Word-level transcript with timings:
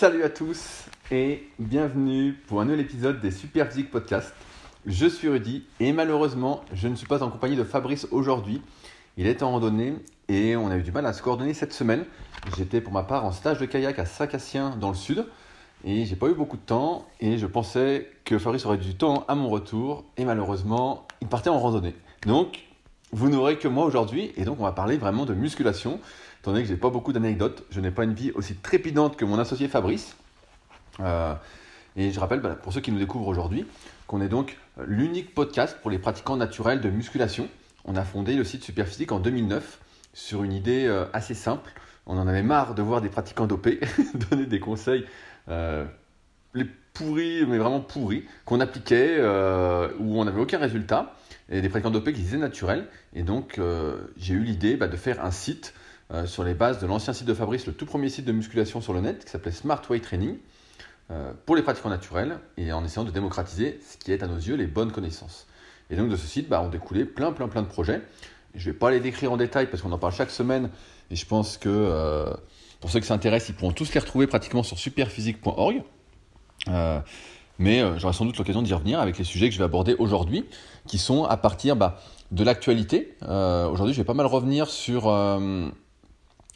Salut 0.00 0.24
à 0.24 0.30
tous 0.30 0.86
et 1.10 1.46
bienvenue 1.58 2.32
pour 2.46 2.62
un 2.62 2.64
nouvel 2.64 2.80
épisode 2.80 3.20
des 3.20 3.30
Super 3.30 3.68
Physique 3.68 3.90
Podcast. 3.90 4.32
Je 4.86 5.06
suis 5.06 5.28
Rudy 5.28 5.66
et 5.78 5.92
malheureusement, 5.92 6.62
je 6.72 6.88
ne 6.88 6.94
suis 6.94 7.06
pas 7.06 7.22
en 7.22 7.28
compagnie 7.28 7.54
de 7.54 7.64
Fabrice 7.64 8.08
aujourd'hui. 8.10 8.62
Il 9.18 9.26
est 9.26 9.42
en 9.42 9.50
randonnée 9.50 9.92
et 10.30 10.56
on 10.56 10.70
a 10.70 10.78
eu 10.78 10.82
du 10.82 10.90
mal 10.90 11.04
à 11.04 11.12
se 11.12 11.20
coordonner 11.20 11.52
cette 11.52 11.74
semaine. 11.74 12.06
J'étais 12.56 12.80
pour 12.80 12.94
ma 12.94 13.02
part 13.02 13.26
en 13.26 13.30
stage 13.30 13.58
de 13.58 13.66
kayak 13.66 13.98
à 13.98 14.06
Sacassien 14.06 14.74
dans 14.80 14.88
le 14.88 14.94
sud 14.94 15.26
et 15.84 16.06
j'ai 16.06 16.16
pas 16.16 16.28
eu 16.28 16.34
beaucoup 16.34 16.56
de 16.56 16.62
temps 16.62 17.06
et 17.20 17.36
je 17.36 17.46
pensais 17.46 18.10
que 18.24 18.38
Fabrice 18.38 18.64
aurait 18.64 18.78
du 18.78 18.94
temps 18.94 19.26
à 19.28 19.34
mon 19.34 19.50
retour 19.50 20.06
et 20.16 20.24
malheureusement, 20.24 21.06
il 21.20 21.28
partait 21.28 21.50
en 21.50 21.58
randonnée. 21.58 21.94
Donc, 22.24 22.69
vous 23.12 23.28
n'aurez 23.28 23.58
que 23.58 23.68
moi 23.68 23.84
aujourd'hui 23.84 24.32
et 24.36 24.44
donc 24.44 24.60
on 24.60 24.64
va 24.64 24.72
parler 24.72 24.96
vraiment 24.96 25.24
de 25.24 25.34
musculation 25.34 26.00
étant 26.40 26.52
donné 26.52 26.62
que 26.62 26.68
j'ai 26.68 26.76
pas 26.76 26.88
beaucoup 26.88 27.12
d'anecdotes, 27.12 27.64
je 27.70 27.80
n'ai 27.80 27.90
pas 27.90 28.04
une 28.04 28.14
vie 28.14 28.30
aussi 28.32 28.54
trépidante 28.54 29.16
que 29.16 29.26
mon 29.26 29.38
associé 29.38 29.68
Fabrice. 29.68 30.16
Euh, 31.00 31.34
et 31.96 32.12
je 32.12 32.20
rappelle, 32.20 32.40
pour 32.62 32.72
ceux 32.72 32.80
qui 32.80 32.92
nous 32.92 32.98
découvrent 32.98 33.28
aujourd'hui, 33.28 33.66
qu'on 34.06 34.22
est 34.22 34.28
donc 34.28 34.56
l'unique 34.86 35.34
podcast 35.34 35.76
pour 35.82 35.90
les 35.90 35.98
pratiquants 35.98 36.36
naturels 36.36 36.80
de 36.80 36.88
musculation. 36.88 37.48
On 37.84 37.94
a 37.94 38.04
fondé 38.04 38.36
le 38.36 38.44
site 38.44 38.64
Superphysique 38.64 39.12
en 39.12 39.20
2009 39.20 39.80
sur 40.14 40.42
une 40.42 40.52
idée 40.52 40.86
euh, 40.86 41.04
assez 41.12 41.34
simple. 41.34 41.72
On 42.06 42.18
en 42.18 42.26
avait 42.26 42.42
marre 42.42 42.74
de 42.74 42.80
voir 42.80 43.02
des 43.02 43.10
pratiquants 43.10 43.46
dopés 43.46 43.80
donner 44.30 44.46
des 44.46 44.60
conseils 44.60 45.04
euh, 45.50 45.84
les 46.54 46.64
pourris, 46.94 47.44
mais 47.46 47.58
vraiment 47.58 47.80
pourris, 47.80 48.24
qu'on 48.46 48.60
appliquait 48.60 49.20
où 49.20 50.20
on 50.20 50.24
n'avait 50.24 50.40
aucun 50.40 50.58
résultat, 50.58 51.14
et 51.50 51.60
des 51.60 51.68
pratiquants 51.68 51.90
dopés 51.90 52.12
qui 52.12 52.22
disaient 52.22 52.38
naturels. 52.38 52.86
Et 53.14 53.22
donc, 53.22 53.60
j'ai 54.16 54.34
eu 54.34 54.42
l'idée 54.42 54.76
bah, 54.76 54.88
de 54.88 54.96
faire 54.96 55.24
un 55.24 55.30
site 55.30 55.74
euh, 56.12 56.26
sur 56.26 56.42
les 56.42 56.54
bases 56.54 56.80
de 56.80 56.86
l'ancien 56.86 57.12
site 57.12 57.26
de 57.26 57.34
Fabrice, 57.34 57.66
le 57.66 57.72
tout 57.72 57.86
premier 57.86 58.08
site 58.08 58.24
de 58.24 58.32
musculation 58.32 58.80
sur 58.80 58.92
le 58.92 59.00
net, 59.00 59.24
qui 59.24 59.30
s'appelait 59.30 59.52
Smart 59.52 59.80
Way 59.88 60.00
Training, 60.00 60.38
euh, 61.12 61.32
pour 61.46 61.54
les 61.54 61.62
pratiquants 61.62 61.88
naturels, 61.88 62.40
et 62.56 62.72
en 62.72 62.84
essayant 62.84 63.04
de 63.04 63.12
démocratiser 63.12 63.78
ce 63.88 63.96
qui 63.96 64.10
est 64.10 64.22
à 64.24 64.26
nos 64.26 64.36
yeux 64.36 64.56
les 64.56 64.66
bonnes 64.66 64.90
connaissances. 64.90 65.46
Et 65.88 65.94
donc 65.94 66.08
de 66.08 66.16
ce 66.16 66.26
site, 66.26 66.48
bah, 66.48 66.62
on 66.64 66.68
découlait 66.68 67.04
plein, 67.04 67.30
plein, 67.30 67.46
plein 67.46 67.62
de 67.62 67.68
projets. 67.68 68.02
Je 68.56 68.68
ne 68.68 68.72
vais 68.72 68.78
pas 68.78 68.90
les 68.90 68.98
décrire 68.98 69.30
en 69.30 69.36
détail 69.36 69.68
parce 69.68 69.82
qu'on 69.84 69.92
en 69.92 69.98
parle 69.98 70.12
chaque 70.12 70.30
semaine, 70.30 70.70
et 71.12 71.16
je 71.16 71.26
pense 71.26 71.56
que 71.56 71.68
euh, 71.68 72.32
pour 72.80 72.90
ceux 72.90 72.98
qui 72.98 73.06
s'intéressent, 73.06 73.50
ils 73.50 73.54
pourront 73.54 73.72
tous 73.72 73.94
les 73.94 74.00
retrouver 74.00 74.26
pratiquement 74.26 74.64
sur 74.64 74.78
superphysique.org. 74.78 75.84
mais 77.60 77.80
j'aurai 77.98 78.12
sans 78.12 78.24
doute 78.24 78.36
l'occasion 78.36 78.62
d'y 78.62 78.74
revenir 78.74 78.98
avec 78.98 79.18
les 79.18 79.24
sujets 79.24 79.48
que 79.48 79.54
je 79.54 79.58
vais 79.58 79.64
aborder 79.64 79.94
aujourd'hui, 80.00 80.44
qui 80.88 80.98
sont 80.98 81.24
à 81.24 81.36
partir 81.36 81.76
bah, 81.76 82.00
de 82.32 82.42
l'actualité. 82.42 83.14
aujourd'hui, 83.22 83.94
je 83.94 84.00
vais 84.00 84.04
pas 84.04 84.14
mal 84.14 84.26
revenir 84.26 84.68
sur 84.68 85.08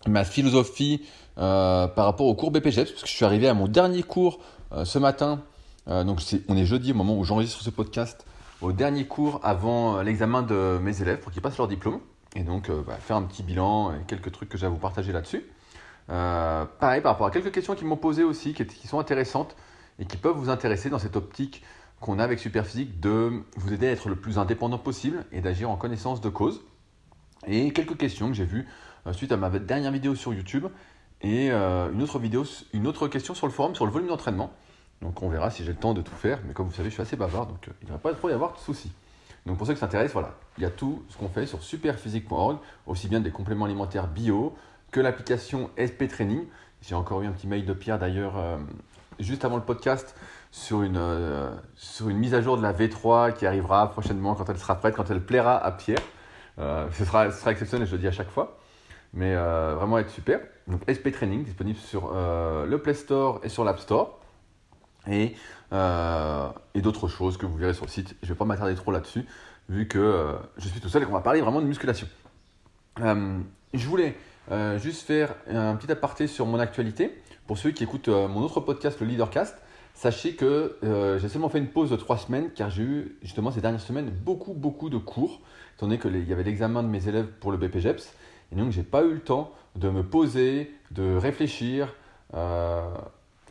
ma 0.09 0.25
philosophie 0.25 1.03
euh, 1.39 1.89
par 1.89 2.05
rapport 2.05 2.27
au 2.27 2.35
cours 2.35 2.51
BPGEPS, 2.51 2.91
parce 2.91 3.03
que 3.03 3.09
je 3.09 3.15
suis 3.15 3.25
arrivé 3.25 3.49
à 3.49 3.55
mon 3.55 3.67
dernier 3.67 4.03
cours 4.03 4.39
euh, 4.73 4.85
ce 4.85 4.99
matin. 4.99 5.43
Euh, 5.89 6.05
donc 6.05 6.21
on 6.49 6.57
est 6.57 6.65
jeudi 6.65 6.93
au 6.93 6.95
moment 6.95 7.19
où 7.19 7.25
j'enregistre 7.25 7.61
ce 7.61 7.71
podcast, 7.71 8.25
au 8.63 8.73
dernier 8.73 9.07
cours 9.07 9.41
avant 9.43 10.01
l'examen 10.01 10.43
de 10.43 10.79
mes 10.81 11.03
élèves 11.03 11.21
pour 11.21 11.33
qu'ils 11.33 11.43
passent 11.43 11.59
leur 11.59 11.69
diplôme. 11.69 12.01
Et 12.37 12.43
donc 12.43 12.71
bah, 12.87 12.97
faire 12.99 13.17
un 13.17 13.23
petit 13.23 13.43
bilan 13.43 13.93
et 13.93 14.05
quelques 14.07 14.33
trucs 14.33 14.49
que 14.49 14.59
j'ai 14.59 14.67
à 14.67 14.69
vous 14.69 14.79
partager 14.79 15.13
là-dessus. 15.13 15.45
pareil 16.07 17.01
par 17.01 17.13
rapport 17.13 17.27
à 17.27 17.31
quelques 17.31 17.53
questions 17.53 17.75
qui 17.75 17.85
m'ont 17.85 17.97
posées 17.97 18.25
aussi, 18.25 18.55
qui, 18.55 18.89
sont 18.89 18.99
intéressantes 18.99 19.55
et 19.99 20.07
qui 20.07 20.17
peuvent 20.17 20.37
vous 20.37 20.51
intéresser 20.51 20.91
dans 20.91 20.99
cette 20.99 21.17
optique 21.17 21.63
qu'on 22.01 22.19
a 22.19 22.25
avec 22.25 22.39
Superphysique 22.39 23.01
de 23.01 23.45
vous 23.57 23.73
aider 23.73 23.89
à 23.89 23.93
être 23.93 24.09
le 24.09 24.17
plus 24.17 24.39
indépendant 24.39 24.79
possible 24.79 25.25
et 25.33 25.41
d'agir 25.41 25.71
en 25.71 25.77
connaissance 25.77 26.21
de 26.21 26.29
cause. 26.29 26.63
Et 27.47 27.73
quelques 27.73 27.97
questions 27.97 28.29
que 28.29 28.35
j'ai 28.35 28.45
vues 28.45 28.67
euh, 29.07 29.13
suite 29.13 29.33
à 29.33 29.37
ma 29.37 29.51
dernière 29.51 29.93
vidéo 29.93 30.15
sur 30.15 30.35
YouTube 30.35 30.67
et 31.21 31.51
euh, 31.51 31.91
une 31.93 32.03
autre 32.03 32.19
vidéo, 32.19 32.45
une 32.73 32.87
autre 32.87 33.09
question 33.09 33.35
sur 33.35 33.47
le 33.47 33.53
forum 33.53 33.75
sur 33.75 33.87
le 33.87 33.93
volume 33.93 34.09
d'entraînement. 34.09 34.53
Donc 35.01 35.23
on 35.23 35.29
verra 35.29 35.51
si 35.51 35.65
j'ai 35.65 35.73
le 35.73 35.79
temps 35.79 35.95
de 35.95 36.03
tout 36.03 36.15
faire, 36.15 36.41
mais 36.47 36.55
comme 36.55 36.67
vous 36.67 36.75
savez, 36.75 36.89
je 36.89 36.95
suis 36.95 37.03
assez 37.03 37.17
bavard, 37.17 37.47
donc 37.47 37.69
euh, 37.69 37.73
il 37.83 37.89
ne 37.89 37.93
va 37.93 37.99
pas 37.99 38.13
y 38.13 38.33
avoir 38.33 38.53
de 38.55 38.59
soucis. 38.59 38.93
Donc 39.47 39.59
pour 39.59 39.67
ceux 39.67 39.75
qui 39.75 39.81
s'intéressent, 39.81 40.15
voilà, 40.15 40.35
il 40.57 40.63
y 40.63 40.67
a 40.67 40.71
tout 40.71 41.03
ce 41.09 41.19
qu'on 41.19 41.29
fait 41.29 41.47
sur 41.47 41.63
superphysique.org, 41.63 42.59
aussi 42.87 43.09
bien 43.09 43.21
des 43.21 43.31
compléments 43.31 43.67
alimentaires 43.67 44.09
bio 44.09 44.55
que 44.91 45.01
l'application 45.01 45.71
SP 45.77 46.09
Training. 46.09 46.45
J'ai 46.81 46.95
encore 46.95 47.23
eu 47.23 47.27
un 47.27 47.33
petit 47.33 47.47
mail 47.47 47.67
de 47.67 47.73
Pierre 47.73 47.99
d'ailleurs 47.99 48.37
juste 49.19 49.45
avant 49.45 49.57
le 49.57 49.63
podcast 49.63 50.15
sur 50.51 50.83
une, 50.83 51.01
sur 51.75 52.09
une 52.09 52.19
mise 52.19 52.35
à 52.35 52.41
jour 52.41 52.57
de 52.57 52.63
la 52.63 52.73
V3 52.73 53.35
qui 53.35 53.47
arrivera 53.47 53.91
prochainement 53.91 54.35
quand 54.35 54.49
elle 54.49 54.59
sera 54.59 54.77
prête, 54.77 54.95
quand 54.95 55.11
elle 55.11 55.25
plaira 55.25 55.57
à 55.57 55.73
Pierre. 55.73 55.99
ce, 56.59 57.05
sera, 57.05 57.31
ce 57.31 57.41
sera 57.41 57.51
exceptionnel, 57.51 57.87
je 57.87 57.93
le 57.93 57.99
dis 57.99 58.09
à 58.09 58.13
chaque 58.13 58.31
fois 58.31 58.59
mais 59.15 59.35
euh, 59.35 59.75
vraiment 59.77 59.99
être 59.99 60.11
super. 60.11 60.41
Donc 60.67 60.83
SP 60.91 61.11
Training, 61.13 61.45
disponible 61.45 61.79
sur 61.79 62.13
euh, 62.15 62.67
le 62.67 62.79
Play 62.79 62.95
Store 62.95 63.41
et 63.43 63.49
sur 63.49 63.65
l'App 63.65 63.79
Store. 63.79 64.21
Et, 65.07 65.35
euh, 65.73 66.49
et 66.75 66.81
d'autres 66.81 67.09
choses 67.09 67.37
que 67.37 67.47
vous 67.47 67.57
verrez 67.57 67.75
sur 67.75 67.85
le 67.85 67.91
site. 67.91 68.17
Je 68.23 68.29
ne 68.29 68.35
vais 68.35 68.39
pas 68.39 68.45
m'attarder 68.45 68.75
trop 68.75 68.91
là-dessus, 68.91 69.25
vu 69.69 69.87
que 69.87 70.35
je 70.57 70.69
suis 70.69 70.81
tout 70.81 70.89
seul 70.89 71.03
et 71.03 71.07
qu'on 71.07 71.13
va 71.13 71.21
parler 71.21 71.41
vraiment 71.41 71.61
de 71.61 71.67
musculation. 71.67 72.09
je 72.99 73.87
voulais 73.87 74.17
juste 74.79 75.07
faire 75.07 75.35
un 75.49 75.77
petit 75.77 75.93
aparté 75.93 76.27
sur 76.27 76.47
mon 76.47 76.59
actualité. 76.59 77.23
Pour 77.47 77.59
ceux 77.59 77.71
qui 77.71 77.85
écoutent 77.85 78.09
mon 78.09 78.43
autre 78.43 78.61
podcast, 78.61 79.01
le 79.01 79.07
Leadercast, 79.07 79.57
sachez 79.95 80.35
que 80.35 80.79
j'ai 81.21 81.29
seulement 81.29 81.49
fait 81.49 81.59
une 81.59 81.69
pause 81.69 81.91
de 81.91 81.97
trois 81.97 82.17
semaines 82.17 82.51
car 82.55 82.71
j'ai 82.71 82.83
eu 82.83 83.19
justement 83.23 83.51
ces 83.51 83.61
dernières 83.61 83.81
semaines 83.81 84.11
beaucoup, 84.11 84.55
beaucoup 84.55 84.89
de 84.89 84.99
cours, 84.99 85.41
étant 85.77 85.87
donné 85.87 85.99
qu'il 85.99 86.29
y 86.29 86.33
avait 86.33 86.43
l'examen 86.43 86.83
de 86.83 86.89
mes 86.89 87.09
élèves 87.09 87.27
pour 87.41 87.53
le 87.53 87.59
BPGEPS. 87.59 88.15
Et 88.53 88.57
donc, 88.57 88.71
j'ai 88.71 88.83
pas 88.83 89.03
eu 89.03 89.13
le 89.13 89.21
temps 89.21 89.53
de 89.77 89.91
me 89.91 90.03
poser, 90.03 90.73
de 90.93 91.17
réfléchir, 91.17 91.93
euh, 92.35 92.89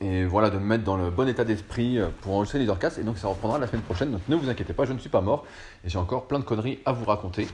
et 0.02 0.26
voilà, 0.26 0.50
de 0.50 0.58
me 0.58 0.66
mettre 0.66 0.84
dans 0.84 0.98
le 0.98 1.10
bon 1.10 1.28
état 1.28 1.44
d'esprit 1.44 2.00
euh, 2.00 2.08
pour 2.22 2.34
enregistrer 2.34 2.60
Leadercast. 2.60 2.98
Et 2.98 3.04
donc, 3.04 3.18
ça 3.18 3.28
reprendra 3.28 3.60
la 3.60 3.68
semaine 3.68 3.82
prochaine. 3.82 4.12
Donc, 4.12 4.22
ne 4.28 4.36
vous 4.36 4.50
inquiétez 4.50 4.74
pas, 4.74 4.86
je 4.86 4.94
ne 4.94 5.00
suis 5.00 5.10
pas 5.10 5.22
mort. 5.22 5.46
Et 5.86 5.90
j'ai 5.90 5.98
encore 5.98 6.28
plein 6.28 6.40
de 6.40 6.44
conneries 6.44 6.80
à 6.86 6.94
vous 6.94 7.06
raconter. 7.06 7.48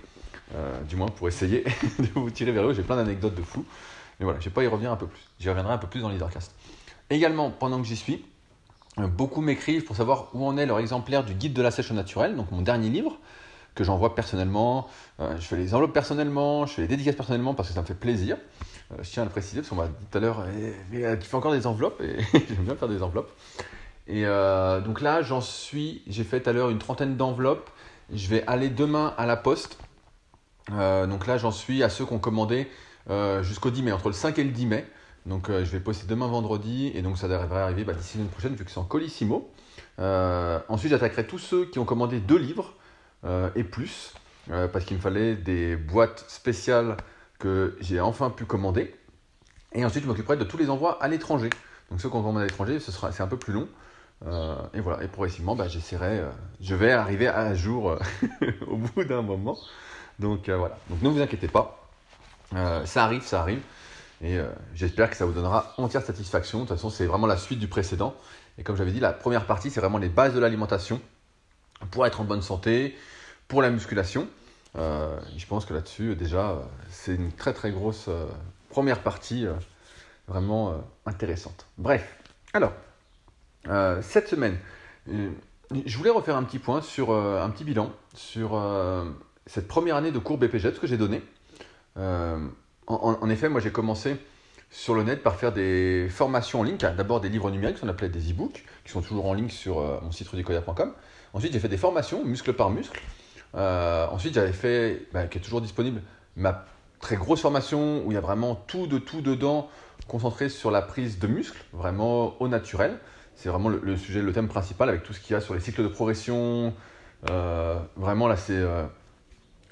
Euh, 0.56 0.82
du 0.82 0.96
moins, 0.96 1.08
pour 1.08 1.28
essayer 1.28 1.64
de 2.00 2.08
vous 2.16 2.30
tirer 2.30 2.52
vers 2.52 2.68
eux. 2.68 2.74
J'ai 2.74 2.84
plein 2.84 2.96
d'anecdotes 2.96 3.36
de 3.36 3.44
fou. 3.44 3.66
Mais 4.20 4.26
voilà, 4.26 4.40
je 4.40 4.46
vais 4.46 4.54
pas 4.54 4.64
y 4.64 4.68
revenir 4.68 4.92
un 4.92 4.98
peu 4.98 5.08
plus. 5.08 5.22
J'y 5.40 5.50
reviendrai 5.50 5.74
un 5.74 5.78
peu 5.78 5.88
plus 5.88 6.02
dans 6.02 6.10
Leadercast. 6.10 6.54
Également, 7.10 7.50
pendant 7.52 7.82
que 7.82 7.88
j'y 7.88 7.96
suis, 7.96 8.26
beaucoup 8.98 9.42
m'écrivent 9.42 9.84
pour 9.84 9.96
savoir 9.96 10.28
où 10.34 10.46
en 10.46 10.58
est 10.58 10.66
leur 10.66 10.80
exemplaire 10.80 11.24
du 11.24 11.34
guide 11.34 11.54
de 11.54 11.62
la 11.62 11.72
sèche 11.72 11.92
naturelle, 11.92 12.36
donc 12.36 12.52
mon 12.52 12.62
dernier 12.62 12.90
livre 12.90 13.18
que 13.76 13.84
j'envoie 13.84 14.16
personnellement. 14.16 14.88
Euh, 15.20 15.36
je 15.40 15.46
fais 15.46 15.56
les 15.56 15.74
enveloppes 15.74 15.94
personnellement, 15.94 16.66
je 16.66 16.74
fais 16.74 16.82
les 16.82 16.88
dédicaces 16.88 17.16
personnellement 17.16 17.54
parce 17.54 17.70
que 17.70 17.76
ça 17.76 17.82
me 17.82 17.86
fait 17.86 17.94
plaisir. 17.94 18.38
Euh, 18.92 18.96
je 19.02 19.10
tiens 19.10 19.24
à 19.24 19.26
le 19.26 19.32
préciser 19.32 19.62
parce 19.62 19.70
qu'on 19.70 19.76
m'a 19.76 19.88
dit 19.88 20.06
tout 20.12 20.18
à 20.18 20.22
l'heure, 20.22 20.46
eh, 20.94 21.06
euh, 21.06 21.16
tu 21.16 21.28
fais 21.28 21.36
encore 21.36 21.54
des 21.54 21.66
enveloppes 21.66 22.02
et 22.02 22.18
j'aime 22.50 22.66
bien 22.66 22.76
faire 22.76 22.90
des 22.90 23.02
enveloppes. 23.02 23.32
Et 24.08 24.24
donc 24.24 25.02
là, 25.02 25.22
j'en 25.22 25.40
suis, 25.40 26.02
j'ai 26.08 26.24
fait 26.24 26.42
tout 26.42 26.50
à 26.50 26.54
l'heure 26.54 26.72
une 26.72 26.80
trentaine 26.80 27.16
d'enveloppes. 27.16 27.70
Je 28.12 28.28
vais 28.28 28.44
aller 28.48 28.70
demain 28.70 29.14
à 29.20 29.28
la 29.28 29.38
poste. 29.38 29.78
donc 30.72 31.28
là, 31.28 31.38
j'en 31.38 31.52
suis 31.52 31.84
à 31.84 31.90
ceux 31.90 32.08
qui 32.08 32.14
ont 32.14 32.18
commandé 32.18 32.68
jusqu'au 33.42 33.72
10 33.72 33.84
mai, 33.84 33.92
entre 33.92 34.08
le 34.08 34.14
5 34.14 34.38
et 34.40 34.44
le 34.44 34.52
10 34.52 34.66
mai. 34.66 34.86
Donc 35.26 35.50
je 35.50 35.64
vais 35.64 35.80
poster 35.80 36.08
demain 36.08 36.28
vendredi 36.28 36.92
et 36.96 37.02
donc 37.02 37.18
ça 37.18 37.28
devrait 37.28 37.62
arriver 37.62 37.84
bah, 37.84 37.94
d'ici 37.94 38.18
l'année 38.18 38.30
prochaine 38.30 38.56
vu 38.56 38.66
que 38.66 38.72
c'est 38.72 38.80
en 38.80 38.84
colissimo. 38.84 39.52
ensuite, 39.98 40.92
j'attaquerai 40.92 41.28
tous 41.28 41.40
ceux 41.40 41.66
qui 41.66 41.80
ont 41.80 41.86
commandé 41.86 42.20
deux 42.20 42.38
livres. 42.38 42.76
Euh, 43.26 43.50
et 43.56 43.64
plus, 43.64 44.14
euh, 44.50 44.68
parce 44.68 44.86
qu'il 44.86 44.98
me 44.98 45.02
fallait 45.02 45.36
des 45.36 45.76
boîtes 45.76 46.26
spéciales 46.28 46.98
que 47.38 47.76
j'ai 47.80 48.00
enfin 48.00 48.30
pu 48.30 48.46
commander. 48.46 48.96
Et 49.74 49.86
ensuite, 49.86 50.04
je 50.04 50.08
m'occuperai 50.08 50.38
de 50.38 50.44
tous 50.44 50.58
les 50.58 50.70
envois 50.70 51.02
à 51.04 51.08
l'étranger. 51.08 51.50
Donc 51.90 52.02
ceux 52.02 52.10
qu'on 52.10 52.22
commande 52.22 52.42
à 52.42 52.46
l'étranger, 52.46 52.80
c'est 52.80 53.22
un 53.22 53.28
peu 53.28 53.38
plus 53.38 53.54
long. 53.54 53.68
Euh, 54.26 54.56
et 54.74 54.80
voilà, 54.82 55.04
et 55.04 55.08
progressivement, 55.08 55.56
bah, 55.56 55.68
j'essaierai, 55.68 56.24
je 56.60 56.76
vais 56.76 56.92
arriver 56.92 57.28
à 57.28 57.54
jour 57.54 57.98
au 58.68 58.78
bout 58.78 59.04
d'un 59.04 59.22
moment. 59.22 59.58
Donc 60.18 60.50
voilà, 60.50 60.78
donc 60.90 61.02
ne 61.02 61.10
vous 61.10 61.22
inquiétez 61.22 61.48
pas, 61.48 61.79
ça 62.52 63.04
arrive, 63.04 63.24
ça 63.24 63.42
arrive. 63.42 63.62
Et 64.22 64.38
j'espère 64.74 65.10
que 65.10 65.16
ça 65.16 65.26
vous 65.26 65.32
donnera 65.32 65.74
entière 65.78 66.02
satisfaction. 66.02 66.60
De 66.60 66.68
toute 66.68 66.76
façon, 66.76 66.90
c'est 66.90 67.06
vraiment 67.06 67.28
la 67.28 67.38
suite 67.38 67.60
du 67.60 67.68
précédent. 67.68 68.16
Et 68.58 68.64
comme 68.64 68.76
j'avais 68.76 68.92
dit, 68.92 69.00
la 69.00 69.14
première 69.14 69.46
partie, 69.46 69.72
c'est 69.72 69.80
vraiment 69.80 69.98
les 69.98 70.10
bases 70.10 70.34
de 70.34 70.40
l'alimentation 70.40 71.00
pour 71.92 72.06
être 72.06 72.20
en 72.20 72.26
bonne 72.26 72.42
santé, 72.42 72.98
pour 73.48 73.62
la 73.62 73.70
musculation. 73.70 74.28
Euh, 74.78 75.20
je 75.38 75.46
pense 75.46 75.66
que 75.66 75.74
là-dessus, 75.74 76.16
déjà, 76.16 76.58
c'est 76.90 77.16
une 77.16 77.32
très 77.32 77.54
très 77.54 77.72
grosse 77.72 78.06
euh, 78.08 78.28
première 78.70 79.02
partie 79.02 79.48
euh, 79.48 79.54
vraiment 80.28 80.80
intéressante. 81.08 81.66
Bref, 81.78 82.18
alors, 82.54 82.74
cette 84.04 84.28
semaine, 84.28 84.58
je 85.08 85.98
voulais 85.98 86.12
refaire 86.12 86.36
un 86.36 86.44
petit 86.44 86.60
point 86.60 86.82
sur 86.82 87.12
un 87.12 87.50
petit 87.50 87.64
bilan 87.64 87.92
sur 88.14 88.62
cette 89.48 89.68
première 89.68 89.96
année 89.96 90.12
de 90.12 90.20
cours 90.20 90.38
BPG, 90.38 90.76
ce 90.76 90.80
que 90.80 90.86
j'ai 90.86 90.98
donné. 90.98 91.24
En, 92.88 93.30
effet, 93.30 93.50
moi 93.50 93.62
j'ai 93.62 93.72
commencé 93.72 94.18
sur 94.72 94.96
le 94.96 95.04
net 95.04 95.22
par 95.22 95.36
faire 95.36 95.52
des 95.52 96.08
formations 96.10 96.62
en 96.62 96.64
ligne, 96.64 96.78
d'abord 96.78 97.22
des 97.22 97.30
livres 97.30 97.52
numériques, 97.52 97.82
qu'on 97.82 97.88
appelait 97.88 98.10
des 98.10 98.32
e-books, 98.32 98.66
qui 98.84 98.92
sont 98.92 99.02
toujours 99.02 99.26
en 99.26 99.34
ligne 99.34 99.50
sur 99.50 99.82
mon 100.02 100.12
site 100.12 100.28
rudicoya.com. 100.28 100.94
Ensuite, 101.34 101.54
j'ai 101.54 101.60
fait 101.60 101.70
des 101.70 101.78
formations, 101.78 102.24
muscle 102.26 102.54
par 102.54 102.70
muscle. 102.70 103.00
Euh, 103.56 104.08
ensuite, 104.08 104.34
j'avais 104.34 104.54
fait, 104.54 105.08
bah, 105.14 105.28
qui 105.28 105.38
est 105.38 105.42
toujours 105.42 105.62
disponible, 105.62 106.02
ma 106.36 106.66
très 107.00 107.16
grosse 107.16 107.42
formation 107.42 108.04
où 108.06 108.12
il 108.12 108.16
y 108.16 108.18
a 108.18 108.22
vraiment 108.22 108.56
tout 108.56 108.88
de 108.88 108.98
tout 108.98 109.22
dedans 109.22 109.70
concentré 110.08 110.50
sur 110.50 110.72
la 110.72 110.82
prise 110.82 111.20
de 111.20 111.28
muscles, 111.28 111.64
vraiment 111.72 112.36
au 112.42 112.48
naturel. 112.48 112.98
C'est 113.36 113.50
vraiment 113.50 113.70
le, 113.70 113.96
sujet, 113.96 114.22
le 114.22 114.34
thème 114.34 114.48
principal 114.48 114.90
avec 114.90 115.04
tout 115.04 115.14
ce 115.14 115.20
qu'il 115.20 115.34
y 115.34 115.36
a 115.36 115.42
sur 115.42 115.54
les 115.54 115.60
cycles 115.60 115.84
de 115.84 115.88
progression. 115.88 116.74
vraiment, 117.96 118.28
là, 118.28 118.36
c'est 118.36 118.62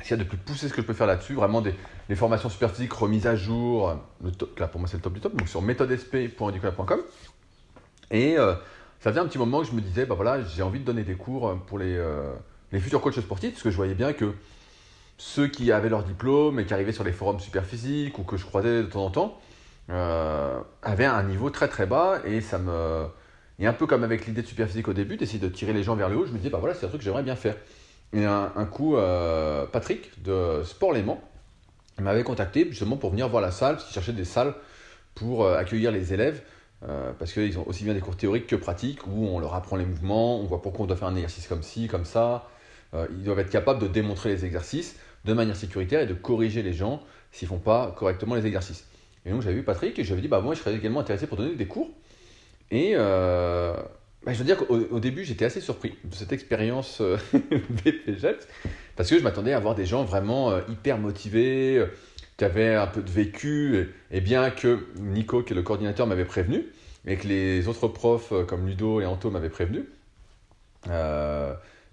s'il 0.02 0.12
y 0.12 0.14
a 0.14 0.24
de 0.24 0.30
plus 0.30 0.38
poussé 0.38 0.70
ce 0.70 0.74
que 0.74 0.82
je 0.82 0.88
peux 0.88 0.94
faire 0.94 1.08
là-dessus, 1.08 1.34
vraiment 1.34 1.60
des, 1.60 1.74
les 2.10 2.16
formations 2.16 2.50
super 2.50 2.72
physiques 2.72 2.94
remises 2.94 3.28
à 3.28 3.36
jour, 3.36 3.96
là 4.58 4.68
pour 4.68 4.80
moi 4.80 4.90
c'est 4.90 4.98
le 4.98 5.04
top 5.04 5.14
du 5.14 5.20
top, 5.20 5.36
donc 5.36 5.48
sur 5.48 5.62
méthodesp.educola.com. 5.62 7.02
Et 8.12 8.38
euh, 8.38 8.54
ça 9.00 9.12
faisait 9.12 9.20
un 9.20 9.28
petit 9.28 9.38
moment 9.38 9.62
que 9.62 9.68
je 9.68 9.74
me 9.74 9.82
disais, 9.82 10.06
bah 10.06 10.16
voilà, 10.16 10.42
j'ai 10.44 10.64
envie 10.64 10.80
de 10.80 10.86
donner 10.86 11.04
des 11.04 11.16
cours 11.16 11.58
pour 11.68 11.78
les, 11.80 11.96
euh, 11.96 12.34
les 12.72 12.80
futurs 12.80 13.02
coachs 13.02 13.20
sportifs, 13.20 13.52
parce 13.52 13.64
que 13.64 13.72
je 13.72 13.76
voyais 13.76 13.96
bien 13.96 14.14
que 14.14 14.34
ceux 15.18 15.48
qui 15.48 15.72
avaient 15.72 15.90
leur 15.90 16.04
diplôme 16.04 16.60
et 16.60 16.66
qui 16.66 16.74
arrivaient 16.74 16.92
sur 16.92 17.04
les 17.04 17.12
forums 17.12 17.40
super 17.40 17.66
physiques 17.66 18.18
ou 18.20 18.24
que 18.24 18.38
je 18.38 18.46
croisais 18.46 18.84
de 18.84 18.88
temps 18.88 19.06
en 19.06 19.10
temps, 19.10 19.40
euh, 19.90 20.60
avaient 20.84 21.06
un 21.06 21.24
niveau 21.24 21.50
très 21.50 21.68
très 21.68 21.86
bas 21.86 22.20
et 22.26 22.42
ça 22.42 22.60
me. 22.60 23.06
Un 23.60 23.74
peu 23.74 23.88
comme 23.88 24.04
avec 24.04 24.28
l'idée 24.28 24.44
de 24.44 24.48
super 24.48 24.68
physique 24.68 24.88
au 24.88 24.94
début, 24.94 25.18
d'essayer 25.18 25.40
de 25.40 25.50
tirer 25.50 25.74
les 25.74 25.82
gens 25.82 25.96
vers 25.96 26.10
le 26.10 26.18
haut, 26.18 26.26
je 26.28 26.32
me 26.32 26.38
disais, 26.38 26.52
bah 26.52 26.60
voilà, 26.60 26.76
c'est 26.76 26.86
un 26.86 26.90
truc 26.90 27.02
que 27.02 27.06
j'aimerais 27.06 27.24
bien 27.24 27.36
faire. 27.36 27.56
Et 28.14 28.24
un, 28.24 28.66
coup, 28.72 28.96
euh, 28.96 29.66
Patrick 29.66 30.22
de 30.22 30.62
Sport 30.64 30.94
Léman 30.94 31.20
m'avait 32.04 32.24
contacté 32.24 32.68
justement 32.70 32.98
pour 32.98 33.12
venir 33.12 33.28
voir 33.30 33.42
la 33.42 33.52
salle, 33.52 33.76
parce 33.76 33.86
qu'il 33.86 33.94
cherchait 33.94 34.14
des 34.14 34.26
salles 34.26 34.54
pour 35.16 35.46
euh, 35.46 35.58
accueillir 35.58 35.92
les 35.92 36.14
élèves, 36.14 36.42
euh, 36.88 37.12
parce 37.18 37.34
qu'ils 37.34 37.58
ont 37.58 37.68
aussi 37.68 37.84
bien 37.84 37.94
des 37.94 38.00
cours 38.00 38.16
théoriques 38.16 38.48
que 38.48 38.56
pratiques, 38.56 39.06
où 39.08 39.28
on 39.28 39.40
leur 39.40 39.56
apprend 39.56 39.76
les 39.76 39.86
mouvements, 39.86 40.40
on 40.40 40.46
voit 40.46 40.62
pourquoi 40.62 40.86
on 40.86 40.88
doit 40.88 40.98
faire 40.98 41.08
un 41.08 41.16
exercice 41.16 41.48
comme 41.48 41.64
ci, 41.64 41.88
comme 41.88 42.06
ça. 42.06 42.50
ils 42.94 43.24
doivent 43.24 43.40
être 43.40 43.50
capables 43.50 43.80
de 43.80 43.88
démontrer 43.88 44.30
les 44.30 44.46
exercices 44.46 44.96
de 45.26 45.34
manière 45.34 45.56
sécuritaire 45.56 46.02
et 46.02 46.06
de 46.06 46.14
corriger 46.14 46.64
les 46.64 46.74
gens 46.74 47.02
s'ils 47.32 47.48
ne 47.48 47.50
font 47.50 47.60
pas 47.60 47.94
correctement 47.98 48.36
les 48.36 48.46
exercices. 48.46 48.88
Et 49.26 49.32
donc 49.32 49.42
j'avais 49.42 49.56
vu 49.56 49.64
Patrick 49.64 50.00
et 50.00 50.04
j'avais 50.04 50.22
dit, 50.22 50.28
bah 50.28 50.40
moi 50.40 50.54
je 50.54 50.60
serais 50.60 50.76
également 50.76 51.02
intéressé 51.02 51.28
pour 51.28 51.38
donner 51.38 51.56
des 51.56 51.68
cours. 51.68 51.90
Et 52.72 52.96
bah, 54.26 54.34
je 54.34 54.40
veux 54.40 54.46
dire 54.46 54.58
qu'au 54.58 55.00
début, 55.00 55.24
j'étais 55.24 55.46
assez 55.46 55.62
surpris 55.62 55.96
de 56.04 56.14
cette 56.14 56.34
expérience 56.34 57.02
euh, 57.02 57.18
parce 58.96 59.10
que 59.10 59.18
je 59.18 59.24
m'attendais 59.24 59.54
à 59.54 59.60
voir 59.60 59.76
des 59.76 59.86
gens 59.86 60.04
vraiment 60.04 60.52
euh, 60.52 60.62
hyper 60.70 60.98
motivés, 60.98 61.78
euh, 61.78 61.88
qui 62.36 62.44
avaient 62.44 62.76
un 62.76 62.88
peu 62.88 63.02
de 63.02 63.10
vécu, 63.10 63.90
et, 64.12 64.22
bien 64.22 64.50
que 64.50 64.86
Nico, 64.98 65.44
qui 65.44 65.54
est 65.54 65.56
le 65.56 65.62
coordinateur, 65.62 66.08
m'avait 66.08 66.26
prévenu, 66.26 66.66
et 67.06 67.16
que 67.16 67.28
les 67.28 67.68
autres 67.68 67.88
profs 67.88 68.34
comme 68.48 68.68
Ludo 68.68 69.02
et 69.02 69.06
Anto 69.06 69.32
m'avaient 69.32 69.50
prévenu, 69.50 69.86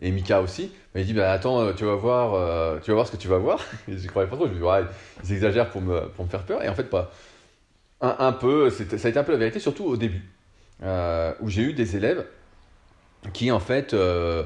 et 0.00 0.10
Mika 0.10 0.42
aussi, 0.42 0.72
il 0.94 1.06
dit 1.06 1.14
bah, 1.14 1.30
Attends, 1.32 1.72
tu 1.72 1.84
vas, 1.84 1.94
voir, 1.94 2.80
tu 2.82 2.90
vas 2.90 2.94
voir 2.94 3.06
ce 3.06 3.12
que 3.12 3.16
tu 3.16 3.28
vas 3.28 3.38
voir. 3.38 3.60
et 3.88 3.96
je 3.96 4.06
croyais 4.08 4.28
pas 4.28 4.36
trop, 4.36 4.46
je 4.46 4.52
me 4.52 4.56
dis 4.58 4.62
ouais, 4.62 4.82
Ils 5.24 5.32
exagèrent 5.32 5.70
pour 5.70 5.80
me, 5.80 6.00
faire 6.28 6.44
peur, 6.44 6.62
et 6.62 6.68
en 6.68 6.74
fait, 6.74 6.90
pas. 6.90 7.12
Un 8.00 8.32
peu, 8.32 8.68
ça 8.68 8.84
a 8.84 9.08
été 9.08 9.18
un 9.18 9.24
peu 9.24 9.32
la 9.32 9.38
vérité, 9.38 9.60
surtout 9.60 9.84
au 9.84 9.96
début. 9.96 10.22
Euh, 10.84 11.32
où 11.40 11.48
j'ai 11.48 11.62
eu 11.62 11.72
des 11.72 11.96
élèves 11.96 12.26
qui 13.32 13.50
en 13.50 13.60
fait 13.60 13.94
euh, 13.94 14.42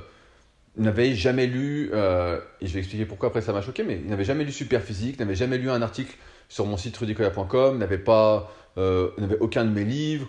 n'avaient 0.76 1.14
jamais 1.14 1.48
lu, 1.48 1.90
euh, 1.92 2.38
et 2.60 2.68
je 2.68 2.74
vais 2.74 2.78
expliquer 2.78 3.06
pourquoi 3.06 3.30
après 3.30 3.40
ça 3.40 3.52
m'a 3.52 3.60
choqué, 3.60 3.82
mais 3.82 3.96
ils 3.96 4.08
n'avaient 4.08 4.24
jamais 4.24 4.44
lu 4.44 4.52
Super 4.52 4.80
Physique, 4.80 5.18
n'avaient 5.18 5.34
jamais 5.34 5.58
lu 5.58 5.68
un 5.68 5.82
article 5.82 6.16
sur 6.48 6.64
mon 6.64 6.76
site 6.76 6.96
rudicoya.com, 6.96 7.76
n'avaient 7.76 7.98
pas, 7.98 8.52
n'avaient 8.76 9.38
aucun 9.40 9.64
de 9.64 9.70
mes 9.70 9.84
livres, 9.84 10.28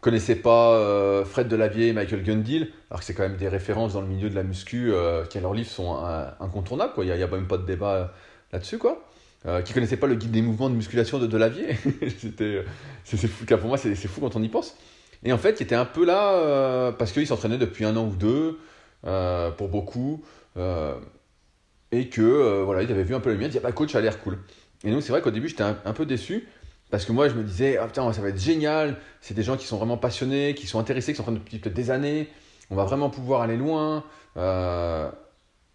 connaissaient 0.00 0.34
pas 0.34 1.24
Fred 1.24 1.46
Delavier 1.46 1.88
et 1.88 1.92
Michael 1.92 2.24
Gundil, 2.24 2.72
alors 2.90 2.98
que 3.00 3.06
c'est 3.06 3.14
quand 3.14 3.22
même 3.22 3.36
des 3.36 3.48
références 3.48 3.92
dans 3.92 4.00
le 4.00 4.08
milieu 4.08 4.28
de 4.28 4.34
la 4.34 4.42
muscu, 4.42 4.92
qui 5.30 5.38
à 5.38 5.40
leurs 5.40 5.54
livres 5.54 5.70
sont 5.70 6.04
incontournables, 6.40 6.94
quoi. 6.94 7.04
il 7.04 7.14
n'y 7.14 7.22
a, 7.22 7.26
a, 7.26 7.30
même 7.30 7.46
pas 7.46 7.58
de 7.58 7.64
débat 7.64 8.12
là-dessus. 8.52 8.78
quoi. 8.78 9.00
Euh, 9.46 9.60
qui 9.60 9.74
connaissaient 9.74 9.98
pas 9.98 10.06
le 10.06 10.14
guide 10.14 10.30
des 10.30 10.40
mouvements 10.40 10.70
de 10.70 10.74
musculation 10.74 11.18
de 11.18 11.26
Delavier. 11.26 11.76
C'était, 12.18 12.64
c'est, 13.04 13.18
fou, 13.26 13.44
pour 13.44 13.68
moi, 13.68 13.76
c'est, 13.76 13.94
fou 13.94 14.22
quand 14.22 14.36
on 14.36 14.42
y 14.42 14.48
pense. 14.48 14.74
Et 15.22 15.34
en 15.34 15.38
fait, 15.38 15.60
il 15.60 15.64
était 15.64 15.74
un 15.74 15.84
peu 15.84 16.06
là 16.06 16.32
euh, 16.32 16.92
parce 16.92 17.12
qu'il 17.12 17.26
s'entraînait 17.26 17.58
depuis 17.58 17.84
un 17.84 17.94
an 17.96 18.06
ou 18.06 18.16
deux, 18.16 18.58
euh, 19.06 19.50
pour 19.50 19.68
beaucoup, 19.68 20.22
et 20.56 22.08
que 22.08 22.62
voilà, 22.62 22.82
il 22.82 22.90
avait 22.90 23.04
vu 23.04 23.14
un 23.14 23.20
peu 23.20 23.30
le 23.30 23.36
mien, 23.36 23.44
il 23.44 23.48
disait 23.48 23.60
bah 23.60 23.72
coach, 23.72 23.92
ça 23.92 23.98
a 23.98 24.00
l'air 24.00 24.20
cool. 24.20 24.38
Et 24.82 24.90
donc 24.90 25.02
c'est 25.02 25.12
vrai 25.12 25.20
qu'au 25.20 25.30
début, 25.30 25.48
j'étais 25.48 25.62
un, 25.62 25.92
peu 25.92 26.06
déçu. 26.06 26.48
Parce 26.90 27.04
que 27.04 27.12
moi, 27.12 27.28
je 27.28 27.34
me 27.34 27.42
disais, 27.42 27.76
ah 27.76 27.86
putain, 27.86 28.10
ça 28.12 28.22
va 28.22 28.28
être 28.28 28.40
génial. 28.40 28.96
C'est 29.20 29.34
des 29.34 29.42
gens 29.42 29.56
qui 29.56 29.66
sont 29.66 29.76
vraiment 29.76 29.96
passionnés, 29.98 30.54
qui 30.54 30.66
sont 30.66 30.78
intéressés, 30.78 31.12
qui 31.12 31.16
sont 31.16 31.22
en 31.22 31.32
train 31.32 31.34
depuis 31.34 31.58
des 31.58 31.90
années. 31.90 32.28
On 32.70 32.76
va 32.76 32.84
vraiment 32.84 33.10
pouvoir 33.10 33.42
aller 33.42 33.56
loin. 33.56 34.04
je 34.36 35.10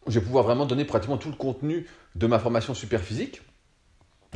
vais 0.07 0.21
pouvoir 0.21 0.43
vraiment 0.43 0.65
donner 0.65 0.85
pratiquement 0.85 1.17
tout 1.17 1.29
le 1.29 1.35
contenu 1.35 1.85
de 2.15 2.25
ma 2.25 2.39
formation 2.39 2.73
super 2.73 3.01
physique. 3.01 3.41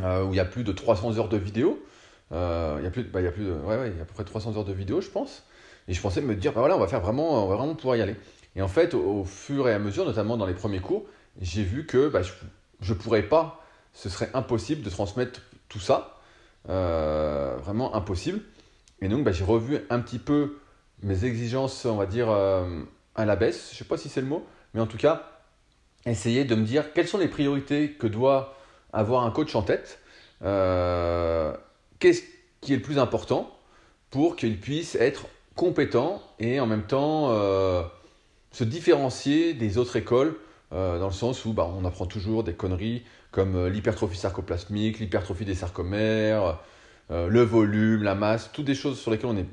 Euh, 0.01 0.23
où 0.23 0.33
il 0.33 0.37
y 0.37 0.39
a 0.39 0.45
plus 0.45 0.63
de 0.63 0.71
300 0.71 1.17
heures 1.17 1.29
de 1.29 1.37
vidéo. 1.37 1.83
Euh, 2.31 2.77
il 2.79 2.83
y 2.83 2.87
a 2.87 2.89
plus, 2.89 3.03
bah, 3.03 3.21
il 3.21 3.25
y 3.25 3.27
a 3.27 3.31
plus 3.31 3.45
de, 3.45 3.51
ouais, 3.51 3.77
ouais, 3.77 3.91
il 3.91 3.97
y 3.97 3.99
a 3.99 4.03
à 4.03 4.05
peu 4.05 4.13
près 4.13 4.23
300 4.23 4.57
heures 4.57 4.65
de 4.65 4.73
vidéo, 4.73 5.01
je 5.01 5.09
pense. 5.09 5.43
Et 5.87 5.93
je 5.93 6.01
pensais 6.01 6.21
me 6.21 6.35
dire, 6.35 6.53
bah 6.53 6.61
voilà, 6.61 6.75
on 6.75 6.79
va 6.79 6.87
faire 6.87 7.01
vraiment, 7.01 7.45
on 7.45 7.47
va 7.47 7.57
vraiment 7.57 7.75
pouvoir 7.75 7.95
y 7.97 8.01
aller. 8.01 8.15
Et 8.55 8.61
en 8.61 8.67
fait, 8.67 8.95
au, 8.95 9.23
fur 9.23 9.69
et 9.69 9.73
à 9.73 9.79
mesure, 9.79 10.05
notamment 10.05 10.35
dans 10.37 10.47
les 10.47 10.53
premiers 10.53 10.79
cours, 10.79 11.05
j'ai 11.41 11.63
vu 11.63 11.85
que 11.85 12.07
bah, 12.07 12.21
je 12.81 12.93
ne 12.93 12.97
pourrais 12.97 13.23
pas, 13.23 13.63
ce 13.93 14.09
serait 14.09 14.29
impossible 14.33 14.81
de 14.81 14.89
transmettre 14.89 15.41
tout 15.69 15.79
ça. 15.79 16.19
Euh, 16.69 17.57
vraiment 17.61 17.93
impossible. 17.93 18.41
Et 19.01 19.09
donc, 19.09 19.23
bah, 19.23 19.31
j'ai 19.31 19.43
revu 19.43 19.79
un 19.89 19.99
petit 19.99 20.19
peu 20.19 20.57
mes 21.03 21.25
exigences, 21.25 21.85
on 21.85 21.97
va 21.97 22.05
dire, 22.07 22.29
à 22.29 23.25
la 23.25 23.35
baisse. 23.35 23.67
Je 23.69 23.75
ne 23.75 23.77
sais 23.79 23.85
pas 23.85 23.97
si 23.97 24.09
c'est 24.09 24.21
le 24.21 24.27
mot, 24.27 24.45
mais 24.73 24.81
en 24.81 24.87
tout 24.87 24.97
cas, 24.97 25.29
essayer 26.05 26.45
de 26.45 26.55
me 26.55 26.63
dire 26.63 26.93
quelles 26.93 27.07
sont 27.07 27.17
les 27.17 27.27
priorités 27.27 27.91
que 27.91 28.07
doit 28.07 28.55
avoir 28.93 29.25
un 29.25 29.31
coach 29.31 29.55
en 29.55 29.63
tête. 29.63 29.99
Euh, 30.43 31.53
qu'est-ce 31.99 32.21
qui 32.61 32.73
est 32.73 32.77
le 32.77 32.81
plus 32.81 32.99
important 32.99 33.51
pour 34.11 34.35
qu'il 34.35 34.59
puisse 34.59 34.95
être 34.95 35.25
compétent 35.55 36.21
et 36.39 36.59
en 36.59 36.67
même 36.67 36.83
temps 36.83 37.29
euh, 37.31 37.83
se 38.51 38.63
différencier 38.63 39.53
des 39.53 39.77
autres 39.77 39.95
écoles 39.95 40.37
euh, 40.71 40.99
dans 40.99 41.07
le 41.07 41.13
sens 41.13 41.45
où 41.45 41.53
bah, 41.53 41.69
on 41.75 41.85
apprend 41.85 42.05
toujours 42.05 42.43
des 42.43 42.53
conneries 42.53 43.03
comme 43.31 43.67
l'hypertrophie 43.67 44.17
sarcoplasmique, 44.17 44.99
l'hypertrophie 44.99 45.45
des 45.45 45.55
sarcomères, 45.55 46.59
le 47.09 47.41
volume, 47.41 48.03
la 48.03 48.13
masse, 48.13 48.51
toutes 48.53 48.65
des 48.65 48.75
choses 48.75 48.99
sur 48.99 49.09
lesquelles 49.09 49.31
on 49.31 49.37
est 49.37 49.47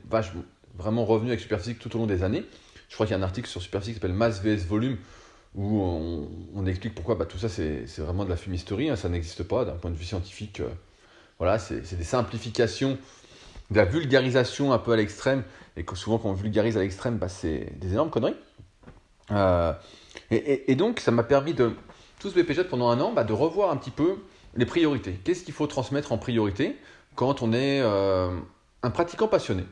vraiment 0.77 1.07
revenu 1.07 1.31
avec 1.31 1.41
Superphysique 1.41 1.79
tout 1.79 1.95
au 1.97 1.99
long 1.99 2.07
des 2.07 2.23
années. 2.23 2.45
Je 2.91 2.95
crois 2.95 3.07
qu'il 3.07 3.17
y 3.17 3.19
a 3.19 3.19
un 3.19 3.23
article 3.23 3.49
sur 3.49 3.63
Superphysique 3.63 3.95
qui 3.95 4.01
s'appelle 4.01 4.17
Masse 4.17 4.43
vs 4.43 4.67
Volume 4.67 4.99
où 5.55 6.29
on, 6.55 6.67
explique 6.67 6.95
pourquoi 6.95 7.17
bah, 7.17 7.27
tout 7.27 7.39
ça 7.39 7.49
c'est 7.49 7.85
vraiment 7.99 8.25
de 8.25 8.31
la 8.31 8.37
fumisterie, 8.37 8.89
hein, 8.89 8.97
ça 8.97 9.09
n'existe 9.09 9.43
pas 9.43 9.65
d'un 9.65 9.75
point 9.75 9.91
de 9.91 9.97
vue 9.97 10.05
scientifique. 10.05 10.61
Euh, 10.61 10.69
voilà, 11.39 11.59
c'est 11.59 11.97
des 11.97 12.05
simplifications, 12.05 12.99
de 13.71 13.77
la 13.77 13.85
vulgarisation 13.85 14.73
un 14.73 14.79
peu 14.79 14.93
à 14.93 14.97
l'extrême, 14.97 15.43
et 15.77 15.85
que 15.85 15.97
souvent 15.97 16.19
quand 16.19 16.29
on 16.29 16.35
vulgarise 16.35 16.77
à 16.77 16.81
l'extrême, 16.81 17.17
bah, 17.17 17.29
c'est 17.29 17.79
des 17.79 17.93
énormes 17.93 18.11
conneries. 18.11 18.37
Euh, 19.31 19.73
et, 20.31 20.75
donc 20.75 21.01
ça 21.01 21.11
m'a 21.11 21.23
permis 21.23 21.55
de, 21.55 21.73
tout 22.19 22.31
ce 22.31 22.39
BPJ 22.39 22.65
pendant 22.65 22.91
un 22.91 23.01
an, 23.01 23.13
bah, 23.13 23.25
de 23.25 23.33
revoir 23.33 23.71
un 23.71 23.77
petit 23.77 23.91
peu 23.91 24.19
les 24.55 24.67
priorités. 24.67 25.19
Qu'est-ce 25.25 25.43
qu'il 25.45 25.55
faut 25.55 25.67
transmettre 25.67 26.13
en 26.13 26.19
priorité 26.19 26.77
quand 27.15 27.43
on 27.43 27.53
est 27.53 27.81
euh, 27.81 28.31
un 28.83 28.91
pratiquant 28.91 29.29
passionné? 29.29 29.65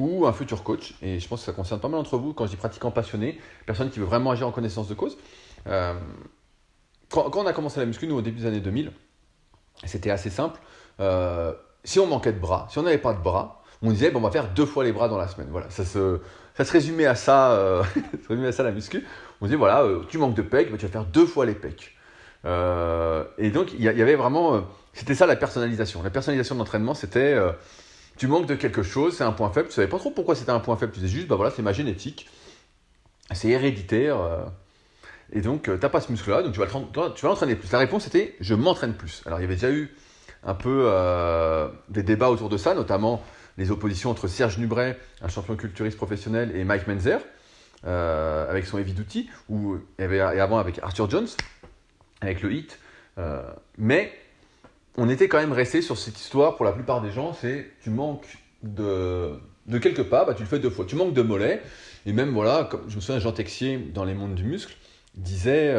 Ou 0.00 0.26
un 0.26 0.32
futur 0.32 0.62
coach, 0.62 0.94
et 1.02 1.20
je 1.20 1.28
pense 1.28 1.40
que 1.40 1.46
ça 1.46 1.52
concerne 1.52 1.78
pas 1.78 1.88
mal 1.88 1.98
d'entre 2.00 2.16
vous, 2.16 2.32
quand 2.32 2.46
je 2.46 2.50
dis 2.50 2.56
pratiquant 2.56 2.90
passionné, 2.90 3.38
personne 3.66 3.90
qui 3.90 3.98
veut 3.98 4.06
vraiment 4.06 4.30
agir 4.30 4.48
en 4.48 4.50
connaissance 4.50 4.88
de 4.88 4.94
cause. 4.94 5.18
Euh, 5.66 5.94
quand, 7.10 7.30
on 7.34 7.46
a 7.46 7.52
commencé 7.52 7.78
la 7.80 7.86
muscu, 7.86 8.06
nous, 8.06 8.16
au 8.16 8.22
début 8.22 8.40
des 8.40 8.46
années 8.46 8.60
2000, 8.60 8.92
c'était 9.84 10.10
assez 10.10 10.30
simple. 10.30 10.58
Euh, 11.00 11.52
si 11.84 11.98
on 12.00 12.06
manquait 12.06 12.32
de 12.32 12.38
bras, 12.38 12.66
si 12.70 12.78
on 12.78 12.82
n'avait 12.82 12.98
pas 12.98 13.12
de 13.12 13.20
bras, 13.20 13.62
on 13.82 13.90
disait, 13.90 14.10
bon, 14.10 14.20
on 14.20 14.22
va 14.22 14.30
faire 14.30 14.48
deux 14.48 14.66
fois 14.66 14.84
les 14.84 14.92
bras 14.92 15.08
dans 15.08 15.18
la 15.18 15.28
semaine. 15.28 15.48
Voilà, 15.50 15.68
ça 15.68 15.84
se, 15.84 16.20
ça 16.56 16.64
se 16.64 16.72
résumait 16.72 17.06
à 17.06 17.14
ça, 17.14 17.52
euh, 17.52 17.82
résumait 18.28 18.48
à 18.48 18.52
ça 18.52 18.62
la 18.62 18.72
muscu. 18.72 19.06
On 19.42 19.46
disait, 19.46 19.56
voilà, 19.56 19.84
tu 20.08 20.16
manques 20.16 20.34
de 20.34 20.42
pecs, 20.42 20.68
tu 20.78 20.86
vas 20.86 20.92
faire 20.92 21.04
deux 21.04 21.26
fois 21.26 21.44
les 21.44 21.54
pecs. 21.54 21.94
et 22.46 23.50
donc, 23.50 23.74
il 23.74 23.82
y, 23.82 23.88
avait 23.88 24.16
vraiment, 24.16 24.62
c'était 24.94 25.14
ça 25.14 25.26
la 25.26 25.36
personnalisation. 25.36 26.02
La 26.02 26.10
personnalisation 26.10 26.54
de 26.54 26.60
l'entraînement, 26.60 26.94
c'était 26.94 27.36
tu 28.20 28.26
manques 28.26 28.44
de 28.44 28.54
quelque 28.54 28.82
chose, 28.82 29.16
c'est 29.16 29.24
un 29.24 29.32
point 29.32 29.50
faible, 29.50 29.68
tu 29.68 29.74
savais 29.74 29.88
pas 29.88 29.98
trop 29.98 30.10
pourquoi 30.10 30.34
c'était 30.34 30.50
un 30.50 30.60
point 30.60 30.76
faible, 30.76 30.92
tu 30.92 31.00
disais 31.00 31.10
juste, 31.10 31.26
bah 31.26 31.36
voilà, 31.36 31.50
c'est 31.50 31.62
ma 31.62 31.72
génétique, 31.72 32.28
c'est 33.32 33.48
héréditaire, 33.48 34.20
euh, 34.20 34.44
et 35.32 35.40
donc 35.40 35.70
euh, 35.70 35.78
tu 35.78 35.80
n'as 35.80 35.88
pas 35.88 36.02
ce 36.02 36.12
muscle-là, 36.12 36.42
donc 36.42 36.52
tu 36.52 36.60
vas, 36.60 36.66
l'entraîner 37.22 37.56
plus. 37.56 37.72
La 37.72 37.78
réponse 37.78 38.06
était, 38.06 38.36
je 38.38 38.54
m'entraîne 38.54 38.92
plus. 38.92 39.22
Alors 39.24 39.38
il 39.38 39.42
y 39.42 39.44
avait 39.46 39.54
déjà 39.54 39.70
eu 39.70 39.96
un 40.44 40.52
peu 40.52 40.82
euh, 40.84 41.70
des 41.88 42.02
débats 42.02 42.28
autour 42.28 42.50
de 42.50 42.58
ça, 42.58 42.74
notamment 42.74 43.24
les 43.56 43.70
oppositions 43.70 44.10
entre 44.10 44.28
Serge 44.28 44.58
Nubret, 44.58 44.98
un 45.22 45.28
champion 45.28 45.56
culturiste 45.56 45.96
professionnel, 45.96 46.54
et 46.54 46.62
Mike 46.62 46.88
Menzer, 46.88 47.22
avec 47.84 48.66
son 48.66 48.76
heavy 48.76 48.92
duty, 48.92 49.30
ou, 49.48 49.78
et 49.98 50.20
avant 50.20 50.58
avec 50.58 50.78
Arthur 50.82 51.08
Jones, 51.08 51.28
avec 52.20 52.42
le 52.42 52.52
hit. 52.52 52.78
mais 53.78 54.12
on 54.96 55.08
était 55.08 55.28
quand 55.28 55.38
même 55.38 55.52
resté 55.52 55.82
sur 55.82 55.96
cette 55.96 56.18
histoire 56.18 56.56
pour 56.56 56.64
la 56.64 56.72
plupart 56.72 57.00
des 57.00 57.10
gens, 57.10 57.32
c'est 57.32 57.70
tu 57.82 57.90
manques 57.90 58.38
de, 58.62 59.32
de 59.66 59.78
quelques 59.78 60.04
pas, 60.04 60.24
bah, 60.24 60.34
tu 60.34 60.42
le 60.42 60.48
fais 60.48 60.58
deux 60.58 60.70
fois. 60.70 60.84
Tu 60.84 60.96
manques 60.96 61.14
de 61.14 61.22
mollets, 61.22 61.62
et 62.06 62.12
même 62.12 62.30
voilà, 62.30 62.64
comme 62.70 62.82
je 62.88 62.96
me 62.96 63.00
souviens 63.00 63.20
Jean 63.20 63.32
Texier 63.32 63.78
dans 63.78 64.04
Les 64.04 64.14
Mondes 64.14 64.34
du 64.34 64.44
Muscle, 64.44 64.74
disait 65.14 65.74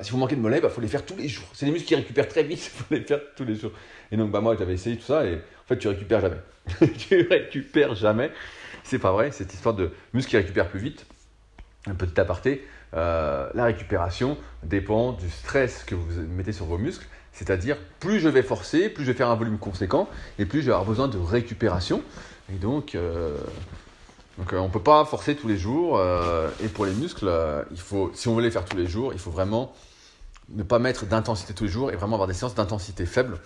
si 0.00 0.10
vous 0.10 0.18
manquez 0.18 0.36
de 0.36 0.40
mollets, 0.40 0.58
il 0.58 0.62
bah, 0.62 0.68
faut 0.68 0.80
les 0.80 0.88
faire 0.88 1.04
tous 1.04 1.16
les 1.16 1.28
jours. 1.28 1.46
C'est 1.52 1.66
des 1.66 1.72
muscles 1.72 1.88
qui 1.88 1.96
récupèrent 1.96 2.28
très 2.28 2.42
vite, 2.42 2.64
il 2.64 2.70
faut 2.70 2.94
les 2.94 3.00
faire 3.00 3.20
tous 3.36 3.44
les 3.44 3.54
jours. 3.54 3.72
Et 4.12 4.16
donc, 4.16 4.30
bah, 4.30 4.40
moi, 4.40 4.56
j'avais 4.58 4.74
essayé 4.74 4.96
tout 4.96 5.04
ça 5.04 5.24
et 5.24 5.34
en 5.34 5.66
fait, 5.66 5.78
tu 5.78 5.88
récupères 5.88 6.20
jamais. 6.20 6.90
tu 6.98 7.26
récupères 7.28 7.94
jamais. 7.94 8.30
C'est 8.82 8.98
pas 8.98 9.12
vrai, 9.12 9.30
cette 9.32 9.52
histoire 9.54 9.74
de 9.74 9.90
muscles 10.12 10.30
qui 10.30 10.36
récupèrent 10.36 10.68
plus 10.68 10.80
vite. 10.80 11.06
Un 11.86 11.94
petit 11.94 12.18
aparté, 12.18 12.66
euh, 12.94 13.48
la 13.54 13.64
récupération 13.64 14.38
dépend 14.62 15.12
du 15.12 15.28
stress 15.28 15.84
que 15.84 15.94
vous 15.94 16.22
mettez 16.22 16.52
sur 16.52 16.66
vos 16.66 16.78
muscles. 16.78 17.06
C'est-à-dire, 17.34 17.76
plus 18.00 18.20
je 18.20 18.28
vais 18.28 18.42
forcer, 18.42 18.88
plus 18.88 19.04
je 19.04 19.10
vais 19.10 19.16
faire 19.16 19.28
un 19.28 19.34
volume 19.34 19.58
conséquent, 19.58 20.08
et 20.38 20.46
plus 20.46 20.60
je 20.60 20.66
vais 20.66 20.72
avoir 20.72 20.86
besoin 20.86 21.08
de 21.08 21.18
récupération. 21.18 22.02
Et 22.52 22.56
donc, 22.56 22.94
euh, 22.94 23.36
euh, 24.52 24.58
on 24.58 24.68
ne 24.68 24.72
peut 24.72 24.82
pas 24.82 25.04
forcer 25.04 25.34
tous 25.36 25.48
les 25.48 25.58
jours. 25.58 26.00
et 26.62 26.68
pour 26.68 26.86
les 26.86 26.92
muscles, 26.92 27.30
si 28.14 28.28
on 28.28 28.34
veut 28.34 28.42
les 28.42 28.50
faire 28.50 28.64
tous 28.64 28.76
les 28.76 28.86
jours, 28.86 29.12
il 29.12 29.18
faut 29.18 29.30
vraiment 29.30 29.74
ne 30.50 30.62
pas 30.62 30.78
mettre 30.78 31.06
d'intensité 31.06 31.54
tous 31.54 31.64
les 31.64 31.70
jours 31.70 31.90
et 31.90 31.96
vraiment 31.96 32.16
avoir 32.16 32.28
des 32.28 32.34
séances 32.34 32.54
d'intensité 32.54 33.06
faible 33.06 33.38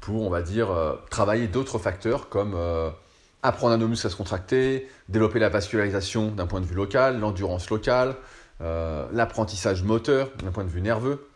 pour, 0.00 0.22
on 0.22 0.30
va 0.30 0.42
dire, 0.42 0.68
travailler 1.10 1.46
d'autres 1.48 1.78
facteurs 1.78 2.28
comme 2.28 2.56
apprendre 3.42 3.74
à 3.74 3.76
nos 3.76 3.88
muscles 3.88 4.06
à 4.06 4.10
se 4.10 4.16
contracter, 4.16 4.88
développer 5.08 5.38
la 5.38 5.48
vascularisation 5.48 6.30
d'un 6.30 6.46
point 6.46 6.60
de 6.60 6.66
vue 6.66 6.74
local, 6.74 7.18
l'endurance 7.18 7.68
locale, 7.70 8.16
euh, 8.60 9.06
l'apprentissage 9.12 9.82
moteur 9.82 10.30
d'un 10.42 10.52
point 10.52 10.64
de 10.64 10.70
vue 10.70 10.80
nerveux. 10.80 11.28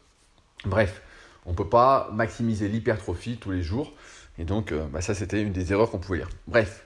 Bref, 0.65 1.03
on 1.47 1.53
ne 1.53 1.57
peut 1.57 1.69
pas 1.69 2.11
maximiser 2.13 2.69
l'hypertrophie 2.69 3.39
tous 3.39 3.51
les 3.51 3.63
jours. 3.63 3.93
Et 4.39 4.45
donc, 4.45 4.73
euh, 4.73 4.87
bah, 4.93 5.01
ça, 5.01 5.15
c'était 5.15 5.41
une 5.41 5.53
des 5.53 5.73
erreurs 5.73 5.91
qu'on 5.91 5.99
pouvait 5.99 6.19
lire. 6.19 6.29
Bref, 6.47 6.85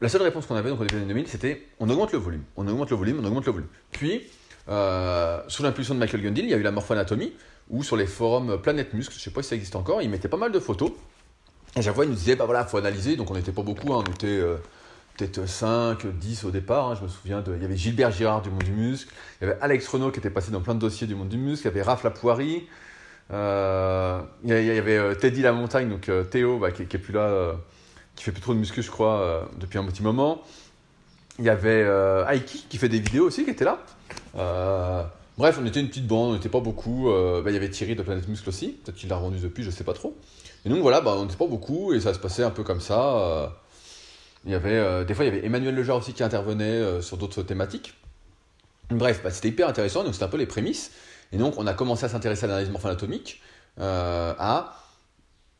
la 0.00 0.08
seule 0.08 0.22
réponse 0.22 0.46
qu'on 0.46 0.56
avait 0.56 0.70
donc, 0.70 0.80
au 0.80 0.84
début 0.84 0.96
des 0.96 1.02
années 1.02 1.14
2000, 1.14 1.28
c'était 1.28 1.66
on 1.78 1.88
augmente 1.88 2.12
le 2.12 2.18
volume, 2.18 2.42
on 2.56 2.66
augmente 2.66 2.90
le 2.90 2.96
volume, 2.96 3.20
on 3.20 3.24
augmente 3.24 3.46
le 3.46 3.52
volume. 3.52 3.68
Puis, 3.92 4.22
euh, 4.68 5.40
sous 5.48 5.62
l'impulsion 5.62 5.94
de 5.94 6.00
Michael 6.00 6.22
Gundil, 6.22 6.44
il 6.44 6.50
y 6.50 6.54
a 6.54 6.56
eu 6.56 6.62
la 6.62 6.72
morphoanatomie, 6.72 7.32
où 7.68 7.84
sur 7.84 7.96
les 7.96 8.06
forums 8.06 8.60
Planète 8.60 8.94
Muscle, 8.94 9.12
je 9.12 9.18
ne 9.18 9.22
sais 9.22 9.30
pas 9.30 9.42
si 9.42 9.50
ça 9.50 9.54
existe 9.54 9.76
encore, 9.76 10.02
il 10.02 10.10
mettait 10.10 10.28
pas 10.28 10.36
mal 10.36 10.50
de 10.50 10.58
photos. 10.58 10.90
Et 11.76 11.82
chaque 11.82 11.94
fois, 11.94 12.04
il 12.04 12.10
nous 12.10 12.16
disait, 12.16 12.34
bah 12.34 12.46
voilà, 12.46 12.64
faut 12.64 12.78
analyser. 12.78 13.14
Donc, 13.14 13.30
on 13.30 13.34
n'était 13.34 13.52
pas 13.52 13.62
beaucoup, 13.62 13.94
hein, 13.94 14.02
on 14.04 14.10
était 14.10 14.42
peut-être 15.16 15.46
5, 15.46 16.06
10 16.06 16.44
au 16.44 16.50
départ. 16.50 16.88
Hein, 16.88 16.94
je 16.96 17.04
me 17.04 17.08
souviens, 17.08 17.42
de, 17.42 17.54
il 17.54 17.62
y 17.62 17.64
avait 17.64 17.76
Gilbert 17.76 18.10
Girard 18.10 18.42
du 18.42 18.50
Monde 18.50 18.64
du 18.64 18.72
Muscle, 18.72 19.12
il 19.40 19.46
y 19.46 19.50
avait 19.50 19.60
Alex 19.60 19.86
Renault 19.86 20.10
qui 20.10 20.18
était 20.18 20.30
passé 20.30 20.50
dans 20.50 20.60
plein 20.60 20.74
de 20.74 20.80
dossiers 20.80 21.06
du 21.06 21.14
Monde 21.14 21.28
du 21.28 21.38
Muscle, 21.38 21.66
il 21.66 21.68
y 21.68 21.72
avait 21.72 21.82
Raph 21.82 22.02
Lapoirie, 22.02 22.56
euh, 22.56 22.62
il, 23.32 24.48
y 24.48 24.78
avait 24.78 24.98
euh, 24.98 25.14
Teddy 25.14 25.42
La 25.42 25.52
Montagne, 25.52 25.88
donc 25.88 26.08
euh, 26.08 26.24
Théo, 26.24 26.58
bah, 26.58 26.72
qui, 26.72 26.86
qui, 26.86 26.96
est 26.96 27.00
plus 27.00 27.12
là, 27.12 27.54
qui 28.16 28.24
fait 28.24 28.32
plus 28.32 28.40
trop 28.40 28.54
de 28.54 28.58
muscu, 28.58 28.82
je 28.82 28.90
crois, 28.90 29.48
depuis 29.58 29.78
un 29.78 29.84
petit 29.84 30.02
moment. 30.02 30.42
Il 31.38 31.44
y 31.44 31.50
avait 31.50 31.86
Aiki 32.28 32.66
qui 32.68 32.76
fait 32.76 32.88
des 32.88 33.00
vidéos 33.00 33.26
aussi, 33.26 33.44
qui 33.44 33.50
était 33.50 33.64
là. 33.64 33.78
bref, 35.38 35.58
on 35.60 35.66
était 35.66 35.80
une 35.80 35.88
petite 35.88 36.06
bande, 36.06 36.30
on 36.30 36.34
n'était 36.34 36.48
pas 36.48 36.60
beaucoup. 36.60 37.10
Bah, 37.10 37.50
il 37.50 37.54
y 37.54 37.56
avait 37.56 37.70
Thierry 37.70 37.96
de 37.96 38.02
Planète 38.02 38.28
Muscle 38.28 38.48
aussi, 38.48 38.78
peut-être 38.84 38.96
qu'il 38.96 39.08
l'a 39.08 39.16
rendu 39.16 39.38
depuis, 39.38 39.62
je 39.62 39.70
sais 39.70 39.84
pas 39.84 39.94
trop. 39.94 40.16
Et 40.66 40.68
donc 40.68 40.80
voilà, 40.80 41.00
bah, 41.00 41.14
on 41.16 41.22
n'était 41.22 41.36
pas 41.36 41.46
beaucoup 41.46 41.94
et 41.94 42.00
ça 42.00 42.12
se 42.12 42.18
passait 42.18 42.42
un 42.42 42.50
peu 42.50 42.62
comme 42.62 42.80
ça. 42.80 43.50
Y 44.46 44.54
avait, 44.54 44.78
euh, 44.78 45.04
des 45.04 45.14
fois, 45.14 45.24
il 45.24 45.28
y 45.28 45.36
avait 45.36 45.46
Emmanuel 45.46 45.74
Lejar 45.74 45.98
aussi 45.98 46.14
qui 46.14 46.22
intervenait 46.22 46.64
euh, 46.64 47.02
sur 47.02 47.16
d'autres 47.16 47.42
thématiques. 47.42 47.94
Bref, 48.90 49.20
bah, 49.22 49.30
c'était 49.30 49.48
hyper 49.48 49.68
intéressant, 49.68 50.02
donc 50.02 50.14
c'était 50.14 50.24
un 50.24 50.28
peu 50.28 50.38
les 50.38 50.46
prémices. 50.46 50.92
Et 51.32 51.38
donc, 51.38 51.54
on 51.58 51.66
a 51.66 51.74
commencé 51.74 52.04
à 52.04 52.08
s'intéresser 52.08 52.44
à 52.44 52.48
l'analyse 52.48 52.70
morpho-anatomique, 52.70 53.40
euh, 53.78 54.34
à, 54.38 54.76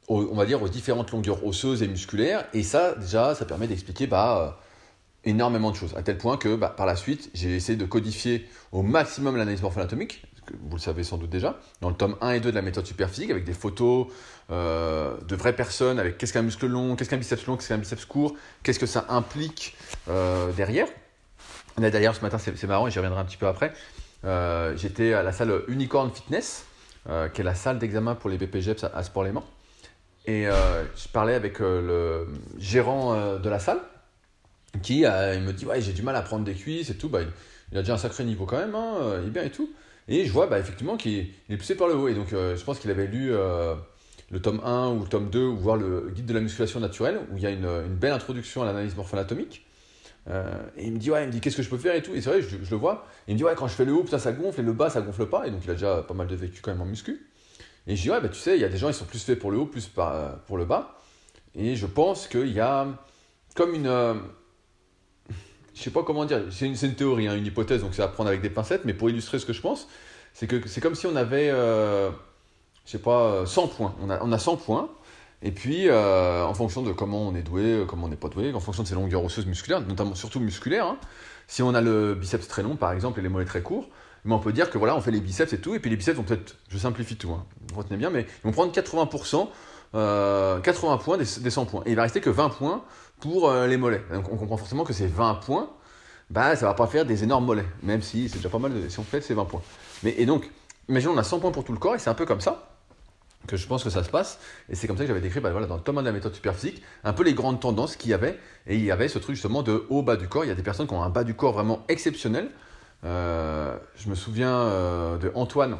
on 0.08 0.34
va 0.34 0.46
dire, 0.46 0.62
aux 0.62 0.68
différentes 0.68 1.12
longueurs 1.12 1.44
osseuses 1.46 1.82
et 1.82 1.88
musculaires. 1.88 2.46
Et 2.52 2.62
ça, 2.62 2.94
déjà, 2.94 3.34
ça 3.34 3.44
permet 3.44 3.68
d'expliquer 3.68 4.06
bah, 4.06 4.60
énormément 5.24 5.70
de 5.70 5.76
choses. 5.76 5.94
À 5.96 6.02
tel 6.02 6.18
point 6.18 6.36
que, 6.36 6.56
bah, 6.56 6.72
par 6.76 6.86
la 6.86 6.96
suite, 6.96 7.30
j'ai 7.34 7.54
essayé 7.54 7.76
de 7.76 7.84
codifier 7.84 8.48
au 8.72 8.82
maximum 8.82 9.36
l'analyse 9.36 9.62
morpho-anatomique, 9.62 10.22
vous 10.62 10.76
le 10.76 10.80
savez 10.80 11.04
sans 11.04 11.18
doute 11.18 11.30
déjà, 11.30 11.58
dans 11.80 11.88
le 11.88 11.94
tome 11.94 12.16
1 12.20 12.32
et 12.32 12.40
2 12.40 12.50
de 12.50 12.56
la 12.56 12.62
méthode 12.62 12.86
superphysique, 12.86 13.30
avec 13.30 13.44
des 13.44 13.52
photos 13.52 14.08
euh, 14.50 15.16
de 15.28 15.36
vraies 15.36 15.54
personnes, 15.54 15.98
avec 15.98 16.18
qu'est-ce 16.18 16.32
qu'un 16.32 16.42
muscle 16.42 16.66
long, 16.66 16.96
qu'est-ce 16.96 17.10
qu'un 17.10 17.16
biceps 17.16 17.46
long, 17.46 17.56
qu'est-ce 17.56 17.68
qu'un 17.68 17.78
biceps 17.78 18.04
court, 18.04 18.34
qu'est-ce 18.62 18.78
que 18.78 18.86
ça 18.86 19.06
implique 19.08 19.76
euh, 20.08 20.52
derrière. 20.52 20.88
D'ailleurs, 21.78 22.14
ce 22.14 22.20
matin, 22.20 22.38
c'est 22.38 22.64
marrant, 22.64 22.88
et 22.88 22.90
j'y 22.90 22.98
reviendrai 22.98 23.20
un 23.20 23.24
petit 23.24 23.36
peu 23.36 23.46
après, 23.46 23.72
euh, 24.24 24.76
j'étais 24.76 25.12
à 25.12 25.22
la 25.22 25.32
salle 25.32 25.62
Unicorn 25.68 26.10
Fitness, 26.10 26.66
qui 27.32 27.40
est 27.40 27.44
la 27.44 27.54
salle 27.54 27.78
d'examen 27.78 28.14
pour 28.14 28.30
les 28.30 28.36
BPGEPS 28.36 28.84
à, 28.92 29.02
Sport-Léman, 29.02 29.42
et 30.26 30.44
je 30.44 31.08
parlais 31.12 31.34
avec 31.34 31.58
le 31.58 32.28
gérant 32.58 33.38
de 33.38 33.48
la 33.48 33.58
salle, 33.58 33.80
qui 34.82 35.02
me 35.02 35.50
dit, 35.52 35.64
ouais, 35.64 35.80
j'ai 35.80 35.92
du 35.92 36.02
mal 36.02 36.14
à 36.14 36.22
prendre 36.22 36.44
des 36.44 36.54
cuisses 36.54 36.90
et 36.90 36.96
tout, 36.96 37.08
bah, 37.08 37.20
il, 37.72 37.78
a 37.78 37.80
déjà 37.80 37.94
un 37.94 37.98
sacré 37.98 38.24
niveau 38.24 38.44
quand 38.44 38.58
même, 38.58 38.74
hein, 38.74 39.18
il 39.22 39.28
est 39.28 39.30
bien 39.30 39.44
et 39.44 39.50
tout. 39.50 39.70
Et 40.10 40.26
je 40.26 40.32
vois 40.32 40.48
bah, 40.48 40.58
effectivement 40.58 40.96
qu'il 40.96 41.28
est 41.48 41.56
poussé 41.56 41.76
par 41.76 41.86
le 41.86 41.94
haut. 41.94 42.08
Et 42.08 42.14
donc, 42.14 42.32
euh, 42.32 42.56
je 42.56 42.64
pense 42.64 42.80
qu'il 42.80 42.90
avait 42.90 43.06
lu 43.06 43.32
euh, 43.32 43.76
le 44.30 44.42
tome 44.42 44.60
1 44.64 44.88
ou 44.90 45.02
le 45.02 45.08
tome 45.08 45.30
2, 45.30 45.40
ou 45.40 45.56
voir 45.56 45.76
le 45.76 46.10
guide 46.12 46.26
de 46.26 46.34
la 46.34 46.40
musculation 46.40 46.80
naturelle, 46.80 47.20
où 47.30 47.36
il 47.36 47.42
y 47.42 47.46
a 47.46 47.50
une, 47.50 47.86
belle 47.94 48.12
introduction 48.12 48.62
à 48.62 48.66
l'analyse 48.66 48.96
morpho-anatomique. 48.96 49.64
Euh, 50.28 50.52
et 50.76 50.86
il 50.86 50.92
me 50.92 50.98
dit, 50.98 51.10
ouais, 51.10 51.24
il 51.24 51.26
me 51.28 51.32
dit, 51.32 51.40
qu'est-ce 51.40 51.56
que 51.56 51.62
je 51.62 51.70
peux 51.70 51.78
faire 51.78 51.94
et 51.94 52.02
tout. 52.02 52.14
Et 52.14 52.20
c'est 52.20 52.30
vrai, 52.30 52.42
je, 52.42 52.56
le 52.56 52.76
vois. 52.76 53.06
il 53.26 53.34
me 53.34 53.38
dit, 53.38 53.44
ouais, 53.44 53.54
quand 53.56 53.68
je 53.68 53.74
fais 53.74 53.84
le 53.84 53.92
haut, 53.92 54.06
ça, 54.06 54.18
ça 54.18 54.32
gonfle, 54.32 54.60
et 54.60 54.62
le 54.62 54.72
bas, 54.72 54.90
ça 54.90 55.00
gonfle 55.00 55.26
pas. 55.26 55.46
Et 55.46 55.50
donc, 55.50 55.60
il 55.64 55.70
a 55.70 55.74
déjà 55.74 56.02
pas 56.02 56.14
mal 56.14 56.26
de 56.26 56.36
vécu 56.36 56.60
quand 56.60 56.70
même 56.70 56.82
en 56.82 56.86
muscu. 56.86 57.26
Et 57.86 57.96
je 57.96 58.02
dis, 58.02 58.10
ouais, 58.10 58.20
bah, 58.20 58.28
tu 58.28 58.38
sais, 58.38 58.56
il 58.56 58.60
y 58.60 58.64
a 58.64 58.68
des 58.68 58.76
gens, 58.76 58.88
ils 58.88 58.94
sont 58.94 59.06
plus 59.06 59.22
faits 59.22 59.38
pour 59.38 59.50
le 59.50 59.58
haut, 59.58 59.66
plus 59.66 59.90
pour 60.46 60.58
le 60.58 60.64
bas. 60.64 60.98
Et 61.54 61.74
je 61.74 61.86
pense 61.86 62.28
qu'il 62.28 62.52
y 62.52 62.60
a 62.60 62.86
comme 63.54 63.74
une. 63.74 63.86
je 65.74 65.82
sais 65.82 65.90
pas 65.90 66.02
comment 66.02 66.24
dire, 66.24 66.42
c'est 66.50 66.66
une, 66.66 66.76
une, 66.80 66.94
théorie, 66.94 67.28
hein, 67.28 67.36
une 67.36 67.46
hypothèse, 67.46 67.80
donc 67.80 67.94
c'est 67.94 68.02
à 68.02 68.08
prendre 68.08 68.28
avec 68.28 68.42
des 68.42 68.50
pincettes, 68.50 68.84
mais 68.84 68.94
pour 68.94 69.10
illustrer 69.10 69.38
ce 69.38 69.46
que 69.46 69.52
je 69.52 69.60
pense, 69.60 69.88
c'est 70.34 70.46
que 70.46 70.66
c'est 70.68 70.80
comme 70.80 70.94
si 70.94 71.06
on 71.06 71.16
avait, 71.16 71.50
euh, 71.50 72.10
je 72.84 72.92
sais 72.92 72.98
pas, 72.98 73.44
100 73.46 73.68
points. 73.68 73.94
On 74.00 74.10
a, 74.10 74.22
on 74.22 74.30
a 74.30 74.38
100 74.38 74.56
points, 74.58 74.90
et 75.42 75.52
puis 75.52 75.88
euh, 75.88 76.44
en 76.44 76.54
fonction 76.54 76.82
de 76.82 76.92
comment 76.92 77.26
on 77.26 77.34
est 77.34 77.42
doué, 77.42 77.84
comment 77.88 78.06
on 78.06 78.08
n'est 78.08 78.16
pas 78.16 78.28
doué, 78.28 78.52
en 78.52 78.60
fonction 78.60 78.82
de 78.82 78.88
ses 78.88 78.94
longueurs 78.94 79.24
osseuses 79.24 79.46
musculaires, 79.46 79.80
notamment 79.80 80.14
surtout 80.14 80.40
musculaires, 80.40 80.86
hein. 80.86 80.98
si 81.46 81.62
on 81.62 81.74
a 81.74 81.80
le 81.80 82.14
biceps 82.14 82.46
très 82.46 82.62
long 82.62 82.76
par 82.76 82.92
exemple 82.92 83.20
et 83.20 83.22
les 83.22 83.28
mollets 83.28 83.46
très 83.46 83.62
courts, 83.62 83.88
mais 84.24 84.34
on 84.34 84.38
peut 84.38 84.52
dire 84.52 84.70
que 84.70 84.76
voilà, 84.76 84.94
on 84.96 85.00
fait 85.00 85.10
les 85.10 85.20
biceps 85.20 85.52
et 85.52 85.60
tout, 85.60 85.74
et 85.74 85.78
puis 85.78 85.90
les 85.90 85.96
biceps 85.96 86.16
vont 86.16 86.24
peut-être, 86.24 86.56
je 86.68 86.76
simplifie 86.76 87.16
tout, 87.16 87.30
hein, 87.30 87.46
retenez 87.74 87.96
bien, 87.96 88.10
mais 88.10 88.26
ils 88.44 88.46
vont 88.46 88.52
prendre 88.52 88.72
80%, 88.72 89.48
80 89.92 89.94
euh, 89.94 90.96
points 90.98 91.16
des, 91.16 91.24
100 91.24 91.66
points. 91.66 91.82
Et 91.86 91.90
il 91.90 91.96
va 91.96 92.02
rester 92.02 92.20
que 92.20 92.30
20 92.30 92.50
points 92.50 92.84
pour 93.18 93.52
les 93.52 93.76
mollets. 93.76 94.02
Donc 94.12 94.30
on 94.32 94.36
comprend 94.36 94.56
forcément 94.56 94.84
que 94.84 94.92
ces 94.92 95.06
20 95.06 95.34
points, 95.34 95.70
bah, 96.30 96.54
ça 96.54 96.66
va 96.66 96.74
pas 96.74 96.86
faire 96.86 97.04
des 97.04 97.24
énormes 97.24 97.44
mollets, 97.44 97.66
même 97.82 98.02
si 98.02 98.28
c'est 98.28 98.36
déjà 98.36 98.50
pas 98.50 98.58
mal 98.58 98.72
si 98.88 98.98
on 99.00 99.02
fait 99.02 99.20
ces 99.20 99.34
20 99.34 99.46
points. 99.46 99.62
Mais, 100.02 100.14
et 100.16 100.26
donc, 100.26 100.48
imaginons 100.88 101.14
on 101.14 101.18
a 101.18 101.24
100 101.24 101.40
points 101.40 101.50
pour 101.50 101.64
tout 101.64 101.72
le 101.72 101.78
corps, 101.78 101.96
et 101.96 101.98
c'est 101.98 102.10
un 102.10 102.14
peu 102.14 102.26
comme 102.26 102.40
ça 102.40 102.69
que 103.46 103.56
je 103.56 103.66
pense 103.66 103.82
que 103.82 103.90
ça 103.90 104.04
se 104.04 104.10
passe, 104.10 104.38
et 104.68 104.74
c'est 104.74 104.86
comme 104.86 104.96
ça 104.96 105.04
que 105.04 105.08
j'avais 105.08 105.20
décrit 105.20 105.40
bah, 105.40 105.50
voilà, 105.50 105.66
dans 105.66 105.76
le 105.76 105.82
tome 105.82 105.98
1 105.98 106.02
de 106.02 106.06
la 106.06 106.12
méthode 106.12 106.34
superphysique, 106.34 106.82
un 107.04 107.12
peu 107.12 107.22
les 107.22 107.34
grandes 107.34 107.60
tendances 107.60 107.96
qu'il 107.96 108.10
y 108.10 108.14
avait, 108.14 108.38
et 108.66 108.76
il 108.76 108.84
y 108.84 108.90
avait 108.90 109.08
ce 109.08 109.18
truc 109.18 109.34
justement 109.34 109.62
de 109.62 109.86
haut-bas 109.88 110.16
du 110.16 110.28
corps, 110.28 110.44
il 110.44 110.48
y 110.48 110.52
a 110.52 110.54
des 110.54 110.62
personnes 110.62 110.86
qui 110.86 110.94
ont 110.94 111.02
un 111.02 111.10
bas 111.10 111.24
du 111.24 111.34
corps 111.34 111.52
vraiment 111.52 111.84
exceptionnel, 111.88 112.50
euh, 113.04 113.76
je 113.96 114.10
me 114.10 114.14
souviens 114.14 114.54
euh, 114.54 115.16
de 115.16 115.32
Antoine, 115.34 115.78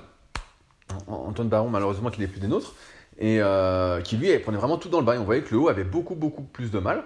Antoine 1.07 1.49
Baron 1.49 1.69
malheureusement 1.69 2.11
qui 2.11 2.21
n'est 2.21 2.26
plus 2.26 2.40
des 2.40 2.49
nôtres, 2.49 2.75
et 3.19 3.40
euh, 3.40 4.00
qui 4.00 4.17
lui 4.17 4.37
prenait 4.38 4.59
vraiment 4.59 4.79
tout 4.79 4.88
dans 4.88 5.00
le 5.00 5.07
bas, 5.07 5.17
et 5.17 5.19
on 5.19 5.25
voyait 5.25 5.43
que 5.43 5.55
le 5.55 5.61
haut 5.61 5.69
avait 5.69 5.85
beaucoup 5.85 6.14
beaucoup 6.14 6.43
plus 6.43 6.71
de 6.71 6.79
mal, 6.79 7.05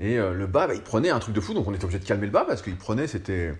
et 0.00 0.16
le 0.16 0.46
bas, 0.46 0.66
bah, 0.66 0.74
il 0.74 0.82
prenait 0.82 1.10
un 1.10 1.20
truc 1.20 1.34
de 1.34 1.40
fou, 1.40 1.54
donc 1.54 1.68
on 1.68 1.74
était 1.74 1.84
obligé 1.84 2.00
de 2.00 2.04
calmer 2.04 2.26
le 2.26 2.32
bas, 2.32 2.44
parce 2.46 2.62
qu'il 2.62 2.76
prenait, 2.76 3.06
c'était 3.06 3.52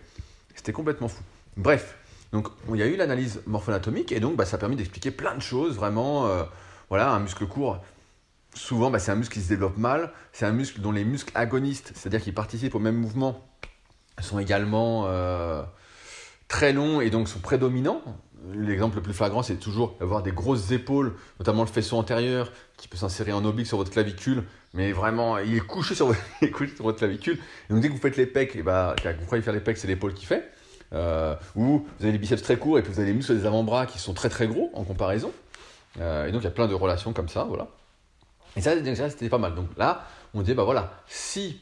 complètement 0.72 1.08
fou. 1.08 1.22
Bref, 1.56 1.96
donc 2.32 2.48
il 2.70 2.76
y 2.76 2.82
a 2.82 2.86
eu 2.86 2.96
l'analyse 2.96 3.42
morpho-anatomique 3.46 4.10
et 4.10 4.20
donc 4.20 4.36
bah, 4.36 4.46
ça 4.46 4.56
a 4.56 4.58
permis 4.58 4.76
d'expliquer 4.76 5.10
plein 5.10 5.34
de 5.34 5.42
choses, 5.42 5.76
vraiment. 5.76 6.26
Euh, 6.26 6.44
voilà, 6.88 7.10
un 7.12 7.20
muscle 7.20 7.46
court, 7.46 7.78
souvent 8.54 8.90
bah, 8.90 8.98
c'est 8.98 9.12
un 9.12 9.16
muscle 9.16 9.34
qui 9.34 9.40
se 9.40 9.48
développe 9.48 9.78
mal, 9.78 10.12
c'est 10.32 10.46
un 10.46 10.52
muscle 10.52 10.80
dont 10.80 10.92
les 10.92 11.04
muscles 11.04 11.32
agonistes, 11.34 11.92
c'est-à-dire 11.94 12.22
qui 12.22 12.32
participent 12.32 12.74
au 12.74 12.80
même 12.80 12.96
mouvement, 12.96 13.46
sont 14.20 14.38
également 14.38 15.04
euh, 15.06 15.62
très 16.48 16.72
longs 16.72 17.00
et 17.00 17.10
donc 17.10 17.28
sont 17.28 17.38
prédominants. 17.38 18.02
L'exemple 18.52 18.96
le 18.96 19.02
plus 19.02 19.12
flagrant, 19.12 19.42
c'est 19.42 19.56
toujours 19.56 19.96
d'avoir 20.00 20.22
des 20.22 20.32
grosses 20.32 20.70
épaules, 20.72 21.14
notamment 21.38 21.62
le 21.62 21.68
faisceau 21.68 21.96
antérieur, 21.96 22.52
qui 22.76 22.88
peut 22.88 22.96
s'insérer 22.96 23.32
en 23.32 23.44
oblique 23.44 23.68
sur 23.68 23.76
votre 23.76 23.92
clavicule, 23.92 24.44
mais 24.74 24.92
vraiment, 24.92 25.38
il 25.38 25.54
est 25.54 25.60
couché 25.60 25.94
sur, 25.94 26.08
votre, 26.08 26.20
clavicule. 26.96 27.38
Donc 27.70 27.80
dès 27.80 27.88
que 27.88 27.92
vous 27.92 28.00
faites 28.00 28.16
les 28.16 28.26
pecs, 28.26 28.56
et 28.56 28.62
bah, 28.62 28.96
vous 29.18 29.26
croyez 29.26 29.42
faire 29.42 29.54
les 29.54 29.60
pecs, 29.60 29.78
c'est 29.78 29.86
l'épaule 29.86 30.14
qui 30.14 30.26
fait. 30.26 30.50
Euh, 30.92 31.34
où 31.56 31.86
vous 31.98 32.04
avez 32.04 32.12
des 32.12 32.18
biceps 32.18 32.42
très 32.42 32.58
courts 32.58 32.78
et 32.78 32.82
puis 32.82 32.92
vous 32.92 33.00
avez 33.00 33.08
des 33.08 33.16
muscles 33.16 33.34
des 33.34 33.46
avant-bras 33.46 33.86
qui 33.86 33.98
sont 33.98 34.12
très 34.12 34.28
très 34.28 34.46
gros 34.46 34.70
en 34.74 34.84
comparaison. 34.84 35.32
Euh, 36.00 36.26
et 36.26 36.32
donc 36.32 36.42
il 36.42 36.44
y 36.44 36.48
a 36.48 36.52
plein 36.52 36.68
de 36.68 36.74
relations 36.74 37.12
comme 37.12 37.28
ça, 37.28 37.44
voilà. 37.44 37.68
Et 38.56 38.60
ça, 38.60 38.74
c'était 39.08 39.28
pas 39.30 39.38
mal. 39.38 39.54
Donc 39.54 39.68
là, 39.78 40.04
on 40.34 40.42
dit, 40.42 40.52
bah 40.52 40.64
voilà, 40.64 40.92
si 41.06 41.60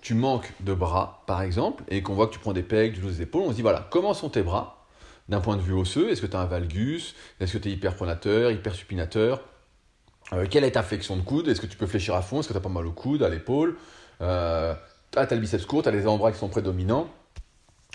tu 0.00 0.14
manques 0.14 0.52
de 0.60 0.72
bras, 0.72 1.22
par 1.26 1.42
exemple, 1.42 1.84
et 1.88 2.02
qu'on 2.02 2.14
voit 2.14 2.26
que 2.28 2.32
tu 2.32 2.38
prends 2.38 2.54
des 2.54 2.62
pecs, 2.62 2.94
du 2.94 3.00
dos 3.00 3.08
des 3.08 3.22
épaules, 3.22 3.42
on 3.42 3.50
se 3.50 3.56
dit, 3.56 3.62
voilà, 3.62 3.86
comment 3.90 4.14
sont 4.14 4.30
tes 4.30 4.42
bras 4.42 4.86
d'un 5.28 5.40
point 5.40 5.56
de 5.56 5.62
vue 5.62 5.74
osseux? 5.74 6.10
Est-ce 6.10 6.22
que 6.22 6.26
tu 6.26 6.36
as 6.36 6.40
un 6.40 6.46
valgus? 6.46 7.14
Est-ce 7.40 7.52
que 7.52 7.58
tu 7.58 7.68
es 7.68 7.72
hyperpronateur, 7.72 8.50
hypersupinateur 8.50 9.42
euh, 10.32 10.46
Quelle 10.48 10.64
est 10.64 10.72
ta 10.72 10.82
flexion 10.82 11.16
de 11.16 11.22
coude? 11.22 11.48
Est-ce 11.48 11.60
que 11.60 11.66
tu 11.66 11.76
peux 11.76 11.86
fléchir 11.86 12.14
à 12.14 12.22
fond? 12.22 12.40
Est-ce 12.40 12.48
que 12.48 12.54
tu 12.54 12.58
as 12.58 12.62
pas 12.62 12.70
mal 12.70 12.86
au 12.86 12.92
coude, 12.92 13.22
à 13.22 13.28
l'épaule? 13.28 13.76
Euh, 14.22 14.74
Ah, 15.16 15.26
tu 15.26 15.34
as 15.34 15.36
le 15.36 15.42
biceps 15.42 15.66
court, 15.66 15.82
tu 15.82 15.88
as 15.88 15.92
les 15.92 16.02
avant-bras 16.02 16.32
qui 16.32 16.38
sont 16.38 16.48
prédominants. 16.48 17.08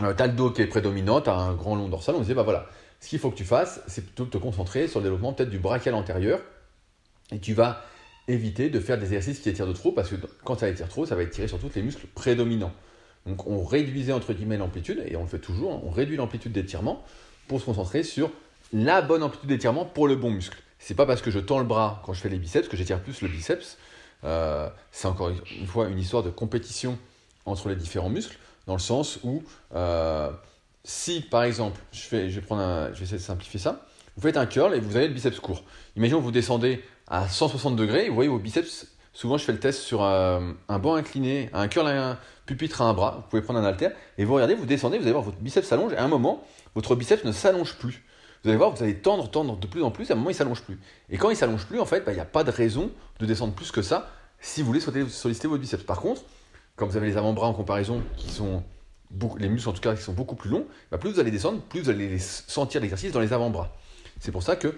Euh, 0.02 0.14
t'as 0.16 0.28
le 0.28 0.34
dos 0.34 0.52
qui 0.52 0.62
est 0.62 0.68
prédominant, 0.68 1.22
t'as 1.22 1.36
un 1.36 1.54
grand 1.54 1.76
long 1.76 1.88
dorsal, 1.88 2.16
on 2.16 2.20
disait, 2.20 2.34
bah 2.34 2.44
voilà, 2.44 2.68
ce 3.00 3.10
qu'il 3.10 3.20
faut 3.20 3.32
que 3.32 3.38
tu 3.38 3.46
fasses, 3.46 3.82
c'est 3.88 4.04
plutôt 4.04 4.26
te 4.26 4.38
concentrer 4.38 4.88
sur 4.88 5.00
le 5.00 5.06
développement 5.06 5.34
peut-être 5.34 5.50
du 5.50 5.60
brachial 5.60 5.96
antérieur. 5.96 6.40
Et 7.32 7.40
tu 7.40 7.54
vas 7.54 7.82
éviter 8.28 8.70
de 8.70 8.80
faire 8.80 8.98
des 8.98 9.06
exercices 9.06 9.40
qui 9.40 9.50
étirent 9.50 9.68
de 9.68 9.74
trop, 9.74 9.92
parce 9.92 10.10
que 10.10 10.16
quand 10.44 10.60
ça 10.60 10.70
étire 10.70 10.90
trop, 10.90 11.06
ça 11.06 11.16
va 11.16 11.24
étirer 11.24 11.48
sur 11.48 11.60
tous 11.60 11.74
les 11.76 11.82
muscles 11.82 12.08
prédominants. 12.14 12.74
Donc 13.26 13.48
on 13.48 13.64
réduisait 13.64 14.14
entre 14.14 14.34
guillemets 14.34 14.58
l'amplitude, 14.58 15.04
et 15.08 15.16
on 15.16 15.22
le 15.22 15.28
fait 15.28 15.40
toujours, 15.40 15.84
on 15.86 15.90
réduit 15.90 16.18
l'amplitude 16.18 16.52
d'étirement 16.52 17.04
pour 17.48 17.60
se 17.60 17.66
concentrer 17.66 18.04
sur 18.04 18.32
la 18.74 19.02
bonne 19.02 19.24
amplitude 19.24 19.50
d'étirement 19.50 19.86
pour 19.86 20.08
le 20.08 20.16
bon 20.16 20.32
muscle. 20.32 20.58
C'est 20.80 20.96
pas 20.96 21.06
parce 21.06 21.22
que 21.22 21.32
je 21.32 21.40
tends 21.40 21.60
le 21.60 21.66
bras 21.66 22.02
quand 22.06 22.14
je 22.14 22.22
fais 22.22 22.30
les 22.30 22.38
biceps 22.38 22.68
que 22.68 22.78
j'étire 22.78 23.02
plus 23.02 23.22
le 23.22 23.28
biceps. 23.28 23.78
Euh, 24.24 24.70
c'est 24.92 25.08
encore 25.08 25.30
une 25.30 25.68
fois 25.68 25.88
une 25.88 26.00
histoire 26.00 26.24
de 26.24 26.30
compétition 26.30 26.98
entre 27.46 27.70
les 27.70 27.76
différents 27.76 28.10
muscles, 28.10 28.38
dans 28.68 28.74
le 28.74 28.80
sens 28.80 29.20
où 29.24 29.44
euh, 29.76 30.32
si 30.84 31.22
par 31.22 31.44
exemple, 31.44 31.80
je, 31.92 32.16
vais 32.16 32.42
prendre 32.42 32.90
je 32.94 33.00
vais 33.00 33.04
essayer 33.04 33.18
de 33.18 33.24
simplifier 33.24 33.60
ça, 33.60 33.86
vous 34.16 34.22
faites 34.22 34.38
un 34.38 34.46
curl 34.46 34.74
et 34.74 34.80
vous 34.80 34.96
avez 34.96 35.08
le 35.08 35.14
biceps 35.14 35.40
court. 35.40 35.64
Imaginons 35.96 36.20
que 36.20 36.24
vous 36.24 36.32
descendez 36.32 36.84
à 37.08 37.28
160 37.28 37.76
degrés, 37.76 38.08
vous 38.08 38.16
voyez 38.16 38.30
vos 38.30 38.40
biceps, 38.40 38.88
souvent 39.14 39.38
je 39.38 39.44
fais 39.44 39.52
le 39.52 39.60
test 39.60 39.82
sur 39.82 40.04
un, 40.04 40.56
banc 40.70 40.96
incliné, 40.96 41.50
un 41.54 41.68
curl, 41.68 41.88
un 41.88 42.18
pupitre 42.46 42.82
à 42.82 42.86
un 42.86 42.94
bras, 42.94 43.16
vous 43.18 43.30
pouvez 43.30 43.42
prendre 43.42 43.60
un 43.60 43.66
haltère, 43.66 43.92
et 44.18 44.26
vous 44.26 44.34
regardez, 44.34 44.56
vous 44.56 44.66
descendez, 44.66 44.98
vous 44.98 45.04
allez 45.04 45.12
voir 45.12 45.24
votre 45.24 45.38
biceps 45.38 45.68
s'allonge, 45.68 45.94
et 45.94 45.98
à 45.98 46.04
un 46.04 46.08
moment, 46.08 46.44
votre 46.76 46.96
biceps 46.96 47.24
ne 47.24 47.32
s'allonge 47.32 47.76
plus. 47.76 48.04
Vous 48.44 48.50
allez 48.50 48.58
voir, 48.58 48.72
vous 48.72 48.84
allez 48.84 49.00
tendre, 49.00 49.30
tendre 49.30 49.58
de 49.58 49.66
plus 49.66 49.84
en 49.84 49.90
plus, 49.90 50.10
et 50.10 50.12
à 50.12 50.14
un 50.14 50.18
moment, 50.18 50.30
il 50.30 50.36
s'allonge 50.36 50.62
plus. 50.62 50.80
Et 51.10 51.18
quand 51.18 51.32
il 51.32 51.36
s'allonge 51.36 51.66
plus, 51.66 51.80
en 51.80 51.86
fait, 51.86 52.02
bah, 52.06 52.12
il 52.12 52.16
n'y 52.16 52.22
a 52.22 52.26
pas 52.26 52.44
de 52.44 52.52
raison 52.52 52.92
de 53.20 53.26
descendre 53.26 53.54
plus 53.54 53.72
que 53.72 53.82
ça 53.82 54.08
si 54.40 54.62
vous 54.62 54.68
voulez 54.68 54.80
solliciter 54.80 55.48
votre 55.48 55.62
biceps. 55.62 55.84
Par 55.84 56.00
contre, 56.00 56.22
quand 56.76 56.88
vous 56.88 56.98
avez 56.98 57.08
les 57.08 57.18
avant-bras 57.18 57.48
en 57.48 57.54
comparaison 57.54 58.04
qui 58.18 58.30
sont 58.30 58.64
les 59.38 59.48
muscles 59.48 59.70
en 59.70 59.74
tout 59.74 59.82
cas 59.82 59.96
qui 59.96 60.02
sont 60.02 60.14
beaucoup 60.14 60.36
plus 60.36 60.50
longs, 60.50 60.66
bah, 60.92 60.98
plus 60.98 61.12
vous 61.12 61.20
allez 61.20 61.32
descendre, 61.32 61.62
plus 61.62 61.82
vous 61.82 61.90
allez 61.90 62.20
sentir 62.20 62.82
l'exercice 62.82 63.12
dans 63.12 63.20
les 63.20 63.34
avant-bras. 63.34 63.72
C'est 64.20 64.32
pour 64.32 64.44
ça 64.44 64.56
que 64.56 64.76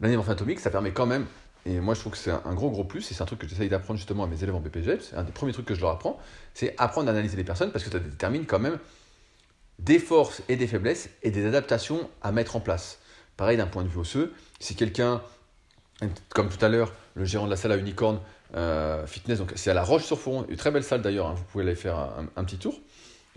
l'animation 0.00 0.32
atomique, 0.32 0.60
ça 0.60 0.70
permet 0.70 0.92
quand 0.92 1.06
même 1.06 1.26
et 1.66 1.80
moi, 1.80 1.94
je 1.94 2.00
trouve 2.00 2.12
que 2.12 2.18
c'est 2.18 2.30
un 2.30 2.54
gros, 2.54 2.70
gros 2.70 2.84
plus, 2.84 3.10
et 3.10 3.14
c'est 3.14 3.22
un 3.22 3.26
truc 3.26 3.38
que 3.38 3.48
j'essaye 3.48 3.68
d'apprendre 3.68 3.98
justement 3.98 4.24
à 4.24 4.26
mes 4.26 4.42
élèves 4.42 4.54
en 4.54 4.60
BPG. 4.60 4.98
C'est 5.00 5.16
un 5.16 5.24
des 5.24 5.32
premiers 5.32 5.52
trucs 5.52 5.64
que 5.64 5.74
je 5.74 5.80
leur 5.80 5.90
apprends, 5.90 6.18
c'est 6.52 6.74
apprendre 6.78 7.08
à 7.08 7.12
analyser 7.12 7.36
les 7.36 7.44
personnes 7.44 7.72
parce 7.72 7.84
que 7.84 7.90
ça 7.90 7.98
détermine 7.98 8.44
quand 8.44 8.58
même 8.58 8.78
des 9.78 9.98
forces 9.98 10.42
et 10.48 10.56
des 10.56 10.66
faiblesses 10.66 11.08
et 11.22 11.30
des 11.30 11.46
adaptations 11.46 12.08
à 12.22 12.32
mettre 12.32 12.56
en 12.56 12.60
place. 12.60 12.98
Pareil 13.36 13.56
d'un 13.56 13.66
point 13.66 13.82
de 13.82 13.88
vue 13.88 13.98
osseux, 13.98 14.32
si 14.60 14.76
quelqu'un, 14.76 15.22
comme 16.28 16.50
tout 16.50 16.62
à 16.62 16.68
l'heure, 16.68 16.92
le 17.14 17.24
gérant 17.24 17.46
de 17.46 17.50
la 17.50 17.56
salle 17.56 17.72
à 17.72 17.76
unicorn 17.76 18.20
euh, 18.56 19.06
fitness, 19.06 19.38
donc 19.38 19.52
c'est 19.56 19.70
à 19.70 19.74
la 19.74 19.82
Roche-sur-Foron, 19.82 20.46
une 20.48 20.56
très 20.56 20.70
belle 20.70 20.84
salle 20.84 21.02
d'ailleurs, 21.02 21.26
hein, 21.26 21.34
vous 21.36 21.44
pouvez 21.44 21.64
aller 21.64 21.74
faire 21.74 21.96
un, 22.36 22.44
petit 22.44 22.58
tour. 22.58 22.80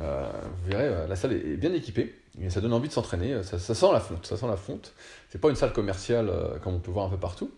Euh, 0.02 0.30
vous 0.44 0.70
verrez, 0.70 0.86
euh, 0.86 1.08
la 1.08 1.16
salle 1.16 1.34
est 1.34 1.58
bien 1.58 1.74
équipée 1.74 2.14
et 2.40 2.52
ça 2.52 2.62
donne 2.62 2.74
envie 2.74 2.88
de 2.88 2.94
s'entraîner. 2.94 3.42
Ça, 3.44 3.58
sent 3.58 3.92
la 3.92 4.00
fonte, 4.00 4.26
ça 4.28 4.38
sent 4.38 4.48
la 4.48 4.58
fonte. 4.58 4.94
C'est 5.30 5.42
pas 5.42 5.50
une 5.50 5.56
salle 5.56 5.74
commerciale 5.74 6.32
comme 6.62 6.76
on 6.76 6.80
peut 6.80 6.92
voir 6.92 7.08
un 7.08 7.10
peu 7.10 7.18
partout. 7.18 7.52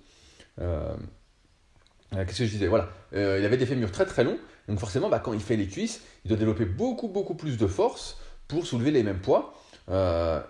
Qu'est-ce 0.57 2.39
que 2.39 2.45
je 2.45 2.51
disais? 2.51 2.67
Voilà, 2.67 2.89
il 3.13 3.19
avait 3.19 3.57
des 3.57 3.65
fémurs 3.65 3.91
très 3.91 4.05
très 4.05 4.23
longs, 4.23 4.37
donc 4.67 4.79
forcément, 4.79 5.09
bah, 5.09 5.19
quand 5.19 5.33
il 5.33 5.41
fait 5.41 5.57
les 5.57 5.67
cuisses, 5.67 6.01
il 6.23 6.29
doit 6.29 6.37
développer 6.37 6.65
beaucoup 6.65 7.07
beaucoup 7.09 7.35
plus 7.35 7.57
de 7.57 7.67
force 7.67 8.17
pour 8.47 8.65
soulever 8.65 8.91
les 8.91 9.03
mêmes 9.03 9.19
poids. 9.19 9.53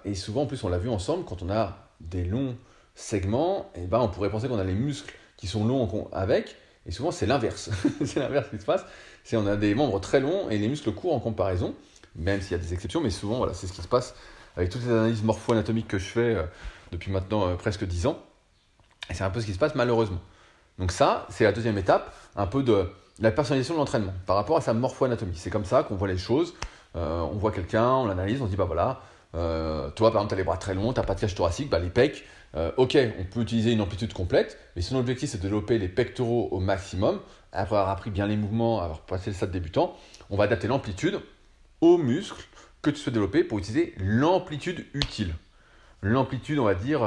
et 0.06 0.14
souvent, 0.14 0.44
en 0.44 0.46
plus, 0.46 0.64
on 0.64 0.70
l'a 0.70 0.78
vu 0.78 0.90
ensemble, 0.90 1.26
quand 1.26 1.42
on 1.42 1.50
a 1.50 1.90
des 2.02 2.24
longs 2.24 2.56
segments, 2.94 3.72
et 3.76 3.88
ben, 3.88 4.00
on 4.00 4.10
pourrait 4.10 4.30
penser 4.30 4.48
qu'on 4.48 4.60
a 4.60 4.64
les 4.64 4.74
muscles 4.74 5.14
qui 5.38 5.48
sont 5.48 5.66
longs 5.66 6.08
avec, 6.12 6.56
et 6.86 6.92
souvent 6.92 7.12
c'est 7.12 7.26
l'inverse. 7.26 7.70
c'est 8.06 8.20
l'inverse 8.20 8.50
qui 8.50 8.60
se 8.60 8.66
passe. 8.66 8.86
C'est 9.24 9.38
on 9.38 9.48
a 9.48 9.56
des 9.56 9.76
membres 9.76 10.00
très 10.00 10.20
longs 10.20 10.50
et 10.50 10.58
les 10.58 10.68
muscles 10.68 10.92
courts 10.92 11.14
en 11.14 11.20
comparaison, 11.20 11.76
même 12.16 12.42
s'il 12.42 12.52
y 12.52 12.56
a 12.56 12.64
des 12.64 12.74
exceptions, 12.74 13.02
mais 13.02 13.10
souvent 13.10 13.38
voilà, 13.38 13.54
c'est 13.54 13.68
ce 13.68 13.74
qui 13.74 13.82
se 13.82 13.88
passe 13.88 14.16
avec 14.58 14.70
toutes 14.70 14.84
les 14.84 14.92
analyses 14.92 15.24
morpho-anatomiques 15.24 15.88
que 15.88 16.00
je 16.00 16.06
fais 16.06 16.38
depuis 16.92 17.12
maintenant 17.12 17.56
presque 17.56 17.86
10 17.86 18.08
ans. 18.08 18.20
Et 19.10 19.14
c'est 19.14 19.24
un 19.24 19.30
peu 19.30 19.40
ce 19.40 19.46
qui 19.46 19.54
se 19.54 19.60
passe 19.60 19.76
malheureusement. 19.76 20.20
Donc 20.80 20.92
ça, 20.92 21.28
c'est 21.30 21.44
la 21.44 21.52
deuxième 21.52 21.78
étape, 21.78 22.14
un 22.36 22.48
peu 22.48 22.64
de 22.64 22.90
la 23.20 23.32
personnalisation 23.32 23.76
de 23.76 23.80
l'entraînement 23.80 24.14
par 24.26 24.36
rapport 24.36 24.58
à 24.58 24.62
sa 24.62 24.74
morpho-anatomie. 24.74 25.36
C'est 25.36 25.50
comme 25.50 25.66
ça 25.66 25.84
qu'on 25.84 25.96
voit 25.96 26.08
les 26.08 26.18
choses. 26.18 26.56
Euh, 26.96 27.20
on 27.20 27.38
voit 27.38 27.52
quelqu'un, 27.52 27.88
on 27.88 28.06
l'analyse, 28.06 28.42
on 28.42 28.46
se 28.46 28.52
dit, 28.52 28.56
bah 28.56 28.66
voilà, 28.66 29.02
euh, 29.36 29.90
toi 29.92 30.12
par 30.12 30.22
exemple, 30.22 30.30
tu 30.30 30.34
as 30.36 30.38
les 30.38 30.44
bras 30.44 30.58
très 30.58 30.74
longs, 30.74 30.94
tu 30.94 31.02
pas 31.02 31.14
de 31.14 31.20
cage 31.20 31.36
thoracique, 31.36 31.70
bah 31.70 31.80
les 31.80 31.90
pecs, 31.90 32.24
euh, 32.56 32.72
ok, 32.78 32.98
on 33.20 33.24
peut 33.26 33.42
utiliser 33.42 33.72
une 33.72 33.82
amplitude 33.82 34.14
complète, 34.14 34.58
mais 34.76 34.82
si 34.82 34.94
l'objectif 34.94 35.30
c'est 35.30 35.38
de 35.38 35.44
développer 35.44 35.78
les 35.78 35.88
pectoraux 35.88 36.50
au 36.52 36.60
maximum, 36.60 37.20
après 37.52 37.76
avoir 37.76 37.90
appris 37.90 38.12
bien 38.12 38.28
les 38.28 38.38
mouvements, 38.38 38.82
avoir 38.82 39.02
passé 39.02 39.30
le 39.30 39.36
stade 39.36 39.52
débutant, 39.52 39.96
on 40.30 40.38
va 40.38 40.46
adapter 40.46 40.68
l'amplitude 40.68 41.20
aux 41.82 41.98
muscles 41.98 42.46
que 42.82 42.90
tu 42.90 42.98
souhaites 42.98 43.14
développer 43.14 43.44
pour 43.44 43.60
utiliser 43.60 43.94
l'amplitude 43.98 44.86
utile. 44.94 45.34
L'amplitude, 46.02 46.60
on 46.60 46.66
va 46.66 46.76
dire, 46.76 47.02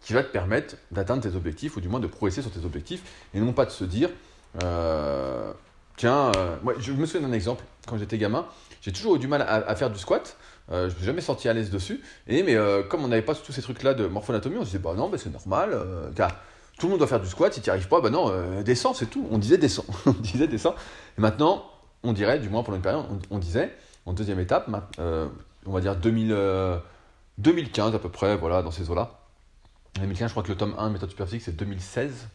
qui 0.00 0.12
va 0.12 0.22
te 0.22 0.30
permettre 0.30 0.76
d'atteindre 0.90 1.22
tes 1.22 1.34
objectifs 1.34 1.76
ou 1.76 1.80
du 1.80 1.88
moins 1.88 2.00
de 2.00 2.06
progresser 2.06 2.40
sur 2.40 2.50
tes 2.50 2.64
objectifs 2.64 3.02
et 3.34 3.40
non 3.40 3.52
pas 3.52 3.66
de 3.66 3.70
se 3.70 3.84
dire 3.84 4.08
euh, 4.62 5.52
tiens, 5.96 6.30
euh, 6.36 6.56
je 6.78 6.92
me 6.92 7.06
souviens 7.06 7.26
d'un 7.28 7.34
exemple 7.34 7.64
quand 7.86 7.98
j'étais 7.98 8.18
gamin, 8.18 8.46
j'ai 8.80 8.92
toujours 8.92 9.16
eu 9.16 9.18
du 9.18 9.28
mal 9.28 9.42
à, 9.42 9.74
faire 9.76 9.90
du 9.90 9.98
squat. 9.98 10.36
Euh, 10.72 10.88
je 10.88 10.94
ne 10.94 10.96
suis 10.96 11.04
jamais 11.04 11.20
sorti 11.20 11.48
à 11.48 11.52
l'aise 11.52 11.70
dessus. 11.70 12.00
Et 12.26 12.42
mais 12.42 12.56
comme 12.88 13.04
on 13.04 13.08
n'avait 13.08 13.22
pas 13.22 13.34
tous 13.34 13.52
ces 13.52 13.62
trucs-là 13.62 13.94
de 13.94 14.06
morphonatomie, 14.06 14.56
on 14.56 14.62
se 14.62 14.66
disait 14.66 14.78
bah 14.78 14.94
non, 14.96 15.08
bah, 15.08 15.18
c'est 15.18 15.32
normal. 15.32 15.78
car 16.14 16.30
tout 16.78 16.86
le 16.86 16.90
monde 16.90 16.98
doit 16.98 17.08
faire 17.08 17.20
du 17.20 17.28
squat. 17.28 17.52
Si 17.52 17.60
tu 17.60 17.68
n'y 17.68 17.72
arrives 17.72 17.88
pas, 17.88 18.00
bah 18.00 18.10
non, 18.10 18.32
descends, 18.62 18.94
c'est 18.94 19.06
tout. 19.06 19.26
On 19.30 19.38
disait 19.38 19.58
descends. 19.58 19.86
on 20.06 20.12
disait 20.12 20.48
descends. 20.48 20.74
Et 21.18 21.20
maintenant, 21.20 21.64
on 22.02 22.12
dirait, 22.12 22.38
du 22.38 22.48
moins 22.48 22.62
pendant 22.62 22.76
une 22.76 22.82
période, 22.82 23.04
on, 23.30 23.38
disait 23.38 23.74
en 24.04 24.12
deuxième 24.12 24.40
étape, 24.40 24.68
on 24.98 25.72
va 25.72 25.80
dire 25.80 25.96
2000, 25.96 26.36
2015 27.38 27.94
à 27.94 27.98
peu 27.98 28.08
près, 28.08 28.36
voilà, 28.36 28.62
dans 28.62 28.70
ces 28.70 28.90
eaux-là 28.90 29.20
2015, 30.00 30.28
je 30.28 30.32
crois 30.32 30.42
que 30.42 30.48
le 30.48 30.56
tome 30.56 30.74
1 30.78 30.90
méthode 30.90 31.10
superphysique, 31.10 31.42
c'est 31.42 31.56
2016, 31.56 32.28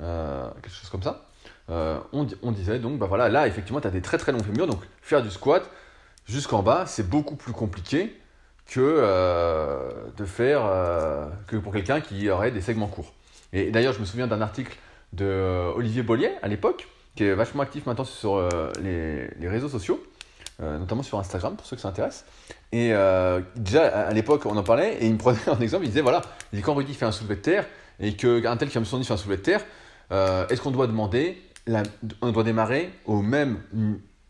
euh, 0.00 0.50
quelque 0.62 0.70
chose 0.70 0.90
comme 0.90 1.02
ça. 1.02 1.24
Euh, 1.70 1.98
on, 2.12 2.52
disait 2.52 2.78
donc, 2.78 2.98
bah 2.98 3.06
voilà, 3.06 3.28
là, 3.28 3.46
effectivement, 3.46 3.80
tu 3.80 3.86
as 3.86 3.90
des 3.90 4.00
très 4.00 4.18
très 4.18 4.32
longs 4.32 4.42
fémurs, 4.42 4.66
donc 4.66 4.80
faire 5.02 5.22
du 5.22 5.30
squat 5.30 5.68
jusqu'en 6.28 6.62
bas, 6.62 6.84
c'est 6.86 7.08
beaucoup 7.08 7.36
plus 7.36 7.52
compliqué 7.52 8.16
que 8.66 8.80
euh, 8.80 9.90
de 10.16 10.24
faire 10.24 10.62
que 11.46 11.56
pour 11.56 11.72
quelqu'un 11.72 12.00
qui 12.00 12.28
aurait 12.30 12.50
des 12.50 12.60
segments 12.60 12.86
courts. 12.86 13.12
Et 13.52 13.70
d'ailleurs, 13.70 13.94
je 13.94 14.00
me 14.00 14.04
souviens 14.04 14.26
d'un 14.26 14.42
article 14.42 14.76
de 15.14 15.72
Olivier 15.74 16.02
Bollier 16.02 16.32
à 16.42 16.48
l'époque, 16.48 16.86
qui 17.16 17.24
est 17.24 17.34
vachement 17.34 17.62
actif 17.62 17.86
maintenant 17.86 18.04
sur 18.04 18.46
les, 18.82 19.48
réseaux 19.48 19.70
sociaux, 19.70 20.04
notamment 20.60 21.02
sur 21.02 21.18
Instagram 21.18 21.56
pour 21.56 21.66
ceux 21.66 21.76
que 21.76 21.82
ça 21.82 21.88
intéresse. 21.88 22.26
Et 22.72 22.92
euh, 22.92 23.40
déjà, 23.56 23.86
à 23.86 24.12
l'époque, 24.12 24.44
on 24.46 24.56
en 24.56 24.62
parlait, 24.62 24.98
et 25.00 25.06
il 25.06 25.14
me 25.14 25.18
prenait 25.18 25.38
un 25.46 25.60
exemple, 25.60 25.84
il 25.84 25.88
disait, 25.88 26.02
voilà, 26.02 26.22
il 26.52 26.62
quand 26.62 26.74
Rudy 26.74 26.94
fait 26.94 27.06
un 27.06 27.12
soulevé 27.12 27.36
de 27.36 27.40
terre, 27.40 27.66
et 28.00 28.14
qu'un 28.14 28.56
tel 28.56 28.68
qui 28.68 28.78
a 28.78 28.84
son 28.84 29.02
fait 29.02 29.12
un 29.12 29.16
soulevé 29.16 29.38
de 29.38 29.42
terre, 29.42 29.64
euh, 30.12 30.46
est-ce 30.48 30.60
qu'on 30.60 30.70
doit 30.70 30.86
demander, 30.86 31.42
on 32.22 32.32
doit 32.32 32.44
démarrer 32.44 32.90
au 33.06 33.22
même, 33.22 33.58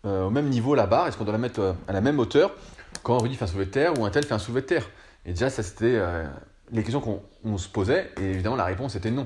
euh, 0.04 0.26
au 0.26 0.30
même 0.30 0.48
niveau 0.48 0.74
la 0.74 0.86
barre, 0.86 1.06
est-ce 1.06 1.16
qu'on 1.16 1.24
doit 1.24 1.32
la 1.32 1.38
mettre 1.38 1.74
à 1.86 1.92
la 1.92 2.00
même 2.00 2.18
hauteur 2.18 2.52
quand 3.02 3.18
Rudy 3.18 3.34
fait 3.34 3.44
un 3.44 3.48
soulevé 3.48 3.66
de 3.66 3.70
terre 3.70 3.98
ou 3.98 4.04
un 4.04 4.10
tel 4.10 4.24
fait 4.24 4.34
un 4.34 4.38
soulevé 4.38 4.62
de 4.62 4.66
terre? 4.66 4.88
Et 5.26 5.30
déjà, 5.30 5.50
ça 5.50 5.62
c'était 5.62 6.00
les 6.72 6.82
questions 6.82 7.00
qu'on 7.00 7.58
se 7.58 7.68
posait, 7.68 8.10
et 8.20 8.24
évidemment 8.24 8.56
la 8.56 8.64
réponse 8.64 8.94
était 8.94 9.10
non. 9.10 9.24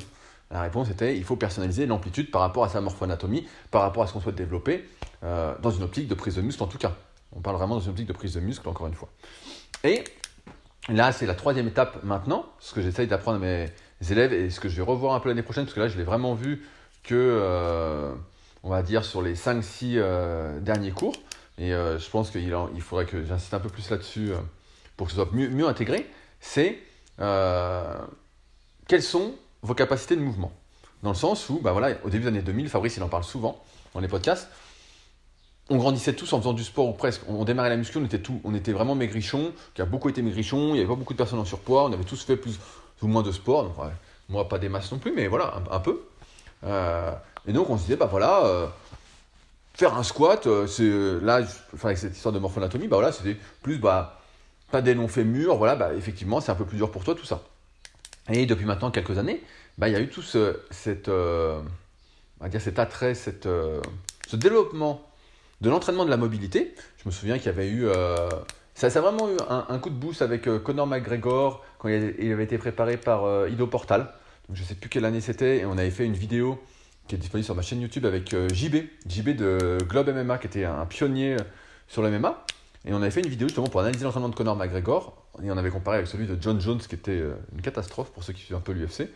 La 0.50 0.62
réponse 0.62 0.90
était 0.90 1.16
il 1.16 1.24
faut 1.24 1.36
personnaliser 1.36 1.86
l'amplitude 1.86 2.30
par 2.30 2.40
rapport 2.40 2.64
à 2.64 2.68
sa 2.68 2.80
morphoanatomie, 2.80 3.46
par 3.70 3.82
rapport 3.82 4.02
à 4.02 4.06
ce 4.06 4.12
qu'on 4.12 4.20
souhaite 4.20 4.34
développer, 4.34 4.88
dans 5.22 5.70
une 5.70 5.82
optique 5.82 6.08
de 6.08 6.14
prise 6.14 6.36
de 6.36 6.42
muscle 6.42 6.62
en 6.62 6.66
tout 6.66 6.78
cas. 6.78 6.92
On 7.34 7.40
parle 7.40 7.56
vraiment 7.56 7.76
dans 7.76 7.80
une 7.80 7.90
optique 7.90 8.08
de 8.08 8.12
prise 8.12 8.34
de 8.34 8.40
muscle, 8.40 8.68
encore 8.68 8.86
une 8.86 8.94
fois. 8.94 9.08
Et 9.84 10.04
là, 10.88 11.12
c'est 11.12 11.26
la 11.26 11.34
troisième 11.34 11.68
étape 11.68 12.02
maintenant, 12.04 12.46
ce 12.58 12.74
que 12.74 12.82
j'essaye 12.82 13.06
d'apprendre 13.06 13.38
à 13.38 13.40
mes 13.40 13.70
élèves 14.10 14.32
et 14.32 14.50
ce 14.50 14.60
que 14.60 14.68
je 14.68 14.76
vais 14.76 14.82
revoir 14.82 15.14
un 15.14 15.20
peu 15.20 15.28
l'année 15.28 15.42
prochaine, 15.42 15.64
parce 15.64 15.74
que 15.74 15.80
là, 15.80 15.88
je 15.88 15.96
l'ai 15.96 16.04
vraiment 16.04 16.34
vu 16.34 16.66
que, 17.02 17.14
euh, 17.14 18.12
on 18.62 18.70
va 18.70 18.82
dire, 18.82 19.04
sur 19.04 19.22
les 19.22 19.34
5-6 19.34 19.94
euh, 19.96 20.60
derniers 20.60 20.90
cours. 20.90 21.14
Et 21.58 21.74
euh, 21.74 21.98
je 21.98 22.08
pense 22.10 22.30
qu'il 22.30 22.56
il 22.74 22.80
faudrait 22.80 23.06
que 23.06 23.24
j'insiste 23.24 23.54
un 23.54 23.60
peu 23.60 23.68
plus 23.68 23.90
là-dessus 23.90 24.32
pour 24.96 25.06
que 25.06 25.12
ce 25.12 25.16
soit 25.16 25.30
mieux, 25.32 25.48
mieux 25.48 25.66
intégré. 25.66 26.08
C'est 26.40 26.78
quelles 28.88 29.02
sont 29.02 29.34
vos 29.62 29.74
capacités 29.74 30.16
de 30.16 30.20
mouvement? 30.20 30.52
Dans 31.02 31.10
le 31.10 31.16
sens 31.16 31.48
où, 31.48 31.60
bah 31.60 31.72
voilà, 31.72 31.96
au 32.04 32.10
début 32.10 32.24
des 32.24 32.28
années 32.28 32.42
2000, 32.42 32.68
Fabrice, 32.68 32.96
il 32.96 33.02
en 33.02 33.08
parle 33.08 33.24
souvent 33.24 33.62
dans 33.94 34.00
les 34.00 34.08
podcasts, 34.08 34.48
on 35.68 35.76
grandissait 35.76 36.14
tous 36.14 36.32
en 36.32 36.38
faisant 36.38 36.52
du 36.52 36.64
sport, 36.64 36.88
ou 36.88 36.92
presque. 36.92 37.22
On 37.28 37.44
démarrait 37.44 37.70
la 37.70 37.76
muscu, 37.76 37.98
on 37.98 38.04
était, 38.04 38.20
tout, 38.20 38.40
on 38.44 38.54
était 38.54 38.72
vraiment 38.72 38.94
maigrichons, 38.94 39.52
qui 39.74 39.82
a 39.82 39.84
beaucoup 39.84 40.08
été 40.08 40.22
maigrichons, 40.22 40.68
il 40.68 40.72
n'y 40.74 40.78
avait 40.80 40.88
pas 40.88 40.94
beaucoup 40.94 41.14
de 41.14 41.18
personnes 41.18 41.38
en 41.38 41.44
surpoids, 41.44 41.84
on 41.84 41.92
avait 41.92 42.04
tous 42.04 42.22
fait 42.22 42.36
plus 42.36 42.58
ou 43.00 43.06
moins 43.06 43.22
de 43.22 43.32
sport. 43.32 43.64
Donc, 43.64 43.74
moi, 44.28 44.48
pas 44.48 44.58
des 44.58 44.68
masses 44.68 44.92
non 44.92 44.98
plus, 44.98 45.12
mais 45.12 45.26
voilà, 45.26 45.62
un, 45.70 45.80
peu. 45.80 46.02
Euh, 47.46 47.50
et 47.50 47.52
donc, 47.52 47.70
on 47.70 47.76
se 47.76 47.82
disait, 47.82 47.96
bah 47.96 48.06
voilà, 48.10 48.44
euh, 48.44 48.66
faire 49.74 49.96
un 49.96 50.02
squat, 50.02 50.46
euh, 50.46 50.66
c'est 50.66 50.90
là, 51.24 51.40
enfin, 51.74 51.88
avec 51.88 51.98
cette 51.98 52.16
histoire 52.16 52.32
de 52.32 52.38
morphonatomie, 52.38 52.88
bah 52.88 52.96
voilà, 52.96 53.12
c'était 53.12 53.36
plus, 53.62 53.78
bah, 53.78 54.20
pas 54.70 54.82
des 54.82 54.94
longs 54.94 55.08
fémurs, 55.08 55.56
voilà, 55.56 55.76
bah, 55.76 55.94
effectivement, 55.94 56.40
c'est 56.40 56.52
un 56.52 56.56
peu 56.56 56.64
plus 56.64 56.76
dur 56.76 56.90
pour 56.90 57.04
toi, 57.04 57.14
tout 57.14 57.24
ça. 57.24 57.42
Et 58.30 58.46
depuis 58.46 58.64
maintenant 58.64 58.90
quelques 58.90 59.18
années, 59.18 59.42
bah, 59.78 59.88
il 59.88 59.92
y 59.92 59.96
a 59.96 60.00
eu 60.00 60.08
tout 60.08 60.22
ce, 60.22 60.60
cette, 60.70 61.08
on 61.08 61.64
va 62.40 62.48
dire 62.48 62.60
cet 62.60 62.78
attrait, 62.78 63.14
cette, 63.14 63.44
ce 63.44 64.36
développement 64.36 65.02
de 65.60 65.70
l'entraînement 65.70 66.04
de 66.04 66.10
la 66.10 66.16
mobilité. 66.16 66.74
Je 66.98 67.08
me 67.08 67.10
souviens 67.10 67.38
qu'il 67.38 67.46
y 67.46 67.48
avait 67.48 67.68
eu, 67.68 67.86
euh, 67.86 68.28
Ça, 68.74 68.90
ça 68.90 69.00
a 69.00 69.02
vraiment 69.02 69.28
eu 69.28 69.36
un, 69.48 69.78
coup 69.78 69.90
de 69.90 69.94
boost 69.94 70.22
avec 70.22 70.48
Conor 70.62 70.86
McGregor 70.86 71.64
quand 71.78 71.88
il, 71.88 72.32
avait 72.32 72.44
été 72.44 72.58
préparé 72.58 72.96
par 72.96 73.48
Ido 73.48 73.66
Portal. 73.66 74.12
Je 74.52 74.62
ne 74.62 74.66
sais 74.66 74.74
plus 74.74 74.88
quelle 74.88 75.04
année 75.04 75.20
c'était, 75.20 75.58
et 75.58 75.66
on 75.66 75.72
avait 75.72 75.90
fait 75.90 76.04
une 76.04 76.14
vidéo 76.14 76.62
qui 77.08 77.14
est 77.14 77.18
disponible 77.18 77.44
sur 77.44 77.54
ma 77.54 77.62
chaîne 77.62 77.80
YouTube 77.80 78.06
avec 78.06 78.30
JB, 78.30 78.76
JB 79.06 79.30
de 79.36 79.78
Globe 79.88 80.10
MMA, 80.10 80.38
qui 80.38 80.46
était 80.46 80.64
un 80.64 80.86
pionnier 80.86 81.36
sur 81.88 82.02
le 82.02 82.10
MMA. 82.18 82.44
Et 82.84 82.92
on 82.92 82.96
avait 82.96 83.10
fait 83.10 83.20
une 83.20 83.28
vidéo 83.28 83.48
justement 83.48 83.68
pour 83.68 83.80
analyser 83.80 84.04
l'entraînement 84.04 84.28
de 84.28 84.34
Conor 84.34 84.56
McGregor. 84.56 85.16
Et 85.42 85.50
on 85.50 85.56
avait 85.56 85.70
comparé 85.70 85.98
avec 85.98 86.08
celui 86.08 86.26
de 86.26 86.36
John 86.40 86.60
Jones, 86.60 86.78
qui 86.78 86.94
était 86.94 87.12
euh, 87.12 87.34
une 87.54 87.62
catastrophe 87.62 88.10
pour 88.10 88.24
ceux 88.24 88.32
qui 88.32 88.42
suivent 88.42 88.56
un 88.56 88.60
peu 88.60 88.72
l'UFC. 88.72 89.08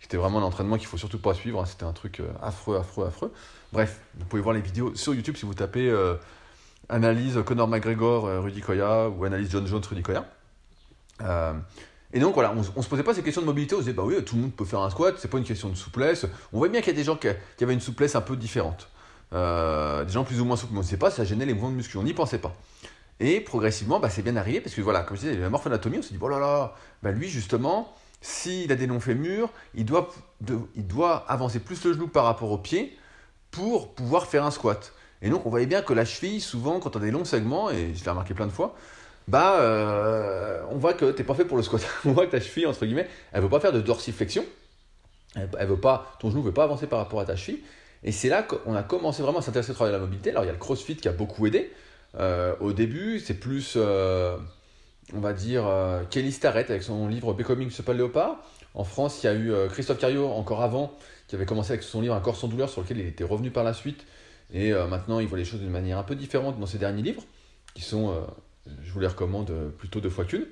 C'était 0.00 0.16
vraiment 0.16 0.38
un 0.38 0.42
entraînement 0.42 0.76
qu'il 0.76 0.88
faut 0.88 0.98
surtout 0.98 1.20
pas 1.20 1.32
suivre. 1.32 1.60
Hein. 1.60 1.66
C'était 1.66 1.84
un 1.84 1.92
truc 1.92 2.18
euh, 2.18 2.32
affreux, 2.42 2.76
affreux, 2.76 3.06
affreux. 3.06 3.32
Bref, 3.72 4.00
vous 4.16 4.24
pouvez 4.26 4.42
voir 4.42 4.54
les 4.54 4.60
vidéos 4.60 4.94
sur 4.96 5.14
YouTube 5.14 5.36
si 5.36 5.46
vous 5.46 5.54
tapez 5.54 5.88
euh, 5.88 6.16
analyse 6.88 7.40
Conor 7.46 7.68
McGregor, 7.68 8.24
Rudy 8.42 8.60
Koya 8.60 9.08
ou 9.08 9.24
analyse 9.24 9.50
John 9.50 9.66
Jones, 9.66 9.82
Rudy 9.88 10.02
Koya. 10.02 10.26
Et 12.12 12.20
donc 12.20 12.34
voilà, 12.34 12.52
on, 12.52 12.56
ne 12.56 12.82
se 12.82 12.88
posait 12.88 13.02
pas 13.02 13.14
ces 13.14 13.22
questions 13.22 13.40
de 13.40 13.46
mobilité. 13.46 13.74
On 13.74 13.78
se 13.78 13.84
disait, 13.84 13.94
bah 13.94 14.02
oui, 14.04 14.22
tout 14.24 14.36
le 14.36 14.42
monde 14.42 14.52
peut 14.52 14.64
faire 14.64 14.80
un 14.80 14.90
squat, 14.90 15.14
c'est 15.18 15.28
pas 15.28 15.38
une 15.38 15.44
question 15.44 15.68
de 15.68 15.74
souplesse. 15.74 16.26
On 16.52 16.58
voit 16.58 16.68
bien 16.68 16.80
qu'il 16.80 16.92
y 16.92 16.96
a 16.96 16.98
des 16.98 17.04
gens 17.04 17.16
qui, 17.16 17.28
avaient 17.28 17.72
une 17.72 17.80
souplesse 17.80 18.14
un 18.14 18.20
peu 18.20 18.36
différente. 18.36 18.88
des 19.32 20.12
gens 20.12 20.24
plus 20.24 20.40
ou 20.40 20.44
moins 20.44 20.56
souples, 20.56 20.72
mais 20.74 20.80
on 20.80 20.82
ne 20.82 20.86
sait 20.86 20.98
pas, 20.98 21.10
ça 21.10 21.24
gênait 21.24 21.46
les 21.46 21.54
mouvements 21.54 21.70
de 21.70 21.76
muscles. 21.76 21.96
On 21.98 22.02
n'y 22.02 22.14
pensait 22.14 22.38
pas. 22.38 22.54
Et 23.20 23.40
progressivement, 23.40 24.00
bah, 24.00 24.10
c'est 24.10 24.22
bien 24.22 24.36
arrivé 24.36 24.60
parce 24.60 24.74
que 24.74 24.80
voilà, 24.80 25.02
comme 25.02 25.16
je 25.16 25.22
disais, 25.22 25.36
la 25.36 25.48
morphonatomie, 25.48 25.98
on 25.98 26.02
se 26.02 26.12
dit, 26.12 26.18
oh 26.20 26.28
là 26.28 26.38
là, 26.38 26.74
bah, 27.02 27.12
lui 27.12 27.28
justement, 27.28 27.94
s'il 28.20 28.72
a 28.72 28.76
des 28.76 28.86
longs 28.86 29.00
fémurs, 29.00 29.48
il 29.74 29.84
doit, 29.84 30.10
il 30.74 30.86
doit 30.86 31.24
avancer 31.28 31.60
plus 31.60 31.84
le 31.84 31.92
genou 31.92 32.08
par 32.08 32.24
rapport 32.24 32.50
au 32.50 32.58
pied 32.58 32.96
pour 33.50 33.94
pouvoir 33.94 34.26
faire 34.26 34.44
un 34.44 34.50
squat. 34.50 34.92
Et 35.20 35.30
donc 35.30 35.46
on 35.46 35.50
voyait 35.50 35.66
bien 35.66 35.82
que 35.82 35.92
la 35.92 36.04
cheville, 36.04 36.40
souvent 36.40 36.80
quand 36.80 36.96
on 36.96 36.98
a 36.98 37.02
des 37.02 37.10
longs 37.10 37.24
segments, 37.24 37.70
et 37.70 37.94
je 37.94 38.04
l'ai 38.04 38.10
remarqué 38.10 38.34
plein 38.34 38.46
de 38.46 38.52
fois, 38.52 38.74
bah 39.32 39.60
euh, 39.60 40.60
on 40.70 40.76
voit 40.76 40.92
que 40.92 41.10
tu 41.10 41.16
n'es 41.16 41.24
pas 41.24 41.32
fait 41.32 41.46
pour 41.46 41.56
le 41.56 41.62
squat. 41.62 41.80
on 42.04 42.12
voit 42.12 42.26
que 42.26 42.32
ta 42.32 42.40
cheville, 42.40 42.66
entre 42.66 42.84
guillemets, 42.84 43.08
elle 43.32 43.40
veut 43.40 43.48
pas 43.48 43.60
faire 43.60 43.72
de 43.72 43.80
dorsiflexion. 43.80 44.44
Elle, 45.34 45.66
veut 45.66 45.80
pas, 45.80 46.14
ton 46.20 46.28
genou 46.28 46.42
ne 46.42 46.44
veut 46.44 46.52
pas 46.52 46.64
avancer 46.64 46.86
par 46.86 46.98
rapport 46.98 47.18
à 47.18 47.24
ta 47.24 47.34
cheville. 47.34 47.60
Et 48.04 48.12
c'est 48.12 48.28
là 48.28 48.42
qu'on 48.42 48.74
a 48.74 48.82
commencé 48.82 49.22
vraiment 49.22 49.38
à 49.38 49.42
s'intéresser 49.42 49.70
au 49.70 49.74
travail 49.74 49.94
de 49.94 49.96
la 49.96 50.02
mobilité. 50.02 50.32
Alors 50.32 50.42
il 50.44 50.48
y 50.48 50.50
a 50.50 50.52
le 50.52 50.58
crossfit 50.58 50.96
qui 50.96 51.08
a 51.08 51.12
beaucoup 51.12 51.46
aidé. 51.46 51.72
Euh, 52.18 52.54
au 52.60 52.74
début, 52.74 53.20
c'est 53.20 53.40
plus, 53.40 53.72
euh, 53.76 54.36
on 55.14 55.20
va 55.20 55.32
dire, 55.32 55.64
Kelly 56.10 56.30
Starrett 56.30 56.68
avec 56.68 56.82
son 56.82 57.08
livre 57.08 57.32
Becoming 57.32 57.70
Super 57.70 57.94
Léopard. 57.94 58.36
En 58.74 58.84
France, 58.84 59.22
il 59.22 59.26
y 59.26 59.28
a 59.30 59.34
eu 59.34 59.54
Christophe 59.70 59.98
Cario 59.98 60.28
encore 60.28 60.62
avant, 60.62 60.92
qui 61.26 61.36
avait 61.36 61.46
commencé 61.46 61.72
avec 61.72 61.84
son 61.84 62.02
livre 62.02 62.14
Un 62.14 62.20
corps 62.20 62.36
sans 62.36 62.48
douleur, 62.48 62.68
sur 62.68 62.82
lequel 62.82 62.98
il 62.98 63.06
était 63.06 63.24
revenu 63.24 63.50
par 63.50 63.64
la 63.64 63.72
suite. 63.72 64.04
Et 64.52 64.72
maintenant, 64.72 65.20
il 65.20 65.26
voit 65.26 65.38
les 65.38 65.46
choses 65.46 65.60
d'une 65.60 65.70
manière 65.70 65.96
un 65.96 66.02
peu 66.02 66.16
différente 66.16 66.60
dans 66.60 66.66
ses 66.66 66.76
derniers 66.76 67.02
livres, 67.02 67.22
qui 67.74 67.80
sont, 67.82 68.14
je 68.66 68.92
vous 68.92 69.00
les 69.00 69.06
recommande 69.06 69.52
plutôt 69.78 70.00
deux 70.00 70.10
fois 70.10 70.24
qu'une, 70.24 70.46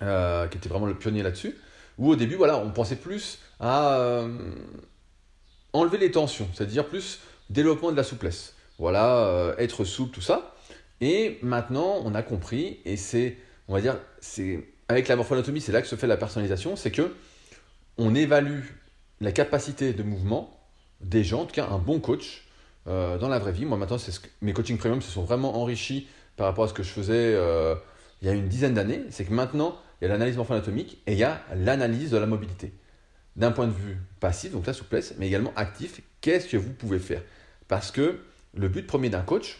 qui 0.00 0.58
était 0.58 0.68
vraiment 0.68 0.86
le 0.86 0.94
pionnier 0.94 1.22
là-dessus. 1.22 1.56
Où 1.98 2.10
au 2.10 2.16
début, 2.16 2.34
voilà, 2.34 2.58
on 2.58 2.70
pensait 2.70 2.96
plus 2.96 3.38
à 3.60 4.24
enlever 5.72 5.98
les 5.98 6.10
tensions, 6.10 6.48
c'est-à-dire 6.52 6.86
plus 6.86 7.20
développement 7.50 7.90
de 7.92 7.96
la 7.96 8.04
souplesse 8.04 8.56
voilà, 8.78 9.18
euh, 9.26 9.54
être 9.58 9.84
souple, 9.84 10.14
tout 10.14 10.20
ça. 10.20 10.54
Et 11.00 11.38
maintenant, 11.42 12.00
on 12.04 12.14
a 12.14 12.22
compris, 12.22 12.80
et 12.84 12.96
c'est, 12.96 13.36
on 13.68 13.74
va 13.74 13.80
dire, 13.80 13.98
c'est 14.20 14.66
avec 14.88 15.08
la 15.08 15.16
morphoanatomie, 15.16 15.60
c'est 15.60 15.72
là 15.72 15.82
que 15.82 15.88
se 15.88 15.96
fait 15.96 16.06
la 16.06 16.16
personnalisation, 16.16 16.76
c'est 16.76 16.90
que 16.90 17.14
on 17.98 18.14
évalue 18.14 18.60
la 19.20 19.32
capacité 19.32 19.92
de 19.92 20.02
mouvement 20.02 20.58
des 21.00 21.24
gens, 21.24 21.42
en 21.42 21.44
tout 21.46 21.54
cas 21.54 21.66
un 21.66 21.78
bon 21.78 22.00
coach 22.00 22.46
euh, 22.86 23.18
dans 23.18 23.28
la 23.28 23.38
vraie 23.38 23.52
vie. 23.52 23.64
Moi 23.64 23.78
maintenant, 23.78 23.98
c'est 23.98 24.12
mes 24.42 24.52
coachings 24.52 24.78
premium 24.78 25.02
se 25.02 25.10
sont 25.10 25.24
vraiment 25.24 25.60
enrichis 25.60 26.06
par 26.36 26.46
rapport 26.46 26.64
à 26.64 26.68
ce 26.68 26.74
que 26.74 26.82
je 26.82 26.90
faisais 26.90 27.34
euh, 27.34 27.74
il 28.22 28.28
y 28.28 28.30
a 28.30 28.34
une 28.34 28.48
dizaine 28.48 28.74
d'années. 28.74 29.02
C'est 29.10 29.24
que 29.24 29.32
maintenant, 29.32 29.76
il 30.00 30.04
y 30.04 30.06
a 30.06 30.12
l'analyse 30.12 30.36
morphoanatomique 30.36 31.02
et 31.06 31.12
il 31.12 31.18
y 31.18 31.24
a 31.24 31.42
l'analyse 31.54 32.10
de 32.10 32.18
la 32.18 32.26
mobilité. 32.26 32.72
D'un 33.36 33.50
point 33.50 33.66
de 33.66 33.72
vue 33.72 33.98
passif, 34.20 34.52
donc 34.52 34.66
la 34.66 34.72
souplesse, 34.72 35.14
mais 35.18 35.26
également 35.26 35.52
actif, 35.56 36.00
qu'est-ce 36.20 36.48
que 36.48 36.56
vous 36.56 36.72
pouvez 36.72 36.98
faire? 36.98 37.22
Parce 37.68 37.90
que 37.90 38.20
le 38.54 38.68
but 38.68 38.86
premier 38.86 39.10
d'un 39.10 39.20
coach, 39.20 39.58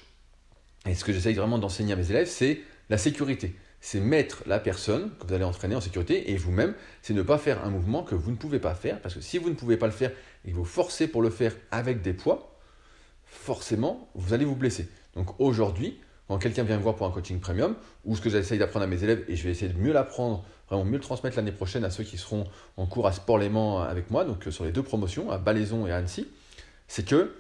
et 0.87 0.95
ce 0.95 1.05
que 1.05 1.13
j'essaye 1.13 1.35
vraiment 1.35 1.59
d'enseigner 1.59 1.93
à 1.93 1.97
mes 1.97 2.11
élèves, 2.11 2.29
c'est 2.29 2.61
la 2.89 2.97
sécurité. 2.97 3.55
C'est 3.81 4.01
mettre 4.01 4.43
la 4.47 4.59
personne 4.59 5.11
que 5.19 5.27
vous 5.27 5.35
allez 5.35 5.45
entraîner 5.45 5.75
en 5.75 5.81
sécurité 5.81 6.31
et 6.33 6.37
vous-même, 6.37 6.75
c'est 7.03 7.13
ne 7.13 7.23
pas 7.23 7.39
faire 7.39 7.65
un 7.65 7.71
mouvement 7.71 8.03
que 8.03 8.15
vous 8.15 8.31
ne 8.31 8.37
pouvez 8.37 8.59
pas 8.59 8.75
faire. 8.75 9.01
Parce 9.01 9.15
que 9.15 9.21
si 9.21 9.39
vous 9.39 9.51
ne 9.51 9.55
pouvez 9.55 9.77
pas 9.77 9.87
le 9.87 9.93
faire 9.93 10.13
et 10.45 10.51
que 10.51 10.57
vous 10.57 10.65
forcez 10.65 11.07
pour 11.07 11.23
le 11.23 11.31
faire 11.31 11.55
avec 11.71 12.03
des 12.03 12.15
poids, 12.15 12.59
forcément, 13.27 14.09
vous 14.15 14.33
allez 14.33 14.45
vous 14.45 14.57
blesser. 14.57 14.89
Donc 15.15 15.39
aujourd'hui, 15.39 16.01
quand 16.29 16.39
quelqu'un 16.39 16.65
vient 16.65 16.77
me 16.77 16.83
voir 16.83 16.97
pour 16.97 17.07
un 17.07 17.11
coaching 17.11 17.39
premium, 17.39 17.77
ou 18.05 18.17
ce 18.17 18.21
que 18.21 18.31
j'essaye 18.31 18.59
d'apprendre 18.59 18.85
à 18.85 18.89
mes 18.89 19.03
élèves, 19.03 19.25
et 19.29 19.37
je 19.37 19.45
vais 19.45 19.51
essayer 19.51 19.73
de 19.73 19.79
mieux 19.79 19.93
l'apprendre, 19.93 20.45
vraiment 20.69 20.85
mieux 20.85 20.97
le 20.97 21.01
transmettre 21.01 21.37
l'année 21.37 21.53
prochaine 21.53 21.85
à 21.85 21.91
ceux 21.91 22.05
qui 22.05 22.19
seront 22.19 22.45
en 22.77 22.87
cours 22.87 23.07
à 23.07 23.13
Sport 23.13 23.39
Léman 23.39 23.83
avec 23.83 24.11
moi, 24.11 24.25
donc 24.25 24.47
euh, 24.47 24.51
sur 24.51 24.65
les 24.65 24.73
deux 24.73 24.83
promotions, 24.83 25.31
à 25.31 25.39
Balaison 25.39 25.87
et 25.87 25.93
à 25.93 25.97
Annecy, 25.97 26.27
c'est 26.89 27.07
que 27.07 27.37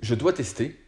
je 0.00 0.14
dois 0.14 0.32
tester 0.32 0.78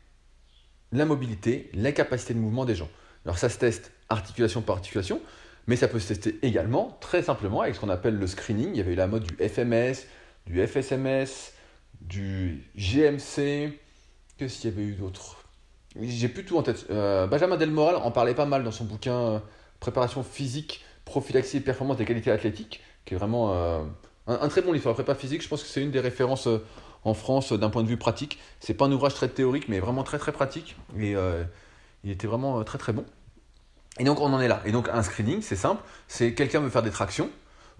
la 0.93 1.05
mobilité, 1.05 1.71
la 1.75 1.93
capacité 1.93 2.35
de 2.35 2.39
mouvement 2.39 2.65
des 2.65 2.75
gens. 2.75 2.89
Alors 3.25 3.39
ça 3.39 3.49
se 3.49 3.59
teste 3.59 3.93
articulation 4.09 4.63
par 4.63 4.77
articulation, 4.77 5.21
mais 5.67 5.77
ça 5.77 5.89
peut 5.89 6.01
se 6.01 6.09
tester 6.09 6.39
également 6.43 6.97
très 7.01 7.23
simplement 7.23 7.61
avec 7.61 7.75
ce 7.75 7.81
qu'on 7.81 7.91
appelle 7.91 8.17
le 8.17 8.27
screening. 8.27 8.71
Il 8.71 8.77
y 8.77 8.81
avait 8.81 8.93
eu 8.93 8.97
la 8.97 9.07
mode 9.07 9.25
du 9.25 9.37
FMS, 9.37 10.07
du 10.47 10.67
FSMS, 10.67 11.53
du 12.01 12.65
GMC. 12.77 13.79
Qu'est-ce 14.37 14.61
qu'il 14.61 14.71
y 14.71 14.73
avait 14.73 14.85
eu 14.85 14.95
d'autre? 14.95 15.40
J'ai 16.01 16.29
plus 16.29 16.45
tout 16.45 16.57
en 16.57 16.63
tête. 16.63 16.87
Euh, 16.91 17.27
Benjamin 17.27 17.57
Delmoral 17.57 17.97
en 17.97 18.11
parlait 18.11 18.35
pas 18.35 18.47
mal 18.47 18.63
dans 18.63 18.71
son 18.71 18.85
bouquin 18.85 19.15
euh, 19.15 19.39
Préparation 19.81 20.23
physique, 20.23 20.85
prophylaxie 21.07 21.57
et 21.57 21.61
performance 21.61 21.97
des 21.97 22.05
qualités 22.05 22.31
athlétiques, 22.31 22.83
qui 23.07 23.15
est 23.15 23.17
vraiment 23.17 23.55
euh, 23.55 23.83
un, 24.27 24.49
très 24.49 24.61
bon 24.61 24.73
livre 24.73 24.83
sur 24.83 24.91
la 24.91 24.95
prépa 24.95 25.15
physique. 25.15 25.43
Je 25.43 25.49
pense 25.49 25.63
que 25.63 25.69
c'est 25.69 25.83
une 25.83 25.91
des 25.91 26.01
références 26.01 26.47
en 27.05 27.15
France 27.15 27.53
d'un 27.53 27.71
point 27.71 27.83
de 27.83 27.89
vue 27.89 27.97
pratique. 27.97 28.39
C'est 28.61 28.75
pas 28.75 28.87
un 28.87 28.93
ouvrage 28.93 29.15
très 29.15 29.29
théorique, 29.29 29.69
mais 29.69 29.81
vraiment 29.81 30.03
très 30.03 30.19
très 30.19 30.33
pratique. 30.33 30.77
Et 30.99 31.17
euh, 31.17 31.45
il 32.05 32.11
était 32.11 32.27
vraiment 32.27 32.61
euh, 32.61 32.65
très 32.65 32.79
très 32.79 32.93
bon. 32.93 33.05
Et 33.99 34.05
donc 34.05 34.21
on 34.21 34.33
en 34.33 34.41
est 34.41 34.49
là. 34.49 34.63
Et 34.65 34.73
donc 34.73 34.89
un 34.89 35.03
screening, 35.03 35.43
c'est 35.43 35.57
simple. 35.57 35.83
C'est 36.09 36.35
quelqu'un 36.35 36.61
veut 36.61 36.71
faire 36.71 36.83
des 36.83 36.91
tractions 36.91 37.31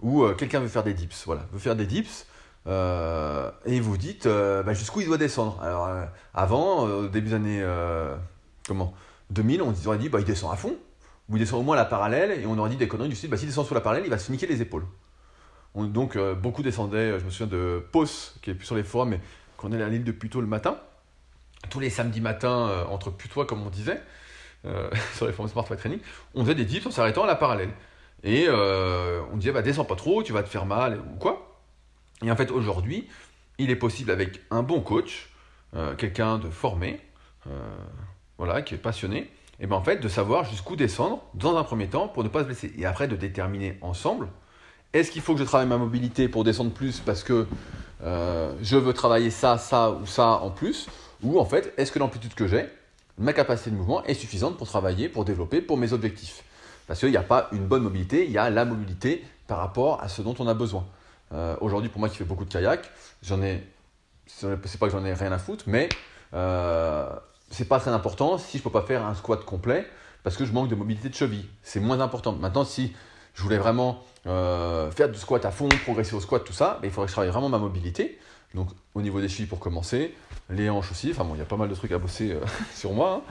ou 0.01 0.23
euh, 0.23 0.33
quelqu'un 0.33 0.59
veut 0.59 0.67
faire 0.67 0.83
des 0.83 0.93
dips. 0.93 1.23
Voilà, 1.25 1.47
veut 1.51 1.59
faire 1.59 1.75
des 1.75 1.85
dips. 1.85 2.25
Et 2.67 3.79
vous 3.79 3.97
dites 3.97 4.27
bah, 4.27 4.73
jusqu'où 4.73 5.01
il 5.01 5.07
doit 5.07 5.17
descendre. 5.17 5.59
Alors 5.61 5.89
avant, 6.33 6.83
au 6.83 7.07
début 7.07 7.29
des 7.29 7.35
années 7.35 7.65
comment 8.67 8.93
2000, 9.31 9.61
on 9.61 9.73
aurait 9.85 9.97
dit 9.97 10.09
bah, 10.09 10.19
il 10.19 10.25
descend 10.25 10.51
à 10.53 10.55
fond. 10.55 10.75
Ou 11.29 11.37
il 11.37 11.39
descend 11.39 11.61
au 11.61 11.63
moins 11.63 11.75
à 11.75 11.79
la 11.79 11.85
parallèle. 11.85 12.39
Et 12.41 12.45
on 12.45 12.57
aurait 12.57 12.69
dit 12.69 12.77
des 12.77 12.87
conneries 12.87 13.09
du 13.09 13.15
style 13.15 13.29
bah, 13.29 13.37
s'il 13.37 13.47
descend 13.47 13.65
sur 13.65 13.75
la 13.75 13.81
parallèle, 13.81 14.05
il 14.05 14.09
va 14.09 14.17
se 14.17 14.31
niquer 14.31 14.47
les 14.47 14.61
épaules 14.61 14.85
donc 15.75 16.15
euh, 16.15 16.35
beaucoup 16.35 16.63
descendaient, 16.63 17.19
je 17.19 17.25
me 17.25 17.29
souviens 17.29 17.47
de 17.47 17.83
Pos, 17.91 18.35
qui 18.41 18.49
est 18.49 18.53
plus 18.53 18.65
sur 18.65 18.75
les 18.75 18.83
forums, 18.83 19.09
mais 19.09 19.19
qu'on 19.57 19.71
allait 19.71 19.83
à 19.83 19.89
l'île 19.89 20.03
de 20.03 20.11
Puto 20.11 20.41
le 20.41 20.47
matin. 20.47 20.77
Tous 21.69 21.79
les 21.79 21.89
samedis 21.89 22.21
matins, 22.21 22.67
euh, 22.67 22.85
entre 22.85 23.11
Putois, 23.11 23.45
comme 23.45 23.65
on 23.65 23.69
disait, 23.69 24.01
euh, 24.65 24.89
sur 25.15 25.27
les 25.27 25.33
forums 25.33 25.49
Smart 25.49 25.65
Training, 25.65 25.99
on 26.35 26.43
faisait 26.43 26.55
des 26.55 26.65
dips 26.65 26.85
en 26.85 26.91
s'arrêtant 26.91 27.23
à 27.23 27.27
la 27.27 27.35
parallèle. 27.35 27.71
Et 28.23 28.47
on 28.49 29.35
disait, 29.37 29.51
bah, 29.51 29.63
descends 29.63 29.85
pas 29.85 29.95
trop, 29.95 30.21
tu 30.21 30.31
vas 30.31 30.43
te 30.43 30.49
faire 30.49 30.67
mal, 30.67 30.99
ou 30.99 31.17
quoi. 31.17 31.40
Et 32.23 32.31
en 32.31 32.35
fait, 32.35 32.51
aujourd'hui, 32.51 33.07
il 33.57 33.69
est 33.69 33.75
possible 33.75 34.11
avec 34.11 34.41
un 34.51 34.63
bon 34.63 34.81
coach, 34.81 35.29
quelqu'un 35.97 36.37
de 36.37 36.49
formé, 36.49 36.99
voilà, 38.37 38.61
qui 38.61 38.75
est 38.75 38.77
passionné, 38.77 39.29
et 39.59 39.67
ben 39.67 39.75
en 39.75 39.83
fait, 39.83 39.97
de 39.97 40.07
savoir 40.07 40.43
jusqu'où 40.43 40.75
descendre 40.75 41.23
dans 41.33 41.57
un 41.57 41.63
premier 41.63 41.87
temps 41.87 42.07
pour 42.07 42.23
ne 42.23 42.29
pas 42.29 42.39
se 42.39 42.45
blesser. 42.45 42.73
Et 42.77 42.85
après, 42.85 43.07
de 43.07 43.15
déterminer 43.15 43.77
ensemble 43.81 44.27
est-ce 44.93 45.09
qu'il 45.09 45.21
faut 45.21 45.33
que 45.33 45.39
je 45.39 45.45
travaille 45.45 45.67
ma 45.67 45.77
mobilité 45.77 46.27
pour 46.27 46.43
descendre 46.43 46.71
plus 46.71 46.99
parce 46.99 47.23
que 47.23 47.47
euh, 48.03 48.53
je 48.61 48.75
veux 48.75 48.93
travailler 48.93 49.29
ça, 49.29 49.57
ça 49.57 49.91
ou 49.91 50.05
ça 50.05 50.41
en 50.41 50.49
plus 50.49 50.87
Ou 51.23 51.39
en 51.39 51.45
fait, 51.45 51.73
est-ce 51.77 51.93
que 51.93 51.99
l'amplitude 51.99 52.33
que 52.33 52.45
j'ai, 52.45 52.67
ma 53.17 53.31
capacité 53.31 53.71
de 53.71 53.75
mouvement 53.75 54.03
est 54.03 54.15
suffisante 54.15 54.57
pour 54.57 54.67
travailler, 54.67 55.07
pour 55.07 55.23
développer, 55.23 55.61
pour 55.61 55.77
mes 55.77 55.93
objectifs? 55.93 56.43
Parce 56.87 56.99
qu'il 56.99 57.09
n'y 57.09 57.17
a 57.17 57.23
pas 57.23 57.47
une 57.53 57.65
bonne 57.65 57.83
mobilité, 57.83 58.25
il 58.25 58.31
y 58.31 58.37
a 58.37 58.49
la 58.49 58.65
mobilité 58.65 59.23
par 59.47 59.59
rapport 59.59 60.01
à 60.01 60.09
ce 60.09 60.21
dont 60.21 60.35
on 60.39 60.47
a 60.47 60.53
besoin. 60.53 60.85
Euh, 61.33 61.55
aujourd'hui, 61.61 61.89
pour 61.89 61.99
moi 61.99 62.09
qui 62.09 62.17
fais 62.17 62.25
beaucoup 62.25 62.45
de 62.45 62.51
kayak, 62.51 62.89
j'en 63.23 63.41
ai, 63.41 63.63
c'est 64.25 64.79
pas 64.79 64.87
que 64.87 64.91
j'en 64.91 65.05
ai 65.05 65.13
rien 65.13 65.31
à 65.31 65.37
foutre, 65.37 65.65
mais 65.67 65.89
euh, 66.33 67.09
c'est 67.49 67.67
pas 67.67 67.79
très 67.79 67.91
important 67.91 68.37
si 68.37 68.57
je 68.57 68.63
peux 68.63 68.69
pas 68.69 68.83
faire 68.83 69.05
un 69.05 69.15
squat 69.15 69.43
complet 69.43 69.87
parce 70.23 70.37
que 70.37 70.45
je 70.45 70.53
manque 70.53 70.69
de 70.69 70.75
mobilité 70.75 71.09
de 71.09 71.15
cheville. 71.15 71.45
C'est 71.63 71.79
moins 71.79 71.99
important. 71.99 72.33
Maintenant, 72.33 72.63
si 72.63 72.93
je 73.33 73.41
voulais 73.41 73.57
vraiment 73.57 74.03
euh, 74.27 74.91
faire 74.91 75.09
du 75.09 75.17
squat 75.17 75.43
à 75.45 75.51
fond, 75.51 75.69
progresser 75.83 76.15
au 76.15 76.19
squat, 76.19 76.43
tout 76.43 76.53
ça, 76.53 76.79
mais 76.81 76.89
il 76.89 76.91
faudrait 76.91 77.07
que 77.07 77.11
je 77.11 77.15
travaille 77.15 77.31
vraiment 77.31 77.49
ma 77.49 77.57
mobilité. 77.57 78.19
Donc 78.53 78.69
au 78.93 79.01
niveau 79.01 79.21
des 79.21 79.29
chevilles 79.29 79.45
pour 79.45 79.59
commencer, 79.59 80.13
les 80.49 80.69
hanches 80.69 80.91
aussi, 80.91 81.11
enfin 81.11 81.23
bon, 81.23 81.35
il 81.35 81.39
y 81.39 81.41
a 81.41 81.45
pas 81.45 81.55
mal 81.55 81.69
de 81.69 81.75
trucs 81.75 81.91
à 81.93 81.97
bosser 81.97 82.33
euh, 82.33 82.41
sur 82.75 82.91
moi, 82.91 83.23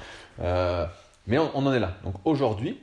hein. 0.43 0.89
mais 1.27 1.39
on, 1.39 1.55
en 1.55 1.73
est 1.73 1.79
là. 1.79 1.99
Donc 2.05 2.15
aujourd'hui, 2.25 2.81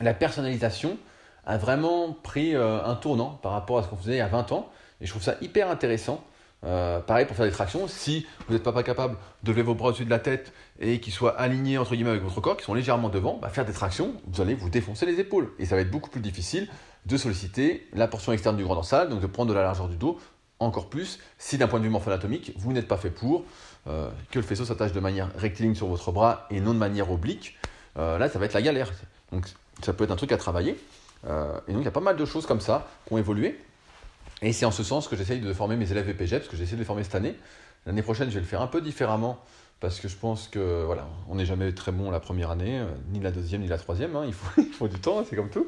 la 0.00 0.12
personnalisation 0.12 0.98
a 1.46 1.56
vraiment 1.58 2.12
pris 2.12 2.54
un 2.54 2.94
tournant 2.96 3.38
par 3.42 3.52
rapport 3.52 3.78
à 3.78 3.82
ce 3.82 3.88
qu'on 3.88 3.96
faisait 3.96 4.14
il 4.14 4.18
y 4.18 4.20
a 4.20 4.28
20 4.28 4.52
ans, 4.52 4.68
et 5.00 5.06
je 5.06 5.10
trouve 5.10 5.22
ça 5.22 5.36
hyper 5.40 5.70
intéressant 5.70 6.22
Euh, 6.64 7.00
pareil 7.00 7.26
pour 7.26 7.36
faire 7.36 7.46
des 7.46 7.52
tractions, 7.52 7.86
si 7.86 8.26
vous 8.46 8.54
n'êtes 8.54 8.62
pas, 8.62 8.82
capable 8.82 9.16
de 9.42 9.50
lever 9.50 9.62
vos 9.62 9.74
bras 9.74 9.88
au-dessus 9.88 10.04
de 10.04 10.10
la 10.10 10.18
tête 10.18 10.52
et 10.80 11.00
qu'ils 11.00 11.12
soient 11.12 11.38
alignés 11.38 11.78
entre 11.78 11.94
guillemets 11.94 12.10
avec 12.10 12.22
votre 12.22 12.40
corps, 12.40 12.56
qui 12.56 12.64
sont 12.64 12.74
légèrement 12.74 13.08
devant, 13.08 13.38
bah, 13.40 13.48
faire 13.50 13.64
des 13.64 13.72
tractions, 13.72 14.14
vous 14.26 14.40
allez 14.40 14.54
vous 14.54 14.70
défoncer 14.70 15.06
les 15.06 15.20
épaules. 15.20 15.52
Et 15.58 15.66
ça 15.66 15.76
va 15.76 15.82
être 15.82 15.90
beaucoup 15.90 16.10
plus 16.10 16.20
difficile 16.20 16.68
de 17.04 17.16
solliciter 17.16 17.86
la 17.92 18.08
portion 18.08 18.32
externe 18.32 18.56
du 18.56 18.64
grand 18.64 18.74
dorsal, 18.74 19.08
donc 19.08 19.20
de 19.20 19.26
prendre 19.26 19.50
de 19.50 19.54
la 19.54 19.62
largeur 19.62 19.88
du 19.88 19.96
dos 19.96 20.18
encore 20.58 20.88
plus 20.88 21.18
si 21.36 21.58
d'un 21.58 21.68
point 21.68 21.78
de 21.78 21.84
vue 21.84 21.90
morpho-anatomique, 21.90 22.54
vous 22.56 22.72
n'êtes 22.72 22.88
pas 22.88 22.96
fait 22.96 23.10
pour, 23.10 23.44
euh, 23.86 24.08
que 24.30 24.38
le 24.38 24.44
faisceau 24.44 24.64
s'attache 24.64 24.92
de 24.92 25.00
manière 25.00 25.28
rectiligne 25.36 25.74
sur 25.74 25.86
votre 25.86 26.10
bras 26.12 26.46
et 26.50 26.60
non 26.60 26.72
de 26.72 26.78
manière 26.78 27.10
oblique. 27.10 27.58
Euh, 27.98 28.16
là, 28.16 28.30
ça 28.30 28.38
va 28.38 28.46
être 28.46 28.54
la 28.54 28.62
galère. 28.62 28.90
Donc 29.32 29.46
ça 29.82 29.92
peut 29.92 30.04
être 30.04 30.10
un 30.10 30.16
truc 30.16 30.32
à 30.32 30.38
travailler. 30.38 30.78
Et 31.26 31.72
donc 31.72 31.82
il 31.82 31.84
y 31.84 31.88
a 31.88 31.92
pas 31.92 32.00
mal 32.00 32.16
de 32.16 32.24
choses 32.24 32.46
comme 32.46 32.60
ça 32.60 32.88
qui 33.06 33.14
ont 33.14 33.18
évolué. 33.18 33.58
Et 34.42 34.52
c'est 34.52 34.66
en 34.66 34.70
ce 34.70 34.82
sens 34.82 35.08
que 35.08 35.16
j'essaye 35.16 35.40
de 35.40 35.52
former 35.52 35.76
mes 35.76 35.90
élèves 35.90 36.06
VPG, 36.06 36.38
parce 36.38 36.48
que 36.48 36.56
j'essaie 36.56 36.74
de 36.74 36.80
les 36.80 36.84
former 36.84 37.04
cette 37.04 37.14
année. 37.14 37.34
L'année 37.86 38.02
prochaine, 38.02 38.28
je 38.28 38.34
vais 38.34 38.40
le 38.40 38.46
faire 38.46 38.60
un 38.60 38.66
peu 38.66 38.80
différemment, 38.80 39.38
parce 39.80 39.98
que 40.00 40.08
je 40.08 40.16
pense 40.16 40.48
que 40.48 40.84
voilà, 40.84 41.08
on 41.28 41.36
n'est 41.36 41.46
jamais 41.46 41.72
très 41.72 41.92
bon 41.92 42.10
la 42.10 42.20
première 42.20 42.50
année, 42.50 42.80
euh, 42.80 42.86
ni 43.12 43.20
la 43.20 43.30
deuxième, 43.30 43.62
ni 43.62 43.68
la 43.68 43.78
troisième. 43.78 44.14
Hein. 44.14 44.24
il, 44.26 44.34
faut, 44.34 44.48
il, 44.60 44.72
faut, 44.72 44.88
du 44.88 44.98
temps, 44.98 45.24
c'est 45.28 45.36
comme 45.36 45.50
tout. 45.50 45.66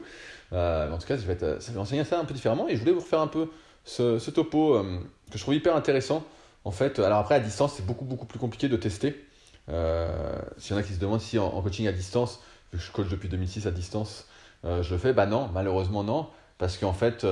Euh, 0.53 0.93
en 0.93 0.99
tout 0.99 1.07
cas, 1.07 1.17
je 1.17 1.27
vais, 1.27 1.79
enseigner 1.79 2.05
ça 2.05 2.21
un 2.21 2.25
peu 2.25 2.35
différemment. 2.35 2.69
Et 2.69 2.75
je 2.75 2.81
voulais 2.81 2.93
vous 2.93 3.01
refaire 3.01 3.21
un 3.21 3.27
peu 3.27 3.49
ce, 3.85 4.31
topo 4.31 4.75
euh, 4.75 4.99
que 5.31 5.39
je 5.39 5.43
trouve 5.43 5.55
hyper 5.55 5.75
intéressant. 5.75 6.25
En 6.65 6.71
fait, 6.71 6.99
alors 6.99 7.21
après, 7.21 7.37
à 7.37 7.41
distance, 7.41 7.75
c'est 7.77 7.87
beaucoup, 7.87 8.05
beaucoup 8.05 8.27
plus 8.27 8.39
compliqué 8.39 8.69
de 8.69 8.77
tester. 8.77 9.25
S'il 9.69 10.73
y 10.73 10.75
en 10.75 10.79
a 10.79 10.83
qui 10.83 10.95
se 10.95 10.99
demandent 10.99 11.21
si 11.21 11.39
en, 11.39 11.47
en, 11.47 11.63
coaching 11.63 11.87
à 11.87 11.93
distance, 11.93 12.41
vu 12.73 12.79
que 12.79 12.85
je 12.85 12.91
coach 12.91 13.09
depuis 13.09 13.29
2006 13.29 13.67
à 13.67 13.71
distance, 13.71 14.27
je 14.65 14.91
le 14.91 14.99
fais, 14.99 15.13
bah 15.13 15.27
non, 15.27 15.49
malheureusement 15.53 16.05
non, 16.05 16.29
parce 16.59 16.77
qu'en 16.79 16.93
fait 16.93 17.25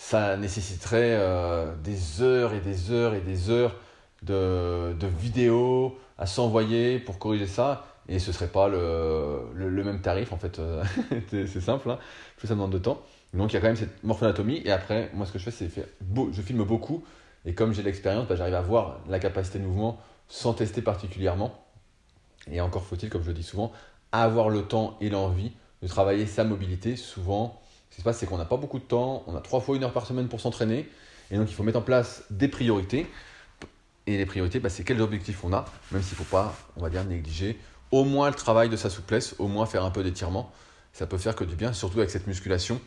ça 0.00 0.38
nécessiterait 0.38 1.16
euh, 1.18 1.74
des 1.76 2.22
heures 2.22 2.54
et 2.54 2.60
des 2.60 2.90
heures 2.90 3.12
et 3.12 3.20
des 3.20 3.50
heures 3.50 3.76
de, 4.22 4.94
de 4.98 5.06
vidéos 5.06 5.98
à 6.16 6.24
s'envoyer 6.24 6.98
pour 6.98 7.18
corriger 7.18 7.46
ça. 7.46 7.84
Et 8.08 8.18
ce 8.18 8.32
serait 8.32 8.48
pas 8.48 8.68
le, 8.68 9.42
le, 9.54 9.84
même 9.84 10.00
tarif 10.00 10.32
en 10.32 10.38
fait. 10.38 10.58
Euh, 10.58 10.82
c'est 11.30 11.60
simple 11.60 11.90
hein. 11.90 11.98
ça 12.42 12.48
demande 12.48 12.72
de 12.72 12.78
temps. 12.78 13.02
Donc 13.34 13.52
il 13.52 13.54
y 13.54 13.56
a 13.58 13.60
quand 13.60 13.66
même 13.66 13.76
cette 13.76 14.02
morphonatomie 14.02 14.62
et 14.64 14.72
après 14.72 15.10
moi 15.12 15.26
ce 15.26 15.32
que 15.32 15.38
je 15.38 15.44
fais 15.44 15.50
c'est 15.50 15.70
je 16.32 16.42
filme 16.42 16.64
beaucoup. 16.64 17.04
Et 17.44 17.52
comme 17.52 17.74
j'ai 17.74 17.82
l'expérience 17.82 18.26
bah, 18.26 18.36
j'arrive 18.36 18.54
à 18.54 18.62
voir 18.62 19.00
la 19.06 19.18
capacité 19.18 19.58
de 19.58 19.64
mouvement 19.64 20.00
sans 20.28 20.54
tester 20.54 20.80
particulièrement. 20.80 21.62
Et 22.50 22.62
encore 22.62 22.84
faut-il 22.84 23.10
comme 23.10 23.22
je 23.22 23.28
le 23.28 23.34
dis 23.34 23.42
souvent 23.42 23.70
avoir 24.12 24.48
le 24.48 24.62
temps 24.62 24.96
et 25.02 25.10
l'envie 25.10 25.52
de 25.82 25.88
travailler 25.88 26.26
sa 26.26 26.44
mobilité 26.44 26.96
souvent 26.96 27.60
ce 27.90 27.96
qui 27.96 28.00
se 28.02 28.04
passe, 28.04 28.18
c'est 28.18 28.26
qu'on 28.26 28.38
n'a 28.38 28.44
pas 28.44 28.56
beaucoup 28.56 28.78
de 28.78 28.84
temps, 28.84 29.24
on 29.26 29.34
a 29.34 29.40
trois 29.40 29.60
fois 29.60 29.76
une 29.76 29.82
heure 29.82 29.92
par 29.92 30.06
semaine 30.06 30.28
pour 30.28 30.40
s'entraîner, 30.40 30.88
et 31.30 31.36
donc 31.36 31.50
il 31.50 31.54
faut 31.54 31.64
mettre 31.64 31.78
en 31.78 31.82
place 31.82 32.22
des 32.30 32.48
priorités. 32.48 33.06
Et 34.06 34.16
les 34.16 34.26
priorités, 34.26 34.60
bah, 34.60 34.70
c'est 34.70 34.84
quels 34.84 35.00
objectifs 35.00 35.44
on 35.44 35.52
a, 35.52 35.64
même 35.92 36.02
s'il 36.02 36.12
ne 36.18 36.24
faut 36.24 36.36
pas, 36.36 36.56
on 36.76 36.82
va 36.82 36.90
dire, 36.90 37.04
négliger 37.04 37.58
au 37.90 38.04
moins 38.04 38.28
le 38.28 38.36
travail 38.36 38.68
de 38.68 38.76
sa 38.76 38.88
souplesse, 38.90 39.34
au 39.38 39.48
moins 39.48 39.66
faire 39.66 39.84
un 39.84 39.90
peu 39.90 40.04
d'étirement. 40.04 40.52
Ça 40.92 41.06
peut 41.06 41.18
faire 41.18 41.34
que 41.34 41.44
du 41.44 41.56
bien, 41.56 41.72
surtout 41.72 41.98
avec 41.98 42.10
cette 42.10 42.26
musculation 42.26 42.80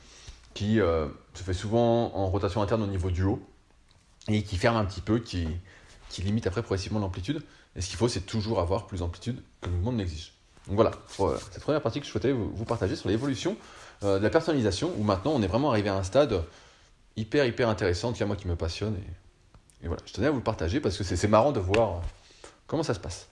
qui 0.53 0.79
euh, 0.79 1.07
se 1.33 1.43
fait 1.43 1.53
souvent 1.53 2.15
en 2.15 2.27
rotation 2.27 2.61
interne 2.61 2.81
au 2.83 2.87
niveau 2.87 3.11
du 3.11 3.23
haut 3.23 3.41
et 4.29 4.43
qui 4.43 4.55
ferme 4.55 4.77
un 4.77 4.85
petit 4.85 5.01
peu, 5.01 5.19
qui, 5.19 5.47
qui 6.09 6.21
limite 6.21 6.47
après 6.47 6.61
progressivement 6.61 6.99
l'amplitude. 6.99 7.41
Et 7.75 7.81
ce 7.81 7.89
qu'il 7.89 7.97
faut, 7.97 8.07
c'est 8.07 8.21
toujours 8.21 8.59
avoir 8.59 8.87
plus 8.87 8.99
d'amplitude 8.99 9.41
que 9.61 9.69
le 9.69 9.75
mouvement 9.75 9.91
ne 9.91 9.97
l'exige. 9.97 10.32
Donc 10.67 10.75
voilà, 10.75 10.91
euh, 11.19 11.37
cette 11.51 11.61
première 11.61 11.81
partie 11.81 11.99
que 11.99 12.05
je 12.05 12.11
souhaitais 12.11 12.31
vous 12.31 12.65
partager 12.65 12.95
sur 12.95 13.09
l'évolution 13.09 13.57
euh, 14.03 14.17
de 14.17 14.23
la 14.23 14.29
personnalisation, 14.29 14.93
où 14.97 15.03
maintenant 15.03 15.33
on 15.35 15.41
est 15.41 15.47
vraiment 15.47 15.69
arrivé 15.69 15.89
à 15.89 15.95
un 15.95 16.03
stade 16.03 16.41
hyper, 17.17 17.45
hyper 17.45 17.67
intéressant, 17.67 18.13
qui 18.13 18.23
à 18.23 18.25
moi 18.25 18.35
qui 18.35 18.47
me 18.47 18.55
passionne. 18.55 18.95
Et, 19.83 19.87
voilà, 19.87 20.01
je 20.05 20.13
tenais 20.13 20.27
à 20.27 20.31
vous 20.31 20.37
le 20.37 20.43
partager 20.43 20.79
parce 20.79 20.97
que 20.97 21.03
c'est 21.03 21.27
marrant 21.27 21.51
de 21.51 21.59
voir 21.59 21.89
euh, 21.89 22.47
comment 22.67 22.83
ça 22.83 22.93
se 22.93 22.99
passe. 22.99 23.27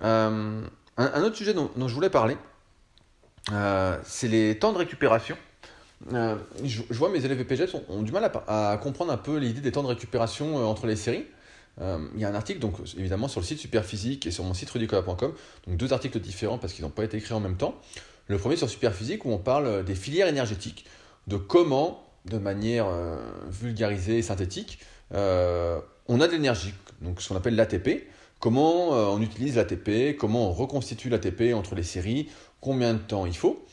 Un, 0.00 0.62
autre 0.96 1.36
sujet 1.36 1.54
dont, 1.54 1.70
je 1.76 1.94
voulais 1.94 2.10
parler, 2.10 2.36
c'est 4.04 4.28
les 4.28 4.58
temps 4.58 4.72
de 4.72 4.78
récupération. 4.78 5.36
Je, 6.10 6.82
vois 6.90 7.08
mes 7.10 7.24
élèves 7.24 7.44
ont, 7.74 7.84
ont 7.88 8.02
du 8.02 8.12
mal 8.12 8.30
à, 8.46 8.78
comprendre 8.82 9.12
un 9.12 9.16
peu 9.16 9.38
l'idée 9.38 9.60
des 9.60 9.72
temps 9.72 9.82
de 9.82 9.88
récupération 9.88 10.68
entre 10.68 10.86
les 10.86 10.96
séries. 10.96 11.26
Il 11.78 12.20
y 12.20 12.24
a 12.24 12.28
un 12.28 12.34
article, 12.34 12.58
donc 12.58 12.74
évidemment 12.98 13.26
sur 13.26 13.40
le 13.40 13.46
site 13.46 13.58
Superphysique 13.58 14.26
et 14.26 14.30
sur 14.30 14.44
mon 14.44 14.52
site 14.52 14.68
rudicola.com, 14.70 15.32
donc 15.66 15.76
deux 15.76 15.92
articles 15.92 16.20
différents 16.20 16.58
parce 16.58 16.74
qu'ils 16.74 16.84
n'ont 16.84 16.90
pas 16.90 17.04
été 17.04 17.16
écrits 17.16 17.32
en 17.32 17.40
même 17.40 17.56
temps. 17.56 17.74
Le 18.30 18.38
premier 18.38 18.54
sur 18.54 18.70
Superphysique 18.70 19.24
où 19.24 19.32
on 19.32 19.38
parle 19.38 19.66
euh, 19.66 19.82
des 19.82 19.96
filières 19.96 20.28
énergétiques, 20.28 20.86
de 21.26 21.36
comment, 21.36 22.06
de 22.26 22.38
manière 22.38 22.86
euh, 22.86 23.16
vulgarisée 23.50 24.18
et 24.18 24.22
synthétique, 24.22 24.78
euh, 25.14 25.80
on 26.06 26.20
a 26.20 26.28
de 26.28 26.32
l'énergie, 26.32 26.72
donc 27.02 27.20
ce 27.20 27.28
qu'on 27.28 27.34
appelle 27.34 27.56
l'ATP, 27.56 28.06
comment 28.38 28.90
on 28.90 29.20
utilise 29.20 29.56
l'ATP, 29.56 30.16
comment 30.16 30.48
on 30.48 30.52
reconstitue 30.52 31.08
l'ATP 31.08 31.54
entre 31.54 31.74
les 31.74 31.82
séries, 31.82 32.28
combien 32.60 32.94
de 32.94 32.98
temps 32.98 33.26
il 33.26 33.36
faut. 33.36 33.66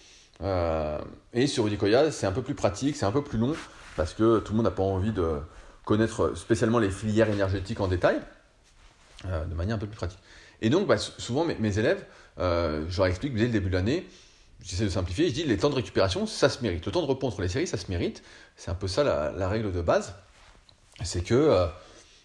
et 1.34 1.48
sur 1.48 1.68
Udicoya, 1.68 2.12
c'est 2.12 2.26
un 2.26 2.32
peu 2.32 2.42
plus 2.42 2.56
pratique, 2.56 2.96
c'est 2.96 3.06
un 3.06 3.12
peu 3.12 3.24
plus 3.24 3.38
long, 3.38 3.54
parce 3.96 4.14
que 4.14 4.40
tout 4.40 4.54
le 4.54 4.58
monde 4.58 4.66
n'a 4.66 4.72
pas 4.72 4.84
envie 4.84 5.14
de 5.14 5.40
connaître 5.88 6.38
spécialement 6.38 6.80
les 6.80 6.92
filières 6.92 7.30
énergétiques 7.30 7.80
en 7.80 7.88
détail, 7.88 8.20
de 9.24 9.56
manière 9.56 9.78
un 9.78 9.80
peu 9.80 9.88
plus 9.88 9.96
pratique. 9.96 10.20
Et 10.62 10.70
donc, 10.70 10.86
bah, 10.86 10.98
souvent, 10.98 11.46
mes, 11.46 11.80
élèves, 11.80 12.06
je 12.38 12.98
leur 12.98 13.08
explique 13.08 13.34
dès 13.34 13.46
le 13.46 13.52
début 13.52 13.70
de 13.70 13.76
l'année, 13.76 14.06
j'essaie 14.64 14.84
de 14.84 14.90
simplifier, 14.90 15.30
je 15.30 15.34
dis 15.34 15.44
les 15.44 15.58
temps 15.58 15.70
de 15.70 15.76
récupération, 15.76 16.26
ça 16.28 16.50
se 16.50 16.62
mérite. 16.62 16.86
Le 16.86 16.92
temps 16.92 17.02
de 17.02 17.08
repos 17.08 17.28
entre 17.28 17.42
les 17.42 17.48
séries, 17.48 17.68
ça 17.68 17.78
se 17.78 17.90
mérite. 17.90 18.24
C'est 18.56 18.72
un 18.72 18.76
peu 18.76 18.88
ça 18.88 19.04
la, 19.04 19.50
règle 19.50 19.72
de 19.72 19.82
base. 19.82 20.16
C'est 21.04 21.24
que, 21.24 21.36
euh, 21.36 21.68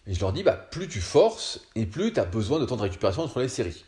et 0.06 0.14
je 0.14 0.20
leur 0.20 0.32
dis, 0.32 0.42
bah, 0.42 0.54
plus 0.54 0.88
tu 0.88 1.00
forces 1.00 1.60
et 1.74 1.86
plus 1.86 2.12
tu 2.12 2.20
as 2.20 2.24
besoin 2.24 2.58
de 2.58 2.64
temps 2.64 2.76
de 2.76 2.82
récupération 2.82 3.22
entre 3.22 3.40
les 3.40 3.48
séries. 3.48 3.84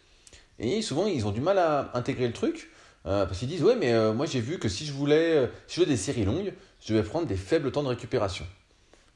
Et 0.58 0.82
souvent, 0.82 1.06
ils 1.06 1.26
ont 1.26 1.32
du 1.32 1.40
mal 1.40 1.58
à 1.58 1.90
intégrer 1.94 2.26
le 2.26 2.32
truc. 2.32 2.70
Euh, 3.06 3.26
parce 3.26 3.38
qu'ils 3.38 3.48
disent, 3.48 3.62
ouais, 3.62 3.76
mais 3.76 3.92
euh, 3.92 4.14
moi 4.14 4.24
j'ai 4.24 4.40
vu 4.40 4.58
que 4.58 4.66
si 4.66 4.86
je 4.86 4.92
voulais, 4.92 5.50
si 5.66 5.76
je 5.76 5.80
veux 5.80 5.86
des 5.86 5.98
séries 5.98 6.24
longues, 6.24 6.54
je 6.80 6.94
vais 6.94 7.02
prendre 7.02 7.26
des 7.26 7.36
faibles 7.36 7.70
temps 7.70 7.82
de 7.82 7.88
récupération. 7.88 8.46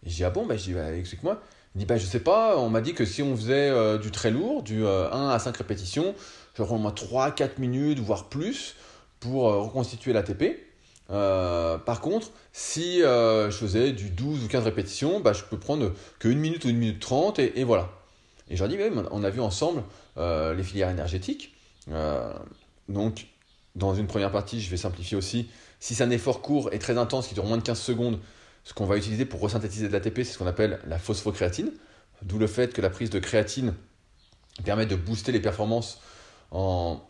Et 0.04 0.10
je 0.10 0.14
dis, 0.16 0.24
ah 0.24 0.30
bon, 0.30 0.46
bah, 0.46 0.56
je 0.56 0.64
dis, 0.64 0.74
bah, 0.74 0.94
explique-moi. 0.94 1.40
Il 1.74 1.78
dit, 1.80 1.84
bah, 1.86 1.96
je 1.96 2.06
sais 2.06 2.20
pas, 2.20 2.58
on 2.58 2.70
m'a 2.70 2.80
dit 2.80 2.94
que 2.94 3.04
si 3.04 3.22
on 3.22 3.36
faisait 3.36 3.98
du 3.98 4.10
très 4.10 4.30
lourd, 4.30 4.62
du 4.62 4.86
1 4.86 5.28
à 5.28 5.38
5 5.38 5.56
répétitions, 5.56 6.14
genre 6.56 6.72
au 6.72 6.78
moins 6.78 6.92
3-4 6.92 7.58
minutes, 7.58 7.98
voire 8.00 8.28
plus, 8.28 8.74
pour 9.20 9.48
euh, 9.48 9.62
reconstituer 9.62 10.12
l'ATP. 10.12 10.58
Euh, 11.10 11.78
par 11.78 12.00
contre, 12.00 12.30
si 12.52 13.02
euh, 13.02 13.50
je 13.50 13.56
faisais 13.56 13.92
du 13.92 14.10
12 14.10 14.44
ou 14.44 14.48
15 14.48 14.64
répétitions, 14.64 15.20
bah, 15.20 15.32
je 15.32 15.42
peux 15.44 15.58
prendre 15.58 15.92
que 16.18 16.28
1 16.28 16.34
minute 16.34 16.64
ou 16.64 16.68
1 16.68 16.72
minute 16.72 17.00
30 17.00 17.38
et, 17.38 17.64
voilà. 17.64 17.88
Et 18.50 18.56
je 18.56 18.64
leur 18.64 18.68
dis, 18.68 18.78
on 19.10 19.24
a 19.24 19.30
vu 19.30 19.40
ensemble 19.40 19.82
les 20.16 20.62
filières 20.62 20.90
énergétiques. 20.90 21.54
donc, 22.88 23.26
dans 23.76 23.94
une 23.94 24.06
première 24.06 24.32
partie, 24.32 24.60
je 24.60 24.70
vais 24.70 24.78
simplifier 24.78 25.16
aussi. 25.16 25.48
Si 25.80 25.94
c'est 25.94 26.02
un 26.02 26.10
effort 26.10 26.40
court 26.40 26.72
et 26.72 26.78
très 26.78 26.96
intense 26.98 27.28
qui 27.28 27.34
dure 27.34 27.44
moins 27.44 27.58
de 27.58 27.62
15 27.62 27.78
secondes, 27.78 28.18
ce 28.68 28.74
qu'on 28.74 28.84
va 28.84 28.98
utiliser 28.98 29.24
pour 29.24 29.40
resynthétiser 29.40 29.88
de 29.88 29.92
l'ATP, 29.94 30.18
c'est 30.18 30.24
ce 30.24 30.36
qu'on 30.36 30.46
appelle 30.46 30.78
la 30.86 30.98
phosphocréatine. 30.98 31.72
D'où 32.20 32.38
le 32.38 32.46
fait 32.46 32.74
que 32.74 32.82
la 32.82 32.90
prise 32.90 33.08
de 33.08 33.18
créatine 33.18 33.72
permet 34.62 34.84
de 34.84 34.94
booster 34.94 35.32
les 35.32 35.40
performances 35.40 36.02
en 36.50 37.00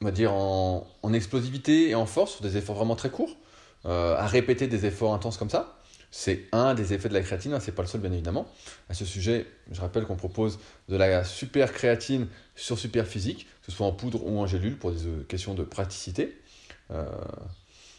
on 0.00 0.04
va 0.06 0.10
dire, 0.10 0.32
en, 0.32 0.86
explosivité 1.12 1.90
et 1.90 1.94
en 1.94 2.06
force 2.06 2.32
sur 2.36 2.42
des 2.42 2.56
efforts 2.56 2.76
vraiment 2.76 2.96
très 2.96 3.10
courts, 3.10 3.36
euh, 3.84 4.16
à 4.16 4.26
répéter 4.26 4.68
des 4.68 4.86
efforts 4.86 5.12
intenses 5.12 5.36
comme 5.36 5.50
ça. 5.50 5.78
C'est 6.10 6.44
un 6.52 6.72
des 6.72 6.94
effets 6.94 7.10
de 7.10 7.14
la 7.14 7.20
créatine, 7.20 7.52
hein, 7.52 7.60
c'est 7.60 7.74
pas 7.74 7.82
le 7.82 7.88
seul 7.88 8.00
bien 8.00 8.12
évidemment. 8.12 8.46
À 8.88 8.94
ce 8.94 9.04
sujet, 9.04 9.46
je 9.70 9.82
rappelle 9.82 10.04
qu'on 10.04 10.16
propose 10.16 10.58
de 10.88 10.96
la 10.96 11.24
super 11.24 11.74
créatine 11.74 12.28
sur 12.54 12.78
super 12.78 13.06
physique, 13.06 13.46
que 13.60 13.70
ce 13.70 13.76
soit 13.76 13.86
en 13.86 13.92
poudre 13.92 14.24
ou 14.26 14.38
en 14.38 14.46
gélule 14.46 14.78
pour 14.78 14.92
des 14.92 15.06
euh, 15.06 15.26
questions 15.28 15.52
de 15.52 15.62
praticité. 15.62 16.40
Euh, 16.90 17.04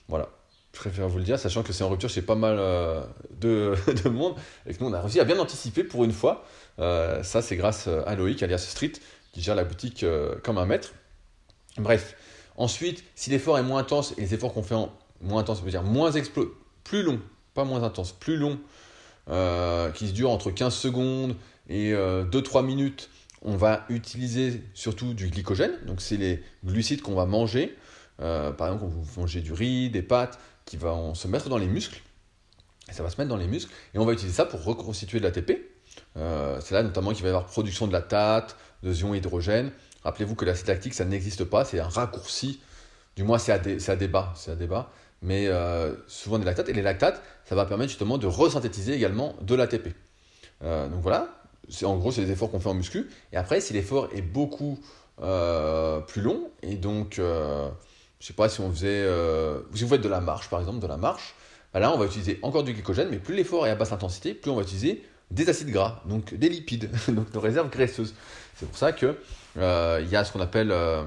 voilà, 0.07 0.29
je 0.77 0.89
préfère 0.89 1.09
vous 1.09 1.17
le 1.17 1.23
dire, 1.23 1.39
sachant 1.39 1.63
que 1.63 1.73
c'est 1.73 1.83
en 1.83 1.89
rupture 1.89 2.09
chez 2.09 2.21
pas 2.21 2.35
mal 2.35 2.57
de, 3.39 3.75
de, 4.03 4.09
monde 4.09 4.35
et 4.67 4.73
que 4.73 4.83
nous 4.83 4.89
on 4.89 4.93
a 4.93 5.01
réussi 5.01 5.19
à 5.19 5.23
bien 5.25 5.39
anticiper 5.39 5.83
pour 5.83 6.03
une 6.03 6.11
fois. 6.11 6.45
ça, 6.77 7.41
c'est 7.41 7.55
grâce 7.55 7.87
à 7.87 8.15
Loïc 8.15 8.43
alias 8.43 8.59
Street 8.59 8.93
qui 9.33 9.41
gère 9.41 9.55
la 9.55 9.63
boutique 9.63 10.05
comme 10.43 10.57
un 10.57 10.65
maître 10.65 10.93
Bref. 11.77 12.15
Ensuite, 12.57 13.03
si 13.15 13.29
l'effort 13.29 13.57
est 13.59 13.63
moins 13.63 13.79
intense, 13.79 14.13
et 14.17 14.21
les 14.21 14.33
efforts 14.33 14.53
qu'on 14.53 14.63
fait 14.63 14.75
en 14.75 14.91
moins 15.21 15.41
intense, 15.41 15.59
ça 15.59 15.63
veut 15.63 15.71
dire 15.71 15.83
moins 15.83 16.11
explo 16.11 16.55
plus 16.83 17.03
long, 17.03 17.19
pas 17.53 17.63
moins 17.63 17.83
intense, 17.83 18.11
plus 18.11 18.37
long, 18.37 18.59
euh, 19.29 19.91
qui 19.91 20.07
se 20.07 20.13
dure 20.13 20.31
entre 20.31 20.51
15 20.51 20.73
secondes 20.73 21.35
et 21.69 21.91
2-3 21.91 21.93
euh, 21.95 22.61
minutes, 22.63 23.09
on 23.43 23.55
va 23.55 23.85
utiliser 23.89 24.63
surtout 24.73 25.13
du 25.13 25.27
glycogène. 25.27 25.73
Donc, 25.85 26.01
c'est 26.01 26.17
les 26.17 26.43
glucides 26.65 27.01
qu'on 27.01 27.13
va 27.13 27.25
manger. 27.25 27.77
Euh, 28.21 28.51
par 28.51 28.67
exemple, 28.67 28.85
on 28.85 29.01
va 29.01 29.21
manger 29.21 29.41
du 29.41 29.53
riz, 29.53 29.89
des 29.89 30.01
pâtes, 30.01 30.39
qui 30.67 30.77
vont 30.77 31.15
se 31.15 31.27
mettre 31.27 31.49
dans 31.49 31.57
les 31.57 31.67
muscles. 31.67 31.99
Et 32.89 32.93
ça 32.93 33.01
va 33.01 33.09
se 33.09 33.17
mettre 33.17 33.29
dans 33.29 33.37
les 33.37 33.47
muscles. 33.47 33.71
Et 33.95 33.97
on 33.97 34.05
va 34.05 34.13
utiliser 34.13 34.35
ça 34.35 34.45
pour 34.45 34.63
reconstituer 34.63 35.19
de 35.19 35.23
l'ATP. 35.23 35.51
c'est 36.15 36.71
là 36.71 36.83
notamment 36.83 37.11
qu'il 37.13 37.23
va 37.23 37.29
y 37.29 37.31
avoir 37.31 37.47
production 37.47 37.87
de 37.87 37.93
lactate, 37.93 38.55
de 38.83 38.93
ions 38.93 39.15
hydrogène. 39.15 39.71
Rappelez-vous 40.03 40.35
que 40.35 40.45
l'acide 40.45 40.67
lactique, 40.67 40.93
ça 40.93 41.05
n'existe 41.05 41.45
pas, 41.45 41.65
c'est 41.65 41.79
un 41.79 41.87
raccourci. 41.87 42.61
Du 43.15 43.23
moins, 43.23 43.39
c'est 43.39 43.51
à, 43.51 43.95
débat, 43.95 44.33
c'est 44.35 44.55
débat. 44.57 44.91
Mais 45.21 45.47
euh, 45.47 45.95
souvent 46.07 46.37
des 46.37 46.45
lactates. 46.45 46.69
Et 46.69 46.73
les 46.73 46.83
lactates, 46.83 47.23
ça 47.45 47.55
va 47.55 47.65
permettre 47.65 47.89
justement 47.89 48.17
de 48.17 48.27
resynthétiser 48.27 48.93
également 48.93 49.35
de 49.41 49.55
l'ATP. 49.55 49.87
donc 50.61 51.01
voilà, 51.01 51.29
en 51.83 51.97
gros, 51.97 52.11
c'est 52.11 52.21
les 52.21 52.31
efforts 52.31 52.51
qu'on 52.51 52.59
fait 52.59 52.69
en 52.69 52.73
muscu. 52.73 53.09
Et 53.31 53.37
après, 53.37 53.61
si 53.61 53.73
l'effort 53.73 54.09
est 54.13 54.21
beaucoup 54.21 54.77
plus 55.17 56.21
long, 56.21 56.51
et 56.61 56.75
donc, 56.75 57.19
je 58.19 58.27
sais 58.27 58.33
pas 58.33 58.49
si 58.49 58.61
on 58.61 58.71
faisait, 58.71 59.07
si 59.73 59.83
vous 59.83 59.89
faites 59.89 60.01
de 60.01 60.09
la 60.09 60.21
marche, 60.21 60.49
par 60.49 60.59
exemple, 60.59 60.79
de 60.79 60.87
la 60.87 60.97
marche, 60.97 61.35
bah 61.73 61.79
là, 61.79 61.93
on 61.93 61.97
va 61.97 62.05
utiliser 62.05 62.39
encore 62.41 62.63
du 62.63 62.73
glycogène, 62.73 63.09
mais 63.09 63.19
plus 63.19 63.35
l'effort 63.35 63.67
est 63.67 63.69
à 63.69 63.75
basse 63.75 63.91
intensité, 63.91 64.33
plus 64.33 64.49
on 64.49 64.55
va 64.55 64.63
utiliser 64.63 65.03
des 65.31 65.49
acides 65.49 65.69
gras, 65.69 66.01
donc 66.05 66.33
des 66.33 66.49
lipides, 66.49 66.89
donc 67.09 67.33
nos 67.33 67.39
réserves 67.39 67.69
graisseuses. 67.69 68.13
C'est 68.55 68.65
pour 68.65 68.77
ça 68.77 68.91
que 68.91 69.17
euh, 69.57 69.99
il 70.01 70.09
y 70.09 70.15
a 70.15 70.23
ce 70.23 70.31
qu'on 70.31 70.39
appelle 70.39 70.71
euh, 70.71 71.03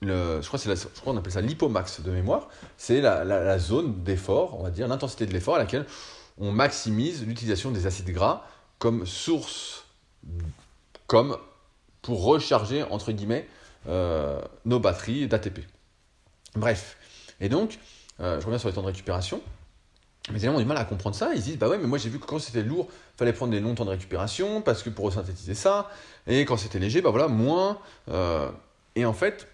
le, 0.00 0.40
je 0.40 0.46
crois, 0.46 0.60
qu'on 1.04 1.16
appelle 1.16 1.32
ça 1.32 1.40
l'hypomax 1.40 2.00
de 2.00 2.10
mémoire. 2.10 2.48
C'est 2.76 3.00
la, 3.00 3.24
la, 3.24 3.58
zone 3.58 4.02
d'effort, 4.02 4.58
on 4.58 4.62
va 4.62 4.70
dire, 4.70 4.86
l'intensité 4.88 5.26
de 5.26 5.32
l'effort 5.32 5.56
à 5.56 5.58
laquelle 5.58 5.86
on 6.38 6.52
maximise 6.52 7.26
l'utilisation 7.26 7.70
des 7.72 7.86
acides 7.86 8.10
gras 8.10 8.44
comme 8.78 9.06
source, 9.06 9.84
comme 11.08 11.36
pour 12.00 12.22
recharger 12.22 12.84
entre 12.84 13.10
guillemets 13.10 13.48
euh, 13.88 14.40
nos 14.64 14.78
batteries 14.78 15.26
d'ATP. 15.26 15.60
Bref, 16.54 16.96
et 17.40 17.48
donc, 17.48 17.78
je 18.18 18.44
reviens 18.44 18.58
sur 18.58 18.68
les 18.68 18.74
temps 18.74 18.82
de 18.82 18.86
récupération. 18.86 19.40
Les 20.32 20.40
gens 20.40 20.54
ont 20.54 20.58
du 20.58 20.64
mal 20.64 20.76
à 20.76 20.84
comprendre 20.84 21.16
ça. 21.16 21.30
Ils 21.34 21.42
disent, 21.42 21.58
bah 21.58 21.68
ouais, 21.68 21.78
mais 21.78 21.86
moi 21.86 21.98
j'ai 21.98 22.10
vu 22.10 22.18
que 22.18 22.26
quand 22.26 22.38
c'était 22.38 22.62
lourd, 22.62 22.88
fallait 23.16 23.32
prendre 23.32 23.52
des 23.52 23.60
longs 23.60 23.74
temps 23.74 23.84
de 23.84 23.90
récupération 23.90 24.60
parce 24.60 24.82
que 24.82 24.90
pour 24.90 25.06
resynthétiser 25.06 25.54
ça. 25.54 25.90
Et 26.26 26.44
quand 26.44 26.56
c'était 26.56 26.78
léger, 26.78 27.00
bah 27.00 27.10
voilà, 27.10 27.28
moins. 27.28 27.78
Euh, 28.10 28.50
et 28.94 29.04
en 29.06 29.14
fait, 29.14 29.48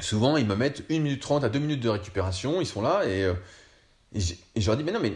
souvent 0.00 0.36
ils 0.36 0.46
me 0.46 0.54
mettent 0.54 0.84
1 0.90 1.00
minute 1.00 1.20
30 1.20 1.44
à 1.44 1.48
2 1.48 1.58
minutes 1.58 1.80
de 1.80 1.88
récupération. 1.88 2.60
Ils 2.60 2.66
sont 2.66 2.82
là 2.82 3.04
et, 3.04 3.24
euh, 3.24 3.34
et, 4.14 4.20
je 4.20 4.66
leur 4.66 4.76
dis, 4.76 4.84
mais 4.84 4.92
non, 4.92 5.00
mais 5.00 5.14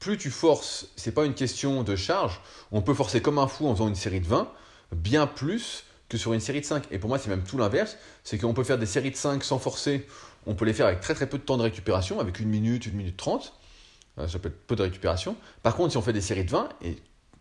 plus 0.00 0.18
tu 0.18 0.30
forces, 0.30 0.88
c'est 0.96 1.12
pas 1.12 1.24
une 1.24 1.34
question 1.34 1.82
de 1.82 1.96
charge. 1.96 2.40
On 2.72 2.82
peut 2.82 2.94
forcer 2.94 3.22
comme 3.22 3.38
un 3.38 3.46
fou 3.46 3.66
en 3.66 3.74
faisant 3.74 3.88
une 3.88 3.94
série 3.94 4.20
de 4.20 4.26
20, 4.26 4.52
bien 4.92 5.26
plus 5.26 5.84
sur 6.18 6.32
une 6.32 6.40
série 6.40 6.60
de 6.60 6.66
5. 6.66 6.84
Et 6.90 6.98
pour 6.98 7.08
moi, 7.08 7.18
c'est 7.18 7.28
même 7.28 7.44
tout 7.44 7.58
l'inverse. 7.58 7.96
C'est 8.22 8.38
qu'on 8.38 8.54
peut 8.54 8.64
faire 8.64 8.78
des 8.78 8.86
séries 8.86 9.10
de 9.10 9.16
5 9.16 9.42
sans 9.44 9.58
forcer. 9.58 10.06
On 10.46 10.54
peut 10.54 10.64
les 10.64 10.74
faire 10.74 10.86
avec 10.86 11.00
très 11.00 11.14
très 11.14 11.28
peu 11.28 11.38
de 11.38 11.42
temps 11.42 11.56
de 11.56 11.62
récupération, 11.62 12.20
avec 12.20 12.40
une 12.40 12.48
minute, 12.48 12.86
une 12.86 12.94
minute 12.94 13.16
30 13.16 13.54
ça 14.28 14.38
peut 14.38 14.48
être 14.48 14.66
peu 14.66 14.76
de 14.76 14.82
récupération. 14.82 15.36
Par 15.62 15.76
contre, 15.76 15.92
si 15.92 15.96
on 15.96 16.02
fait 16.02 16.12
des 16.12 16.20
séries 16.20 16.44
de 16.44 16.50
20, 16.50 16.68
et 16.82 16.96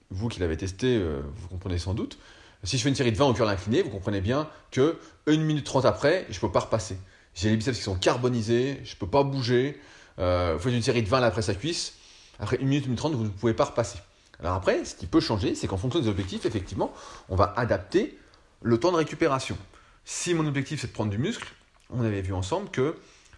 vous 0.10 0.28
qui 0.28 0.40
l'avez 0.40 0.58
testé, 0.58 0.98
euh, 0.98 1.22
vous 1.36 1.48
comprenez 1.48 1.78
sans 1.78 1.94
doute, 1.94 2.18
si 2.64 2.78
je 2.78 2.84
fais 2.84 2.90
une 2.90 2.96
série 2.96 3.12
de 3.12 3.18
20 3.18 3.26
au 3.26 3.34
cœur 3.34 3.50
incliné, 3.50 3.82
vous 3.82 3.90
comprenez 3.90 4.22
bien 4.22 4.50
que 4.72 4.98
1 5.28 5.38
minute 5.38 5.66
30 5.66 5.86
après, 5.86 6.26
je 6.30 6.38
ne 6.38 6.42
peux 6.42 6.52
pas 6.52 6.62
repasser. 6.62 6.98
J'ai 7.36 7.50
les 7.50 7.58
biceps 7.58 7.78
qui 7.78 7.84
sont 7.84 7.96
carbonisés, 7.96 8.80
je 8.84 8.96
ne 8.96 9.00
peux 9.00 9.08
pas 9.08 9.24
bouger. 9.24 9.80
Euh, 10.20 10.54
vous 10.56 10.64
faites 10.64 10.74
une 10.74 10.82
série 10.82 11.04
de 11.04 11.10
20 11.10 11.20
là 11.20 11.28
après 11.28 11.42
sa 11.42 11.56
cuisse, 11.56 11.96
après 12.40 12.58
1 12.62 12.66
minute, 12.66 12.86
1 12.86 12.88
minute 12.88 13.00
30, 13.00 13.14
vous 13.16 13.24
ne 13.24 13.30
pouvez 13.30 13.54
pas 13.54 13.66
repasser. 13.66 14.00
Alors 14.40 14.54
après, 14.54 14.86
ce 14.86 14.96
qui 14.96 15.06
peut 15.06 15.20
changer, 15.20 15.56
c'est 15.56 15.68
qu'en 15.68 15.78
fonction 15.78 16.00
des 16.00 16.08
objectifs, 16.08 16.46
effectivement, 16.46 16.94
on 17.30 17.36
va 17.36 17.54
adapter 17.58 18.18
le 18.64 18.80
temps 18.80 18.92
de 18.92 18.98
récupération. 18.98 19.58
Si 20.06 20.34
mon 20.34 20.48
objectif 20.48 20.82
c'est 20.82 20.88
de 20.88 20.94
prendre 20.94 21.12
du 21.12 21.18
muscle, 21.18 21.54
on 21.90 22.04
avait 22.04 22.22
vu 22.22 22.34
ensemble 22.34 22.70
que 22.70 22.96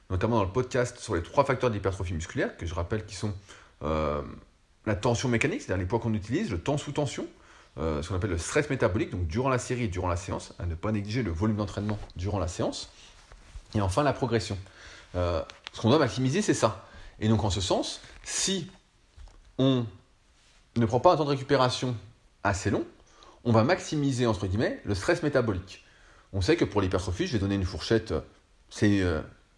notamment 0.10 0.38
dans 0.38 0.44
le 0.44 0.52
podcast 0.52 1.00
sur 1.00 1.16
les 1.16 1.24
trois 1.24 1.46
facteurs 1.46 1.70
de 1.70 1.76
l'hypertrophie 1.76 2.14
musculaire, 2.14 2.56
que 2.58 2.66
je 2.66 2.74
rappelle 2.74 3.06
qui 3.06 3.16
sont 3.16 3.34
euh, 3.84 4.22
la 4.86 4.96
tension 4.96 5.30
mécanique, 5.30 5.62
c'est-à-dire 5.62 5.82
les 5.82 5.88
poids 5.88 6.00
qu'on 6.00 6.14
utilise, 6.14 6.52
le 6.52 6.60
temps 6.60 6.78
sous 6.78 6.92
tension, 6.92 7.28
euh, 7.78 8.02
ce 8.02 8.10
qu'on 8.10 8.16
appelle 8.16 8.30
le 8.30 8.38
stress 8.38 8.70
métabolique, 8.70 9.10
donc 9.10 9.28
durant 9.28 9.50
la 9.50 9.58
série 9.58 9.84
et 9.84 9.88
durant 9.88 10.08
la 10.08 10.16
séance, 10.16 10.54
à 10.60 10.66
ne 10.66 10.76
pas 10.76 10.92
négliger 10.92 11.24
le 11.24 11.32
volume 11.32 11.58
d'entraînement 11.58 11.98
durant 12.16 12.40
la 12.40 12.48
séance, 12.48 12.90
et 13.74 13.82
enfin 13.82 14.04
la 14.04 14.14
progression. 14.14 14.58
Euh, 15.16 15.42
ce 15.74 15.82
qu'on 15.82 15.90
doit 15.90 16.00
maximiser, 16.00 16.42
c'est 16.42 16.54
ça. 16.54 16.88
Et 17.20 17.28
donc 17.28 17.44
en 17.44 17.50
ce 17.50 17.62
sens, 17.62 18.02
si 18.24 18.70
on 19.58 19.86
ne 20.78 20.86
prend 20.86 21.00
pas 21.00 21.14
un 21.14 21.18
temps 21.18 21.26
de 21.26 21.30
récupération 21.30 21.96
assez 22.44 22.70
long, 22.70 22.86
on 23.46 23.52
va 23.52 23.64
maximiser, 23.64 24.26
entre 24.26 24.48
guillemets, 24.48 24.82
le 24.84 24.96
stress 24.96 25.24
métabolique. 25.24 25.86
On 26.34 26.42
sait 26.42 26.56
que 26.56 26.66
pour 26.66 26.82
l'hypertrophie, 26.82 27.28
je 27.28 27.34
vais 27.34 27.40
donner 27.40 27.56
une 27.56 27.66
fourchette, 27.66 28.14
c'est 28.70 29.02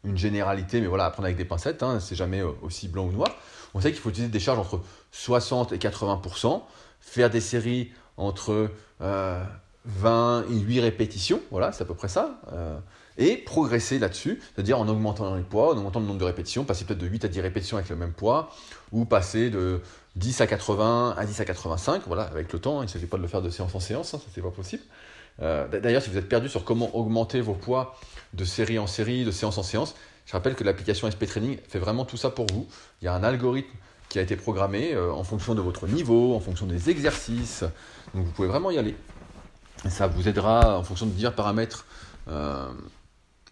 une 0.04 0.17
généralité, 0.17 0.82
mais 0.82 0.88
voilà, 0.88 1.06
à 1.06 1.12
prendre 1.12 1.26
avec 1.26 1.38
des 1.38 1.45
pincettes, 1.45 1.84
hein, 1.84 2.00
c'est 2.00 2.15
jamais 2.15 2.41
euh, 2.41 2.52
aussi 2.62 2.88
blanc 2.88 3.06
ou 3.06 3.12
noir. 3.12 3.30
On 3.73 3.82
sait 3.82 3.91
qu'il 3.91 4.00
faut 4.00 4.10
utiliser 4.10 4.32
des 4.32 4.39
charges 4.39 4.60
entre 4.60 4.82
60 5.12 5.73
et 5.73 5.78
80%, 5.78 6.62
faire 7.02 7.30
des 7.30 7.41
séries 7.41 7.91
entre 8.15 8.71
20 9.00 9.06
euh, 9.06 10.43
et 10.50 10.56
8 10.56 10.80
répétitions, 10.80 11.41
voilà, 11.52 11.71
c'est 11.71 11.84
à 11.84 11.86
peu 11.86 11.93
près 11.93 12.08
ça, 12.08 12.39
euh, 12.54 12.80
et 13.17 13.38
progresser 13.38 14.00
là-dessus, 14.00 14.39
c'est-à-dire 14.54 14.80
en 14.80 14.88
augmentant 14.88 15.36
les 15.36 15.43
poids, 15.43 15.73
en 15.73 15.78
augmentant 15.78 16.00
le 16.00 16.06
nombre 16.06 16.19
de 16.19 16.26
répétitions, 16.26 16.63
passer 16.63 16.86
peut-être 16.86 17.00
de 17.00 17.08
8 17.08 17.26
à 17.26 17.28
10 17.28 17.41
répétitions 17.41 17.78
avec 17.78 17.89
le 17.89 17.95
même 17.95 18.13
poids, 18.13 18.50
ou 18.91 19.06
passer 19.06 19.50
de 19.50 19.82
10 20.17 20.41
à 20.41 20.47
80 20.47 21.15
à 21.17 21.25
10 21.25 21.39
à 21.39 21.45
85, 21.45 22.03
voilà, 22.08 22.23
avec 22.23 22.51
le 22.51 22.60
temps, 22.60 22.82
il 22.82 22.86
ne 22.86 22.89
s'agit 22.89 23.06
pas 23.06 23.17
de 23.17 23.21
le 23.21 23.27
faire 23.27 23.41
de 23.41 23.49
séance 23.49 23.73
en 23.73 23.80
séance, 23.80 24.13
hein, 24.13 24.19
ça 24.19 24.25
c'est 24.34 24.41
pas 24.41 24.51
possible. 24.51 24.84
D'ailleurs, 25.39 26.01
si 26.01 26.10
vous 26.10 26.17
êtes 26.17 26.27
perdu 26.27 26.49
sur 26.49 26.63
comment 26.63 26.95
augmenter 26.95 27.41
vos 27.41 27.53
poids 27.53 27.95
de 28.34 28.45
série 28.45 28.80
en 28.80 28.88
série, 28.88 29.23
de 29.23 29.32
séance 29.32 29.58
en 29.58 29.63
séance. 29.63 29.95
Je 30.25 30.34
rappelle 30.34 30.56
que 30.56 30.63
l'application 30.63 31.10
SP 31.10 31.25
Training 31.25 31.58
fait 31.67 31.80
vraiment 31.80 32.06
tout 32.06 32.17
ça 32.17 32.30
pour 32.30 32.45
vous. 32.51 32.67
Il 33.01 33.06
y 33.06 33.08
a 33.08 33.13
un 33.13 33.23
algorithme 33.23 33.69
qui 34.10 34.19
a 34.19 34.21
été 34.21 34.36
programmé 34.36 34.93
euh, 34.93 35.12
en 35.12 35.23
fonction 35.23 35.56
de 35.56 35.62
votre 35.62 35.88
niveau, 35.88 36.36
en 36.36 36.39
fonction 36.39 36.65
des 36.65 36.89
exercices. 36.89 37.63
Donc 38.13 38.25
vous 38.25 38.32
pouvez 38.32 38.47
vraiment 38.47 38.71
y 38.71 38.77
aller. 38.77 38.95
ça 39.89 40.08
vous 40.08 40.27
aidera 40.27 40.77
en 40.77 40.84
fonction 40.84 41.06
de 41.06 41.12
divers 41.12 41.36
paramètres 41.36 41.86
euh, 42.30 42.67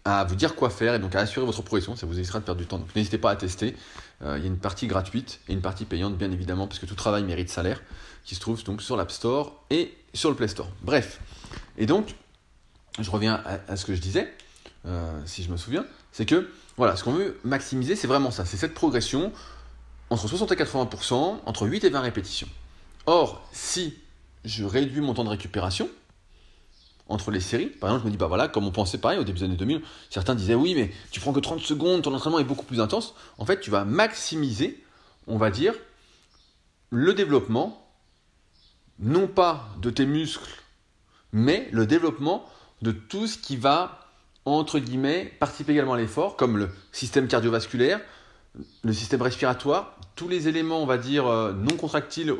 à 0.04 0.24
vous 0.24 0.34
dire 0.34 0.54
quoi 0.54 0.70
faire 0.70 0.94
et 0.94 0.98
donc 0.98 1.14
à 1.14 1.20
assurer 1.20 1.44
votre 1.44 1.62
progression. 1.62 1.96
Ça 1.96 2.06
vous 2.06 2.18
évitera 2.18 2.40
de 2.40 2.44
perdre 2.44 2.60
du 2.60 2.66
temps. 2.66 2.78
Donc 2.78 2.94
n'hésitez 2.94 3.18
pas 3.18 3.30
à 3.30 3.36
tester. 3.36 3.74
Euh, 4.22 4.38
il 4.38 4.42
y 4.42 4.46
a 4.46 4.48
une 4.48 4.58
partie 4.58 4.86
gratuite 4.86 5.40
et 5.48 5.52
une 5.52 5.60
partie 5.60 5.84
payante, 5.84 6.16
bien 6.16 6.30
évidemment, 6.30 6.66
parce 6.66 6.78
que 6.78 6.86
tout 6.86 6.94
travail 6.94 7.22
mérite 7.24 7.50
salaire, 7.50 7.82
qui 8.24 8.34
se 8.34 8.40
trouve 8.40 8.62
donc 8.64 8.82
sur 8.82 8.96
l'App 8.96 9.10
Store 9.10 9.62
et 9.70 9.94
sur 10.14 10.30
le 10.30 10.36
Play 10.36 10.48
Store. 10.48 10.70
Bref. 10.82 11.20
Et 11.76 11.86
donc, 11.86 12.14
je 12.98 13.10
reviens 13.10 13.42
à 13.68 13.76
ce 13.76 13.84
que 13.84 13.94
je 13.94 14.00
disais. 14.00 14.32
Euh, 14.86 15.20
si 15.26 15.42
je 15.42 15.50
me 15.50 15.56
souviens, 15.56 15.84
c'est 16.12 16.26
que 16.26 16.48
voilà, 16.76 16.96
ce 16.96 17.04
qu'on 17.04 17.12
veut 17.12 17.38
maximiser, 17.44 17.96
c'est 17.96 18.06
vraiment 18.06 18.30
ça, 18.30 18.44
c'est 18.44 18.56
cette 18.56 18.74
progression 18.74 19.32
entre 20.10 20.28
60 20.28 20.52
et 20.52 20.54
80%, 20.54 21.40
entre 21.44 21.66
8 21.66 21.84
et 21.84 21.90
20 21.90 22.00
répétitions. 22.00 22.48
Or, 23.06 23.46
si 23.52 23.98
je 24.44 24.64
réduis 24.64 25.00
mon 25.00 25.14
temps 25.14 25.24
de 25.24 25.28
récupération 25.30 25.88
entre 27.08 27.30
les 27.30 27.40
séries, 27.40 27.66
par 27.66 27.90
exemple, 27.90 28.02
je 28.02 28.06
me 28.06 28.10
dis, 28.12 28.18
bah 28.18 28.26
voilà, 28.26 28.48
comme 28.48 28.66
on 28.66 28.72
pensait 28.72 28.98
pareil 28.98 29.18
au 29.18 29.24
début 29.24 29.38
des 29.38 29.44
années 29.44 29.56
2000, 29.56 29.82
certains 30.10 30.34
disaient, 30.34 30.54
oui, 30.54 30.74
mais 30.74 30.90
tu 31.10 31.20
prends 31.20 31.32
que 31.32 31.40
30 31.40 31.60
secondes, 31.60 32.02
ton 32.02 32.14
entraînement 32.14 32.38
est 32.38 32.44
beaucoup 32.44 32.64
plus 32.64 32.80
intense. 32.80 33.14
En 33.38 33.46
fait, 33.46 33.60
tu 33.60 33.70
vas 33.70 33.84
maximiser, 33.84 34.82
on 35.26 35.36
va 35.36 35.50
dire, 35.50 35.74
le 36.90 37.14
développement, 37.14 37.86
non 38.98 39.28
pas 39.28 39.68
de 39.80 39.90
tes 39.90 40.06
muscles, 40.06 40.62
mais 41.32 41.68
le 41.72 41.86
développement 41.86 42.44
de 42.82 42.90
tout 42.92 43.26
ce 43.26 43.38
qui 43.38 43.56
va 43.56 44.06
entre 44.46 44.78
guillemets, 44.78 45.32
participe 45.40 45.68
également 45.70 45.94
à 45.94 45.98
l'effort, 45.98 46.36
comme 46.36 46.56
le 46.56 46.70
système 46.92 47.26
cardiovasculaire, 47.26 48.00
le 48.84 48.92
système 48.92 49.20
respiratoire, 49.20 49.98
tous 50.14 50.28
les 50.28 50.48
éléments, 50.48 50.80
on 50.80 50.86
va 50.86 50.98
dire, 50.98 51.26
euh, 51.26 51.52
non 51.52 51.76
contractiles 51.76 52.32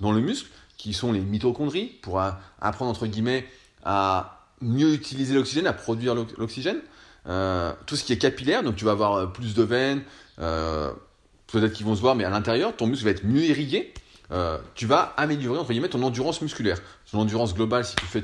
dans 0.00 0.12
le 0.12 0.20
muscle, 0.20 0.50
qui 0.76 0.92
sont 0.92 1.12
les 1.12 1.20
mitochondries, 1.20 1.86
pour 2.02 2.20
apprendre, 2.20 2.90
entre 2.90 3.06
guillemets, 3.06 3.46
à 3.86 4.40
mieux 4.60 4.92
utiliser 4.92 5.34
l'oxygène, 5.34 5.66
à 5.66 5.72
produire 5.72 6.14
l'oxygène. 6.14 6.80
Euh, 7.26 7.72
tout 7.86 7.96
ce 7.96 8.04
qui 8.04 8.12
est 8.12 8.18
capillaire, 8.18 8.62
donc 8.62 8.76
tu 8.76 8.84
vas 8.84 8.92
avoir 8.92 9.14
euh, 9.14 9.26
plus 9.26 9.54
de 9.54 9.62
veines, 9.62 10.02
peut-être 10.36 11.72
qu'ils 11.72 11.86
vont 11.86 11.96
se 11.96 12.00
voir, 12.00 12.14
mais 12.14 12.24
à 12.24 12.30
l'intérieur, 12.30 12.76
ton 12.76 12.86
muscle 12.86 13.04
va 13.04 13.12
être 13.12 13.24
mieux 13.24 13.44
irrigué. 13.44 13.94
tu 14.74 14.86
vas 14.86 15.14
améliorer, 15.16 15.58
entre 15.58 15.70
guillemets, 15.70 15.88
ton 15.88 16.02
endurance 16.02 16.42
musculaire. 16.42 16.78
Ton 17.10 17.20
endurance 17.20 17.54
globale, 17.54 17.84
si 17.84 17.96
tu 17.96 18.04
fais 18.04 18.22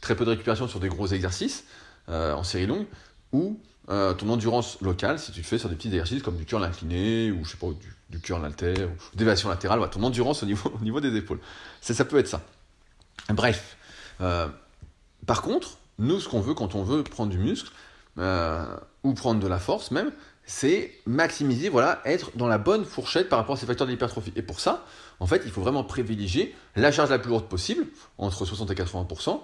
très 0.00 0.14
peu 0.14 0.24
de 0.24 0.30
récupération 0.30 0.68
sur 0.68 0.80
des 0.80 0.88
gros 0.88 1.06
exercices, 1.06 1.64
euh, 2.08 2.32
en 2.32 2.42
série 2.42 2.66
longue, 2.66 2.86
ou 3.32 3.60
euh, 3.90 4.14
ton 4.14 4.28
endurance 4.30 4.80
locale, 4.80 5.18
si 5.18 5.32
tu 5.32 5.40
le 5.40 5.46
fais 5.46 5.58
sur 5.58 5.68
des 5.68 5.76
petits 5.76 5.88
exercices 5.88 6.22
comme 6.22 6.36
du 6.36 6.44
curl 6.44 6.64
incliné, 6.64 7.30
ou 7.30 7.44
je 7.44 7.50
sais 7.50 7.56
pas, 7.56 7.68
du, 7.68 7.94
du 8.10 8.20
curl 8.20 8.44
alter, 8.44 8.84
ou 8.84 9.16
d'élévation 9.16 9.48
latérale, 9.48 9.80
ton 9.90 10.02
endurance 10.02 10.42
au 10.42 10.46
niveau, 10.46 10.72
au 10.80 10.82
niveau 10.82 11.00
des 11.00 11.14
épaules. 11.16 11.40
Ça 11.80 12.04
peut 12.04 12.18
être 12.18 12.28
ça. 12.28 12.42
Bref. 13.30 13.76
Euh, 15.28 15.34
par 15.34 15.42
contre, 15.42 15.78
nous, 15.98 16.20
ce 16.20 16.28
qu'on 16.28 16.40
veut 16.40 16.54
quand 16.54 16.74
on 16.74 16.82
veut 16.82 17.02
prendre 17.02 17.30
du 17.30 17.38
muscle, 17.38 17.70
ou 19.04 19.14
prendre 19.14 19.38
de 19.38 19.46
la 19.46 19.60
force 19.60 19.92
même, 19.92 20.10
c'est 20.44 20.92
maximiser, 21.06 21.68
voilà, 21.68 22.00
être 22.04 22.36
dans 22.36 22.48
la 22.48 22.58
bonne 22.58 22.84
fourchette 22.84 23.28
par 23.28 23.38
rapport 23.38 23.54
à 23.54 23.58
ces 23.58 23.66
facteurs 23.66 23.86
de 23.86 23.92
l'hypertrophie. 23.92 24.32
Et 24.34 24.42
pour 24.42 24.58
ça, 24.58 24.84
en 25.20 25.26
fait, 25.26 25.42
il 25.44 25.52
faut 25.52 25.60
vraiment 25.60 25.84
privilégier 25.84 26.52
la 26.74 26.90
charge 26.90 27.10
la 27.10 27.20
plus 27.20 27.28
lourde 27.30 27.44
possible, 27.44 27.86
entre 28.16 28.44
60 28.44 28.70
et 28.72 28.74
80%, 28.74 29.40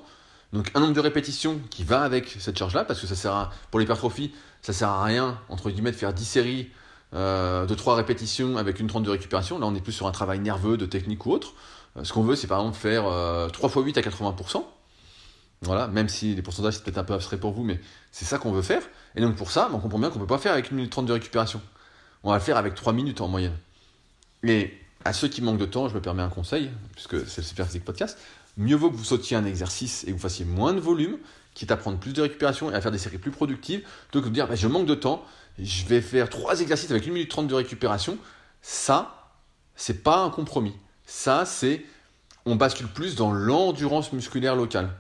donc 0.55 0.71
un 0.75 0.81
nombre 0.81 0.93
de 0.93 1.01
répétitions 1.01 1.61
qui 1.71 1.85
va 1.85 2.03
avec 2.03 2.37
cette 2.41 2.59
charge-là, 2.59 2.85
parce 2.85 3.01
que 3.01 3.07
ça 3.07 3.15
sert 3.15 3.33
à, 3.33 3.51
pour 3.71 3.81
l'hypertrophie, 3.81 4.33
ça 4.63 4.73
sert 4.73 4.89
à 4.89 5.05
rien, 5.05 5.39
entre 5.49 5.71
guillemets, 5.71 5.93
de 5.93 5.97
faire 5.97 6.15
10 6.15 6.25
séries 6.25 6.71
euh, 7.15 7.67
de 7.67 7.75
3 7.75 7.97
répétitions 7.97 8.57
avec 8.57 8.81
une 8.81 8.87
30 8.87 9.03
de 9.03 9.11
récupération. 9.11 9.59
Là, 9.59 9.67
on 9.67 9.75
est 9.75 9.81
plus 9.81 9.93
sur 9.93 10.07
un 10.07 10.13
travail 10.13 10.41
nerveux, 10.41 10.77
de 10.77 10.87
technique 10.87 11.27
ou 11.27 11.33
autre. 11.33 11.53
Euh, 11.97 12.05
ce 12.05 12.13
qu'on 12.13 12.23
veut, 12.23 12.35
c'est 12.35 12.47
par 12.47 12.61
exemple 12.61 12.79
faire 12.79 13.03
3 13.03 13.11
euh, 13.13 13.49
x 13.49 13.75
8 13.75 13.99
à 13.99 14.01
80%. 14.01 14.65
Voilà, 15.65 15.89
même 15.89 16.09
si 16.09 16.35
les 16.35 16.43
pourcentages, 16.43 16.75
c'est 16.75 16.85
peut-être 16.85 16.99
un 16.99 17.05
peu 17.05 17.15
abstrait 17.15 17.39
pour 17.39 17.53
vous, 17.53 17.63
mais 17.63 17.81
c'est 18.13 18.25
ça 18.25 18.39
qu'on 18.39 18.53
veut 18.53 18.63
faire. 18.63 18.83
Et 19.17 19.21
donc 19.21 19.37
pour 19.37 19.51
ça, 19.51 19.71
on 19.73 19.79
comprend 19.79 19.99
bien 19.99 20.11
qu'on 20.11 20.19
ne 20.19 20.25
peut 20.25 20.35
pas 20.35 20.39
faire 20.39 20.53
avec 20.53 20.71
une 20.71 20.77
minute 20.77 20.93
30 20.93 21.07
de 21.07 21.13
récupération. 21.13 21.61
On 22.23 22.31
va 22.31 22.37
le 22.37 22.43
faire 22.43 22.57
avec 22.57 22.75
3 22.75 22.93
minutes 22.93 23.21
en 23.21 23.29
moyenne. 23.29 23.57
Et 24.43 24.75
à 25.05 25.13
ceux 25.13 25.29
qui 25.29 25.43
manquent 25.43 25.59
de 25.59 25.67
temps, 25.67 25.89
je 25.89 25.95
me 25.95 26.01
permets 26.01 26.23
un 26.23 26.29
conseil, 26.29 26.71
puisque 26.93 27.27
c'est 27.27 27.43
le 27.43 27.47
Super 27.47 27.67
Physique 27.67 27.85
Podcast. 27.85 28.19
Mieux 28.57 28.77
vaut 28.77 28.91
que 28.91 28.97
vous 28.97 29.05
sautiez 29.05 29.37
un 29.37 29.45
exercice 29.45 30.05
et 30.05 30.09
que 30.09 30.13
vous 30.13 30.19
fassiez 30.19 30.45
moins 30.45 30.73
de 30.73 30.81
volume, 30.81 31.19
quitte 31.55 31.71
à 31.71 31.77
prendre 31.77 31.99
plus 31.99 32.13
de 32.13 32.23
récupération 32.23 32.71
et 32.71 32.75
à 32.75 32.81
faire 32.81 32.93
des 32.93 32.99
séries 32.99 33.19
plus 33.19 33.31
productives, 33.31 33.81
plutôt 34.11 34.23
que 34.23 34.29
de 34.29 34.35
dire 34.35 34.47
bah, 34.47 34.55
je 34.55 34.69
manque 34.69 34.87
de 34.87 34.95
temps, 34.95 35.25
je 35.59 35.85
vais 35.87 36.01
faire 36.01 36.29
trois 36.29 36.61
exercices 36.61 36.91
avec 36.91 37.07
1 37.07 37.11
minute 37.11 37.31
30 37.31 37.49
de 37.49 37.55
récupération. 37.55 38.19
Ça, 38.63 39.33
c'est 39.77 40.03
pas 40.03 40.19
un 40.19 40.31
compromis. 40.31 40.75
Ça, 41.07 41.45
c'est 41.45 41.85
on 42.47 42.57
bascule 42.57 42.89
plus 42.89 43.15
dans 43.17 43.33
l'endurance 43.33 44.13
musculaire 44.13 44.57
locale. 44.57 44.91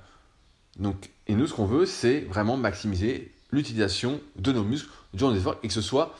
Donc, 0.78 1.10
et 1.26 1.34
nous, 1.34 1.46
ce 1.46 1.54
qu'on 1.54 1.66
veut, 1.66 1.86
c'est 1.86 2.20
vraiment 2.20 2.56
maximiser 2.56 3.32
l'utilisation 3.50 4.20
de 4.36 4.52
nos 4.52 4.64
muscles 4.64 4.90
durant 5.12 5.30
les 5.30 5.38
efforts 5.38 5.56
et 5.62 5.68
que 5.68 5.74
ce 5.74 5.80
soit 5.80 6.14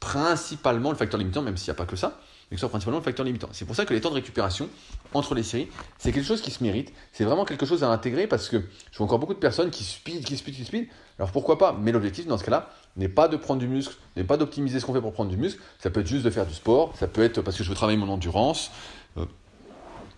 principalement 0.00 0.90
le 0.90 0.96
facteur 0.96 1.18
limitant, 1.18 1.42
même 1.42 1.56
s'il 1.56 1.70
n'y 1.70 1.76
a 1.76 1.78
pas 1.78 1.86
que 1.86 1.96
ça, 1.96 2.20
mais 2.50 2.54
que 2.54 2.56
ce 2.56 2.60
soit 2.60 2.70
principalement 2.70 2.98
le 2.98 3.04
facteur 3.04 3.26
limitant. 3.26 3.48
C'est 3.52 3.64
pour 3.64 3.76
ça 3.76 3.84
que 3.84 3.92
les 3.92 4.00
temps 4.00 4.10
de 4.10 4.14
récupération 4.14 4.68
entre 5.12 5.34
les 5.34 5.42
séries, 5.42 5.68
c'est 5.98 6.12
quelque 6.12 6.26
chose 6.26 6.40
qui 6.40 6.50
se 6.50 6.62
mérite. 6.62 6.92
C'est 7.12 7.24
vraiment 7.24 7.44
quelque 7.44 7.66
chose 7.66 7.84
à 7.84 7.90
intégrer 7.90 8.26
parce 8.26 8.48
que 8.48 8.62
je 8.90 8.98
vois 8.98 9.06
encore 9.06 9.18
beaucoup 9.18 9.34
de 9.34 9.38
personnes 9.38 9.70
qui 9.70 9.84
speed, 9.84 10.24
qui 10.24 10.36
speed, 10.36 10.54
qui 10.54 10.64
speed. 10.64 10.88
Alors 11.18 11.30
pourquoi 11.32 11.58
pas? 11.58 11.76
Mais 11.78 11.92
l'objectif 11.92 12.26
dans 12.26 12.38
ce 12.38 12.44
cas-là 12.44 12.70
n'est 12.96 13.08
pas 13.08 13.28
de 13.28 13.36
prendre 13.36 13.60
du 13.60 13.68
muscle, 13.68 13.96
n'est 14.16 14.24
pas 14.24 14.36
d'optimiser 14.36 14.80
ce 14.80 14.86
qu'on 14.86 14.94
fait 14.94 15.00
pour 15.00 15.12
prendre 15.12 15.30
du 15.30 15.36
muscle. 15.36 15.60
Ça 15.78 15.90
peut 15.90 16.00
être 16.00 16.06
juste 16.06 16.24
de 16.24 16.30
faire 16.30 16.46
du 16.46 16.54
sport, 16.54 16.94
ça 16.96 17.06
peut 17.06 17.22
être 17.22 17.42
parce 17.42 17.56
que 17.56 17.64
je 17.64 17.68
veux 17.68 17.74
travailler 17.74 17.98
mon 17.98 18.08
endurance, 18.08 18.70
euh, 19.16 19.26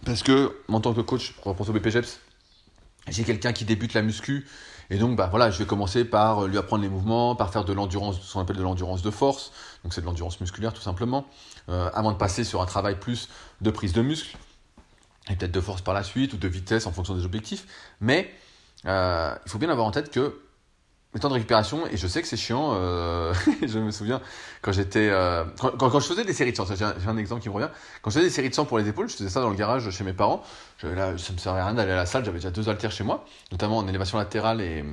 parce 0.05 0.23
que 0.23 0.55
en 0.69 0.81
tant 0.81 0.95
que 0.95 1.01
coach, 1.01 1.33
pour 1.33 1.69
au 1.69 1.73
BPGEPS, 1.73 2.21
j'ai 3.11 3.25
quelqu'un 3.25 3.53
qui 3.53 3.65
débute 3.65 3.95
la 3.95 4.03
muscu 4.03 4.47
et 4.91 4.99
donc, 4.99 5.17
bah, 5.17 5.29
voilà, 5.31 5.51
je 5.51 5.59
vais 5.59 5.67
commencer 5.67 6.05
par 6.05 6.47
lui 6.49 6.59
apprendre 6.59 6.83
les 6.83 6.89
mouvements, 6.89 7.37
par 7.37 7.53
faire 7.53 7.65
de 7.65 7.73
l'endurance, 7.73 8.21
ce 8.21 8.33
qu'on 8.33 8.41
appelle 8.41 8.57
de 8.57 8.63
l'endurance 8.63 9.03
de 9.03 9.11
force. 9.11 9.53
Donc, 9.85 9.95
c'est 9.95 10.01
de 10.01 10.07
l'endurance 10.07 10.41
musculaire 10.41 10.73
tout 10.73 10.83
simplement. 10.83 11.27
Euh, 11.69 11.89
avant 11.95 12.11
de 12.11 12.17
passer 12.17 12.43
sur 12.43 12.61
un 12.61 12.67
travail 12.67 12.99
plus 12.99 13.29
de 13.61 13.71
prise 13.71 13.93
de 13.93 14.03
muscle, 14.03 14.37
et 15.31 15.37
peut-être 15.37 15.53
de 15.53 15.61
force 15.61 15.81
par 15.81 15.95
la 15.95 16.03
suite, 16.03 16.33
ou 16.33 16.37
de 16.37 16.49
vitesse 16.49 16.87
en 16.87 16.93
fonction 16.93 17.15
des 17.15 17.25
objectifs. 17.25 17.67
Mais 18.01 18.35
euh, 18.87 19.33
il 19.47 19.51
faut 19.51 19.59
bien 19.59 19.71
avoir 19.71 19.87
en 19.87 19.93
tête 19.93 20.11
que 20.11 20.41
le 21.13 21.19
temps 21.19 21.29
de 21.29 21.35
récupération, 21.35 21.87
et 21.89 21.97
je 21.97 22.07
sais 22.07 22.23
que 22.23 22.29
c'est 22.29 22.37
chiant, 22.37 22.73
euh, 22.75 23.35
je 23.67 23.79
me 23.79 23.91
souviens 23.91 24.21
quand 24.63 24.71
j'étais. 24.71 25.09
Euh, 25.11 25.45
quand, 25.59 25.77
quand, 25.77 26.01
je 26.01 26.07
faisais 26.07 26.25
des 26.25 26.33
séries 26.33 26.53
de 26.53 26.57
100, 26.57 26.67
j'ai 26.77 26.85
un, 26.85 27.17
exemple 27.17 27.43
qui 27.43 27.49
me 27.49 27.55
revient. 27.55 27.71
Quand 28.03 28.11
je 28.11 28.15
faisais 28.15 28.27
des 28.27 28.33
séries 28.33 28.51
de 28.51 28.55
100 28.55 28.67
pour 28.67 28.79
les 28.79 28.89
épaules, 28.89 29.09
je 29.09 29.17
faisais 29.17 29.29
ça 29.29 29.41
dans 29.41 29.51
le 29.51 29.57
garage 29.57 29.91
chez 29.91 30.05
mes 30.05 30.13
parents. 30.13 30.43
Là, 30.83 31.19
ça 31.19 31.33
me 31.33 31.39
servait 31.39 31.61
à 31.61 31.67
rien 31.67 31.75
d'aller 31.75 31.93
à 31.93 31.97
la 31.97 32.07
salle, 32.07 32.25
j'avais 32.25 32.39
déjà 32.39 32.51
deux 32.51 32.69
haltères 32.69 32.93
chez 32.93 33.05
moi, 33.05 33.25
notamment 33.51 33.79
en 33.79 33.89
élévation 33.89 34.19
latérale 34.19 34.61
et 34.61 34.85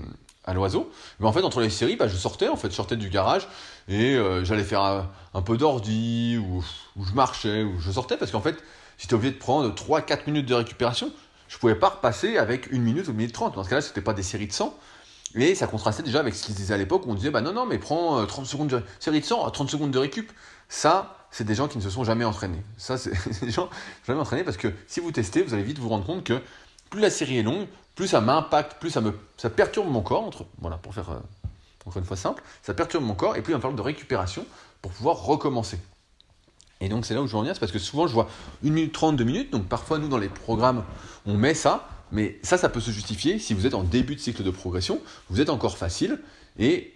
à 0.47 0.53
l'oiseau. 0.53 0.89
Mais 1.19 1.27
en 1.27 1.33
fait, 1.33 1.43
entre 1.43 1.61
les 1.61 1.69
séries, 1.69 1.97
bah, 1.97 2.07
je 2.07 2.15
sortais, 2.15 2.47
en 2.47 2.55
fait, 2.55 2.69
je 2.69 2.75
sortais 2.75 2.95
du 2.95 3.09
garage 3.09 3.47
et 3.87 4.15
euh, 4.15 4.43
j'allais 4.43 4.63
faire 4.63 4.81
un, 5.33 5.41
peu 5.43 5.57
d'ordi, 5.57 6.37
ou, 6.37 6.63
ou 6.95 7.05
je 7.05 7.13
marchais, 7.13 7.63
ou 7.63 7.79
je 7.79 7.91
sortais, 7.91 8.17
parce 8.17 8.31
qu'en 8.31 8.41
fait, 8.41 8.55
j'étais 8.97 9.13
obligé 9.13 9.33
de 9.33 9.37
prendre 9.37 9.69
3-4 9.69 10.21
minutes 10.25 10.47
de 10.47 10.55
récupération. 10.55 11.11
Je 11.47 11.57
pouvais 11.57 11.75
pas 11.75 11.89
repasser 11.89 12.37
avec 12.37 12.71
une 12.71 12.81
minute 12.81 13.07
ou 13.07 13.11
une 13.11 13.17
minute 13.17 13.33
30. 13.33 13.55
Dans 13.55 13.63
ce 13.63 13.69
cas-là, 13.69 13.81
c'était 13.81 14.01
pas 14.01 14.13
des 14.13 14.23
séries 14.23 14.47
de 14.47 14.53
100. 14.53 14.77
Et 15.35 15.55
ça 15.55 15.67
contrastait 15.67 16.03
déjà 16.03 16.19
avec 16.19 16.35
ce 16.35 16.45
qu'ils 16.45 16.55
disaient 16.55 16.73
à 16.73 16.77
l'époque 16.77 17.05
où 17.05 17.11
on 17.11 17.15
disait 17.15 17.29
bah 17.29 17.41
non, 17.41 17.53
non, 17.53 17.65
mais 17.65 17.77
prends 17.77 18.25
30 18.25 18.45
secondes 18.45 18.67
de 18.69 18.81
série 18.99 19.19
de 19.19 19.25
100, 19.25 19.49
30 19.51 19.69
secondes 19.69 19.91
de 19.91 19.99
récup. 19.99 20.31
Ça, 20.69 21.17
c'est 21.31 21.43
des 21.43 21.55
gens 21.55 21.67
qui 21.67 21.77
ne 21.77 21.83
se 21.83 21.89
sont 21.89 22.03
jamais 22.03 22.25
entraînés. 22.25 22.61
Ça, 22.77 22.97
c'est 22.97 23.45
des 23.45 23.51
gens 23.51 23.69
jamais 24.05 24.19
entraînés 24.19 24.43
parce 24.43 24.57
que 24.57 24.73
si 24.87 24.99
vous 24.99 25.11
testez, 25.11 25.43
vous 25.43 25.53
allez 25.53 25.63
vite 25.63 25.79
vous 25.79 25.89
rendre 25.89 26.05
compte 26.05 26.23
que 26.23 26.41
plus 26.89 27.01
la 27.01 27.09
série 27.09 27.37
est 27.37 27.43
longue, 27.43 27.67
plus 27.95 28.07
ça 28.07 28.21
m'impacte, 28.21 28.79
plus 28.79 28.89
ça 28.89 29.01
me 29.01 29.11
perturbe 29.55 29.89
mon 29.89 30.01
corps, 30.01 30.23
entre, 30.23 30.45
voilà, 30.59 30.77
pour 30.77 30.93
faire 30.93 31.09
euh, 31.09 31.19
encore 31.85 31.99
une 31.99 32.05
fois 32.05 32.17
simple, 32.17 32.43
ça 32.61 32.73
perturbe 32.73 33.03
mon 33.03 33.15
corps 33.15 33.35
et 33.35 33.41
plus 33.41 33.51
il 33.51 33.55
va 33.55 33.61
falloir 33.61 33.77
de 33.77 33.81
récupération 33.81 34.45
pour 34.81 34.91
pouvoir 34.91 35.23
recommencer. 35.23 35.79
Et 36.79 36.89
donc 36.89 37.05
c'est 37.05 37.15
là 37.15 37.21
où 37.21 37.27
je 37.27 37.31
veux 37.31 37.37
en 37.37 37.41
venir, 37.41 37.55
c'est 37.55 37.59
parce 37.59 37.71
que 37.71 37.79
souvent 37.79 38.07
je 38.07 38.13
vois 38.13 38.29
1 38.63 38.69
minute 38.69 38.93
30, 38.93 39.15
2 39.15 39.23
minutes, 39.23 39.51
donc 39.51 39.67
parfois 39.67 39.97
nous 39.97 40.07
dans 40.07 40.19
les 40.19 40.29
programmes 40.29 40.83
on 41.25 41.35
met 41.35 41.55
ça, 41.55 41.87
mais 42.11 42.39
ça, 42.43 42.57
ça 42.57 42.69
peut 42.69 42.79
se 42.79 42.91
justifier 42.91 43.39
si 43.39 43.53
vous 43.53 43.65
êtes 43.65 43.73
en 43.73 43.83
début 43.83 44.15
de 44.15 44.19
cycle 44.19 44.43
de 44.43 44.51
progression, 44.51 45.01
vous 45.29 45.41
êtes 45.41 45.49
encore 45.49 45.77
facile, 45.77 46.19
et 46.59 46.93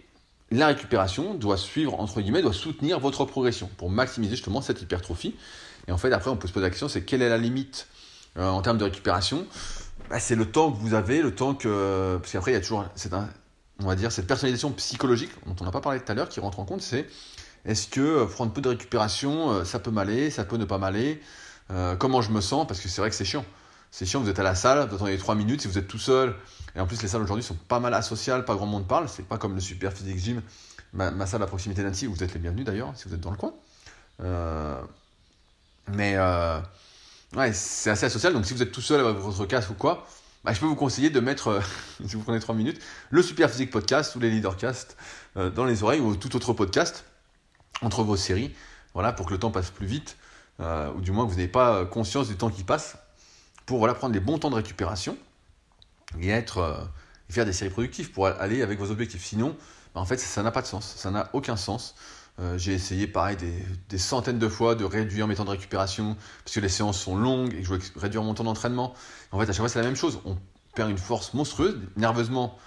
la 0.52 0.66
récupération 0.66 1.34
doit 1.34 1.56
suivre, 1.56 1.98
entre 1.98 2.20
guillemets, 2.20 2.42
doit 2.42 2.52
soutenir 2.52 3.00
votre 3.00 3.24
progression 3.24 3.70
pour 3.76 3.90
maximiser 3.90 4.36
justement 4.36 4.60
cette 4.60 4.82
hypertrophie. 4.82 5.34
Et 5.88 5.92
en 5.92 5.98
fait, 5.98 6.12
après, 6.12 6.30
on 6.30 6.36
peut 6.36 6.46
se 6.46 6.52
poser 6.52 6.64
la 6.64 6.70
question, 6.70 6.88
c'est 6.88 7.02
quelle 7.02 7.22
est 7.22 7.28
la 7.28 7.38
limite 7.38 7.88
euh, 8.36 8.48
en 8.48 8.62
termes 8.62 8.78
de 8.78 8.84
récupération? 8.84 9.46
Bah, 10.10 10.20
C'est 10.20 10.34
le 10.34 10.46
temps 10.46 10.70
que 10.70 10.78
vous 10.78 10.94
avez, 10.94 11.22
le 11.22 11.34
temps 11.34 11.54
que... 11.54 12.18
Parce 12.20 12.32
qu'après, 12.32 12.52
il 12.52 12.54
y 12.54 12.58
a 12.58 12.60
toujours, 12.60 12.80
un, 13.12 13.28
on 13.80 13.86
va 13.86 13.96
dire, 13.96 14.12
cette 14.12 14.26
personnalisation 14.26 14.70
psychologique 14.72 15.30
dont 15.46 15.56
on 15.60 15.64
n'a 15.64 15.70
pas 15.70 15.80
parlé 15.80 16.00
tout 16.00 16.12
à 16.12 16.14
l'heure 16.14 16.28
qui 16.28 16.40
rentre 16.40 16.60
en 16.60 16.64
compte, 16.64 16.82
c'est 16.82 17.08
est-ce 17.64 17.88
que 17.88 18.00
euh, 18.00 18.26
prendre 18.26 18.52
peu 18.52 18.60
de 18.60 18.68
récupération, 18.68 19.52
euh, 19.52 19.64
ça 19.64 19.78
peut 19.78 19.90
m'aller, 19.90 20.30
ça 20.30 20.44
peut 20.44 20.56
ne 20.56 20.64
pas 20.64 20.78
m'aller 20.78 21.20
Comment 21.98 22.20
je 22.20 22.32
me 22.32 22.42
sens? 22.42 22.66
Parce 22.66 22.80
que 22.80 22.88
c'est 22.90 23.00
vrai 23.00 23.08
que 23.08 23.16
c'est 23.16 23.24
chiant 23.24 23.46
c'est 23.92 24.06
chiant, 24.06 24.20
vous 24.20 24.30
êtes 24.30 24.38
à 24.38 24.42
la 24.42 24.54
salle, 24.54 24.88
vous 24.88 24.96
attendez 24.96 25.18
3 25.18 25.34
minutes, 25.34 25.60
si 25.60 25.68
vous 25.68 25.76
êtes 25.76 25.86
tout 25.86 25.98
seul, 25.98 26.34
et 26.74 26.80
en 26.80 26.86
plus 26.86 27.00
les 27.02 27.08
salles 27.08 27.20
aujourd'hui 27.20 27.44
sont 27.44 27.54
pas 27.54 27.78
mal 27.78 27.92
asociales, 27.92 28.46
pas 28.46 28.54
grand 28.54 28.64
monde 28.64 28.88
parle, 28.88 29.06
c'est 29.06 29.22
pas 29.22 29.36
comme 29.36 29.54
le 29.54 29.60
Super 29.60 29.92
Physique 29.92 30.18
Gym, 30.18 30.42
ma, 30.94 31.26
salle 31.26 31.42
à 31.42 31.46
proximité 31.46 31.82
d'Annecy, 31.82 32.06
vous 32.06 32.24
êtes 32.24 32.32
les 32.32 32.40
bienvenus 32.40 32.64
d'ailleurs, 32.64 32.92
si 32.96 33.06
vous 33.06 33.14
êtes 33.14 33.20
dans 33.20 33.30
le 33.30 33.36
coin. 33.36 33.52
Euh, 34.24 34.80
mais 35.88 36.14
euh, 36.16 36.58
ouais, 37.36 37.52
c'est 37.52 37.90
assez 37.90 38.06
asocial, 38.06 38.32
donc 38.32 38.46
si 38.46 38.54
vous 38.54 38.62
êtes 38.62 38.72
tout 38.72 38.80
seul 38.80 39.04
avec 39.04 39.18
votre 39.18 39.44
casque 39.44 39.70
ou 39.70 39.74
quoi, 39.74 40.06
bah, 40.42 40.54
je 40.54 40.60
peux 40.60 40.66
vous 40.66 40.74
conseiller 40.74 41.10
de 41.10 41.20
mettre, 41.20 41.48
euh, 41.48 41.60
si 42.06 42.16
vous 42.16 42.22
prenez 42.22 42.40
3 42.40 42.54
minutes, 42.54 42.80
le 43.10 43.22
Super 43.22 43.50
Physique 43.50 43.70
Podcast 43.70 44.16
ou 44.16 44.20
les 44.20 44.30
Leadercast 44.30 44.96
dans 45.36 45.64
les 45.64 45.82
oreilles 45.82 46.00
ou 46.00 46.16
tout 46.16 46.34
autre 46.36 46.52
podcast 46.54 47.04
entre 47.82 48.02
vos 48.04 48.16
séries, 48.16 48.54
voilà, 48.94 49.12
pour 49.12 49.26
que 49.26 49.32
le 49.32 49.38
temps 49.38 49.50
passe 49.50 49.70
plus 49.70 49.86
vite, 49.86 50.16
ou 50.60 51.00
du 51.00 51.10
moins 51.10 51.24
que 51.24 51.30
vous 51.30 51.36
n'ayez 51.36 51.48
pas 51.48 51.86
conscience 51.86 52.28
du 52.28 52.36
temps 52.36 52.50
qui 52.50 52.64
passe 52.64 52.96
pour 53.66 53.78
voilà, 53.78 53.94
prendre 53.94 54.14
les 54.14 54.20
bons 54.20 54.38
temps 54.38 54.50
de 54.50 54.56
récupération 54.56 55.16
et 56.20 56.28
être 56.28 56.58
euh, 56.58 56.74
faire 57.30 57.46
des 57.46 57.52
séries 57.52 57.70
productives 57.70 58.10
pour 58.10 58.26
aller 58.26 58.62
avec 58.62 58.78
vos 58.78 58.90
objectifs. 58.90 59.24
Sinon, 59.24 59.56
bah, 59.94 60.00
en 60.00 60.04
fait, 60.04 60.18
ça 60.18 60.42
n'a 60.42 60.50
pas 60.50 60.62
de 60.62 60.66
sens, 60.66 60.94
ça 60.96 61.10
n'a 61.10 61.30
aucun 61.32 61.56
sens. 61.56 61.94
Euh, 62.40 62.56
j'ai 62.56 62.72
essayé, 62.72 63.06
pareil, 63.06 63.36
des, 63.88 63.98
centaines 63.98 64.38
de 64.38 64.48
fois 64.48 64.74
de 64.74 64.84
réduire 64.84 65.26
mes 65.26 65.34
temps 65.34 65.44
de 65.44 65.50
récupération 65.50 66.16
parce 66.44 66.54
que 66.54 66.60
les 66.60 66.70
séances 66.70 66.98
sont 66.98 67.16
longues 67.16 67.52
et 67.54 67.58
que 67.58 67.64
je 67.64 67.74
veux 67.74 67.80
réduire 67.96 68.22
mon 68.22 68.34
temps 68.34 68.44
d'entraînement. 68.44 68.94
En 69.32 69.38
fait, 69.38 69.44
à 69.44 69.46
chaque 69.48 69.58
fois, 69.58 69.68
c'est 69.68 69.80
la 69.80 69.84
même 69.84 69.96
chose. 69.96 70.20
On 70.24 70.38
perd 70.74 70.90
une 70.90 70.98
force 70.98 71.34
monstrueuse. 71.34 71.78
Nerveusement, 71.96 72.58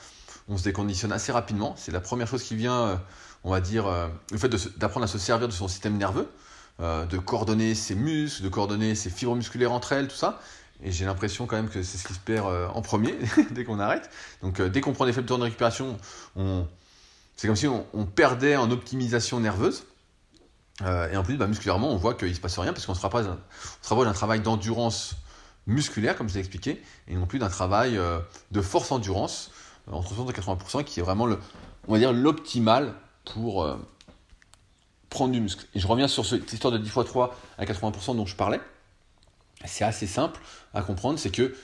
on 0.48 0.58
se 0.58 0.64
déconditionne 0.64 1.12
assez 1.12 1.32
rapidement. 1.32 1.74
C'est 1.78 1.92
la 1.92 2.00
première 2.00 2.28
chose 2.28 2.44
qui 2.44 2.56
vient, 2.56 2.80
euh, 2.80 2.96
on 3.44 3.50
va 3.50 3.60
dire, 3.60 3.86
le 4.32 4.38
fait 4.38 4.50
d'apprendre 4.78 5.06
à 5.06 5.08
se 5.08 5.18
servir 5.18 5.48
de 5.48 5.54
son 5.54 5.68
système 5.68 5.98
nerveux, 5.98 6.28
de 6.80 7.18
coordonner 7.20 7.76
ses 7.76 7.94
muscles, 7.94 8.44
de 8.44 8.50
coordonner 8.50 8.96
ses 8.96 9.12
fibres 9.12 9.36
musculaires 9.36 9.72
entre 9.72 9.94
elles, 9.94 10.08
tout 10.08 10.16
ça. 10.16 10.40
Et 10.84 10.92
j'ai 10.92 11.06
l'impression 11.06 11.46
quand 11.46 11.56
même 11.56 11.70
que 11.70 11.84
c'est 11.84 11.98
ce 11.98 12.08
qui 12.08 12.14
se 12.14 12.20
perd 12.20 12.48
euh, 12.48 12.68
en 12.70 12.82
premier 12.82 13.16
dès 13.52 13.64
qu'on 13.64 13.80
arrête. 13.80 14.10
Donc 14.42 14.60
euh, 14.60 14.70
dès 14.70 14.82
qu'on 14.82 14.94
prend 14.94 15.06
des 15.06 15.14
faibles 15.14 15.28
temps 15.28 15.38
de 15.38 15.44
récupération, 15.44 15.98
on... 16.36 16.68
c'est 17.36 17.48
comme 17.48 17.56
si 17.56 17.68
on, 17.68 18.06
perdait 18.06 18.56
en 18.56 18.70
optimisation 18.72 19.40
nerveuse. 19.40 19.86
Euh, 20.82 21.10
et 21.10 21.16
en 21.16 21.24
plus, 21.24 21.38
bah, 21.38 21.48
musculairement, 21.48 21.92
on 21.92 21.96
voit 21.96 22.14
qu'il 22.14 22.28
ne 22.28 22.34
se 22.34 22.42
passe 22.42 22.60
rien 22.60 22.74
parce 22.74 22.86
qu'on 22.86 22.96
se 22.96 23.02
rapproche 23.02 23.26
d'un 23.26 24.14
travail 24.14 24.42
d'endurance 24.42 25.16
musculaire, 25.68 26.18
comme 26.18 26.28
je 26.28 26.34
l'ai 26.34 26.42
expliqué, 26.42 26.84
et 27.08 27.16
non 27.16 27.26
plus 27.26 27.40
d'un 27.40 27.50
travail 27.50 28.00
de 28.52 28.62
force 28.62 28.92
endurance 28.92 29.52
entre 29.90 30.10
60 30.10 30.30
et 30.30 30.34
80%, 30.34 30.84
qui 30.84 31.00
est 31.00 31.04
vraiment 31.04 31.28
on 31.88 31.94
va 31.94 31.98
dire 31.98 32.14
l'optimal 32.14 32.94
pour 33.34 33.68
prendre 35.10 35.32
du 35.32 35.42
muscle. 35.42 35.66
Et 35.74 35.80
je 35.80 35.88
reviens 35.88 36.08
sur 36.08 36.26
cette 36.26 36.52
histoire 36.54 36.72
de 36.72 36.78
10 36.78 36.88
x 36.88 37.06
3 37.06 37.36
à 37.58 37.66
80% 37.66 38.16
dont 38.18 38.28
je 38.28 38.36
parlais 38.36 38.60
c'est 39.68 39.84
assez 39.84 40.08
simple 40.08 40.40
à 40.74 40.82
comprendre, 40.82 41.20
c'est 41.20 41.32
que, 41.32 41.56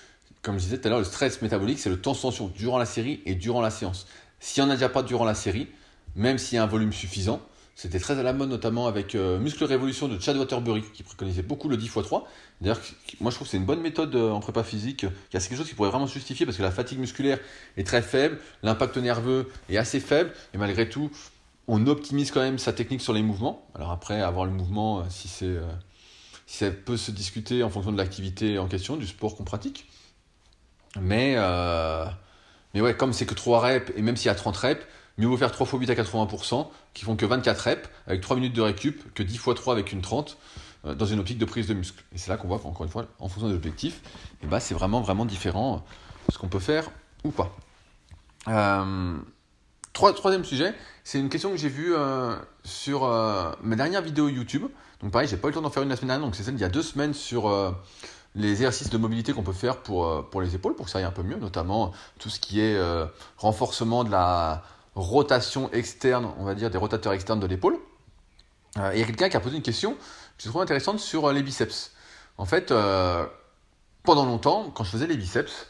comme 0.42 0.58
je 0.58 0.64
disais 0.64 0.78
tout 0.80 0.88
à 0.88 0.90
l'heure, 0.92 1.00
le 1.00 1.06
stress 1.06 1.42
métabolique, 1.42 1.80
c'est 1.80 1.90
le 1.90 2.00
temps 2.00 2.16
tension 2.16 2.48
durant 2.48 2.78
la 2.78 2.86
série 2.86 3.22
et 3.26 3.36
durant 3.36 3.62
la 3.62 3.70
séance. 3.70 4.08
S'il 4.40 4.64
n'y 4.64 4.70
en 4.70 4.72
a 4.72 4.76
déjà 4.76 4.90
pas 4.90 5.04
durant 5.04 5.26
la 5.26 5.36
série, 5.36 5.68
même 6.16 6.38
s'il 6.38 6.56
y 6.56 6.60
a 6.60 6.64
un 6.64 6.68
volume 6.68 6.94
suffisant, 6.94 7.42
c'était 7.76 8.00
très 8.00 8.20
à 8.20 8.24
la 8.24 8.34
mode 8.34 8.50
notamment 8.50 8.88
avec 8.88 9.16
euh, 9.16 9.40
Muscle 9.40 9.64
Révolution 9.64 10.08
de 10.08 10.20
Chad 10.20 10.38
Waterbury 10.38 10.84
qui 10.94 11.04
préconisait 11.04 11.42
beaucoup 11.42 11.70
le 11.70 11.78
10 11.78 11.86
x 11.86 11.96
3. 12.04 12.28
D'ailleurs, 12.60 12.80
moi 13.22 13.32
je 13.32 13.36
trouve 13.36 13.48
que 13.48 13.52
c'est 13.52 13.58
une 13.58 13.66
bonne 13.66 13.82
méthode 13.82 14.14
euh, 14.14 14.30
en 14.30 14.40
prépa 14.40 14.64
physique. 14.64 15.04
Il 15.04 15.34
y 15.34 15.38
a 15.38 15.40
quelque 15.40 15.56
chose 15.58 15.68
qui 15.68 15.74
pourrait 15.74 15.90
vraiment 15.90 16.06
justifier 16.06 16.46
parce 16.46 16.58
que 16.58 16.64
la 16.64 16.72
fatigue 16.72 17.00
musculaire 17.00 17.40
est 17.78 17.88
très 17.88 18.02
faible, 18.02 18.38
l'impact 18.62 18.98
nerveux 18.98 19.50
est 19.70 19.78
assez 19.78 20.00
faible 20.00 20.32
et 20.54 20.58
malgré 20.58 20.90
tout, 20.90 21.10
on 21.68 21.88
optimise 21.88 22.32
quand 22.32 22.42
même 22.42 22.60
sa 22.60 22.74
technique 22.74 23.02
sur 23.02 23.14
les 23.14 23.24
mouvements. 23.24 23.66
Alors 23.74 23.92
après, 23.92 24.22
avoir 24.22 24.46
le 24.46 24.52
mouvement, 24.52 25.00
euh, 25.00 25.04
si 25.10 25.28
c'est 25.28 25.58
ça 26.54 26.70
peut 26.70 26.98
se 26.98 27.12
discuter 27.12 27.64
en 27.64 27.70
fonction 27.70 27.92
de 27.92 27.98
l'activité 27.98 28.60
en 28.60 28.68
question, 28.68 28.98
du 28.98 29.08
sport 29.08 29.36
qu'on 29.36 29.44
pratique. 29.44 29.88
Mais, 31.00 31.36
euh, 31.38 32.06
mais 32.74 32.82
ouais, 32.82 32.96
comme 32.96 33.14
c'est 33.14 33.26
que 33.26 33.34
3 33.34 33.62
reps, 33.62 33.92
et 33.96 34.02
même 34.02 34.18
s'il 34.18 34.28
y 34.28 34.30
a 34.30 34.36
30 34.36 34.58
reps, 34.58 34.86
mieux 35.18 35.28
vaut 35.28 35.38
faire 35.38 35.52
3 35.52 35.66
x 35.66 35.80
8 35.80 35.90
à 35.90 35.96
80%, 35.96 36.68
qui 36.94 37.06
font 37.06 37.16
que 37.16 37.26
24 37.26 37.60
reps, 37.60 37.90
avec 38.06 38.22
3 38.22 38.36
minutes 38.36 38.54
de 38.54 38.62
récup, 38.62 39.14
que 39.14 39.24
10 39.24 39.36
x 39.36 39.46
3 39.56 39.74
avec 39.74 39.94
une 39.94 40.02
30, 40.02 40.38
euh, 40.86 40.94
dans 40.94 41.06
une 41.06 41.20
optique 41.20 41.38
de 41.38 41.46
prise 41.46 41.68
de 41.68 41.74
muscle. 41.74 42.04
Et 42.14 42.18
c'est 42.18 42.30
là 42.30 42.38
qu'on 42.38 42.50
voit 42.50 42.60
qu'encore 42.60 42.86
une 42.86 42.92
fois, 42.92 43.08
en 43.20 43.30
fonction 43.30 43.48
des 43.48 43.56
objectifs, 43.56 44.02
et 44.44 44.48
bah, 44.48 44.60
c'est 44.60 44.74
vraiment, 44.74 45.02
vraiment 45.02 45.26
différent 45.26 45.86
ce 46.30 46.38
qu'on 46.38 46.50
peut 46.50 46.60
faire 46.60 46.92
ou 47.24 47.32
pas. 47.32 47.56
Euh, 48.48 49.18
troisième 49.94 50.44
sujet, 50.44 50.74
c'est 51.04 51.20
une 51.20 51.30
question 51.30 51.52
que 51.52 51.58
j'ai 51.58 51.70
vue 51.70 51.94
euh, 51.96 52.36
sur 52.64 53.06
euh, 53.06 53.52
ma 53.62 53.76
dernière 53.76 54.02
vidéo 54.02 54.30
YouTube. 54.30 54.66
Donc 55.02 55.12
pareil, 55.12 55.28
j'ai 55.28 55.38
pas 55.38 55.48
eu 55.48 55.52
le 55.52 55.56
temps 55.56 55.62
d'en 55.62 55.70
faire 55.70 55.84
une 55.84 55.90
la 55.90 55.96
semaine 55.96 56.10
dernière, 56.10 56.26
donc 56.26 56.36
c'est 56.36 56.44
celle 56.44 56.56
d'il 56.56 56.62
y 56.62 56.66
a 56.66 56.70
deux 56.70 56.84
semaines 56.84 57.14
sur 57.14 57.50
euh, 57.50 57.72
les 58.36 58.52
exercices 58.52 58.90
de 58.90 58.98
mobilité 58.98 59.34
qu'on 59.34 59.44
peut 59.44 59.54
faire 59.54 59.78
pour, 59.78 60.30
pour 60.30 60.42
les 60.42 60.56
épaules, 60.56 60.76
pour 60.76 60.86
que 60.86 60.92
ça 60.92 61.00
aille 61.00 61.06
un 61.06 61.12
peu 61.12 61.24
mieux, 61.24 61.38
notamment 61.38 61.92
tout 62.20 62.30
ce 62.30 62.40
qui 62.40 62.62
est 62.62 62.80
renforcement 63.38 64.04
de 64.04 64.12
la 64.12 64.64
rotation 64.96 65.72
externe, 65.72 66.30
on 66.38 66.46
va 66.46 66.56
dire 66.56 66.70
des 66.70 66.78
rotateurs 66.78 67.14
externes 67.14 67.40
de 67.40 67.48
l'épaule. 67.48 67.78
Il 68.78 69.00
y 69.00 69.02
a 69.02 69.06
quelqu'un 69.06 69.28
qui 69.28 69.36
a 69.36 69.42
posé 69.42 69.58
une 69.58 69.64
question 69.64 69.96
que 69.96 70.44
je 70.44 70.48
trouve 70.48 70.62
intéressante 70.62 71.00
sur 71.00 71.32
les 71.34 71.44
biceps. 71.44 71.92
En 72.38 72.46
fait, 72.46 72.74
pendant 74.04 74.26
longtemps, 74.26 74.72
quand 74.74 74.86
je 74.86 74.92
faisais 74.92 75.08
les 75.08 75.18
biceps, 75.18 75.68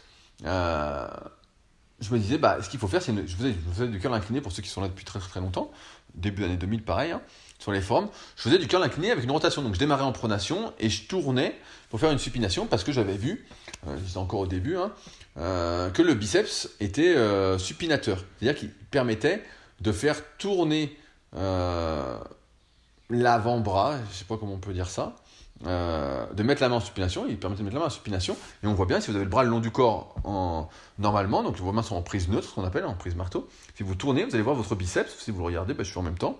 je 2.02 2.14
me 2.14 2.20
disais, 2.20 2.38
bah, 2.38 2.58
ce 2.62 2.70
qu'il 2.70 2.80
faut 2.80 2.88
faire, 2.88 3.02
c'est. 3.02 3.14
Je, 3.16 3.36
faisais, 3.36 3.54
je 3.54 3.74
faisais 3.74 3.88
du 3.88 3.99
curl 3.99 4.14
incliné 4.14 4.41
pour 4.41 4.52
ceux 4.52 4.62
qui 4.62 4.70
sont 4.70 4.82
là 4.82 4.88
depuis 4.88 5.06
très 5.06 5.20
très, 5.20 5.39
longtemps, 5.39 5.72
début 6.16 6.43
années 6.43 6.58
2000, 6.58 6.84
pareil, 6.84 7.12
hein, 7.12 7.22
sur 7.60 7.72
les 7.72 7.82
formes. 7.82 8.10
Je 8.36 8.41
faisais 8.41 8.58
du 8.58 8.68
curl 8.68 8.84
incliné 8.84 9.12
avec 9.12 9.24
une 9.24 9.32
rotation. 9.32 9.62
Donc 9.62 9.76
je 9.76 9.80
démarrais 9.80 10.04
en 10.04 10.12
pronation 10.12 10.74
et 10.80 10.89
je 10.89 11.08
tournais 11.08 11.56
pour 11.89 11.99
faire 11.99 12.12
une 12.12 12.20
supination 12.20 12.66
parce 12.66 12.84
que 12.84 12.91
j'avais 12.91 13.18
vu, 13.18 13.45
euh, 13.88 13.95
j'étais 14.06 14.18
encore 14.18 14.39
au 14.39 14.47
début, 14.47 14.78
hein, 14.78 14.91
euh, 15.38 15.91
que 15.91 16.02
le 16.02 16.16
biceps 16.16 16.70
était 16.80 17.16
euh, 17.16 17.60
supinateur. 17.60 18.26
C'est-à-dire 18.39 18.60
qu'il 18.60 18.70
permettait 18.70 19.43
de 19.80 19.91
faire 19.91 20.18
tourner 20.38 20.97
l'avant-bras, 23.10 23.97
je 23.97 24.10
ne 24.10 24.14
sais 24.14 24.26
pas 24.26 24.38
comment 24.38 24.54
on 24.54 24.60
peut 24.60 24.74
dire 24.74 24.89
ça, 24.89 25.16
euh, 25.68 26.26
de 26.34 26.43
mettre 26.43 26.62
la 26.62 26.70
main 26.70 26.78
en 26.78 26.80
supination, 26.80 27.26
il 27.28 27.38
permet 27.38 27.55
de 27.55 27.64
mettre 27.64 27.76
la 27.76 27.82
main 27.82 27.88
en 27.88 27.91
supination, 27.91 28.36
et 28.64 28.68
on 28.68 28.74
voit 28.74 28.86
bien 28.86 28.99
si 28.99 29.12
vous 29.12 29.16
avez 29.16 29.26
le 29.26 29.30
bras 29.30 29.43
le 29.43 29.49
long 29.49 29.59
du 29.59 29.72
corps 29.72 30.16
en, 30.24 30.70
normalement, 30.97 31.43
donc 31.43 31.57
vos 31.57 31.72
mains 31.72 31.84
sont 31.84 31.95
en 31.95 32.01
prise 32.01 32.30
neutre, 32.30 32.49
ce 32.49 32.55
qu'on 32.55 32.64
appelle 32.64 32.86
en 32.86 32.95
prise 32.95 33.16
marteau. 33.16 33.47
Si 33.76 33.84
vous 33.84 33.95
tournez, 33.95 34.26
vous 34.26 34.34
allez 34.34 34.43
voir 34.43 34.55
votre 34.55 34.76
biceps, 34.76 35.16
si 35.20 35.32
vous 35.32 35.39
le 35.39 35.45
regardez, 35.45 35.74
bah, 35.74 35.84
je 35.84 35.89
suis 35.89 35.99
en 35.99 36.03
même 36.03 36.18
temps, 36.18 36.39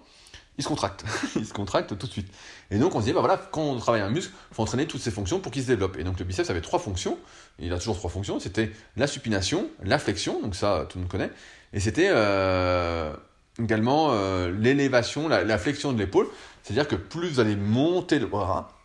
il 0.58 0.64
se 0.64 0.68
contracte, 0.68 1.06
il 1.36 1.46
se 1.46 1.54
contracte 1.54 1.98
tout 1.98 2.08
de 2.08 2.12
suite. 2.12 2.32
Et 2.72 2.80
donc 2.80 2.96
on 2.96 3.00
se 3.00 3.06
dit, 3.06 3.14
bah 3.14 3.20
voilà, 3.20 3.38
quand 3.38 3.62
on 3.62 3.78
travaille 3.78 4.02
un 4.02 4.10
muscle, 4.10 4.34
il 4.52 4.56
faut 4.56 4.64
entraîner 4.64 4.88
toutes 4.88 5.02
ces 5.02 5.12
fonctions 5.12 5.40
pour 5.40 5.52
qu'il 5.52 5.62
se 5.62 5.68
développe. 5.68 5.98
Et 5.98 6.04
donc 6.04 6.18
le 6.20 6.26
biceps 6.26 6.50
avait 6.50 6.62
trois 6.62 6.80
fonctions, 6.80 7.18
il 7.60 7.72
a 7.74 7.78
toujours 7.78 7.98
trois 7.98 8.10
fonctions, 8.10 8.40
c'était 8.40 8.72
la 8.98 9.08
supination, 9.08 9.68
la 9.84 10.00
flexion, 10.00 10.42
donc 10.42 10.56
ça 10.56 10.86
tout 10.90 10.98
le 10.98 11.04
monde 11.04 11.12
connaît, 11.12 11.32
et 11.74 11.80
c'était 11.80 12.10
euh, 12.10 13.14
également 13.60 14.10
euh, 14.12 14.52
l'élévation, 14.52 15.28
la 15.28 15.58
flexion 15.58 15.94
de 15.94 16.00
l'épaule, 16.00 16.28
c'est-à-dire 16.64 16.88
que 16.88 16.96
plus 16.96 17.30
vous 17.30 17.40
allez 17.40 17.56
monter 17.56 18.20
le 18.20 18.28
bras, 18.28 18.81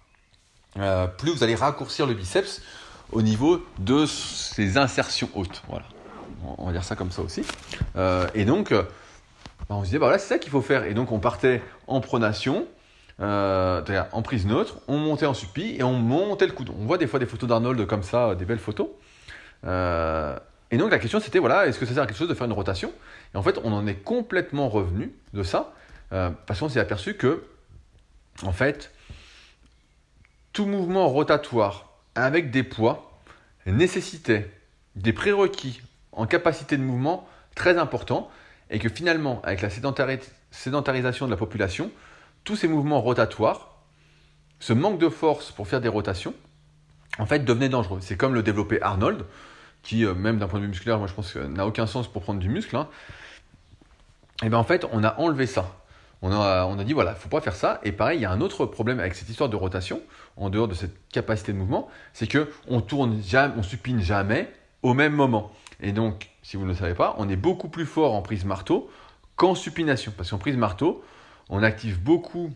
euh, 0.78 1.06
plus 1.06 1.32
vous 1.32 1.42
allez 1.42 1.54
raccourcir 1.54 2.06
le 2.06 2.14
biceps 2.14 2.60
au 3.12 3.22
niveau 3.22 3.64
de 3.78 4.06
ses 4.06 4.78
insertions 4.78 5.28
hautes. 5.34 5.62
Voilà. 5.68 5.84
On 6.58 6.66
va 6.66 6.72
dire 6.72 6.84
ça 6.84 6.96
comme 6.96 7.10
ça 7.10 7.22
aussi. 7.22 7.42
Euh, 7.96 8.26
et 8.34 8.44
donc, 8.44 8.72
euh, 8.72 8.82
bah, 9.68 9.76
on 9.76 9.80
se 9.80 9.86
disait, 9.86 9.98
bah 9.98 10.06
voilà, 10.06 10.18
c'est 10.18 10.28
ça 10.28 10.38
qu'il 10.38 10.50
faut 10.50 10.62
faire. 10.62 10.84
Et 10.84 10.94
donc, 10.94 11.12
on 11.12 11.18
partait 11.18 11.62
en 11.86 12.00
pronation, 12.00 12.66
en 13.18 14.22
prise 14.22 14.46
neutre, 14.46 14.78
on 14.88 14.98
montait 14.98 15.26
en 15.26 15.34
suppi 15.34 15.76
et 15.78 15.82
on 15.82 15.94
montait 15.94 16.46
le 16.46 16.52
coude. 16.52 16.70
On 16.78 16.84
voit 16.84 16.98
des 16.98 17.06
fois 17.06 17.18
des 17.18 17.26
photos 17.26 17.48
d'Arnold 17.48 17.86
comme 17.86 18.02
ça, 18.02 18.34
des 18.34 18.44
belles 18.44 18.58
photos. 18.58 18.88
et 19.64 20.76
donc, 20.76 20.90
la 20.90 20.98
question, 20.98 21.20
c'était, 21.20 21.38
voilà, 21.38 21.66
est-ce 21.66 21.78
que 21.78 21.86
ça 21.86 21.94
sert 21.94 22.02
à 22.02 22.06
quelque 22.06 22.18
chose 22.18 22.28
de 22.28 22.34
faire 22.34 22.46
une 22.46 22.52
rotation? 22.52 22.92
Et 23.34 23.38
en 23.38 23.42
fait, 23.42 23.58
on 23.64 23.72
en 23.72 23.86
est 23.86 23.94
complètement 23.94 24.68
revenu 24.68 25.12
de 25.32 25.42
ça, 25.42 25.72
parce 26.10 26.60
qu'on 26.60 26.68
s'est 26.68 26.80
aperçu 26.80 27.14
que, 27.14 27.44
en 28.42 28.52
fait, 28.52 28.92
tout 30.56 30.64
mouvement 30.64 31.06
rotatoire 31.10 31.90
avec 32.14 32.50
des 32.50 32.62
poids 32.62 33.12
nécessitait 33.66 34.50
des 34.94 35.12
prérequis 35.12 35.82
en 36.12 36.24
capacité 36.24 36.78
de 36.78 36.82
mouvement 36.82 37.28
très 37.54 37.76
importants 37.76 38.30
et 38.70 38.78
que 38.78 38.88
finalement, 38.88 39.42
avec 39.44 39.60
la 39.60 39.68
sédentarisation 39.68 41.26
de 41.26 41.30
la 41.30 41.36
population, 41.36 41.90
tous 42.44 42.56
ces 42.56 42.68
mouvements 42.68 43.02
rotatoires, 43.02 43.82
ce 44.58 44.72
manque 44.72 44.98
de 44.98 45.10
force 45.10 45.52
pour 45.52 45.68
faire 45.68 45.82
des 45.82 45.90
rotations, 45.90 46.32
en 47.18 47.26
fait, 47.26 47.40
devenaient 47.40 47.68
dangereux. 47.68 47.98
C'est 48.00 48.16
comme 48.16 48.32
le 48.32 48.42
développé 48.42 48.80
Arnold, 48.80 49.26
qui, 49.82 50.06
euh, 50.06 50.14
même 50.14 50.38
d'un 50.38 50.48
point 50.48 50.58
de 50.58 50.64
vue 50.64 50.70
musculaire, 50.70 50.96
moi 50.96 51.06
je 51.06 51.12
pense 51.12 51.36
n'a 51.36 51.66
aucun 51.66 51.86
sens 51.86 52.10
pour 52.10 52.22
prendre 52.22 52.40
du 52.40 52.48
muscle. 52.48 52.74
Et 52.76 52.78
hein. 52.78 52.88
eh 54.42 54.48
bien 54.48 54.56
en 54.56 54.64
fait, 54.64 54.86
on 54.90 55.04
a 55.04 55.18
enlevé 55.18 55.46
ça. 55.46 55.76
On 56.22 56.32
a, 56.32 56.84
dit 56.84 56.92
voilà, 56.92 57.12
il 57.12 57.14
ne 57.14 57.18
faut 57.18 57.28
pas 57.28 57.40
faire 57.40 57.54
ça. 57.54 57.80
Et 57.84 57.92
pareil, 57.92 58.18
il 58.18 58.22
y 58.22 58.24
a 58.24 58.30
un 58.30 58.40
autre 58.40 58.66
problème 58.66 59.00
avec 59.00 59.14
cette 59.14 59.28
histoire 59.28 59.48
de 59.48 59.56
rotation, 59.56 60.00
en 60.36 60.50
dehors 60.50 60.68
de 60.68 60.74
cette 60.74 60.94
capacité 61.10 61.52
de 61.52 61.58
mouvement, 61.58 61.88
c'est 62.12 62.26
que 62.26 62.50
on 62.68 62.80
tourne 62.80 63.22
jamais, 63.22 63.54
on 63.56 63.62
supine 63.62 64.00
jamais 64.00 64.50
au 64.82 64.94
même 64.94 65.12
moment. 65.12 65.52
Et 65.80 65.92
donc, 65.92 66.30
si 66.42 66.56
vous 66.56 66.64
ne 66.64 66.68
le 66.68 66.74
savez 66.74 66.94
pas, 66.94 67.14
on 67.18 67.28
est 67.28 67.36
beaucoup 67.36 67.68
plus 67.68 67.86
fort 67.86 68.14
en 68.14 68.22
prise 68.22 68.44
marteau 68.44 68.90
qu'en 69.36 69.54
supination. 69.54 70.12
Parce 70.16 70.30
qu'en 70.30 70.38
prise 70.38 70.56
marteau, 70.56 71.04
on 71.48 71.62
active 71.62 72.02
beaucoup 72.02 72.50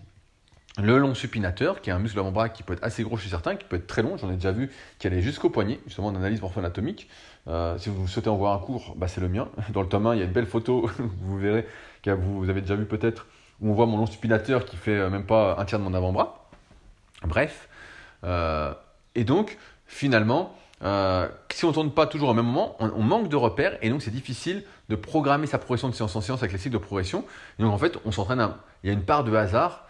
le 0.79 0.99
long 0.99 1.15
supinateur, 1.15 1.81
qui 1.81 1.91
est 1.91 1.93
un 1.93 1.99
muscle 1.99 2.19
avant-bras 2.19 2.49
qui 2.49 2.63
peut 2.63 2.73
être 2.73 2.85
assez 2.85 3.03
gros 3.03 3.17
chez 3.17 3.29
certains, 3.29 3.57
qui 3.57 3.67
peut 3.67 3.77
être 3.77 3.87
très 3.87 4.03
long. 4.03 4.17
J'en 4.17 4.31
ai 4.31 4.35
déjà 4.35 4.53
vu 4.53 4.71
qui 4.99 5.07
allait 5.07 5.21
jusqu'au 5.21 5.51
poignet, 5.51 5.81
justement 5.87 6.09
en 6.09 6.15
analyse 6.15 6.41
morpho-anatomique. 6.41 7.09
Euh, 7.49 7.77
si 7.79 7.89
vous 7.89 8.07
souhaitez 8.07 8.31
en 8.31 8.37
voir 8.37 8.55
un 8.55 8.65
cours, 8.65 8.95
bah, 8.97 9.09
c'est 9.09 9.21
le 9.21 9.29
mien. 9.29 9.49
Dans 9.71 9.83
le 9.83 9.89
tome 9.89 10.07
1, 10.07 10.15
il 10.15 10.19
y 10.19 10.23
a 10.23 10.25
une 10.25 10.33
belle 10.33 10.47
photo, 10.47 10.89
vous 10.99 11.39
verrez, 11.39 11.67
que 12.03 12.11
vous 12.11 12.49
avez 12.49 12.61
déjà 12.61 12.77
vu 12.77 12.87
peut-être 12.87 13.27
où 13.61 13.71
on 13.71 13.75
voit 13.75 13.87
mon 13.87 13.99
long 13.99 14.07
supinateur 14.07 14.65
qui 14.65 14.77
fait 14.77 14.97
euh, 14.97 15.11
même 15.11 15.25
pas 15.25 15.57
un 15.59 15.65
tiers 15.65 15.79
de 15.79 15.85
mon 15.85 15.95
avant-bras. 15.95 16.49
Bref. 17.25 17.69
Euh, 18.25 18.73
et 19.15 19.25
donc, 19.25 19.59
finalement, 19.87 20.55
euh, 20.83 21.29
si 21.51 21.65
on 21.65 21.69
ne 21.69 21.75
tourne 21.75 21.91
pas 21.91 22.07
toujours 22.07 22.31
au 22.31 22.35
même 22.35 22.47
moment, 22.47 22.77
on, 22.81 23.03
manque 23.03 23.29
de 23.29 23.37
repères 23.37 23.77
et 23.83 23.91
donc 23.91 24.03
c'est 24.03 24.11
difficile 24.11 24.65
de 24.89 24.97
programmer 24.97 25.47
sa 25.47 25.59
progression 25.59 25.89
de 25.89 25.95
séance 25.95 26.17
en 26.17 26.21
séance 26.21 26.41
avec 26.41 26.53
les 26.53 26.59
cycles 26.59 26.73
de 26.73 26.79
progression. 26.79 27.25
Et 27.59 27.63
donc 27.63 27.73
en 27.73 27.79
fait, 27.79 27.99
on 28.05 28.13
s'entraîne, 28.13 28.47
il 28.83 28.87
y 28.87 28.91
a 28.91 28.93
une 28.93 29.05
part 29.05 29.25
de 29.25 29.35
hasard 29.35 29.87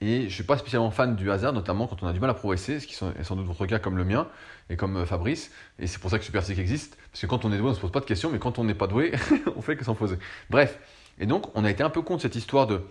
et 0.00 0.22
je 0.22 0.24
ne 0.24 0.30
suis 0.30 0.42
pas 0.42 0.58
spécialement 0.58 0.90
fan 0.90 1.14
du 1.14 1.30
hasard, 1.30 1.52
notamment 1.52 1.86
quand 1.86 2.02
on 2.02 2.08
a 2.08 2.12
du 2.12 2.18
mal 2.18 2.30
à 2.30 2.34
progresser, 2.34 2.80
ce 2.80 2.86
qui 2.86 2.94
est 2.94 3.22
sans 3.22 3.36
doute 3.36 3.46
votre 3.46 3.64
cas 3.66 3.78
comme 3.78 3.96
le 3.96 4.04
mien 4.04 4.26
et 4.70 4.76
comme 4.76 5.06
Fabrice. 5.06 5.52
Et 5.78 5.86
c'est 5.86 6.00
pour 6.00 6.10
ça 6.10 6.18
que 6.18 6.24
Super 6.24 6.42
existe, 6.50 6.98
parce 7.12 7.20
que 7.20 7.26
quand 7.26 7.44
on 7.44 7.52
est 7.52 7.58
doué, 7.58 7.68
on 7.68 7.70
ne 7.70 7.76
se 7.76 7.80
pose 7.80 7.92
pas 7.92 8.00
de 8.00 8.04
questions, 8.04 8.30
mais 8.30 8.40
quand 8.40 8.58
on 8.58 8.64
n'est 8.64 8.74
pas 8.74 8.88
doué, 8.88 9.12
on 9.56 9.62
fait 9.62 9.76
que 9.76 9.84
s'en 9.84 9.94
poser. 9.94 10.18
Bref, 10.50 10.78
et 11.20 11.26
donc 11.26 11.46
on 11.54 11.64
a 11.64 11.70
été 11.70 11.84
un 11.84 11.90
peu 11.90 12.02
contre 12.02 12.22
cette 12.22 12.34
histoire 12.34 12.66
de 12.66 12.82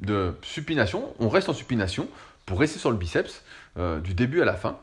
de 0.00 0.34
supination, 0.42 1.14
on 1.18 1.28
reste 1.28 1.48
en 1.48 1.52
supination 1.52 2.08
pour 2.46 2.58
rester 2.58 2.78
sur 2.78 2.90
le 2.90 2.96
biceps 2.96 3.44
euh, 3.78 4.00
du 4.00 4.14
début 4.14 4.42
à 4.42 4.44
la 4.44 4.54
fin. 4.54 4.78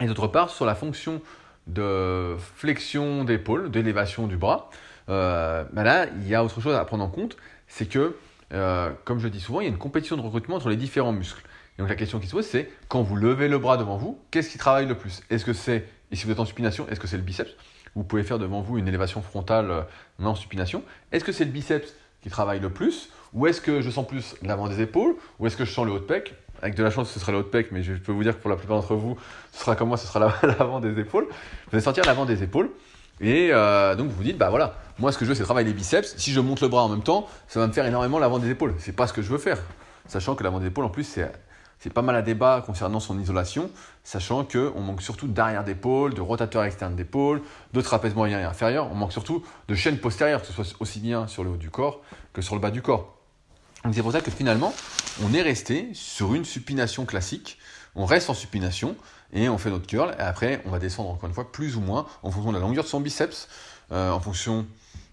Et 0.00 0.06
d'autre 0.06 0.28
part, 0.28 0.50
sur 0.50 0.66
la 0.66 0.74
fonction 0.74 1.20
de 1.66 2.36
flexion 2.38 3.24
d'épaule, 3.24 3.70
d'élévation 3.70 4.26
du 4.26 4.36
bras, 4.36 4.70
euh, 5.08 5.64
ben 5.72 5.82
là, 5.82 6.06
il 6.06 6.28
y 6.28 6.34
a 6.34 6.44
autre 6.44 6.60
chose 6.60 6.74
à 6.74 6.84
prendre 6.84 7.04
en 7.04 7.08
compte, 7.08 7.36
c'est 7.66 7.86
que, 7.86 8.16
euh, 8.52 8.90
comme 9.04 9.18
je 9.18 9.28
dis 9.28 9.40
souvent, 9.40 9.60
il 9.60 9.64
y 9.64 9.66
a 9.66 9.70
une 9.70 9.78
compétition 9.78 10.16
de 10.16 10.22
recrutement 10.22 10.56
entre 10.56 10.68
les 10.68 10.76
différents 10.76 11.12
muscles. 11.12 11.42
Et 11.76 11.82
donc 11.82 11.88
la 11.88 11.96
question 11.96 12.20
qui 12.20 12.26
se 12.26 12.32
pose, 12.32 12.46
c'est 12.46 12.70
quand 12.88 13.02
vous 13.02 13.16
levez 13.16 13.48
le 13.48 13.58
bras 13.58 13.76
devant 13.76 13.96
vous, 13.96 14.18
qu'est-ce 14.30 14.50
qui 14.50 14.58
travaille 14.58 14.86
le 14.86 14.94
plus? 14.94 15.22
Est-ce 15.30 15.44
que 15.44 15.52
c'est, 15.52 15.88
et 16.10 16.16
si 16.16 16.24
vous 16.24 16.32
êtes 16.32 16.40
en 16.40 16.44
supination, 16.44 16.86
est-ce 16.88 17.00
que 17.00 17.06
c'est 17.06 17.16
le 17.16 17.22
biceps? 17.22 17.50
Vous 17.94 18.04
pouvez 18.04 18.22
faire 18.22 18.38
devant 18.38 18.60
vous 18.60 18.78
une 18.78 18.88
élévation 18.88 19.22
frontale 19.22 19.86
en 20.22 20.34
supination. 20.34 20.82
Est-ce 21.12 21.24
que 21.24 21.32
c'est 21.32 21.46
le 21.46 21.50
biceps 21.50 21.94
qui 22.22 22.28
travaille 22.28 22.60
le 22.60 22.70
plus? 22.70 23.10
Ou 23.36 23.46
est-ce 23.46 23.60
que 23.60 23.82
je 23.82 23.90
sens 23.90 24.06
plus 24.06 24.34
l'avant 24.42 24.66
des 24.66 24.80
épaules 24.80 25.14
Ou 25.38 25.46
est-ce 25.46 25.58
que 25.58 25.66
je 25.66 25.70
sens 25.70 25.84
le 25.84 25.92
haut 25.92 25.98
de 25.98 26.04
pec 26.04 26.34
Avec 26.62 26.74
de 26.74 26.82
la 26.82 26.90
chance, 26.90 27.10
ce 27.10 27.20
sera 27.20 27.32
le 27.32 27.38
haut 27.38 27.42
de 27.42 27.48
pec, 27.48 27.70
mais 27.70 27.82
je 27.82 27.92
peux 27.92 28.10
vous 28.10 28.22
dire 28.22 28.34
que 28.34 28.40
pour 28.40 28.48
la 28.48 28.56
plupart 28.56 28.78
d'entre 28.78 28.94
vous, 28.94 29.16
ce 29.52 29.60
sera 29.60 29.76
comme 29.76 29.88
moi, 29.88 29.98
ce 29.98 30.06
sera 30.06 30.34
l'avant 30.42 30.80
des 30.80 30.98
épaules. 30.98 31.26
Vous 31.26 31.76
allez 31.76 31.82
sentir 31.82 32.04
l'avant 32.06 32.24
des 32.24 32.42
épaules. 32.42 32.70
Et 33.20 33.50
euh, 33.52 33.94
donc 33.94 34.08
vous 34.08 34.16
vous 34.16 34.22
dites, 34.22 34.38
bah 34.38 34.48
voilà, 34.48 34.78
moi 34.98 35.12
ce 35.12 35.18
que 35.18 35.24
je 35.24 35.30
veux 35.30 35.34
c'est 35.34 35.44
travailler 35.44 35.68
les 35.68 35.74
biceps. 35.74 36.14
Si 36.16 36.32
je 36.32 36.40
monte 36.40 36.62
le 36.62 36.68
bras 36.68 36.82
en 36.82 36.88
même 36.88 37.02
temps, 37.02 37.28
ça 37.46 37.60
va 37.60 37.66
me 37.66 37.72
faire 37.72 37.84
énormément 37.84 38.18
l'avant 38.18 38.38
des 38.38 38.50
épaules. 38.50 38.74
C'est 38.78 38.96
pas 38.96 39.06
ce 39.06 39.12
que 39.12 39.20
je 39.20 39.28
veux 39.28 39.38
faire. 39.38 39.58
Sachant 40.06 40.34
que 40.34 40.42
l'avant 40.42 40.58
des 40.58 40.68
épaules 40.68 40.84
en 40.84 40.90
plus 40.90 41.04
c'est 41.78 41.92
pas 41.92 42.02
mal 42.02 42.16
à 42.16 42.22
débat 42.22 42.62
concernant 42.64 43.00
son 43.00 43.18
isolation, 43.18 43.70
sachant 44.02 44.44
qu'on 44.44 44.80
manque 44.80 45.02
surtout 45.02 45.28
d'arrière 45.28 45.62
d'épaule, 45.62 46.14
de 46.14 46.20
rotateur 46.20 46.64
externe 46.64 46.96
d'épaule, 46.96 47.42
de 47.74 47.80
trapèze 47.80 48.14
moyen 48.14 48.40
et 48.40 48.44
inférieur. 48.44 48.90
On 48.90 48.94
manque 48.94 49.12
surtout 49.12 49.44
de 49.68 49.74
chaîne 49.74 49.98
postérieure, 49.98 50.40
que 50.40 50.46
ce 50.46 50.52
soit 50.52 50.76
aussi 50.80 51.00
bien 51.00 51.26
sur 51.26 51.44
le 51.44 51.50
haut 51.50 51.56
du 51.56 51.70
corps 51.70 52.00
que 52.32 52.42
sur 52.42 52.54
le 52.54 52.60
bas 52.60 52.70
du 52.70 52.82
corps. 52.82 53.15
C'est 53.92 54.02
pour 54.02 54.12
ça 54.12 54.20
que 54.20 54.30
finalement, 54.30 54.74
on 55.22 55.32
est 55.32 55.42
resté 55.42 55.88
sur 55.92 56.34
une 56.34 56.44
supination 56.44 57.04
classique. 57.04 57.58
On 57.94 58.04
reste 58.04 58.28
en 58.30 58.34
supination 58.34 58.96
et 59.32 59.48
on 59.48 59.58
fait 59.58 59.70
notre 59.70 59.86
curl. 59.86 60.14
Et 60.18 60.22
après, 60.22 60.62
on 60.66 60.70
va 60.70 60.78
descendre 60.78 61.10
encore 61.10 61.28
une 61.28 61.34
fois 61.34 61.50
plus 61.50 61.76
ou 61.76 61.80
moins 61.80 62.06
en 62.22 62.30
fonction 62.30 62.52
de 62.52 62.56
la 62.56 62.62
longueur 62.62 62.84
de 62.84 62.88
son 62.88 63.00
biceps, 63.00 63.48
euh, 63.92 64.10
en 64.10 64.20
fonction 64.20 64.66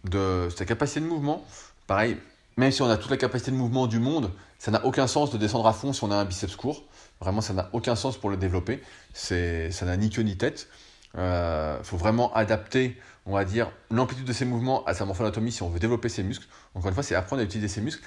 de 0.04 0.50
sa 0.56 0.66
capacité 0.66 1.00
de 1.00 1.06
mouvement. 1.06 1.46
Pareil, 1.88 2.18
même 2.58 2.72
si 2.72 2.82
on 2.82 2.90
a 2.90 2.98
toute 2.98 3.12
la 3.12 3.18
capacité 3.18 3.52
de 3.52 3.56
mouvement 3.56 3.88
du 3.88 4.00
monde, 4.00 4.32
ça 4.60 4.72
n'a 4.72 4.86
aucun 4.86 5.08
sens 5.08 5.32
de 5.32 5.38
descendre 5.38 5.68
à 5.68 5.74
fond 5.74 5.94
si 5.94 6.04
on 6.04 6.12
a 6.12 6.16
un 6.16 6.26
biceps 6.26 6.56
court. 6.56 6.84
Vraiment, 7.20 7.42
ça 7.42 7.54
n'a 7.54 7.70
aucun 7.74 7.96
sens 7.96 8.18
pour 8.18 8.30
le 8.30 8.38
développer. 8.38 8.82
C'est, 9.14 9.72
ça 9.72 9.86
n'a 9.86 9.96
ni 9.98 10.10
queue 10.10 10.24
ni 10.24 10.38
tête. 10.38 10.68
Il 11.16 11.20
euh, 11.20 11.84
faut 11.84 11.98
vraiment 11.98 12.34
adapter, 12.34 13.00
on 13.26 13.34
va 13.34 13.46
dire, 13.46 13.72
l'amplitude 13.92 14.26
de 14.26 14.34
ses 14.34 14.46
mouvements 14.46 14.84
à 14.86 14.94
sa 14.94 15.06
morphoanatomie 15.06 15.52
si 15.52 15.64
on 15.64 15.70
veut 15.70 15.80
développer 15.80 16.10
ses 16.10 16.24
muscles. 16.24 16.48
Encore 16.76 16.90
une 16.90 16.94
fois, 16.96 17.04
c'est 17.04 17.16
apprendre 17.16 17.42
à 17.42 17.46
utiliser 17.46 17.68
ses 17.68 17.82
muscles. 17.82 18.04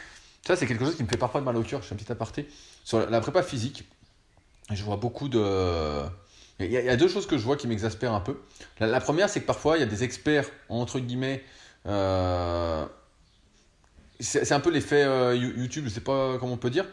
Ça, 0.46 0.54
c'est 0.54 0.66
quelque 0.66 0.84
chose 0.84 0.94
qui 0.94 1.02
me 1.02 1.08
fait 1.08 1.16
parfois 1.16 1.40
de 1.40 1.44
mal 1.44 1.56
au 1.56 1.62
cœur. 1.62 1.82
Je 1.82 1.88
fais 1.88 1.94
un 1.94 1.98
petit 1.98 2.10
aparté. 2.10 2.48
Sur 2.84 3.10
la 3.10 3.20
prépa 3.20 3.42
physique, 3.42 3.84
je 4.70 4.82
vois 4.84 4.96
beaucoup 4.96 5.28
de. 5.28 6.02
Il 6.60 6.70
y, 6.70 6.76
a, 6.76 6.96
deux 6.96 7.08
choses 7.08 7.26
que 7.26 7.36
je 7.36 7.42
vois 7.42 7.56
qui 7.56 7.66
m'exaspèrent 7.66 8.14
un 8.14 8.20
peu. 8.20 8.38
La, 8.80 9.00
première, 9.00 9.28
c'est 9.28 9.40
que 9.40 9.46
parfois, 9.46 9.76
il 9.76 9.80
y 9.80 9.82
a 9.82 9.86
des 9.86 10.04
experts, 10.04 10.48
entre 10.70 11.00
guillemets, 11.00 11.44
euh, 11.84 12.86
c'est 14.20 14.52
un 14.52 14.60
peu 14.60 14.70
l'effet 14.70 15.36
YouTube, 15.36 15.84
je 15.86 15.90
sais 15.90 16.00
pas 16.00 16.38
comment 16.38 16.54
on 16.54 16.56
peut 16.56 16.70
dire, 16.70 16.86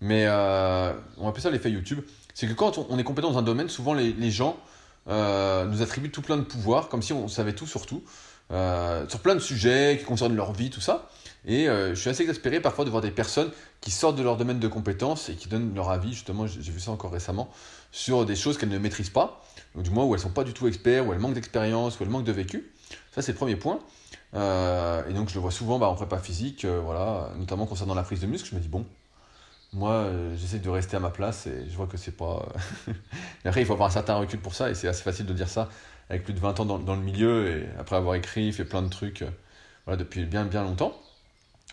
mais 0.00 0.26
on 0.26 1.28
appelle 1.28 1.42
ça 1.42 1.50
l'effet 1.50 1.70
YouTube. 1.70 2.00
C'est 2.32 2.46
que 2.46 2.54
quand 2.54 2.78
on 2.78 2.98
est 2.98 3.04
compétent 3.04 3.30
dans 3.30 3.38
un 3.38 3.42
domaine, 3.42 3.68
souvent 3.68 3.92
les, 3.92 4.30
gens 4.30 4.58
nous 5.06 5.82
attribuent 5.82 6.10
tout 6.10 6.22
plein 6.22 6.38
de 6.38 6.44
pouvoirs, 6.44 6.88
comme 6.88 7.02
si 7.02 7.12
on 7.12 7.28
savait 7.28 7.54
tout 7.54 7.66
sur 7.66 7.84
tout, 7.84 8.02
sur 8.48 9.20
plein 9.20 9.34
de 9.34 9.40
sujets 9.40 9.96
qui 9.98 10.06
concernent 10.06 10.36
leur 10.36 10.54
vie, 10.54 10.70
tout 10.70 10.80
ça. 10.80 11.10
Et 11.46 11.66
je 11.66 11.94
suis 11.94 12.10
assez 12.10 12.22
exaspéré 12.22 12.60
parfois 12.60 12.84
de 12.84 12.90
voir 12.90 13.02
des 13.02 13.10
personnes 13.10 13.50
qui 13.80 13.90
sortent 13.90 14.16
de 14.16 14.22
leur 14.22 14.36
domaine 14.36 14.58
de 14.58 14.68
compétences 14.68 15.30
et 15.30 15.34
qui 15.34 15.48
donnent 15.48 15.74
leur 15.74 15.88
avis, 15.88 16.12
justement, 16.12 16.46
j'ai 16.46 16.70
vu 16.70 16.80
ça 16.80 16.90
encore 16.90 17.12
récemment, 17.12 17.50
sur 17.92 18.26
des 18.26 18.36
choses 18.36 18.58
qu'elles 18.58 18.68
ne 18.68 18.78
maîtrisent 18.78 19.10
pas, 19.10 19.42
ou 19.74 19.82
du 19.82 19.90
moins 19.90 20.04
où 20.04 20.14
elles 20.14 20.20
ne 20.20 20.24
sont 20.24 20.30
pas 20.30 20.44
du 20.44 20.52
tout 20.52 20.68
experts, 20.68 21.06
où 21.06 21.12
elles 21.12 21.18
manquent 21.18 21.34
d'expérience, 21.34 21.98
où 21.98 22.02
elles 22.02 22.10
manquent 22.10 22.24
de 22.24 22.32
vécu. 22.32 22.70
Ça, 23.12 23.22
c'est 23.22 23.32
le 23.32 23.38
premier 23.38 23.56
point. 23.56 23.80
Euh, 24.34 25.08
et 25.08 25.12
donc, 25.12 25.28
je 25.28 25.34
le 25.34 25.40
vois 25.40 25.50
souvent 25.50 25.78
bah, 25.78 25.88
en 25.88 25.94
prépa 25.94 26.18
physique, 26.18 26.64
euh, 26.64 26.80
voilà, 26.80 27.30
notamment 27.38 27.66
concernant 27.66 27.94
la 27.94 28.02
prise 28.02 28.20
de 28.20 28.26
muscle. 28.26 28.48
Je 28.50 28.54
me 28.54 28.60
dis, 28.60 28.68
bon, 28.68 28.86
moi, 29.72 29.92
euh, 29.92 30.36
j'essaie 30.36 30.58
de 30.58 30.70
rester 30.70 30.96
à 30.96 31.00
ma 31.00 31.10
place 31.10 31.46
et 31.46 31.68
je 31.68 31.76
vois 31.76 31.86
que 31.86 31.96
c'est 31.96 32.16
pas. 32.16 32.48
après, 33.44 33.62
il 33.62 33.66
faut 33.66 33.72
avoir 33.72 33.88
un 33.88 33.92
certain 33.92 34.16
recul 34.16 34.40
pour 34.40 34.54
ça 34.54 34.70
et 34.70 34.74
c'est 34.74 34.88
assez 34.88 35.02
facile 35.02 35.26
de 35.26 35.32
dire 35.32 35.48
ça 35.48 35.68
avec 36.08 36.24
plus 36.24 36.34
de 36.34 36.40
20 36.40 36.60
ans 36.60 36.64
dans, 36.64 36.78
dans, 36.78 36.96
le 36.96 37.02
milieu 37.02 37.48
et 37.48 37.66
après 37.78 37.94
avoir 37.96 38.16
écrit, 38.16 38.52
fait 38.52 38.64
plein 38.64 38.82
de 38.82 38.88
trucs 38.88 39.24
voilà, 39.86 39.96
depuis 39.96 40.24
bien, 40.24 40.44
bien 40.44 40.62
longtemps. 40.64 40.92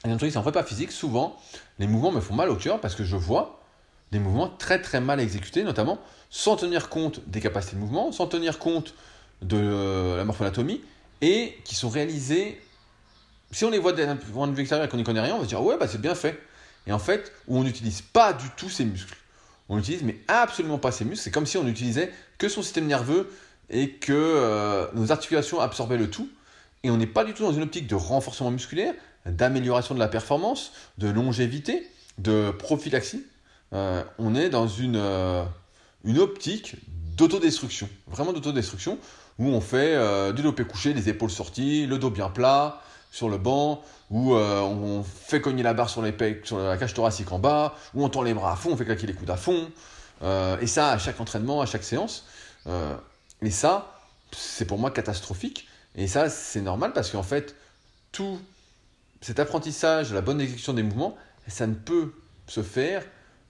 Et 0.08 0.12
un 0.12 0.18
truc, 0.18 0.32
c'est 0.32 0.38
en 0.38 0.41
prépa 0.41 0.64
physique, 0.64 0.91
souvent, 0.91 1.38
les 1.80 1.88
mouvements 1.88 2.12
me 2.12 2.22
font 2.22 2.34
mal 2.34 2.49
au 2.49 2.55
cœur 2.55 2.80
parce 2.80 2.95
que 2.95 3.03
je 3.03 3.18
vois 3.18 3.62
des 4.12 4.20
mouvements 4.20 4.47
très 4.47 4.82
très 4.82 5.01
mal 5.01 5.20
exécutés, 5.20 5.64
notamment 5.64 5.99
sans 6.30 6.55
tenir 6.55 6.88
compte 6.88 7.22
des 7.28 7.41
capacités 7.41 7.76
de 7.76 7.82
mouvement, 7.82 8.12
sans 8.12 8.28
tenir 8.28 8.58
compte 8.58 8.93
de 9.41 10.16
la 10.16 10.24
morphoanatomie, 10.24 10.82
et 11.22 11.58
qui 11.66 11.76
sont 11.76 11.89
réalisés, 11.89 12.62
si 13.51 13.66
on 13.66 13.70
les 13.70 13.80
voit 13.80 13.91
d'un 13.91 14.16
point 14.16 14.47
de 14.47 14.53
vue 14.53 14.62
extérieur 14.62 14.86
et 14.86 14.89
qu'on 14.89 14.97
n'y 14.97 15.03
connaît 15.03 15.22
rien, 15.22 15.36
on 15.36 15.39
va 15.39 15.43
se 15.43 15.49
dire 15.49 15.62
ouais, 15.62 15.78
bah, 15.78 15.88
c'est 15.88 16.01
bien 16.01 16.16
fait. 16.16 16.41
Et 16.86 16.93
en 16.93 16.99
fait, 16.99 17.34
où 17.47 17.58
on 17.58 17.64
n'utilise 17.64 18.01
pas 18.01 18.32
du 18.32 18.49
tout 18.55 18.70
ses 18.70 18.86
muscles. 18.86 19.18
On 19.68 19.76
n'utilise 19.76 20.03
mais 20.03 20.18
absolument 20.30 20.78
pas 20.78 20.91
ses 20.91 21.03
muscles. 21.03 21.24
C'est 21.24 21.32
comme 21.32 21.45
si 21.45 21.58
on 21.58 21.64
n'utilisait 21.64 22.14
que 22.38 22.47
son 22.47 22.62
système 22.62 22.88
nerveux 22.88 23.30
et 23.70 23.91
que 23.91 24.14
euh, 24.14 24.88
nos 24.93 25.12
articulations 25.12 25.60
absorbaient 25.60 25.97
le 25.97 26.10
tout. 26.10 26.30
Et 26.84 26.89
on 26.89 26.97
n'est 26.97 27.08
pas 27.08 27.26
du 27.26 27.34
tout 27.34 27.43
dans 27.43 27.51
une 27.51 27.64
optique 27.64 27.88
de 27.88 27.95
renforcement 27.95 28.51
musculaire, 28.51 28.93
d'amélioration 29.28 29.96
de 29.96 30.00
la 30.00 30.08
performance, 30.08 30.72
de 30.98 31.10
longévité, 31.10 31.88
de 32.18 32.52
prophylaxie. 32.52 33.26
Euh, 33.74 34.04
on 34.18 34.36
est 34.36 34.50
dans 34.50 34.68
une, 34.68 34.96
euh, 34.96 35.44
une 36.04 36.20
optique 36.20 36.76
d'autodestruction, 37.16 37.90
vraiment 38.08 38.34
d'autodestruction, 38.34 38.98
où 39.40 39.48
on 39.48 39.62
fait 39.62 39.96
euh, 39.96 40.32
du 40.32 40.42
dopé 40.42 40.64
couché, 40.64 40.94
les 40.94 41.10
épaules 41.10 41.30
sorties, 41.30 41.86
le 41.86 41.98
dos 41.98 42.10
bien 42.10 42.30
plat 42.30 42.82
sur 43.12 43.30
le 43.30 43.38
banc, 43.38 43.82
où 44.10 44.34
on 44.36 45.04
fait 45.04 45.42
cogner 45.42 45.64
la 45.64 45.74
barre 45.74 45.90
sur, 45.90 46.02
les 46.02 46.14
sur 46.44 46.60
la 46.60 46.78
cage 46.78 46.94
thoracique 46.94 47.32
en 47.32 47.40
bas, 47.40 47.76
où 47.94 48.04
on 48.04 48.10
tend 48.10 48.22
les 48.22 48.34
bras 48.34 48.54
à 48.54 48.56
fond, 48.56 48.72
on 48.72 48.78
fait 48.78 48.86
claquer 48.86 49.08
les 49.08 49.14
coudes 49.14 49.30
à 49.30 49.38
fond, 49.38 49.70
et 50.62 50.68
ça 50.68 50.92
à 50.92 50.98
chaque 50.98 51.20
entraînement, 51.20 51.62
à 51.62 51.66
chaque 51.66 51.84
séance. 51.84 52.26
et 53.42 53.50
ça, 53.50 53.98
c'est 54.32 54.66
pour 54.66 54.78
moi 54.78 54.92
catastrophique. 54.92 55.68
Et 55.96 56.08
ça, 56.08 56.30
c'est 56.30 56.62
normal 56.62 56.94
parce 56.94 57.10
qu'en 57.10 57.24
fait, 57.24 57.56
tout 58.12 58.40
cet 59.22 59.39
apprentissage, 59.39 60.13
la 60.13 60.22
bonne 60.22 60.39
exécution 60.41 60.74
des 60.74 60.84
mouvements, 60.84 61.15
ça 61.47 61.68
ne 61.68 61.74
peut 61.74 62.13
se 62.47 62.61
faire 62.61 63.03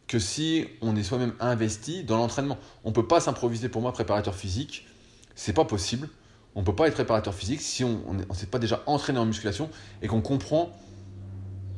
que 0.08 0.20
si 0.20 0.68
on 0.82 0.96
est 0.96 1.04
soi-même 1.04 1.34
investi 1.40 2.04
dans 2.04 2.18
l'entraînement. 2.18 2.58
On 2.84 2.90
ne 2.90 2.94
peut 2.94 3.08
pas 3.08 3.20
s'improviser 3.20 3.70
pour 3.70 3.82
moi 3.82 3.92
préparateur 3.92 4.36
physique, 4.36 4.88
c'est 5.36 5.54
pas 5.54 5.66
possible. 5.66 6.10
On 6.56 6.62
ne 6.62 6.66
peut 6.66 6.76
pas 6.76 6.88
être 6.88 6.94
préparateur 6.94 7.36
physique 7.36 7.62
si 7.62 7.84
on 7.84 8.14
ne 8.14 8.34
s'est 8.34 8.48
pas 8.48 8.58
déjà 8.58 8.82
entraîné 8.88 9.20
en 9.20 9.26
musculation 9.26 9.70
et 10.02 10.08
qu'on 10.08 10.22
comprend. 10.22 10.72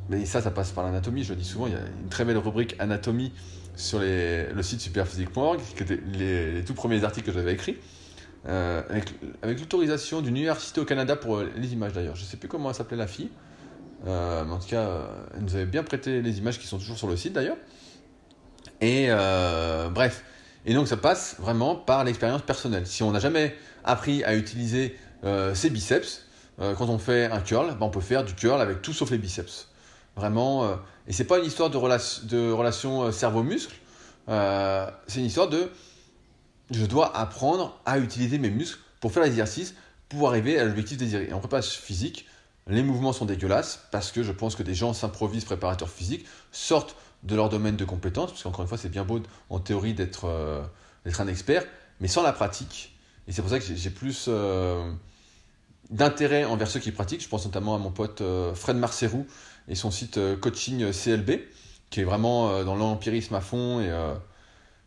Mais 0.08 0.24
ça, 0.24 0.40
ça 0.40 0.50
passe 0.50 0.70
par 0.70 0.84
l'anatomie. 0.84 1.22
Je 1.22 1.34
le 1.34 1.38
dis 1.38 1.44
souvent, 1.44 1.66
il 1.66 1.74
y 1.74 1.76
a 1.76 1.80
une 2.02 2.08
très 2.08 2.24
belle 2.24 2.38
rubrique 2.38 2.76
anatomie 2.78 3.32
sur 3.76 3.98
le 4.00 4.62
site 4.62 4.80
superphysique.org, 4.80 5.60
qui 5.76 5.82
étaient 5.82 6.00
les, 6.14 6.64
tout 6.64 6.74
premiers 6.74 7.04
articles 7.04 7.26
que 7.26 7.32
j'avais 7.32 7.52
écrits, 7.52 7.76
euh, 8.46 8.82
avec, 8.88 9.14
avec 9.42 9.60
l'autorisation 9.60 10.20
d'une 10.20 10.36
université 10.36 10.80
au 10.80 10.84
Canada 10.84 11.16
pour 11.16 11.40
les 11.40 11.72
images 11.72 11.92
d'ailleurs. 11.92 12.16
Je 12.16 12.22
ne 12.22 12.26
sais 12.26 12.36
plus 12.36 12.48
comment 12.48 12.72
s'appelait 12.72 12.96
la 12.96 13.06
fille. 13.06 13.30
Euh, 14.06 14.48
en 14.48 14.58
tout 14.58 14.68
cas, 14.68 14.80
euh, 14.80 15.06
elle 15.34 15.42
nous 15.42 15.54
avait 15.54 15.66
bien 15.66 15.82
prêté 15.82 16.22
les 16.22 16.38
images 16.38 16.58
qui 16.58 16.66
sont 16.66 16.78
toujours 16.78 16.98
sur 16.98 17.08
le 17.08 17.16
site 17.16 17.32
d'ailleurs. 17.32 17.56
Et 18.80 19.06
euh, 19.08 19.88
bref. 19.88 20.24
Et 20.66 20.74
donc 20.74 20.88
ça 20.88 20.96
passe 20.96 21.36
vraiment 21.38 21.74
par 21.74 22.04
l'expérience 22.04 22.42
personnelle. 22.42 22.86
Si 22.86 23.02
on 23.02 23.12
n'a 23.12 23.20
jamais 23.20 23.56
appris 23.84 24.22
à 24.24 24.34
utiliser 24.36 24.96
ses 25.54 25.70
biceps, 25.70 26.26
quand 26.58 26.88
on 26.88 26.98
fait 26.98 27.26
un 27.26 27.40
curl, 27.40 27.68
ben, 27.78 27.86
on 27.86 27.90
peut 27.90 28.00
faire 28.00 28.24
du 28.24 28.34
curl 28.34 28.60
avec 28.60 28.82
tout 28.82 28.92
sauf 28.92 29.10
les 29.10 29.18
biceps. 29.18 29.68
Vraiment. 30.16 30.78
et 31.06 31.12
c'est 31.14 31.24
pas 31.24 31.38
une 31.38 31.46
histoire 31.46 31.70
de, 31.70 31.78
relation 31.78 33.10
cerveau-muscle. 33.10 33.74
c'est 34.28 35.20
une 35.20 35.26
histoire 35.26 35.48
de 35.48 35.70
je 36.70 36.84
dois 36.84 37.16
apprendre 37.16 37.80
à 37.86 37.98
utiliser 37.98 38.38
mes 38.38 38.50
muscles 38.50 38.80
pour 39.00 39.12
faire 39.12 39.22
l'exercice, 39.22 39.74
pour 40.10 40.28
arriver 40.28 40.58
à 40.58 40.64
l'objectif 40.64 40.98
désiré. 40.98 41.28
Et 41.30 41.32
en 41.32 41.40
prépa 41.40 41.62
physique, 41.62 42.26
les 42.66 42.82
mouvements 42.82 43.12
sont 43.12 43.24
dégueulasses 43.24 43.86
parce 43.90 44.12
que 44.12 44.22
je 44.22 44.32
pense 44.32 44.54
que 44.54 44.62
des 44.62 44.74
gens 44.74 44.92
s'improvisent 44.92 45.44
préparateurs 45.44 45.90
physiques, 45.90 46.26
sortent 46.52 46.96
de 47.22 47.36
leur 47.36 47.48
domaine 47.48 47.76
de 47.76 47.84
compétences, 47.84 48.30
parce 48.30 48.42
qu'encore 48.42 48.62
une 48.62 48.68
fois, 48.68 48.78
c'est 48.78 48.88
bien 48.88 49.04
beau 49.04 49.20
en 49.50 49.58
théorie 49.58 49.94
d'être 49.94 50.24
euh, 50.26 50.62
un 51.18 51.26
expert, 51.26 51.64
mais 52.00 52.08
sans 52.08 52.22
la 52.22 52.32
pratique. 52.32 52.96
Et 53.28 53.32
c'est 53.32 53.42
pour 53.42 53.50
ça 53.50 53.58
que 53.58 53.64
j'ai 53.64 53.90
plus 53.90 54.26
euh, 54.28 54.90
d'intérêt 55.90 56.44
envers 56.44 56.68
ceux 56.68 56.80
qui 56.80 56.92
pratiquent. 56.92 57.22
Je 57.22 57.28
pense 57.28 57.44
notamment 57.44 57.74
à 57.74 57.78
mon 57.78 57.90
pote 57.90 58.22
euh, 58.22 58.54
Fred 58.54 58.76
Marcerou 58.76 59.26
et 59.68 59.74
son 59.74 59.90
site 59.90 60.18
Coaching 60.40 60.90
CLB, 60.90 61.42
qui 61.90 62.00
est 62.00 62.04
vraiment 62.04 62.64
dans 62.64 62.74
l'empirisme 62.74 63.34
à 63.34 63.40
fond 63.40 63.80
et, 63.80 63.90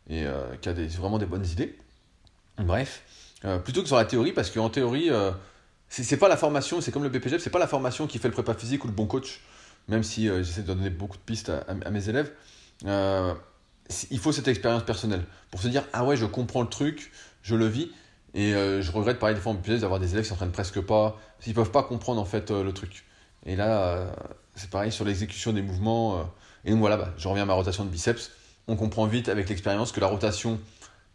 et 0.09 0.25
qui 0.61 0.69
a 0.69 0.73
des, 0.73 0.87
vraiment 0.87 1.19
des 1.19 1.25
bonnes 1.25 1.45
idées. 1.45 1.77
Bref, 2.57 3.03
plutôt 3.63 3.81
que 3.81 3.87
sur 3.87 3.95
la 3.95 4.05
théorie, 4.05 4.33
parce 4.33 4.49
qu'en 4.49 4.69
théorie, 4.69 5.09
c'est 6.01 6.17
pas 6.17 6.27
la 6.27 6.37
formation, 6.37 6.81
c'est 6.81 6.91
comme 6.91 7.03
le 7.03 7.09
BPGF, 7.09 7.41
c'est 7.41 7.51
pas 7.51 7.59
la 7.59 7.67
formation 7.67 8.07
qui 8.07 8.17
fait 8.17 8.27
le 8.27 8.33
prépa 8.33 8.55
physique 8.55 8.83
ou 8.83 8.87
le 8.87 8.93
bon 8.93 9.05
coach, 9.05 9.41
même 9.87 10.01
si 10.01 10.27
euh, 10.27 10.41
j'essaie 10.41 10.63
de 10.63 10.67
donner 10.67 10.89
beaucoup 10.89 11.17
de 11.17 11.21
pistes 11.21 11.51
à, 11.67 11.91
mes 11.91 12.09
élèves. 12.09 12.31
Euh, 12.85 13.33
il 14.09 14.17
faut 14.17 14.31
cette 14.31 14.47
expérience 14.47 14.83
personnelle 14.83 15.23
pour 15.51 15.61
se 15.61 15.67
dire 15.67 15.83
ah 15.93 16.03
ouais 16.03 16.17
je 16.17 16.25
comprends 16.25 16.61
le 16.61 16.67
truc, 16.67 17.11
je 17.43 17.55
le 17.55 17.67
vis 17.67 17.91
et 18.33 18.55
euh, 18.55 18.81
je 18.81 18.91
regrette 18.91 19.19
pareil 19.19 19.35
des 19.35 19.41
fois 19.41 19.51
en 19.51 19.55
BPGF 19.55 19.81
d'avoir 19.81 19.99
des 19.99 20.13
élèves 20.13 20.23
qui 20.23 20.29
s'entraînent 20.29 20.51
presque 20.51 20.81
pas, 20.81 21.19
s'ils 21.39 21.53
peuvent 21.53 21.71
pas 21.71 21.83
comprendre 21.83 22.19
en 22.19 22.25
fait 22.25 22.49
le 22.49 22.71
truc. 22.71 23.05
Et 23.45 23.55
là 23.55 24.11
c'est 24.55 24.71
pareil 24.71 24.91
sur 24.91 25.05
l'exécution 25.05 25.53
des 25.53 25.61
mouvements 25.61 26.27
et 26.65 26.71
donc 26.71 26.79
voilà 26.79 26.97
bah, 26.97 27.13
je 27.17 27.27
reviens 27.27 27.43
à 27.43 27.45
ma 27.45 27.53
rotation 27.53 27.85
de 27.85 27.89
biceps. 27.89 28.31
On 28.67 28.75
comprend 28.75 29.05
vite 29.05 29.29
avec 29.29 29.47
l'expérience 29.47 29.91
que 29.91 29.99
la 29.99 30.07
rotation 30.07 30.59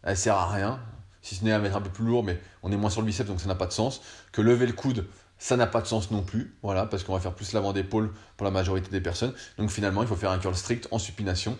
elle 0.03 0.15
sert 0.15 0.35
à 0.35 0.49
rien, 0.49 0.79
si 1.21 1.35
ce 1.35 1.43
n'est 1.43 1.51
à 1.51 1.59
mettre 1.59 1.75
un 1.75 1.81
peu 1.81 1.89
plus 1.89 2.05
lourd, 2.05 2.23
mais 2.23 2.39
on 2.63 2.71
est 2.71 2.77
moins 2.77 2.89
sur 2.89 3.01
le 3.01 3.07
biceps, 3.07 3.27
donc 3.27 3.41
ça 3.41 3.47
n'a 3.47 3.55
pas 3.55 3.65
de 3.65 3.73
sens. 3.73 4.01
Que 4.31 4.41
lever 4.41 4.65
le 4.65 4.73
coude, 4.73 5.05
ça 5.39 5.55
n'a 5.55 5.67
pas 5.67 5.81
de 5.81 5.87
sens 5.87 6.11
non 6.11 6.21
plus, 6.21 6.53
voilà, 6.61 6.85
parce 6.85 7.03
qu'on 7.03 7.13
va 7.13 7.19
faire 7.19 7.33
plus 7.33 7.53
l'avant 7.53 7.71
d'épaule 7.71 8.11
pour 8.35 8.45
la 8.45 8.51
majorité 8.51 8.89
des 8.91 9.01
personnes. 9.01 9.33
Donc 9.57 9.71
finalement, 9.71 10.01
il 10.01 10.07
faut 10.07 10.17
faire 10.17 10.31
un 10.31 10.37
curl 10.37 10.53
strict 10.53 10.87
en 10.91 10.99
supination, 10.99 11.57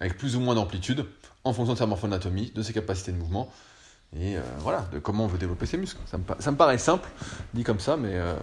avec 0.00 0.18
plus 0.18 0.36
ou 0.36 0.40
moins 0.40 0.56
d'amplitude, 0.56 1.06
en 1.44 1.52
fonction 1.52 1.74
de 1.74 1.78
sa 1.78 1.86
morphoanatomie, 1.86 2.52
de 2.54 2.62
ses 2.62 2.72
capacités 2.72 3.12
de 3.12 3.16
mouvement, 3.16 3.50
et 4.18 4.36
euh, 4.36 4.40
voilà, 4.58 4.84
de 4.92 4.98
comment 4.98 5.24
on 5.24 5.28
veut 5.28 5.38
développer 5.38 5.66
ses 5.66 5.76
muscles. 5.76 6.00
Ça 6.06 6.18
me, 6.50 6.56
paraît 6.56 6.78
simple, 6.78 7.08
dit 7.54 7.62
comme 7.62 7.78
ça, 7.78 7.96
mais 7.96 8.14
euh, 8.14 8.34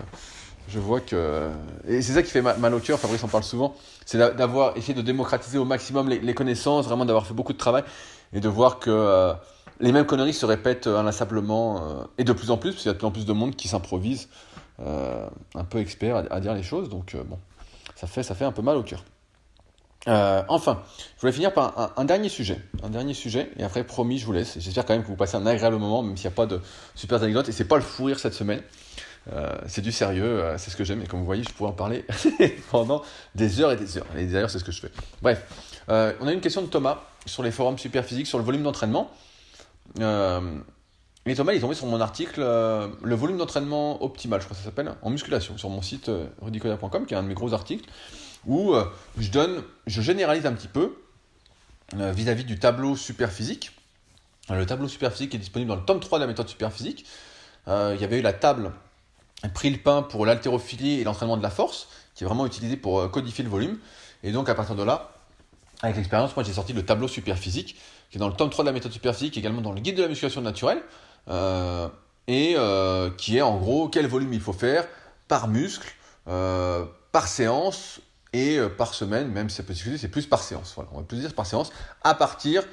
je 0.69 0.79
vois 0.79 1.01
que... 1.01 1.49
Et 1.85 2.01
c'est 2.01 2.13
ça 2.13 2.23
qui 2.23 2.31
fait 2.31 2.41
mal 2.41 2.73
au 2.73 2.79
cœur, 2.79 2.97
Fabrice 2.97 3.23
en 3.25 3.27
parle 3.27 3.43
souvent, 3.43 3.75
c'est 4.05 4.17
d'avoir 4.17 4.77
essayé 4.77 4.93
de 4.93 5.01
démocratiser 5.01 5.57
au 5.57 5.65
maximum 5.65 6.07
les, 6.07 6.33
connaissances, 6.33 6.85
vraiment 6.85 7.03
d'avoir 7.03 7.27
fait 7.27 7.33
beaucoup 7.33 7.53
de 7.53 7.57
travail, 7.57 7.83
et 8.31 8.39
de 8.39 8.47
voir 8.47 8.79
que... 8.79 8.89
Euh, 8.89 9.33
les 9.79 9.91
mêmes 9.91 10.05
conneries 10.05 10.33
se 10.33 10.45
répètent 10.45 10.87
euh, 10.87 10.97
inlassablement, 10.97 11.77
euh, 11.77 12.03
et 12.17 12.23
de 12.23 12.33
plus 12.33 12.51
en 12.51 12.57
plus, 12.57 12.71
parce 12.71 12.83
qu'il 12.83 12.89
y 12.89 12.91
a 12.91 12.93
de 12.93 12.97
plus 12.97 13.07
en 13.07 13.11
plus 13.11 13.25
de 13.25 13.33
monde 13.33 13.55
qui 13.55 13.67
s'improvise 13.67 14.29
euh, 14.79 15.27
un 15.55 15.63
peu 15.63 15.79
expert 15.79 16.23
à, 16.29 16.39
dire 16.39 16.53
les 16.53 16.63
choses, 16.63 16.89
donc 16.89 17.15
bon, 17.15 17.37
ça 17.95 18.07
fait, 18.07 18.23
ça 18.23 18.35
fait 18.35 18.45
un 18.45 18.51
peu 18.51 18.61
mal 18.61 18.77
au 18.77 18.83
cœur. 18.83 19.03
enfin, 20.05 20.83
je 21.15 21.21
voulais 21.21 21.33
finir 21.33 21.53
par 21.53 21.93
un, 21.97 22.05
dernier 22.05 22.29
sujet, 22.29 22.59
un 22.83 22.89
dernier 22.89 23.13
sujet, 23.13 23.51
et 23.57 23.63
après, 23.63 23.83
promis, 23.83 24.17
je 24.17 24.25
vous 24.25 24.33
laisse. 24.33 24.57
J'espère 24.59 24.85
quand 24.85 24.93
même 24.93 25.03
que 25.03 25.07
vous 25.07 25.15
passez 25.15 25.35
un 25.35 25.45
agréable 25.45 25.77
moment, 25.77 26.03
même 26.03 26.15
s'il 26.15 26.27
n'y 26.27 26.33
a 26.33 26.35
pas 26.35 26.45
de 26.45 26.61
super 26.95 27.21
anecdotes, 27.21 27.49
et 27.49 27.51
c'est 27.51 27.67
pas 27.67 27.77
le 27.77 27.81
fou 27.81 28.05
rire 28.05 28.19
cette 28.19 28.35
semaine. 28.35 28.61
c'est 29.65 29.81
du 29.81 29.91
sérieux, 29.91 30.43
c'est 30.57 30.69
ce 30.69 30.77
que 30.77 30.83
j'aime, 30.83 31.01
et 31.01 31.07
comme 31.07 31.19
vous 31.19 31.25
voyez, 31.25 31.43
je 31.43 31.53
pourrais 31.53 31.71
en 31.71 31.73
parler 31.73 32.05
pendant 32.71 33.01
des 33.35 33.61
heures 33.61 33.71
et 33.71 33.77
des 33.77 33.97
heures. 33.97 34.05
Et 34.15 34.25
d'ailleurs, 34.25 34.49
c'est 34.49 34.59
ce 34.59 34.63
que 34.63 34.71
je 34.71 34.81
fais. 34.81 34.91
Bref, 35.21 35.43
on 35.87 36.27
a 36.27 36.31
une 36.31 36.41
question 36.41 36.61
de 36.61 36.67
Thomas 36.67 36.99
sur 37.25 37.43
les 37.43 37.51
forums 37.51 37.79
super 37.79 38.05
physiques, 38.05 38.27
sur 38.27 38.37
le 38.37 38.43
volume 38.43 38.63
d'entraînement. 38.63 39.11
Euh, 39.99 40.59
et 41.25 41.35
Thomas, 41.35 41.53
il 41.53 41.57
est 41.57 41.61
tombé 41.61 41.75
sur 41.75 41.87
mon 41.87 41.99
article 41.99 42.39
euh, 42.39 42.87
Le 43.03 43.15
volume 43.15 43.37
d'entraînement 43.37 44.01
optimal, 44.03 44.39
je 44.39 44.45
crois 44.45 44.55
que 44.55 44.61
ça 44.61 44.69
s'appelle, 44.69 44.93
en 45.01 45.09
musculation, 45.09 45.57
sur 45.57 45.69
mon 45.69 45.81
site 45.81 46.09
euh, 46.09 46.27
rudicoda.com, 46.41 47.05
qui 47.05 47.13
est 47.13 47.17
un 47.17 47.23
de 47.23 47.27
mes 47.27 47.33
gros 47.33 47.53
articles, 47.53 47.89
où 48.45 48.75
je 49.17 49.29
donne, 49.29 49.61
je 49.87 50.01
généralise 50.01 50.45
un 50.45 50.53
petit 50.53 50.69
peu 50.69 50.95
vis-à-vis 51.93 52.45
du 52.45 52.57
tableau 52.57 52.95
super 52.95 53.29
physique. 53.29 53.71
Le 54.49 54.65
tableau 54.65 54.87
super 54.87 55.11
physique 55.11 55.35
est 55.35 55.37
disponible 55.37 55.67
dans 55.67 55.75
le 55.75 55.83
tome 55.83 55.99
3 55.99 56.19
de 56.19 56.23
la 56.23 56.27
méthode 56.27 56.47
super 56.47 56.71
physique. 56.71 57.05
il 57.67 57.97
y 57.99 58.03
avait 58.05 58.19
eu 58.19 58.21
la 58.21 58.31
table 58.31 58.71
Pris 59.53 59.69
le 59.69 59.77
pain 59.77 60.01
pour 60.01 60.25
l'haltérophilie 60.25 61.01
et 61.01 61.03
l'entraînement 61.03 61.35
de 61.35 61.43
la 61.43 61.49
force, 61.49 61.89
qui 62.15 62.23
est 62.23 62.27
vraiment 62.27 62.45
utilisé 62.45 62.77
pour 62.77 63.11
codifier 63.11 63.43
le 63.43 63.49
volume. 63.49 63.79
Et 64.23 64.31
donc 64.31 64.47
à 64.47 64.55
partir 64.55 64.75
de 64.75 64.83
là, 64.83 65.11
avec 65.81 65.97
l'expérience, 65.97 66.35
moi 66.35 66.43
j'ai 66.43 66.53
sorti 66.53 66.71
le 66.71 66.85
tableau 66.85 67.07
Superphysique, 67.09 67.75
qui 68.09 68.17
est 68.17 68.19
dans 68.19 68.27
le 68.27 68.33
tome 68.33 68.49
3 68.49 68.63
de 68.63 68.69
la 68.69 68.73
méthode 68.73 68.91
Superphysique, 68.91 69.37
également 69.37 69.61
dans 69.61 69.73
le 69.73 69.81
guide 69.81 69.97
de 69.97 70.01
la 70.01 70.07
musculation 70.07 70.41
naturelle, 70.41 70.81
et 72.27 72.55
qui 73.17 73.37
est 73.37 73.41
en 73.41 73.57
gros 73.57 73.89
quel 73.89 74.07
volume 74.07 74.33
il 74.33 74.41
faut 74.41 74.53
faire 74.53 74.87
par 75.27 75.47
muscle, 75.47 75.93
par 76.25 77.27
séance 77.27 77.99
et 78.33 78.59
par 78.77 78.93
semaine, 78.93 79.29
même 79.29 79.49
si 79.49 79.61
c'est 79.97 80.07
plus 80.07 80.25
par 80.25 80.41
séance. 80.41 80.73
Voilà, 80.75 80.89
on 80.93 80.97
va 80.97 81.03
plus 81.03 81.17
dire 81.17 81.33
par 81.33 81.45
séance, 81.45 81.71
à 82.03 82.13
partir 82.13 82.63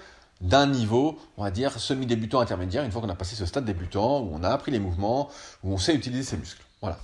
d'un 0.41 0.67
niveau, 0.67 1.19
on 1.37 1.45
va 1.45 1.51
dire, 1.51 1.79
semi-débutant 1.79 2.41
intermédiaire, 2.41 2.85
une 2.85 2.91
fois 2.91 3.01
qu'on 3.01 3.09
a 3.09 3.15
passé 3.15 3.37
ce 3.37 3.47
stade 3.47 3.65
débutant, 3.65 4.21
où 4.21 4.33
on 4.35 4.43
a 4.43 4.51
appris 4.51 4.73
les 4.73 4.81
mouvements, 4.81 5.31
où 5.63 5.73
on 5.73 5.79
sait 5.79 5.95
utiliser 5.95 6.25
ses 6.25 6.37
muscles. 6.37 6.63
Voilà. 6.81 6.99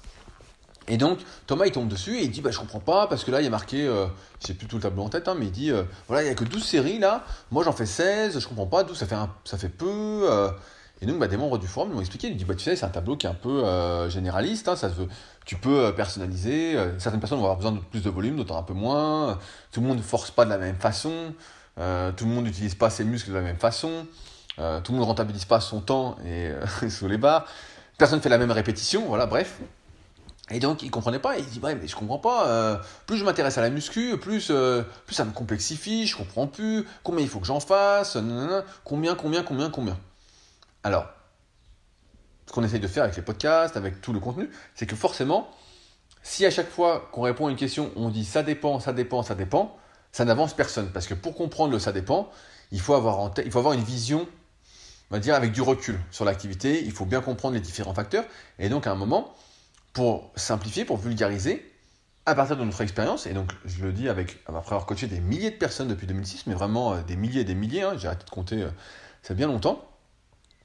Et 0.91 0.97
donc, 0.97 1.21
Thomas, 1.47 1.67
il 1.67 1.73
tombe 1.73 1.89
dessus 1.89 2.19
et 2.19 2.25
il 2.25 2.31
dit, 2.31 2.41
bah, 2.41 2.51
je 2.51 2.59
comprends 2.59 2.81
pas, 2.81 3.07
parce 3.07 3.25
que 3.25 3.31
là, 3.31 3.41
il 3.41 3.45
y 3.45 3.47
a 3.47 3.51
marqué, 3.51 3.87
euh, 3.87 4.07
je 4.41 4.49
sais 4.49 4.55
plus 4.55 4.67
tout 4.67 4.77
le 4.77 4.83
tableau 4.83 5.03
en 5.03 5.09
tête, 5.09 5.29
hein, 5.29 5.37
mais 5.39 5.47
il 5.47 5.53
dit, 5.53 5.71
euh, 5.71 5.85
voilà, 6.09 6.23
il 6.23 6.27
n'y 6.27 6.31
a 6.31 6.35
que 6.35 6.45
12 6.45 6.63
séries, 6.63 6.99
là, 6.99 7.25
moi 7.51 7.65
j'en 7.65 7.73
fais 7.73 7.87
16, 7.87 8.39
je 8.39 8.47
comprends 8.47 8.67
pas, 8.67 8.85
12, 8.85 8.99
ça 8.99 9.07
fait, 9.07 9.17
ça 9.45 9.57
fait 9.57 9.69
peu. 9.69 10.29
Euh. 10.31 10.51
Et 11.01 11.07
donc, 11.07 11.19
bah, 11.19 11.29
des 11.29 11.39
membres 11.39 11.57
du 11.57 11.67
forum 11.67 11.93
m'ont 11.93 12.01
expliqué, 12.01 12.29
ils 12.29 12.37
dit, 12.37 12.45
bah, 12.45 12.55
tu 12.55 12.65
sais, 12.65 12.77
c'est 12.77 12.85
un 12.85 12.91
tableau 12.91 13.17
qui 13.17 13.27
est 13.27 13.31
un 13.31 13.35
peu 13.35 13.65
généraliste, 14.11 14.69
hein, 14.69 14.77
ça 14.77 14.91
tu 15.47 15.57
peux 15.57 15.93
personnaliser, 15.95 16.77
certaines 16.99 17.19
personnes 17.19 17.39
vont 17.39 17.45
avoir 17.45 17.57
besoin 17.57 17.73
de 17.73 17.79
plus 17.79 18.03
de 18.03 18.11
volume, 18.11 18.37
d'autres 18.37 18.55
un 18.55 18.63
peu 18.63 18.75
moins, 18.75 19.39
tout 19.73 19.81
le 19.81 19.87
monde 19.87 19.97
ne 19.97 20.03
force 20.03 20.31
pas 20.31 20.45
de 20.45 20.51
la 20.51 20.59
même 20.59 20.77
façon. 20.77 21.33
Euh, 21.79 22.13
tout 22.13 22.25
le 22.27 22.31
monde 22.31 22.45
n'utilise 22.45 22.75
pas 22.75 22.91
ses 22.91 23.05
muscles 23.05 23.31
de 23.31 23.37
la 23.37 23.43
même 23.43 23.57
façon. 23.57 24.07
Euh, 24.59 24.81
tout 24.81 24.93
le 24.93 24.99
monde 24.99 25.07
ne 25.07 25.09
rentabilise 25.09 25.45
pas 25.45 25.61
son 25.61 25.81
temps 25.81 26.17
et 26.25 26.49
euh, 26.49 26.67
sous 26.91 27.09
les 27.09 27.19
barres. 27.19 27.47
Personne 27.99 28.19
ne 28.19 28.23
fait 28.23 28.29
la 28.29 28.39
même 28.39 28.51
répétition. 28.51 29.07
Voilà, 29.07 29.27
bref. 29.27 29.61
Et 30.51 30.59
donc, 30.59 30.83
il 30.83 30.91
comprenait 30.91 31.19
pas. 31.19 31.39
Il 31.39 31.47
dit, 31.47 31.61
bref, 31.61 31.79
mais 31.81 31.89
je 31.89 31.97
comprends 31.97 32.19
pas. 32.19 32.81
plus 33.07 33.17
je 33.17 33.25
m'intéresse 33.25 33.57
à 33.59 33.63
la 33.63 33.71
muscu, 33.71 34.19
plus, 34.19 34.53
plus 35.07 35.15
ça 35.15 35.25
me 35.25 35.33
complexifie. 35.33 36.07
Je 36.07 36.17
comprends 36.17 36.47
plus. 36.47 36.87
Combien 37.03 37.23
il 37.23 37.29
faut 37.29 37.41
que 37.41 37.47
j'en 37.47 37.61
fasse 37.61 38.19
Combien, 38.85 39.15
combien, 39.15 39.43
combien, 39.43 39.71
combien 39.71 39.99
Alors, 40.83 41.07
ce 42.51 42.53
qu'on 42.53 42.65
essaye 42.65 42.81
de 42.81 42.89
faire 42.89 43.05
avec 43.05 43.15
les 43.15 43.23
podcasts, 43.23 43.77
avec 43.77 44.01
tout 44.01 44.13
le 44.13 44.19
contenu, 44.19 44.51
c'est 44.75 44.85
que 44.85 44.97
forcément, 44.97 45.49
si 46.25 46.45
à 46.45 46.51
chaque 46.51 46.69
fois 46.69 47.09
qu'on 47.13 47.23
répond 47.23 47.47
à 47.47 47.51
une 47.51 47.57
question, 47.57 47.93
on 47.95 48.09
dit 48.09 48.25
ça 48.25 48.43
dépend, 48.43 48.81
ça 48.81 48.93
dépend, 48.93 49.23
ça 49.23 49.37
dépend, 49.37 49.77
ça 50.11 50.25
n'avance 50.25 50.55
personne. 50.55 50.91
Parce 50.91 51.07
que 51.07 51.15
pour 51.15 51.37
comprendre 51.37 51.73
le 51.73 51.79
ça 51.79 51.93
dépend, 51.93 52.29
il 52.73 52.81
faut 52.81 52.95
avoir, 52.95 53.31
il 53.45 53.53
faut 53.53 53.61
avoir 53.61 53.75
une 53.75 53.85
vision, 53.85 54.27
on 55.11 55.15
va 55.15 55.21
dire, 55.21 55.37
avec 55.37 55.53
du 55.53 55.63
recul 55.63 56.01
sur 56.11 56.25
l'activité. 56.25 56.83
Il 56.85 56.91
faut 56.91 57.05
bien 57.05 57.21
comprendre 57.21 57.55
les 57.55 57.61
différents 57.61 57.95
facteurs. 57.95 58.25
Et 58.59 58.69
donc, 58.69 58.89
à 58.89 58.91
un 58.91 58.97
moment, 58.97 59.33
pour 59.93 60.31
simplifier, 60.37 60.85
pour 60.85 60.97
vulgariser, 60.97 61.67
à 62.27 62.35
partir 62.35 62.57
de 62.57 62.65
notre 62.65 62.81
expérience, 62.81 63.27
et 63.27 63.33
donc 63.33 63.53
je 63.65 63.83
le 63.83 63.93
dis 63.93 64.09
avec, 64.09 64.39
après 64.47 64.75
avoir 64.75 64.87
coaché 64.87 65.07
des 65.07 65.21
milliers 65.21 65.51
de 65.51 65.57
personnes 65.57 65.89
depuis 65.89 66.07
2006, 66.07 66.47
mais 66.47 66.55
vraiment 66.55 66.93
euh, 66.93 67.03
des 67.03 67.17
milliers 67.17 67.41
et 67.41 67.45
des 67.45 67.55
milliers, 67.55 67.83
hein, 67.83 67.95
j'ai 67.97 68.07
arrêté 68.07 68.25
de 68.25 68.31
compter, 68.31 68.63
euh, 68.63 69.35
bien 69.35 69.47
longtemps, 69.47 69.91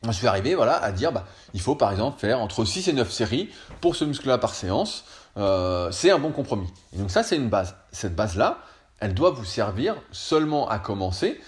je 0.04 0.12
suis 0.12 0.28
arrivé 0.28 0.56
voilà, 0.56 0.76
à 0.76 0.92
dire 0.92 1.12
bah, 1.12 1.26
il 1.54 1.62
faut 1.62 1.76
par 1.76 1.92
exemple 1.92 2.20
faire 2.20 2.40
entre 2.40 2.66
6 2.66 2.88
et 2.88 2.94
9 2.94 3.12
séries 3.12 3.50
pour 3.82 3.96
ce 3.96 4.06
muscle-là 4.06 4.38
par 4.38 4.54
séance. 4.54 5.06
Euh, 5.38 5.92
c'est 5.92 6.12
un 6.12 6.20
bon 6.20 6.32
compromis. 6.32 6.68
Et 6.94 6.98
donc 6.98 7.12
ça, 7.12 7.24
c'est 7.24 7.36
une 7.36 7.50
base. 7.50 7.76
Cette 7.92 8.16
base-là, 8.16 8.60
elle 9.00 9.14
doit 9.14 9.32
vous 9.32 9.46
servir 9.46 9.96
seulement 10.12 10.70
à 10.70 10.80
commencer, 10.80 11.40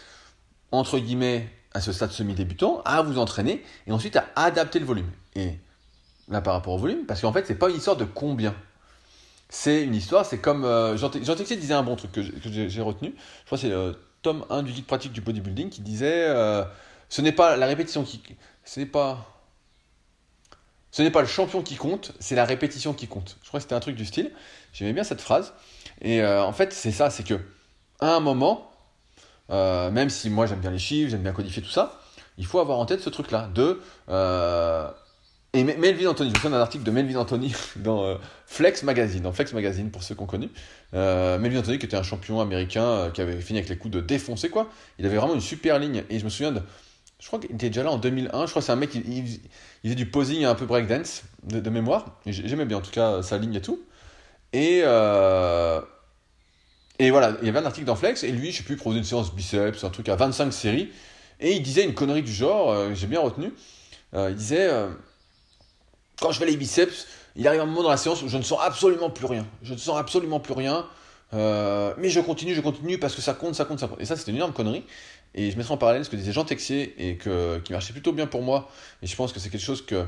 entre 0.71 0.99
guillemets, 0.99 1.49
à 1.73 1.81
ce 1.81 1.91
stade 1.91 2.11
semi-débutant, 2.11 2.81
à 2.85 3.01
vous 3.01 3.17
entraîner 3.17 3.63
et 3.85 3.91
ensuite 3.91 4.15
à 4.15 4.25
adapter 4.35 4.79
le 4.79 4.85
volume. 4.85 5.09
Et 5.35 5.59
là, 6.29 6.41
par 6.41 6.53
rapport 6.53 6.73
au 6.73 6.77
volume, 6.77 7.05
parce 7.05 7.21
qu'en 7.21 7.31
fait, 7.31 7.45
c'est 7.45 7.55
pas 7.55 7.69
une 7.69 7.77
histoire 7.77 7.97
de 7.97 8.05
combien. 8.05 8.55
C'est 9.49 9.83
une 9.83 9.95
histoire, 9.95 10.25
c'est 10.25 10.39
comme. 10.39 10.65
Euh, 10.65 10.97
Jean, 10.97 11.09
disait 11.09 11.73
un 11.73 11.83
bon 11.83 11.95
truc 11.95 12.11
que 12.11 12.21
j'ai 12.21 12.81
retenu. 12.81 13.15
Je 13.17 13.45
crois 13.45 13.57
que 13.57 13.61
c'est 13.61 13.69
le 13.69 13.75
euh, 13.75 13.93
tome 14.21 14.45
1 14.49 14.63
du 14.63 14.73
guide 14.73 14.85
pratique 14.85 15.13
du 15.13 15.21
bodybuilding 15.21 15.69
qui 15.69 15.81
disait 15.81 16.25
euh, 16.27 16.65
Ce 17.07 17.21
n'est 17.21 17.31
pas 17.31 17.55
la 17.55 17.65
répétition 17.65 18.03
qui. 18.03 18.21
Ce 18.65 18.79
n'est 18.79 18.85
pas. 18.85 19.33
Ce 20.91 21.01
n'est 21.01 21.11
pas 21.11 21.21
le 21.21 21.27
champion 21.27 21.61
qui 21.61 21.75
compte, 21.75 22.13
c'est 22.19 22.33
la 22.35 22.45
répétition 22.45 22.93
qui 22.93 23.07
compte. 23.07 23.37
Je 23.43 23.47
crois 23.49 23.59
que 23.59 23.63
c'était 23.63 23.75
un 23.75 23.79
truc 23.79 23.95
du 23.95 24.05
style. 24.05 24.31
J'aimais 24.73 24.93
bien 24.93 25.03
cette 25.03 25.21
phrase. 25.21 25.53
Et 26.01 26.21
euh, 26.21 26.43
en 26.43 26.53
fait, 26.53 26.73
c'est 26.73 26.91
ça, 26.91 27.09
c'est 27.09 27.23
que 27.23 27.39
à 27.99 28.15
un 28.15 28.19
moment, 28.19 28.71
même 29.49 30.09
si 30.09 30.29
moi 30.29 30.45
j'aime 30.45 30.59
bien 30.59 30.71
les 30.71 30.79
chiffres, 30.79 31.11
j'aime 31.11 31.23
bien 31.23 31.33
codifier 31.33 31.61
tout 31.61 31.69
ça, 31.69 32.01
il 32.37 32.45
faut 32.45 32.59
avoir 32.59 32.79
en 32.79 32.85
tête 32.85 33.01
ce 33.01 33.09
truc-là 33.09 33.49
de 33.53 33.79
et 35.57 35.63
Melvin 35.63 36.07
Anthony, 36.07 36.29
je 36.29 36.35
me 36.35 36.39
souviens 36.39 36.57
d'un 36.57 36.61
article 36.61 36.83
de 36.83 36.91
Melvin 36.91 37.19
Anthony 37.19 37.53
dans 37.77 38.17
Flex 38.45 38.83
Magazine, 38.83 39.21
dans 39.21 39.31
Flex 39.31 39.53
Magazine 39.53 39.91
pour 39.91 40.03
ceux 40.03 40.15
qu'on 40.15 40.25
connu. 40.25 40.49
Melvin 40.93 41.59
Anthony 41.59 41.79
qui 41.79 41.85
était 41.85 41.97
un 41.97 42.03
champion 42.03 42.41
américain 42.41 43.11
qui 43.13 43.21
avait 43.21 43.39
fini 43.41 43.59
avec 43.59 43.69
les 43.69 43.77
coups 43.77 43.93
de 43.93 44.01
défoncer 44.01 44.49
quoi. 44.49 44.69
Il 44.99 45.05
avait 45.05 45.17
vraiment 45.17 45.35
une 45.35 45.41
super 45.41 45.79
ligne 45.79 46.03
et 46.09 46.19
je 46.19 46.25
me 46.25 46.29
souviens 46.29 46.51
de 46.51 46.61
je 47.19 47.25
crois 47.25 47.39
qu'il 47.39 47.51
était 47.51 47.69
déjà 47.69 47.83
là 47.83 47.91
en 47.91 47.97
2001. 47.97 48.45
Je 48.45 48.49
crois 48.51 48.61
que 48.61 48.65
c'est 48.65 48.71
un 48.71 48.75
mec 48.75 48.91
qui 48.91 48.99
il, 48.99 49.39
faisait 49.83 49.95
du 49.95 50.05
posing 50.05 50.45
un 50.45 50.55
peu 50.55 50.65
breakdance 50.65 51.23
de, 51.43 51.69
mémoire. 51.69 52.19
J'aimais 52.25 52.65
bien 52.65 52.77
en 52.77 52.81
tout 52.81 52.91
cas 52.91 53.21
sa 53.23 53.37
ligne 53.37 53.55
et 53.55 53.61
tout. 53.61 53.81
Et, 54.53 54.81
euh, 54.83 55.81
et 56.99 57.11
voilà, 57.11 57.35
il 57.41 57.45
y 57.45 57.49
avait 57.49 57.59
un 57.59 57.65
article 57.65 57.85
dans 57.85 57.95
Flex, 57.95 58.23
et 58.23 58.31
lui, 58.31 58.51
je 58.51 58.57
sais 58.57 58.63
plus, 58.63 58.75
il 58.75 58.77
proposait 58.77 58.99
une 58.99 59.05
séance 59.05 59.33
biceps, 59.33 59.83
un 59.83 59.89
truc 59.89 60.09
à 60.09 60.15
25 60.15 60.51
séries, 60.51 60.89
et 61.39 61.51
il 61.53 61.61
disait 61.61 61.83
une 61.83 61.93
connerie 61.93 62.23
du 62.23 62.31
genre, 62.31 62.71
euh, 62.71 62.93
j'ai 62.93 63.07
bien 63.07 63.19
retenu, 63.19 63.51
euh, 64.13 64.29
il 64.29 64.35
disait, 64.35 64.69
quand 66.19 66.31
je 66.31 66.39
fais 66.39 66.45
les 66.45 66.57
biceps, 66.57 67.07
il 67.35 67.47
arrive 67.47 67.61
un 67.61 67.65
moment 67.65 67.83
dans 67.83 67.89
la 67.89 67.97
séance 67.97 68.21
où 68.23 68.29
je 68.29 68.37
ne 68.37 68.43
sens 68.43 68.59
absolument 68.61 69.09
plus 69.09 69.25
rien, 69.25 69.45
je 69.61 69.73
ne 69.73 69.77
sens 69.77 69.97
absolument 69.97 70.39
plus 70.39 70.53
rien, 70.53 70.85
mais 71.31 72.09
je 72.09 72.19
continue, 72.19 72.55
je 72.55 72.61
continue, 72.61 72.97
parce 72.97 73.15
que 73.15 73.21
ça 73.21 73.33
compte, 73.33 73.55
ça 73.55 73.65
compte, 73.65 73.79
ça 73.79 73.87
compte. 73.87 74.01
Et 74.01 74.05
ça, 74.05 74.15
c'était 74.15 74.31
une 74.31 74.37
énorme 74.37 74.53
connerie, 74.53 74.83
et 75.35 75.51
je 75.51 75.57
mettrai 75.57 75.73
en 75.73 75.77
parallèle 75.77 76.03
ce 76.03 76.09
que 76.09 76.15
disait 76.15 76.31
Jean 76.31 76.45
Texier, 76.45 76.95
et 76.97 77.17
qui 77.17 77.71
marchait 77.71 77.93
plutôt 77.93 78.13
bien 78.13 78.27
pour 78.27 78.41
moi, 78.41 78.69
et 79.01 79.07
je 79.07 79.15
pense 79.15 79.33
que 79.33 79.39
c'est 79.39 79.49
quelque 79.49 79.61
chose 79.61 79.85
que, 79.85 80.05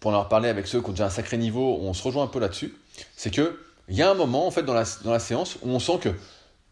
pour 0.00 0.10
en 0.10 0.14
avoir 0.14 0.28
parlé 0.28 0.48
avec 0.48 0.66
ceux 0.66 0.80
qui 0.80 0.88
ont 0.88 0.92
déjà 0.92 1.06
un 1.06 1.10
sacré 1.10 1.36
niveau, 1.36 1.78
on 1.80 1.94
se 1.94 2.02
rejoint 2.02 2.24
un 2.24 2.28
peu 2.28 2.40
là-dessus, 2.40 2.74
c'est 3.16 3.30
que 3.30 3.60
il 3.88 3.94
y 3.94 4.02
a 4.02 4.10
un 4.10 4.14
moment 4.14 4.46
en 4.46 4.50
fait 4.50 4.64
dans 4.64 4.74
la, 4.74 4.84
dans 5.04 5.12
la 5.12 5.20
séance 5.20 5.58
où 5.62 5.70
on 5.70 5.78
sent 5.78 5.98
que 6.00 6.08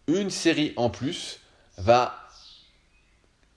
une 0.08 0.30
série 0.30 0.72
en 0.76 0.90
plus 0.90 1.38
va, 1.78 2.14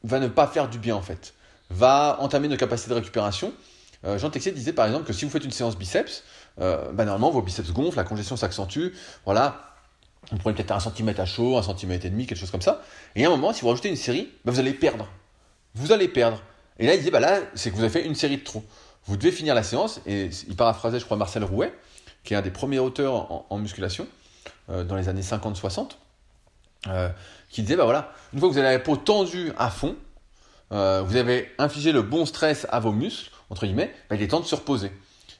va 0.04 0.20
ne 0.20 0.28
pas 0.28 0.48
faire 0.48 0.70
du 0.70 0.78
bien 0.78 0.96
en 0.96 1.02
fait, 1.02 1.34
va 1.70 2.18
entamer 2.20 2.48
nos 2.48 2.58
capacités 2.58 2.92
de 2.92 2.96
récupération. 2.96 3.52
Euh, 4.06 4.18
Jean 4.18 4.30
Texier 4.30 4.52
disait 4.52 4.74
par 4.74 4.86
exemple 4.86 5.06
que 5.06 5.14
si 5.14 5.26
vous 5.26 5.32
faites 5.32 5.44
une 5.44 5.52
séance 5.52 5.78
biceps, 5.78 6.24
euh, 6.60 6.92
bah, 6.92 7.06
normalement 7.06 7.32
vos 7.32 7.42
biceps 7.42 7.72
gonflent, 7.72 7.98
la 7.98 8.04
congestion 8.04 8.38
s'accentue, 8.38 8.90
voilà, 9.26 9.76
vous 10.32 10.38
prenez 10.38 10.56
peut-être 10.56 10.72
un 10.72 10.80
centimètre 10.80 11.22
à 11.22 11.26
chaud, 11.26 11.58
un 11.58 11.64
centimètre 11.64 12.06
et 12.06 12.10
demi, 12.10 12.26
quelque 12.26 12.40
chose 12.40 12.52
comme 12.52 12.62
ça. 12.62 12.82
Et 13.16 13.26
à 13.26 13.28
un 13.28 13.32
moment, 13.32 13.54
si 13.54 13.62
vous 13.62 13.70
rajoutez 13.70 13.90
une 13.90 13.96
série, 13.96 14.30
bah, 14.44 14.52
vous 14.52 14.60
allez 14.60 14.74
perdre. 14.74 15.08
Vous 15.76 15.92
allez 15.92 16.08
perdre. 16.08 16.42
Et 16.80 16.86
là, 16.86 16.94
il 16.94 17.00
disait, 17.00 17.12
bah 17.12 17.20
là, 17.20 17.40
c'est 17.56 17.72
que 17.72 17.76
vous 17.76 17.84
avez 17.84 17.92
fait 17.92 18.06
une 18.06 18.16
série 18.16 18.38
de 18.38 18.44
trop. 18.44 18.64
Vous 19.06 19.16
devez 19.16 19.32
finir 19.32 19.56
la 19.56 19.64
séance, 19.64 20.02
et 20.06 20.30
il 20.48 20.56
paraphrasait, 20.56 21.00
je 21.00 21.06
crois, 21.06 21.18
Marcel 21.18 21.44
Rouet, 21.44 21.74
qui 22.24 22.34
est 22.34 22.38
un 22.38 22.42
des 22.42 22.52
premiers 22.52 22.80
auteurs 22.80 23.46
en, 23.52 23.58
musculation 23.58 24.06
euh, 24.70 24.84
dans 24.84 24.96
les 24.96 25.08
années 25.08 25.22
50-60, 25.22 25.92
euh, 26.88 27.10
qui 27.50 27.62
disait, 27.62 27.78
bah 27.78 27.86
voilà, 27.86 28.12
une 28.34 28.40
fois 28.40 28.50
que 28.50 28.54
vous 28.54 28.60
avez 28.60 28.74
la 28.74 28.80
peau 28.80 28.98
tendue 28.98 29.54
à 29.58 29.70
fond, 29.70 29.96
vous 30.70 31.16
avez 31.16 31.50
infligé 31.58 31.94
le 31.94 32.02
bon 32.02 32.26
stress 32.26 32.68
à 32.70 32.82
vos 32.82 32.92
muscles, 32.92 33.32
entre 33.50 33.66
guillemets, 33.66 33.94
bah, 34.10 34.16
il 34.16 34.22
est 34.22 34.28
temps 34.28 34.40
de 34.40 34.46
se 34.46 34.56
reposer. 34.56 34.92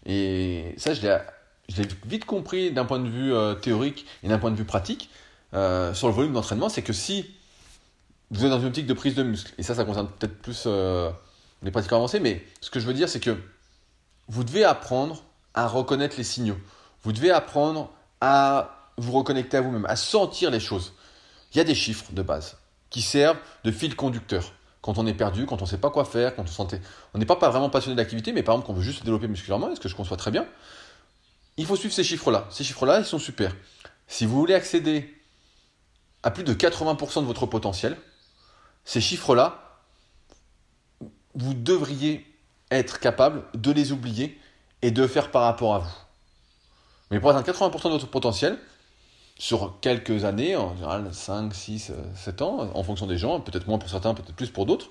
Et 0.06 0.74
ça, 0.78 0.94
je 0.94 1.02
l'ai 1.02 1.88
vite 2.06 2.26
compris 2.26 2.72
d'un 2.72 2.86
point 2.86 3.00
de 3.00 3.10
vue 3.10 3.34
théorique 3.62 4.06
et 4.24 4.28
d'un 4.28 4.40
point 4.40 4.52
de 4.52 4.56
vue 4.56 4.66
pratique 4.66 5.10
sur 5.52 6.08
le 6.08 6.14
volume 6.14 6.34
d'entraînement, 6.34 6.70
c'est 6.70 6.82
que 6.82 6.94
si 6.94 7.26
vous 8.32 8.44
êtes 8.46 8.52
dans 8.52 8.60
une 8.60 8.68
optique 8.68 8.88
de 8.88 8.94
prise 8.94 9.16
de 9.16 9.24
muscle, 9.24 9.54
et 9.58 9.64
ça, 9.64 9.76
ça 9.76 9.84
concerne 9.84 10.08
peut-être 10.08 10.38
plus 10.42 10.68
les 11.64 11.72
pratiquants 11.72 11.98
avancés, 11.98 12.20
mais 12.20 12.46
ce 12.62 12.70
que 12.70 12.80
je 12.80 12.86
veux 12.86 12.94
dire, 12.94 13.10
c'est 13.10 13.20
que 13.20 13.38
vous 14.30 14.44
devez 14.44 14.64
apprendre 14.64 15.24
à 15.54 15.68
reconnaître 15.68 16.16
les 16.18 16.24
signaux. 16.24 16.58
Vous 17.04 17.12
devez 17.12 17.32
apprendre 17.32 17.92
à 18.22 18.92
vous 18.98 19.12
reconnecter 19.12 19.58
à 19.58 19.62
vous-même, 19.62 19.86
à 19.86 19.96
sentir 19.96 20.52
les 20.52 20.60
choses. 20.60 20.94
Il 21.54 21.58
y 21.58 21.62
a 21.62 21.64
des 21.64 21.76
chiffres 21.76 22.12
de 22.12 22.22
base 22.22 22.58
qui 22.90 23.02
servent 23.02 23.38
de 23.64 23.72
fil 23.72 23.96
conducteur. 23.96 24.54
Quand 24.88 24.98
on 25.00 25.06
est 25.06 25.14
perdu, 25.14 25.46
quand 25.46 25.62
on 25.62 25.66
ne 25.66 25.70
sait 25.70 25.80
pas 25.80 25.90
quoi 25.90 26.06
faire, 26.06 26.34
quand 26.34 26.46
on 26.60 26.68
on 27.14 27.18
n'est 27.18 27.26
pas, 27.26 27.36
pas 27.36 27.50
vraiment 27.50 27.70
passionné 27.70 27.98
d'activité, 27.98 28.32
mais 28.32 28.42
par 28.42 28.56
exemple 28.56 28.68
qu'on 28.68 28.74
veut 28.74 28.82
juste 28.82 29.00
se 29.00 29.04
développer 29.04 29.28
musculairement, 29.28 29.70
est-ce 29.70 29.82
que 29.82 29.90
je 29.90 29.96
conçois 29.98 30.16
très 30.16 30.32
bien? 30.32 30.48
Il 31.58 31.66
faut 31.66 31.76
suivre 31.76 31.94
ces 31.94 32.06
chiffres-là. 32.06 32.48
Ces 32.52 32.64
chiffres-là, 32.64 33.00
ils 33.00 33.06
sont 33.06 33.20
super. 33.20 33.54
Si 34.08 34.26
vous 34.26 34.40
voulez 34.40 34.54
accéder 34.54 35.14
à 36.24 36.32
plus 36.32 36.46
de 36.46 36.54
80% 36.54 37.20
de 37.20 37.26
votre 37.26 37.46
potentiel, 37.48 37.98
ces 38.86 39.02
chiffres-là, 39.02 39.82
vous 41.36 41.54
devriez 41.54 42.26
être 42.72 43.02
capable 43.02 43.44
de 43.56 43.74
les 43.74 43.92
oublier 43.92 44.40
et 44.84 44.92
de 44.92 45.06
faire 45.06 45.32
par 45.32 45.42
rapport 45.42 45.76
à 45.76 45.80
vous. 45.80 45.96
Mais 47.12 47.20
pour 47.20 47.32
atteindre 47.32 47.46
80% 47.46 47.84
de 47.88 47.90
votre 47.90 48.08
potentiel, 48.08 48.58
sur 49.40 49.80
quelques 49.82 50.26
années, 50.26 50.56
en 50.56 50.76
général 50.76 51.14
5, 51.14 51.54
6, 51.54 51.92
7 52.16 52.42
ans, 52.42 52.70
en 52.74 52.84
fonction 52.84 53.06
des 53.06 53.18
gens, 53.18 53.40
peut-être 53.40 53.68
moins 53.68 53.78
pour 53.78 53.90
certains, 53.90 54.14
peut-être 54.14 54.36
plus 54.36 54.50
pour 54.50 54.66
d'autres, 54.66 54.90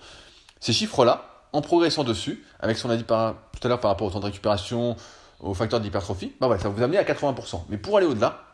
ces 0.60 0.72
chiffres-là, 0.72 1.46
en 1.52 1.62
progressant 1.62 2.04
dessus, 2.04 2.44
avec 2.60 2.76
ce 2.76 2.82
qu'on 2.82 2.90
a 2.90 2.96
dit 2.96 3.04
par, 3.04 3.34
tout 3.52 3.66
à 3.66 3.68
l'heure 3.68 3.80
par 3.80 3.90
rapport 3.90 4.06
au 4.06 4.10
temps 4.10 4.20
de 4.20 4.26
récupération, 4.26 4.96
au 5.40 5.54
facteur 5.54 5.80
d'hypertrophie, 5.80 6.32
bah 6.40 6.48
ouais, 6.48 6.58
ça 6.58 6.68
vous 6.68 6.82
amener 6.82 6.98
à 6.98 7.04
80%. 7.04 7.62
Mais 7.68 7.76
pour 7.76 7.96
aller 7.96 8.06
au-delà, 8.06 8.44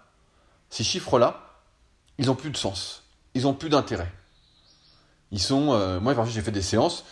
ces 0.71 0.85
chiffres-là, 0.85 1.41
ils 2.19 2.27
n'ont 2.27 2.35
plus 2.35 2.51
de 2.51 2.57
sens. 2.57 3.05
Ils 3.35 3.43
n'ont 3.43 3.55
plus 3.55 3.69
d'intérêt. 3.69 4.11
Ils 5.31 5.41
sont. 5.41 5.73
Euh, 5.73 6.01
moi, 6.01 6.15
parfois, 6.15 6.33
j'ai 6.33 6.43
fait 6.43 6.51
des 6.51 6.63
séances. 6.63 7.05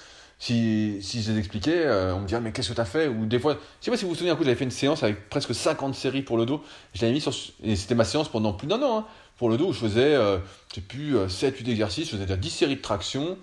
Si, 0.43 0.97
si 1.03 1.23
je 1.23 1.33
les 1.33 1.39
expliquais, 1.39 1.85
euh, 1.85 2.15
on 2.15 2.21
me 2.21 2.27
dit 2.27 2.35
ah, 2.35 2.41
mais 2.41 2.51
qu'est-ce 2.51 2.71
que 2.71 2.75
tu 2.75 2.81
as 2.81 2.87
fait? 2.87 3.09
Ou 3.09 3.27
des 3.27 3.39
fois, 3.39 3.59
je 3.79 3.85
sais 3.85 3.91
pas 3.91 3.99
si 3.99 4.05
vous 4.05 4.13
vous 4.13 4.15
souvenez, 4.15 4.31
un 4.31 4.37
coup, 4.37 4.43
j'avais 4.43 4.57
fait 4.57 4.65
une 4.65 4.71
séance 4.71 5.03
avec 5.03 5.29
presque 5.29 5.55
50 5.55 5.95
séries 5.95 6.23
pour 6.23 6.39
le 6.39 6.47
dos. 6.47 6.65
Je 6.95 7.05
mis 7.05 7.21
sur. 7.21 7.35
Et 7.63 7.77
c'était 7.77 7.95
ma 7.95 8.05
séance 8.05 8.31
pendant 8.31 8.55
plus 8.55 8.67
d'un 8.67 8.83
an. 8.83 9.01
Hein, 9.01 9.07
pour 9.37 9.51
le 9.51 9.59
dos, 9.59 9.69
où 9.69 9.73
je 9.75 9.81
faisais, 9.81 10.15
euh, 10.15 10.39
je 10.75 10.81
plus, 10.81 11.15
7-8 11.27 11.71
exercices. 11.71 12.07
Je 12.07 12.13
faisais 12.13 12.25
déjà 12.25 12.39
10 12.39 12.49
séries 12.49 12.77
de 12.77 12.81
traction. 12.81 13.37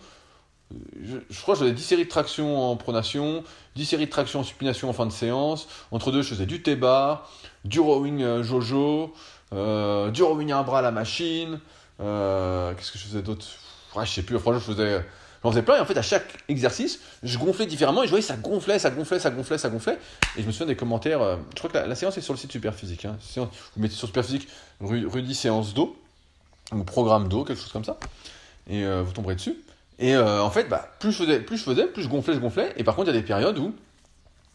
Je, 1.03 1.17
je, 1.29 1.41
crois 1.41 1.53
que 1.53 1.59
je 1.59 1.65
faisais 1.65 1.75
10 1.75 1.83
séries 1.83 2.05
de 2.05 2.09
traction 2.09 2.59
en 2.71 2.75
pronation, 2.77 3.43
10 3.75 3.85
séries 3.85 4.05
de 4.07 4.11
traction 4.11 4.39
en 4.39 4.43
supination 4.43 4.89
en 4.89 4.93
fin 4.93 5.05
de 5.05 5.11
séance. 5.11 5.67
Entre 5.91 6.11
deux, 6.11 6.23
je 6.23 6.29
faisais 6.29 6.47
du 6.47 6.63
T-bar, 6.63 7.31
du 7.63 7.79
rowing 7.79 8.41
Jojo, 8.41 9.13
du 9.51 10.23
rowing 10.23 10.51
à 10.51 10.57
un 10.57 10.63
bras 10.63 10.79
à 10.79 10.81
la 10.81 10.91
machine. 10.91 11.59
Qu'est-ce 11.99 12.91
que 12.91 12.97
je 12.97 13.03
faisais 13.03 13.21
d'autre? 13.21 13.45
Ouais, 13.95 14.05
je 14.05 14.11
sais 14.11 14.23
plus, 14.23 14.37
franchement, 14.39 14.59
je 14.59 14.73
faisais, 14.73 15.05
j'en 15.43 15.51
faisais 15.51 15.61
plein, 15.61 15.77
et 15.77 15.79
en 15.79 15.85
fait, 15.85 15.97
à 15.97 16.01
chaque 16.01 16.43
exercice, 16.49 16.99
je 17.23 17.37
gonflais 17.37 17.65
différemment, 17.65 18.03
et 18.03 18.05
je 18.05 18.11
voyais 18.11 18.25
ça 18.25 18.35
gonflait, 18.35 18.79
ça 18.79 18.89
gonflait, 18.89 19.19
ça 19.19 19.29
gonflait, 19.29 19.57
ça 19.57 19.69
gonflait, 19.69 19.97
et 20.37 20.41
je 20.41 20.47
me 20.47 20.51
souviens 20.51 20.67
des 20.67 20.75
commentaires, 20.75 21.21
euh, 21.21 21.35
je 21.51 21.59
crois 21.59 21.69
que 21.69 21.77
la, 21.77 21.95
séance 21.95 22.17
est 22.17 22.21
sur 22.21 22.33
le 22.33 22.39
site 22.39 22.51
Superphysique, 22.51 23.05
hein. 23.05 23.17
vous 23.35 23.47
mettez 23.77 23.95
sur 23.95 24.07
Superphysique 24.07 24.47
Rudy 24.81 25.35
séance 25.35 25.73
d'eau, 25.73 25.97
ou 26.71 26.83
programme 26.83 27.27
d'eau, 27.27 27.43
quelque 27.43 27.61
chose 27.61 27.71
comme 27.71 27.85
ça, 27.85 27.97
et 28.69 28.83
euh, 28.83 29.03
vous 29.03 29.13
tomberez 29.13 29.35
dessus. 29.35 29.57
Et 29.99 30.15
euh, 30.15 30.43
en 30.43 30.51
fait, 30.51 30.65
bah, 30.65 30.91
plus, 30.99 31.11
je 31.11 31.23
faisais, 31.23 31.39
plus 31.39 31.57
je 31.57 31.63
faisais, 31.63 31.85
plus 31.85 32.03
je 32.03 32.09
gonflais, 32.09 32.33
je 32.33 32.39
gonflais, 32.39 32.73
et 32.77 32.83
par 32.83 32.95
contre, 32.95 33.09
il 33.09 33.15
y 33.15 33.17
a 33.17 33.21
des 33.21 33.25
périodes 33.25 33.57
où, 33.57 33.73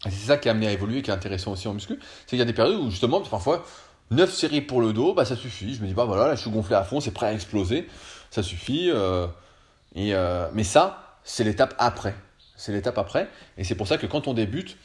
et 0.04 0.10
c'est 0.10 0.26
ça 0.26 0.36
qui 0.36 0.48
a 0.48 0.52
amené 0.52 0.68
à 0.68 0.72
évoluer, 0.72 1.02
qui 1.02 1.10
est 1.10 1.14
intéressant 1.14 1.52
aussi 1.52 1.68
en 1.68 1.74
muscu, 1.74 1.98
c'est 2.22 2.30
qu'il 2.30 2.38
y 2.38 2.42
a 2.42 2.46
des 2.46 2.52
périodes 2.52 2.76
où 2.80 2.90
justement, 2.90 3.20
parfois, 3.20 3.64
9 4.10 4.32
séries 4.32 4.60
pour 4.60 4.80
le 4.80 4.92
dos, 4.92 5.14
bah 5.14 5.24
ça 5.24 5.36
suffit. 5.36 5.74
Je 5.74 5.80
me 5.80 5.86
dis, 5.86 5.94
bah 5.94 6.04
voilà, 6.04 6.26
là 6.28 6.34
je 6.34 6.40
suis 6.40 6.50
gonflé 6.50 6.76
à 6.76 6.84
fond, 6.84 7.00
c'est 7.00 7.12
prêt 7.12 7.26
à 7.26 7.32
exploser, 7.32 7.88
ça 8.30 8.42
suffit. 8.42 8.90
Euh, 9.96 10.48
mais 10.52 10.64
ça, 10.64 11.18
c'est 11.24 11.44
l'étape 11.44 11.74
après. 11.78 12.14
C'est 12.56 12.72
l'étape 12.72 12.98
après. 12.98 13.28
Et 13.56 13.64
c'est 13.64 13.74
pour 13.74 13.88
ça 13.88 13.98
que 13.98 14.06
quand 14.06 14.28
on 14.28 14.34
débute, 14.34 14.76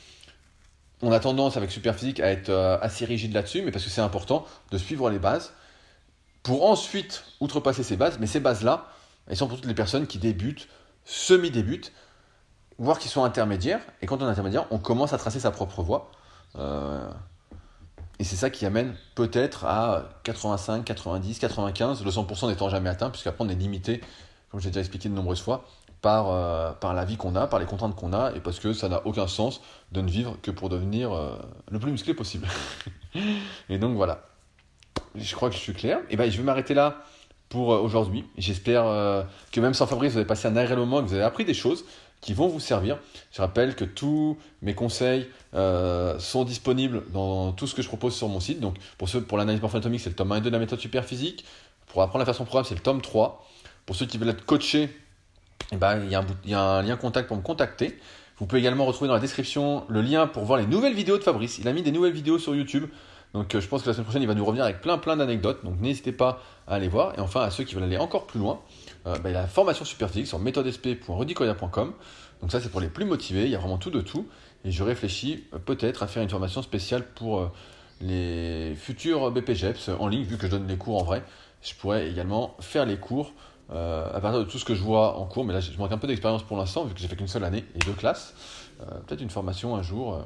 on 1.01 1.11
a 1.11 1.19
tendance 1.19 1.57
avec 1.57 1.71
Superphysique 1.71 2.19
à 2.19 2.31
être 2.31 2.49
euh, 2.49 2.77
assez 2.81 3.05
rigide 3.05 3.33
là-dessus, 3.33 3.61
mais 3.61 3.71
parce 3.71 3.83
que 3.83 3.89
c'est 3.89 4.01
important 4.01 4.45
de 4.71 4.77
suivre 4.77 5.09
les 5.09 5.19
bases 5.19 5.53
pour 6.43 6.67
ensuite 6.67 7.23
outrepasser 7.39 7.83
ces 7.83 7.97
bases. 7.97 8.19
Mais 8.19 8.27
ces 8.27 8.39
bases-là, 8.39 8.87
elles 9.27 9.37
sont 9.37 9.47
pour 9.47 9.57
toutes 9.57 9.67
les 9.67 9.75
personnes 9.75 10.07
qui 10.07 10.17
débutent, 10.17 10.67
semi-débutent, 11.05 11.91
voire 12.77 12.99
qui 12.99 13.09
sont 13.09 13.23
intermédiaires. 13.23 13.81
Et 14.01 14.07
quand 14.07 14.21
on 14.21 14.27
est 14.27 14.31
intermédiaire, 14.31 14.65
on 14.71 14.79
commence 14.79 15.13
à 15.13 15.17
tracer 15.17 15.39
sa 15.39 15.51
propre 15.51 15.83
voie. 15.83 16.11
Euh, 16.55 17.07
et 18.19 18.23
c'est 18.23 18.35
ça 18.35 18.49
qui 18.49 18.65
amène 18.65 18.95
peut-être 19.13 19.65
à 19.65 20.09
85, 20.23 20.83
90, 20.83 21.39
95, 21.39 22.03
le 22.03 22.09
100% 22.09 22.47
n'étant 22.47 22.69
jamais 22.69 22.89
atteint, 22.89 23.11
puisqu'après 23.11 23.43
on 23.43 23.49
est 23.49 23.55
limité 23.55 24.01
comme 24.49 24.59
j'ai 24.59 24.69
déjà 24.69 24.81
expliqué 24.81 25.09
de 25.09 25.13
nombreuses 25.13 25.41
fois, 25.41 25.65
par, 26.01 26.29
euh, 26.29 26.71
par 26.73 26.93
la 26.93 27.05
vie 27.05 27.17
qu'on 27.17 27.35
a, 27.35 27.47
par 27.47 27.59
les 27.59 27.65
contraintes 27.65 27.95
qu'on 27.95 28.13
a, 28.13 28.31
et 28.35 28.39
parce 28.39 28.59
que 28.59 28.73
ça 28.73 28.89
n'a 28.89 29.05
aucun 29.05 29.27
sens 29.27 29.61
de 29.91 30.01
ne 30.01 30.09
vivre 30.09 30.37
que 30.41 30.51
pour 30.51 30.69
devenir 30.69 31.11
euh, 31.11 31.35
le 31.69 31.79
plus 31.79 31.91
musclé 31.91 32.13
possible. 32.13 32.47
et 33.69 33.77
donc 33.77 33.95
voilà. 33.95 34.23
Je 35.15 35.35
crois 35.35 35.49
que 35.49 35.55
je 35.55 35.61
suis 35.61 35.73
clair. 35.73 35.99
Et 36.09 36.15
ben 36.15 36.29
je 36.29 36.37
vais 36.37 36.43
m'arrêter 36.43 36.73
là 36.73 37.03
pour 37.49 37.73
euh, 37.73 37.79
aujourd'hui. 37.79 38.25
J'espère 38.37 38.83
que 39.51 39.59
même 39.59 39.73
sans 39.73 39.87
Fabrice, 39.87 40.11
vous 40.11 40.17
avez 40.19 40.27
passé 40.27 40.47
un 40.47 40.55
agréable 40.55 40.81
moment, 40.81 41.01
que 41.01 41.07
vous 41.07 41.13
avez 41.13 41.23
appris 41.23 41.45
des 41.45 41.53
choses 41.53 41.85
qui 42.21 42.33
vont 42.33 42.47
vous 42.47 42.59
servir. 42.59 42.97
Je 43.31 43.41
rappelle 43.41 43.75
que 43.75 43.85
tous 43.85 44.37
mes 44.61 44.73
conseils 44.73 45.27
sont 45.53 46.43
disponibles 46.45 47.03
dans 47.11 47.51
tout 47.53 47.67
ce 47.67 47.75
que 47.75 47.81
je 47.81 47.87
propose 47.87 48.15
sur 48.15 48.27
mon 48.27 48.39
site. 48.39 48.59
Donc 48.59 48.75
pour 48.97 49.09
pour 49.27 49.37
l'analyse 49.37 49.61
morpho-anatomique, 49.61 50.01
c'est 50.01 50.09
le 50.09 50.15
tome 50.15 50.31
1 50.31 50.37
et 50.37 50.41
2 50.41 50.49
de 50.49 50.53
la 50.53 50.59
méthode 50.59 50.79
super 50.79 51.05
physique. 51.05 51.45
Pour 51.87 52.01
apprendre 52.01 52.19
la 52.19 52.25
façon 52.25 52.43
programme, 52.43 52.65
c'est 52.65 52.75
le 52.75 52.81
tome 52.81 53.01
3. 53.01 53.45
Pour 53.87 53.95
ceux 53.95 54.05
qui 54.05 54.17
veulent 54.17 54.29
être 54.29 54.45
coachés, 54.45 54.89
eh 55.71 55.77
ben, 55.77 56.03
il, 56.03 56.11
y 56.11 56.53
a 56.53 56.61
un, 56.61 56.81
lien 56.83 56.97
contact 56.97 57.29
pour 57.29 57.37
me 57.37 57.41
contacter. 57.41 57.97
Vous 58.37 58.45
pouvez 58.45 58.59
également 58.59 58.85
retrouver 58.85 59.07
dans 59.07 59.13
la 59.13 59.21
description 59.21 59.85
le 59.87 60.01
lien 60.01 60.27
pour 60.27 60.43
voir 60.43 60.59
les 60.59 60.67
nouvelles 60.67 60.93
vidéos 60.93 61.17
de 61.17 61.23
Fabrice. 61.23 61.57
Il 61.57 61.69
a 61.69 61.73
mis 61.73 61.83
des 61.83 61.93
nouvelles 61.93 62.11
vidéos 62.11 62.37
sur 62.37 62.53
YouTube. 62.53 62.85
Donc 63.33 63.55
euh, 63.55 63.61
je 63.61 63.67
pense 63.67 63.83
que 63.83 63.87
la 63.87 63.93
semaine 63.93 64.03
prochaine, 64.03 64.21
il 64.21 64.27
va 64.27 64.35
nous 64.35 64.43
revenir 64.43 64.65
avec 64.65 64.81
plein 64.81 64.97
plein 64.97 65.15
d'anecdotes. 65.15 65.63
Donc 65.63 65.79
n'hésitez 65.79 66.11
pas 66.11 66.41
à 66.67 66.75
aller 66.75 66.89
voir. 66.89 67.17
Et 67.17 67.21
enfin, 67.21 67.41
à 67.41 67.49
ceux 67.49 67.63
qui 67.63 67.75
veulent 67.75 67.85
aller 67.85 67.97
encore 67.97 68.27
plus 68.27 68.41
loin, 68.41 68.59
euh, 69.05 69.17
ben, 69.19 69.29
il 69.29 69.33
y 69.33 69.37
a 69.37 69.41
la 69.41 69.47
formation 69.47 69.85
superphysique 69.85 70.27
sur 70.27 70.39
méthodesp.rudicoya.com. 70.39 71.93
Donc 72.41 72.51
ça, 72.51 72.59
c'est 72.59 72.69
pour 72.69 72.81
les 72.81 72.89
plus 72.89 73.05
motivés. 73.05 73.45
Il 73.45 73.51
y 73.51 73.55
a 73.55 73.59
vraiment 73.59 73.77
tout 73.77 73.89
de 73.89 74.01
tout. 74.01 74.27
Et 74.65 74.71
je 74.71 74.83
réfléchis 74.83 75.45
euh, 75.53 75.59
peut-être 75.59 76.03
à 76.03 76.07
faire 76.07 76.23
une 76.23 76.29
formation 76.29 76.61
spéciale 76.61 77.05
pour 77.15 77.49
les 78.01 78.75
futurs 78.75 79.31
BPGEPS 79.31 79.91
en 79.97 80.09
ligne, 80.09 80.23
vu 80.23 80.35
que 80.35 80.45
je 80.45 80.51
donne 80.51 80.67
les 80.67 80.77
cours 80.77 81.01
en 81.01 81.05
vrai. 81.05 81.23
Je 81.61 81.73
pourrais 81.73 82.09
également 82.09 82.55
faire 82.59 82.85
les 82.85 82.97
cours 82.97 83.33
euh, 83.69 84.07
à 84.13 84.21
partir 84.21 84.39
de 84.39 84.45
tout 84.45 84.57
ce 84.57 84.65
que 84.65 84.75
je 84.75 84.81
vois 84.81 85.17
en 85.17 85.25
cours, 85.25 85.43
mais 85.43 85.53
là 85.53 85.59
je 85.59 85.77
manque 85.77 85.91
un 85.91 85.97
peu 85.97 86.07
d'expérience 86.07 86.43
pour 86.43 86.57
l'instant, 86.57 86.85
vu 86.85 86.93
que 86.93 86.99
j'ai 86.99 87.07
fait 87.07 87.17
qu'une 87.17 87.27
seule 87.27 87.43
année 87.43 87.65
et 87.75 87.79
deux 87.79 87.93
classes, 87.93 88.33
euh, 88.81 88.85
peut-être 89.05 89.21
une 89.21 89.29
formation 89.29 89.75
un 89.75 89.81
jour 89.81 90.13
euh, 90.13 90.21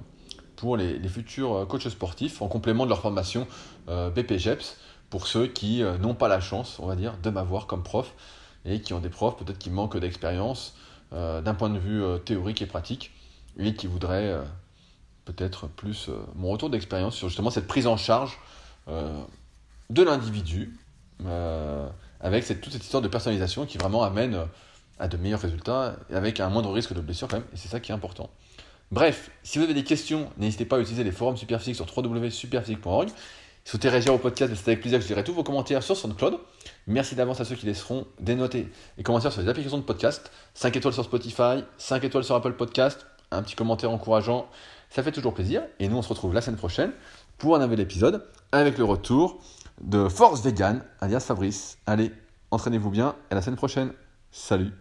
pour 0.55 0.77
les, 0.77 0.99
futurs 1.07 1.65
coachs 1.67 1.89
sportifs, 1.89 2.41
en 2.43 2.47
complément 2.47 2.83
de 2.83 2.89
leur 2.89 3.01
formation 3.01 3.47
BPGEPS, 3.87 4.77
pour 5.09 5.25
ceux 5.25 5.47
qui 5.47 5.81
n'ont 5.99 6.13
pas 6.13 6.27
la 6.27 6.39
chance, 6.39 6.77
on 6.77 6.85
va 6.85 6.95
dire, 6.95 7.17
de 7.23 7.31
m'avoir 7.31 7.65
comme 7.65 7.81
prof, 7.81 8.13
et 8.63 8.79
qui 8.79 8.93
ont 8.93 8.99
des 8.99 9.09
profs 9.09 9.37
peut-être 9.37 9.57
qui 9.57 9.71
manquent 9.71 9.97
d'expérience 9.97 10.75
d'un 11.11 11.55
point 11.55 11.71
de 11.71 11.79
vue 11.79 12.03
théorique 12.25 12.61
et 12.61 12.67
pratique, 12.67 13.11
et 13.57 13.73
qui 13.73 13.87
voudraient 13.87 14.39
peut-être 15.25 15.67
plus 15.67 16.11
mon 16.35 16.51
retour 16.51 16.69
d'expérience 16.69 17.15
sur 17.15 17.27
justement 17.27 17.49
cette 17.49 17.67
prise 17.67 17.87
en 17.87 17.97
charge 17.97 18.37
de 18.87 20.03
l'individu 20.03 20.77
avec 22.21 22.45
toute 22.61 22.71
cette 22.71 22.83
histoire 22.83 23.01
de 23.01 23.07
personnalisation 23.07 23.65
qui 23.65 23.77
vraiment 23.77 24.03
amène 24.03 24.35
euh, 24.35 24.45
à 24.99 25.07
de 25.07 25.17
meilleurs 25.17 25.41
résultats 25.41 25.95
avec 26.13 26.39
un 26.39 26.49
moindre 26.49 26.71
risque 26.71 26.93
de 26.93 27.01
blessure 27.01 27.27
quand 27.27 27.37
même, 27.37 27.45
et 27.53 27.57
c'est 27.57 27.67
ça 27.67 27.79
qui 27.79 27.91
est 27.91 27.95
important. 27.95 28.29
Bref, 28.91 29.31
si 29.41 29.57
vous 29.57 29.63
avez 29.63 29.73
des 29.73 29.83
questions, 29.83 30.29
n'hésitez 30.37 30.65
pas 30.65 30.75
à 30.75 30.79
utiliser 30.79 31.03
les 31.03 31.11
forums 31.11 31.37
Superphysique 31.37 31.75
sur 31.75 31.87
www.superphysique.org. 31.97 33.07
Si 33.07 33.13
vous 33.13 33.71
souhaitez 33.71 33.89
réagir 33.89 34.13
au 34.13 34.17
podcast, 34.17 34.53
c'est 34.55 34.71
avec 34.71 34.81
plaisir 34.81 34.99
que 34.99 35.05
je 35.05 35.09
lirai 35.09 35.23
tous 35.23 35.33
vos 35.33 35.43
commentaires 35.43 35.81
sur 35.81 35.95
SoundCloud. 35.95 36.39
Merci 36.87 37.15
d'avance 37.15 37.39
à 37.39 37.45
ceux 37.45 37.55
qui 37.55 37.65
laisseront 37.65 38.05
des 38.19 38.35
notes 38.35 38.55
et 38.55 38.67
commentaires 39.03 39.31
sur 39.31 39.41
les 39.41 39.47
applications 39.47 39.77
de 39.77 39.83
podcast. 39.83 40.31
5 40.55 40.75
étoiles 40.75 40.93
sur 40.93 41.05
Spotify, 41.05 41.63
5 41.77 42.03
étoiles 42.03 42.23
sur 42.23 42.35
Apple 42.35 42.53
Podcast, 42.53 43.05
un 43.31 43.41
petit 43.43 43.55
commentaire 43.55 43.91
encourageant, 43.91 44.47
ça 44.89 45.03
fait 45.03 45.11
toujours 45.11 45.33
plaisir. 45.33 45.63
Et 45.79 45.87
nous, 45.87 45.95
on 45.95 46.01
se 46.01 46.09
retrouve 46.09 46.33
la 46.33 46.41
semaine 46.41 46.57
prochaine 46.57 46.91
pour 47.37 47.55
un 47.55 47.59
nouvel 47.59 47.79
épisode 47.79 48.25
avec 48.51 48.77
le 48.77 48.83
retour 48.83 49.39
de 49.81 50.07
Force 50.07 50.43
Vegan, 50.43 50.83
alias 50.99 51.21
Fabrice. 51.21 51.77
Allez, 51.85 52.11
entraînez-vous 52.51 52.89
bien 52.89 53.15
et 53.29 53.33
à 53.33 53.35
la 53.35 53.41
semaine 53.41 53.57
prochaine. 53.57 53.91
Salut 54.31 54.71